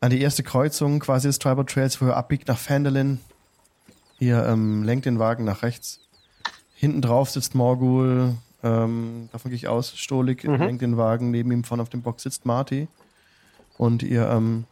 an 0.00 0.10
die 0.10 0.22
erste 0.22 0.42
Kreuzung 0.42 1.00
quasi 1.00 1.28
des 1.28 1.38
Tribal 1.38 1.66
Trails, 1.66 2.00
wo 2.00 2.06
ihr 2.06 2.16
abbiegt 2.16 2.48
nach 2.48 2.58
Fandolin. 2.58 3.20
Ihr 4.18 4.46
ähm, 4.46 4.84
lenkt 4.84 5.04
den 5.04 5.18
Wagen 5.18 5.44
nach 5.44 5.62
rechts. 5.62 6.00
Hinten 6.80 7.02
drauf 7.02 7.28
sitzt 7.28 7.54
Morgul, 7.54 8.36
ähm, 8.62 9.28
davon 9.32 9.50
gehe 9.50 9.56
ich 9.56 9.68
aus, 9.68 9.92
Stolik 9.98 10.44
Mhm. 10.44 10.54
lenkt 10.62 10.80
den 10.80 10.96
Wagen, 10.96 11.30
neben 11.30 11.52
ihm 11.52 11.62
vorne 11.62 11.82
auf 11.82 11.90
dem 11.90 12.00
Box 12.00 12.22
sitzt 12.22 12.46
Marty. 12.46 12.88
Und 13.76 14.02
ihr 14.02 14.26
ähm, 14.30 14.64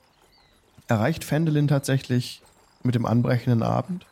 erreicht 0.87 1.23
Fandolin 1.23 1.69
tatsächlich 1.69 2.41
mit 2.83 2.95
dem 2.95 3.05
anbrechenden 3.05 3.63
Abend. 3.63 4.07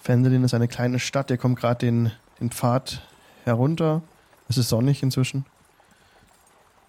Fandolin 0.00 0.44
ist 0.44 0.54
eine 0.54 0.66
kleine 0.66 0.98
Stadt, 0.98 1.30
ihr 1.30 1.36
kommt 1.36 1.58
gerade 1.58 1.84
den, 1.84 2.10
den 2.40 2.50
Pfad 2.50 3.02
herunter. 3.44 4.00
Es 4.48 4.56
ist 4.56 4.70
sonnig 4.70 5.02
inzwischen. 5.02 5.44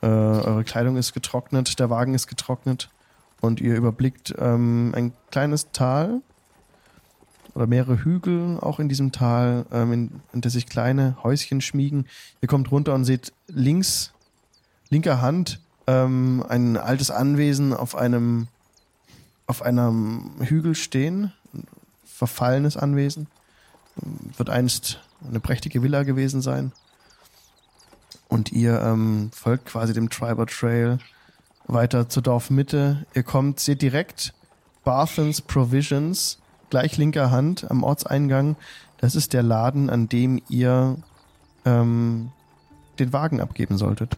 Äh, 0.02 0.06
eure 0.08 0.64
Kleidung 0.64 0.96
ist 0.96 1.12
getrocknet, 1.12 1.78
der 1.78 1.90
Wagen 1.90 2.14
ist 2.14 2.28
getrocknet 2.28 2.90
und 3.42 3.60
ihr 3.60 3.76
überblickt 3.76 4.34
ähm, 4.40 4.94
ein 4.96 5.12
kleines 5.30 5.74
Tal 5.74 6.22
oder 7.58 7.66
mehrere 7.66 8.04
Hügel 8.04 8.60
auch 8.62 8.80
in 8.80 8.88
diesem 8.88 9.12
Tal, 9.12 9.66
ähm, 9.72 9.92
in, 9.92 10.12
in 10.32 10.42
der 10.42 10.52
sich 10.52 10.68
kleine 10.68 11.18
Häuschen 11.24 11.60
schmiegen. 11.60 12.06
Ihr 12.40 12.48
kommt 12.48 12.70
runter 12.72 12.94
und 12.94 13.04
seht 13.04 13.34
links, 13.48 14.14
linker 14.90 15.22
Hand, 15.22 15.60
ähm, 15.88 16.46
ein 16.48 16.78
altes 16.78 17.10
Anwesen 17.10 17.74
auf 17.74 17.96
einem 17.96 18.48
auf 19.48 19.64
einem 19.64 20.34
Hügel 20.42 20.76
stehen, 20.76 21.34
ein 21.54 21.64
verfallenes 22.06 22.78
Anwesen. 22.78 23.26
Wird 24.36 24.52
einst 24.52 25.02
eine 25.28 25.40
prächtige 25.40 25.82
Villa 25.82 26.04
gewesen 26.04 26.42
sein. 26.44 26.74
Und 28.28 28.52
ihr 28.52 28.80
ähm, 28.82 29.32
folgt 29.34 29.66
quasi 29.66 29.94
dem 29.94 30.10
Tribal 30.12 30.46
Trail 30.46 31.00
weiter 31.66 32.08
zur 32.08 32.22
Dorfmitte. 32.22 33.06
Ihr 33.16 33.24
kommt, 33.24 33.60
seht 33.62 33.82
direkt 33.82 34.34
Barthens 34.84 35.42
Provisions, 35.42 36.40
gleich 36.70 36.98
linker 36.98 37.32
Hand 37.32 37.70
am 37.70 37.84
Ortseingang. 37.84 38.56
Das 38.98 39.16
ist 39.16 39.34
der 39.34 39.44
Laden, 39.44 39.90
an 39.90 40.10
dem 40.10 40.42
ihr 40.50 40.98
ähm, 41.66 42.32
den 43.00 43.14
Wagen 43.14 43.42
abgeben 43.42 43.78
solltet. 43.78 44.18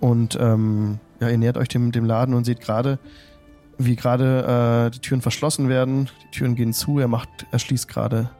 Und 0.00 0.36
ähm, 0.40 0.98
ja, 1.20 1.28
ihr 1.28 1.38
nähert 1.38 1.56
euch 1.56 1.68
dem, 1.68 1.92
dem 1.92 2.04
Laden 2.04 2.34
und 2.34 2.44
seht 2.44 2.60
gerade, 2.60 2.98
wie 3.78 3.94
gerade 3.96 4.86
äh, 4.86 4.90
die 4.90 4.98
Türen 4.98 5.22
verschlossen 5.22 5.68
werden. 5.68 6.08
Die 6.24 6.30
Türen 6.38 6.56
gehen 6.56 6.72
zu, 6.72 6.98
er 6.98 7.08
macht, 7.08 7.28
er 7.50 7.58
schließt 7.58 7.88
gerade. 7.88 8.30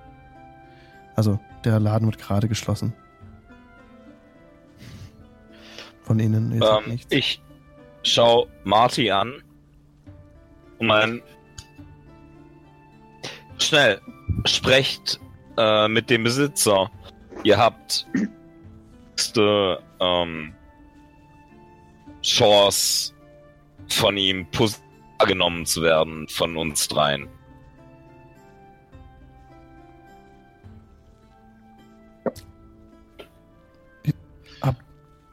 Also, 1.14 1.38
der 1.64 1.78
Laden 1.78 2.06
wird 2.06 2.18
gerade 2.18 2.48
geschlossen. 2.48 2.94
Von 6.02 6.18
innen. 6.18 6.50
Ihr 6.52 6.60
seht 6.60 6.84
Ähm, 6.84 6.90
nichts. 6.90 7.12
ich 7.14 7.42
schau 8.02 8.46
Marty 8.64 9.10
an 9.10 9.42
und 10.78 10.86
mein 10.86 11.22
schnell 13.58 14.00
sprecht 14.44 15.20
äh, 15.56 15.88
mit 15.88 16.10
dem 16.10 16.24
Besitzer. 16.24 16.90
Ihr 17.44 17.58
habt 17.58 18.06
ähm, 20.00 20.52
Chance 22.22 23.12
von 23.88 24.16
ihm 24.16 24.46
genommen 25.26 25.66
zu 25.66 25.82
werden 25.82 26.26
von 26.28 26.56
uns 26.56 26.88
dreien. 26.88 27.28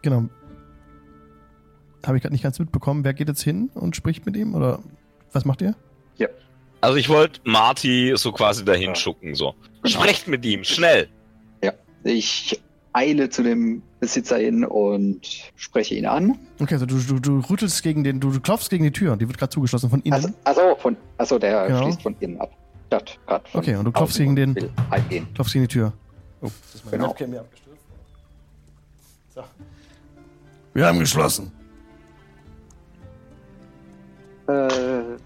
Genau. 0.01 0.29
Habe 2.09 2.17
ich 2.17 2.23
gerade 2.23 2.33
nicht 2.33 2.41
ganz 2.41 2.57
mitbekommen. 2.57 3.03
Wer 3.03 3.13
geht 3.13 3.27
jetzt 3.27 3.43
hin 3.43 3.69
und 3.75 3.95
spricht 3.95 4.25
mit 4.25 4.35
ihm? 4.35 4.55
Oder 4.55 4.79
was 5.31 5.45
macht 5.45 5.61
ihr? 5.61 5.75
Also 6.81 6.95
ich 6.95 7.09
wollte 7.09 7.41
Marty 7.43 8.13
so 8.15 8.31
quasi 8.31 8.63
dahin 8.63 8.89
Ja. 8.91 8.95
schucken, 8.95 9.35
so. 9.35 9.53
Genau. 9.83 9.87
Sprecht 9.99 10.27
mit 10.29 10.45
ihm, 10.45 10.63
schnell! 10.63 11.09
Ich 12.05 12.57
eile 12.93 13.29
zu 13.29 13.43
dem 13.43 13.83
Besitzer 13.99 14.37
hin 14.37 14.63
und 14.63 15.19
spreche 15.57 15.95
ihn 15.95 16.05
an. 16.05 16.39
Okay, 16.61 16.75
also 16.75 16.85
du, 16.85 16.97
du, 16.99 17.19
du 17.19 17.39
rüttelst 17.41 17.83
gegen 17.83 18.05
den, 18.05 18.21
du, 18.21 18.31
du 18.31 18.39
klopfst 18.39 18.69
gegen 18.69 18.85
die 18.85 18.91
Tür. 18.91 19.17
Die 19.17 19.27
wird 19.27 19.37
gerade 19.37 19.49
zugeschlossen 19.49 19.89
von 19.89 19.99
innen. 20.03 20.13
Also, 20.13 20.29
also, 20.45 20.75
von, 20.77 20.95
also 21.17 21.37
der 21.37 21.67
Genau. 21.67 21.83
schließt 21.83 22.01
von 22.01 22.15
innen 22.21 22.39
ab. 22.39 22.51
Statt 22.87 23.19
grad 23.27 23.49
von 23.49 23.59
Okay, 23.59 23.75
und 23.75 23.83
du 23.83 23.91
klopfst 23.91 24.17
gegen 24.17 24.37
den- 24.37 24.55
klopfst 25.35 25.51
gegen 25.53 25.63
die 25.65 25.67
Tür. 25.67 25.91
Oh, 26.41 26.45
das 26.45 26.75
ist 26.75 26.85
meine 26.85 26.97
Genau. 26.97 27.09
Webcam 27.09 27.29
hier 27.31 27.41
abgestürzt. 27.41 27.81
So. 29.35 29.43
Wir 30.73 30.85
haben 30.87 30.99
geschlossen. 30.99 31.51
Äh, 34.49 35.17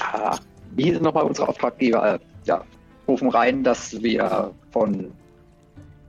ja, 0.00 0.38
wie 0.74 0.84
hieß 0.84 1.00
nochmal 1.00 1.24
unsere 1.24 1.48
Auftraggeber? 1.48 2.14
Äh, 2.14 2.18
ja, 2.44 2.64
rufen 3.06 3.28
rein, 3.30 3.62
dass 3.62 4.02
wir 4.02 4.52
von, 4.72 5.12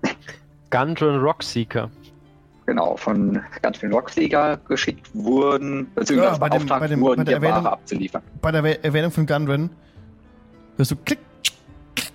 Gundren 0.72 1.20
Rockseeker. 1.22 1.90
genau, 2.66 2.98
von 2.98 3.42
ganz 3.62 3.78
vielen 3.78 3.94
Rocksieger 3.94 4.58
geschickt 4.68 5.10
wurden, 5.14 5.88
beziehungsweise 5.96 6.34
Ja, 6.34 6.38
bei 6.38 6.50
dem- 6.50 6.58
beauftragt 6.60 6.80
bei 6.82 6.88
dem- 6.88 7.00
wurden, 7.02 7.18
bei 7.20 7.24
der 7.32 7.40
die 7.40 7.42
Ware 7.46 7.52
Erwähnung- 7.54 7.74
abzuliefern. 7.74 8.22
Bei 8.42 8.52
der 8.52 8.84
Erwähnung 8.84 9.12
von 9.12 9.26
Gundren 9.26 9.70
hörst 10.78 10.92
du 10.92 10.96
klick, 10.96 11.20
klick, 11.96 12.12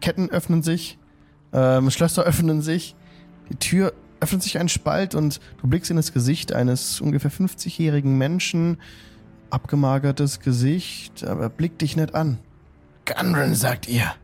Ketten 0.00 0.30
öffnen 0.30 0.62
sich, 0.62 0.98
ähm, 1.52 1.90
Schlösser 1.90 2.24
öffnen 2.24 2.60
sich, 2.60 2.94
die 3.50 3.56
Tür 3.56 3.92
öffnet 4.20 4.42
sich 4.42 4.58
ein 4.58 4.68
Spalt 4.68 5.14
und 5.14 5.40
du 5.60 5.66
blickst 5.68 5.90
in 5.90 5.96
das 5.96 6.12
Gesicht 6.12 6.52
eines 6.52 7.00
ungefähr 7.00 7.30
50-jährigen 7.30 8.16
Menschen, 8.18 8.78
abgemagertes 9.52 10.40
Gesicht, 10.40 11.24
aber 11.24 11.48
blick 11.48 11.78
dich 11.78 11.96
nicht 11.96 12.14
an. 12.14 12.38
Gundren, 13.04 13.54
sagt 13.54 13.88
ihr. 13.88 14.14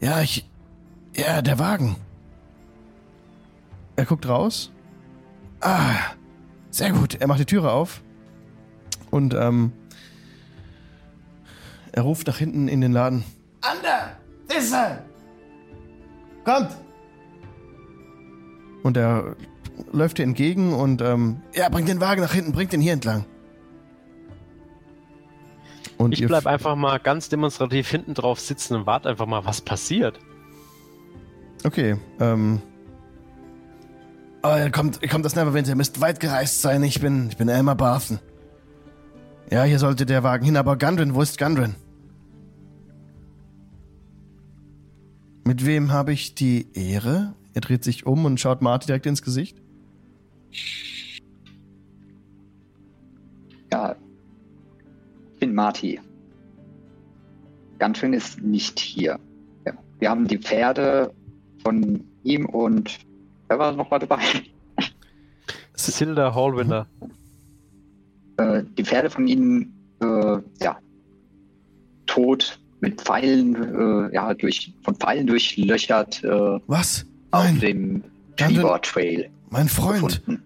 Ja, 0.00 0.20
ich. 0.20 0.48
Ja, 1.14 1.42
der 1.42 1.58
Wagen. 1.58 1.96
Er 3.96 4.04
guckt 4.04 4.28
raus. 4.28 4.72
Ah, 5.60 5.94
sehr 6.70 6.90
gut. 6.90 7.14
Er 7.20 7.28
macht 7.28 7.38
die 7.38 7.46
Türe 7.46 7.70
auf. 7.70 8.02
Und 9.10 9.34
ähm, 9.34 9.72
er 11.92 12.02
ruft 12.02 12.26
nach 12.26 12.38
hinten 12.38 12.66
in 12.66 12.80
den 12.80 12.92
Laden. 12.92 13.22
Ander! 13.60 14.16
Disse! 14.50 14.98
Kommt! 16.44 16.70
Und 18.82 18.96
er 18.96 19.36
läuft 19.92 20.18
dir 20.18 20.24
entgegen 20.24 20.74
und 20.74 21.00
ähm, 21.00 21.40
ja, 21.54 21.68
bringt 21.68 21.88
den 21.88 22.00
Wagen 22.00 22.20
nach 22.20 22.34
hinten, 22.34 22.52
bringt 22.52 22.72
den 22.72 22.80
hier 22.80 22.92
entlang. 22.92 23.24
Und 26.04 26.18
Ich 26.18 26.26
bleib 26.26 26.46
einfach 26.46 26.76
mal 26.76 26.98
ganz 26.98 27.28
demonstrativ 27.28 27.88
hinten 27.88 28.14
drauf 28.14 28.38
sitzen 28.38 28.76
und 28.76 28.86
warte 28.86 29.08
einfach 29.08 29.26
mal, 29.26 29.44
was 29.44 29.60
passiert. 29.60 30.18
Okay, 31.64 31.96
ähm. 32.20 32.60
Oh, 34.42 34.54
ihr 34.56 34.70
kommt, 34.70 34.98
ihr 35.00 35.08
kommt 35.08 35.24
das 35.24 35.34
Neverwinter, 35.34 35.70
ihr 35.70 35.76
müsst 35.76 36.02
weit 36.02 36.20
gereist 36.20 36.60
sein. 36.60 36.82
Ich 36.82 37.00
bin, 37.00 37.28
ich 37.30 37.38
bin 37.38 37.48
Elmer 37.48 37.74
Barthen. 37.74 38.18
Ja, 39.50 39.64
hier 39.64 39.78
sollte 39.78 40.04
der 40.04 40.22
Wagen 40.22 40.44
hin, 40.44 40.56
aber 40.56 40.76
Gundren, 40.76 41.14
wo 41.14 41.22
ist 41.22 41.38
Gundren? 41.38 41.76
Mit 45.44 45.64
wem 45.64 45.92
habe 45.92 46.12
ich 46.12 46.34
die 46.34 46.68
Ehre? 46.74 47.34
Er 47.54 47.60
dreht 47.60 47.84
sich 47.84 48.06
um 48.06 48.24
und 48.24 48.40
schaut 48.40 48.62
Marty 48.62 48.86
direkt 48.86 49.06
ins 49.06 49.22
Gesicht. 49.22 49.58
Marty. 55.54 56.00
Ganz 57.78 57.98
schön 57.98 58.12
ist 58.12 58.40
nicht 58.42 58.78
hier. 58.78 59.18
Ja, 59.66 59.72
wir 59.98 60.10
haben 60.10 60.26
die 60.26 60.38
Pferde 60.38 61.12
von 61.62 62.04
ihm 62.22 62.46
und 62.46 62.98
wer 63.48 63.58
war 63.58 63.72
noch 63.72 63.90
mal 63.90 63.98
dabei? 63.98 64.22
Silda 65.74 66.34
Hallwinder. 66.34 66.86
Äh, 68.36 68.62
die 68.76 68.84
Pferde 68.84 69.10
von 69.10 69.26
ihnen, 69.26 69.72
äh, 70.00 70.38
ja, 70.62 70.78
tot 72.06 72.58
mit 72.80 73.00
Pfeilen, 73.00 73.54
äh, 74.10 74.14
ja, 74.14 74.34
durch, 74.34 74.72
von 74.82 74.94
Pfeilen 74.96 75.26
durchlöchert 75.26 76.22
äh, 76.24 76.58
Was? 76.66 77.06
auf 77.30 77.44
Nein, 77.44 77.60
dem 77.60 78.04
Dann- 78.36 78.54
Trevor 78.54 78.82
Trail 78.82 79.30
mein 79.50 79.68
Freund. 79.68 80.02
gefunden. 80.24 80.42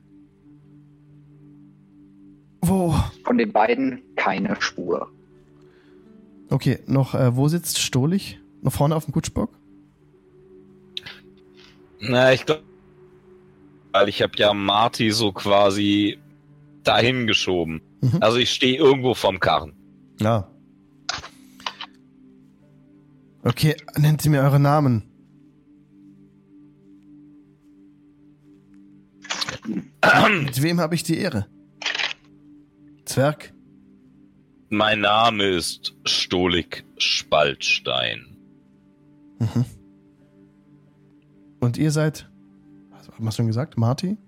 Wo? 2.60 2.94
Von 3.28 3.36
den 3.36 3.52
beiden 3.52 4.00
keine 4.16 4.56
Spur. 4.58 5.12
Okay, 6.48 6.78
noch, 6.86 7.14
äh, 7.14 7.36
wo 7.36 7.46
sitzt 7.48 7.78
Stolich? 7.78 8.40
Noch 8.62 8.72
vorne 8.72 8.96
auf 8.96 9.04
dem 9.04 9.12
Kutschbock? 9.12 9.50
Na, 12.00 12.32
ich 12.32 12.46
glaube, 12.46 12.62
weil 13.92 14.08
ich 14.08 14.22
habe 14.22 14.32
ja 14.36 14.54
Marty 14.54 15.10
so 15.10 15.32
quasi 15.32 16.18
dahin 16.84 17.26
geschoben. 17.26 17.82
Mhm. 18.00 18.16
Also 18.20 18.38
ich 18.38 18.50
stehe 18.50 18.78
irgendwo 18.78 19.12
vorm 19.12 19.40
Karren. 19.40 19.74
Ja. 20.20 20.50
Okay, 23.42 23.76
nennt 23.98 24.22
sie 24.22 24.30
mir 24.30 24.40
eure 24.40 24.58
Namen. 24.58 25.02
Mit 29.66 30.62
wem 30.62 30.80
habe 30.80 30.94
ich 30.94 31.02
die 31.02 31.18
Ehre? 31.18 31.46
Zwerg? 33.08 33.54
Mein 34.68 35.00
Name 35.00 35.44
ist 35.48 35.94
Stolik 36.04 36.84
Spaltstein. 36.98 38.36
Mhm. 39.38 39.64
Und 41.60 41.78
ihr 41.78 41.90
seid, 41.90 42.28
was 42.90 43.08
haben 43.08 43.24
wir 43.24 43.32
schon 43.32 43.46
gesagt? 43.46 43.78
Marty? 43.78 44.18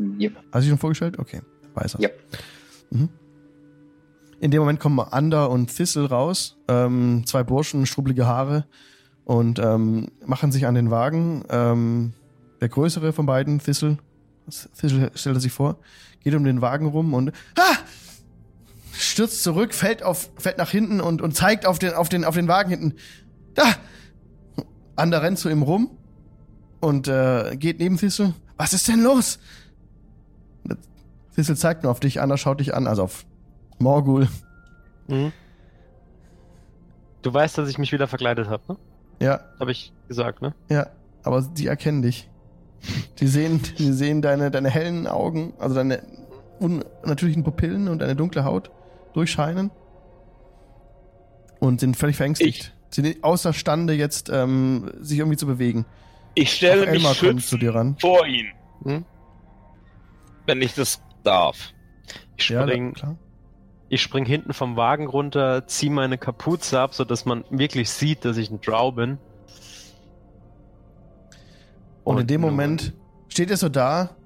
Yep. 0.00 0.36
Hast 0.36 0.54
du 0.54 0.60
dich 0.60 0.68
schon 0.70 0.78
vorgestellt? 0.78 1.18
Okay, 1.20 1.42
weiß 1.74 1.94
er. 1.94 2.00
Ja. 2.00 2.08
Mhm. 2.90 3.08
In 4.40 4.50
dem 4.50 4.60
Moment 4.60 4.80
kommen 4.80 4.98
Ander 4.98 5.48
und 5.50 5.68
Thistle 5.68 6.08
raus, 6.08 6.58
ähm, 6.66 7.22
zwei 7.24 7.44
Burschen, 7.44 7.86
strubbelige 7.86 8.26
Haare 8.26 8.66
und 9.24 9.60
ähm, 9.60 10.08
machen 10.26 10.50
sich 10.50 10.66
an 10.66 10.74
den 10.74 10.90
Wagen. 10.90 11.44
Ähm, 11.48 12.14
der 12.60 12.68
größere 12.68 13.12
von 13.12 13.26
beiden, 13.26 13.60
Thistle, 13.60 13.98
Thistle 14.48 15.12
stellt 15.14 15.36
er 15.36 15.40
sich 15.40 15.52
vor, 15.52 15.78
geht 16.24 16.34
um 16.34 16.44
den 16.44 16.60
Wagen 16.60 16.86
rum 16.86 17.14
und 17.14 17.32
ah! 17.58 17.76
stürzt 18.92 19.42
zurück, 19.42 19.74
fällt 19.74 20.02
auf, 20.02 20.30
fällt 20.36 20.58
nach 20.58 20.70
hinten 20.70 21.00
und, 21.00 21.22
und 21.22 21.34
zeigt 21.34 21.66
auf 21.66 21.78
den, 21.78 21.94
auf 21.94 22.08
den, 22.08 22.24
auf 22.24 22.34
den 22.34 22.48
Wagen 22.48 22.70
hinten. 22.70 22.94
Da! 23.54 23.64
Ander 24.96 25.22
rennt 25.22 25.38
zu 25.38 25.48
ihm 25.48 25.62
rum 25.62 25.90
und 26.80 27.08
äh, 27.08 27.56
geht 27.56 27.78
neben 27.78 27.96
Thistle. 27.96 28.34
Was 28.56 28.72
ist 28.72 28.88
denn 28.88 29.00
los? 29.00 29.38
Thistle 31.34 31.56
zeigt 31.56 31.82
nur 31.82 31.90
auf 31.90 32.00
dich, 32.00 32.20
Ander 32.20 32.36
schaut 32.36 32.60
dich 32.60 32.74
an, 32.74 32.86
also 32.86 33.04
auf 33.04 33.24
Morgul. 33.78 34.28
Mhm. 35.08 35.32
Du 37.22 37.32
weißt, 37.32 37.56
dass 37.56 37.68
ich 37.68 37.78
mich 37.78 37.92
wieder 37.92 38.08
verkleidet 38.08 38.48
habe, 38.48 38.62
ne? 38.68 38.76
Ja, 39.20 39.40
Habe 39.60 39.70
ich 39.70 39.92
gesagt, 40.08 40.42
ne? 40.42 40.54
ja, 40.68 40.88
aber 41.22 41.42
die 41.42 41.68
erkennen 41.68 42.02
dich. 42.02 42.28
Die 43.20 43.26
sehen, 43.26 43.60
die 43.78 43.92
sehen 43.92 44.22
deine, 44.22 44.50
deine 44.50 44.68
hellen 44.70 45.06
Augen, 45.06 45.54
also 45.58 45.74
deine 45.74 46.02
unnatürlichen 46.58 47.44
Pupillen 47.44 47.88
und 47.88 48.00
deine 48.00 48.16
dunkle 48.16 48.44
Haut 48.44 48.70
durchscheinen 49.14 49.70
und 51.60 51.80
sind 51.80 51.96
völlig 51.96 52.16
verängstigt. 52.16 52.72
Sind 52.90 53.22
außerstande 53.24 53.94
jetzt, 53.94 54.28
ähm, 54.30 54.90
sich 55.00 55.18
irgendwie 55.18 55.36
zu 55.38 55.46
bewegen. 55.46 55.86
Ich 56.34 56.52
stelle 56.52 56.88
Auch 56.88 56.92
mich 56.92 57.74
ran. 57.74 57.96
vor 58.00 58.26
ihn, 58.26 58.46
Hm? 58.84 59.04
wenn 60.46 60.60
ich 60.62 60.74
das 60.74 61.00
darf. 61.22 61.72
Ich 62.36 62.48
Ja, 62.48 62.62
spring, 62.62 62.94
klar. 62.94 63.16
ich 63.88 64.02
spring 64.02 64.24
hinten 64.24 64.52
vom 64.52 64.76
Wagen 64.76 65.06
runter, 65.06 65.66
zieh 65.66 65.88
meine 65.90 66.18
Kapuze 66.18 66.80
ab, 66.80 66.94
sodass 66.94 67.24
man 67.24 67.44
wirklich 67.50 67.90
sieht, 67.90 68.24
dass 68.24 68.36
ich 68.36 68.50
ein 68.50 68.60
Drow 68.60 68.94
bin. 68.94 69.18
Und 72.04 72.20
in 72.20 72.26
dem 72.26 72.40
nun- 72.40 72.50
Moment 72.50 72.94
steht 73.28 73.50
er 73.50 73.56
so 73.56 73.68
da. 73.68 74.16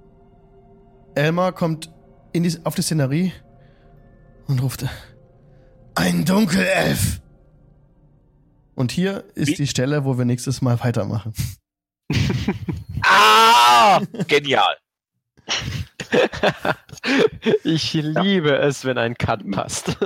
Elmar 1.15 1.53
kommt 1.53 1.93
in 2.33 2.43
die, 2.43 2.55
auf 2.65 2.75
die 2.75 2.83
Szenerie 2.83 3.33
und 4.47 4.63
ruft: 4.63 4.85
Ein 5.95 6.25
Dunkelelf! 6.25 7.21
Und 8.75 8.93
hier 8.93 9.25
ist 9.35 9.49
Wie? 9.49 9.55
die 9.55 9.67
Stelle, 9.67 10.05
wo 10.05 10.19
wir 10.19 10.25
nächstes 10.27 10.61
Mal 10.63 10.79
weitermachen. 10.81 11.33
Ah! 13.03 14.01
Genial. 14.27 14.77
ich 17.65 17.93
liebe 17.93 18.57
es, 18.59 18.85
wenn 18.85 18.99
ein 18.99 19.15
Cut 19.15 19.49
passt. 19.51 19.97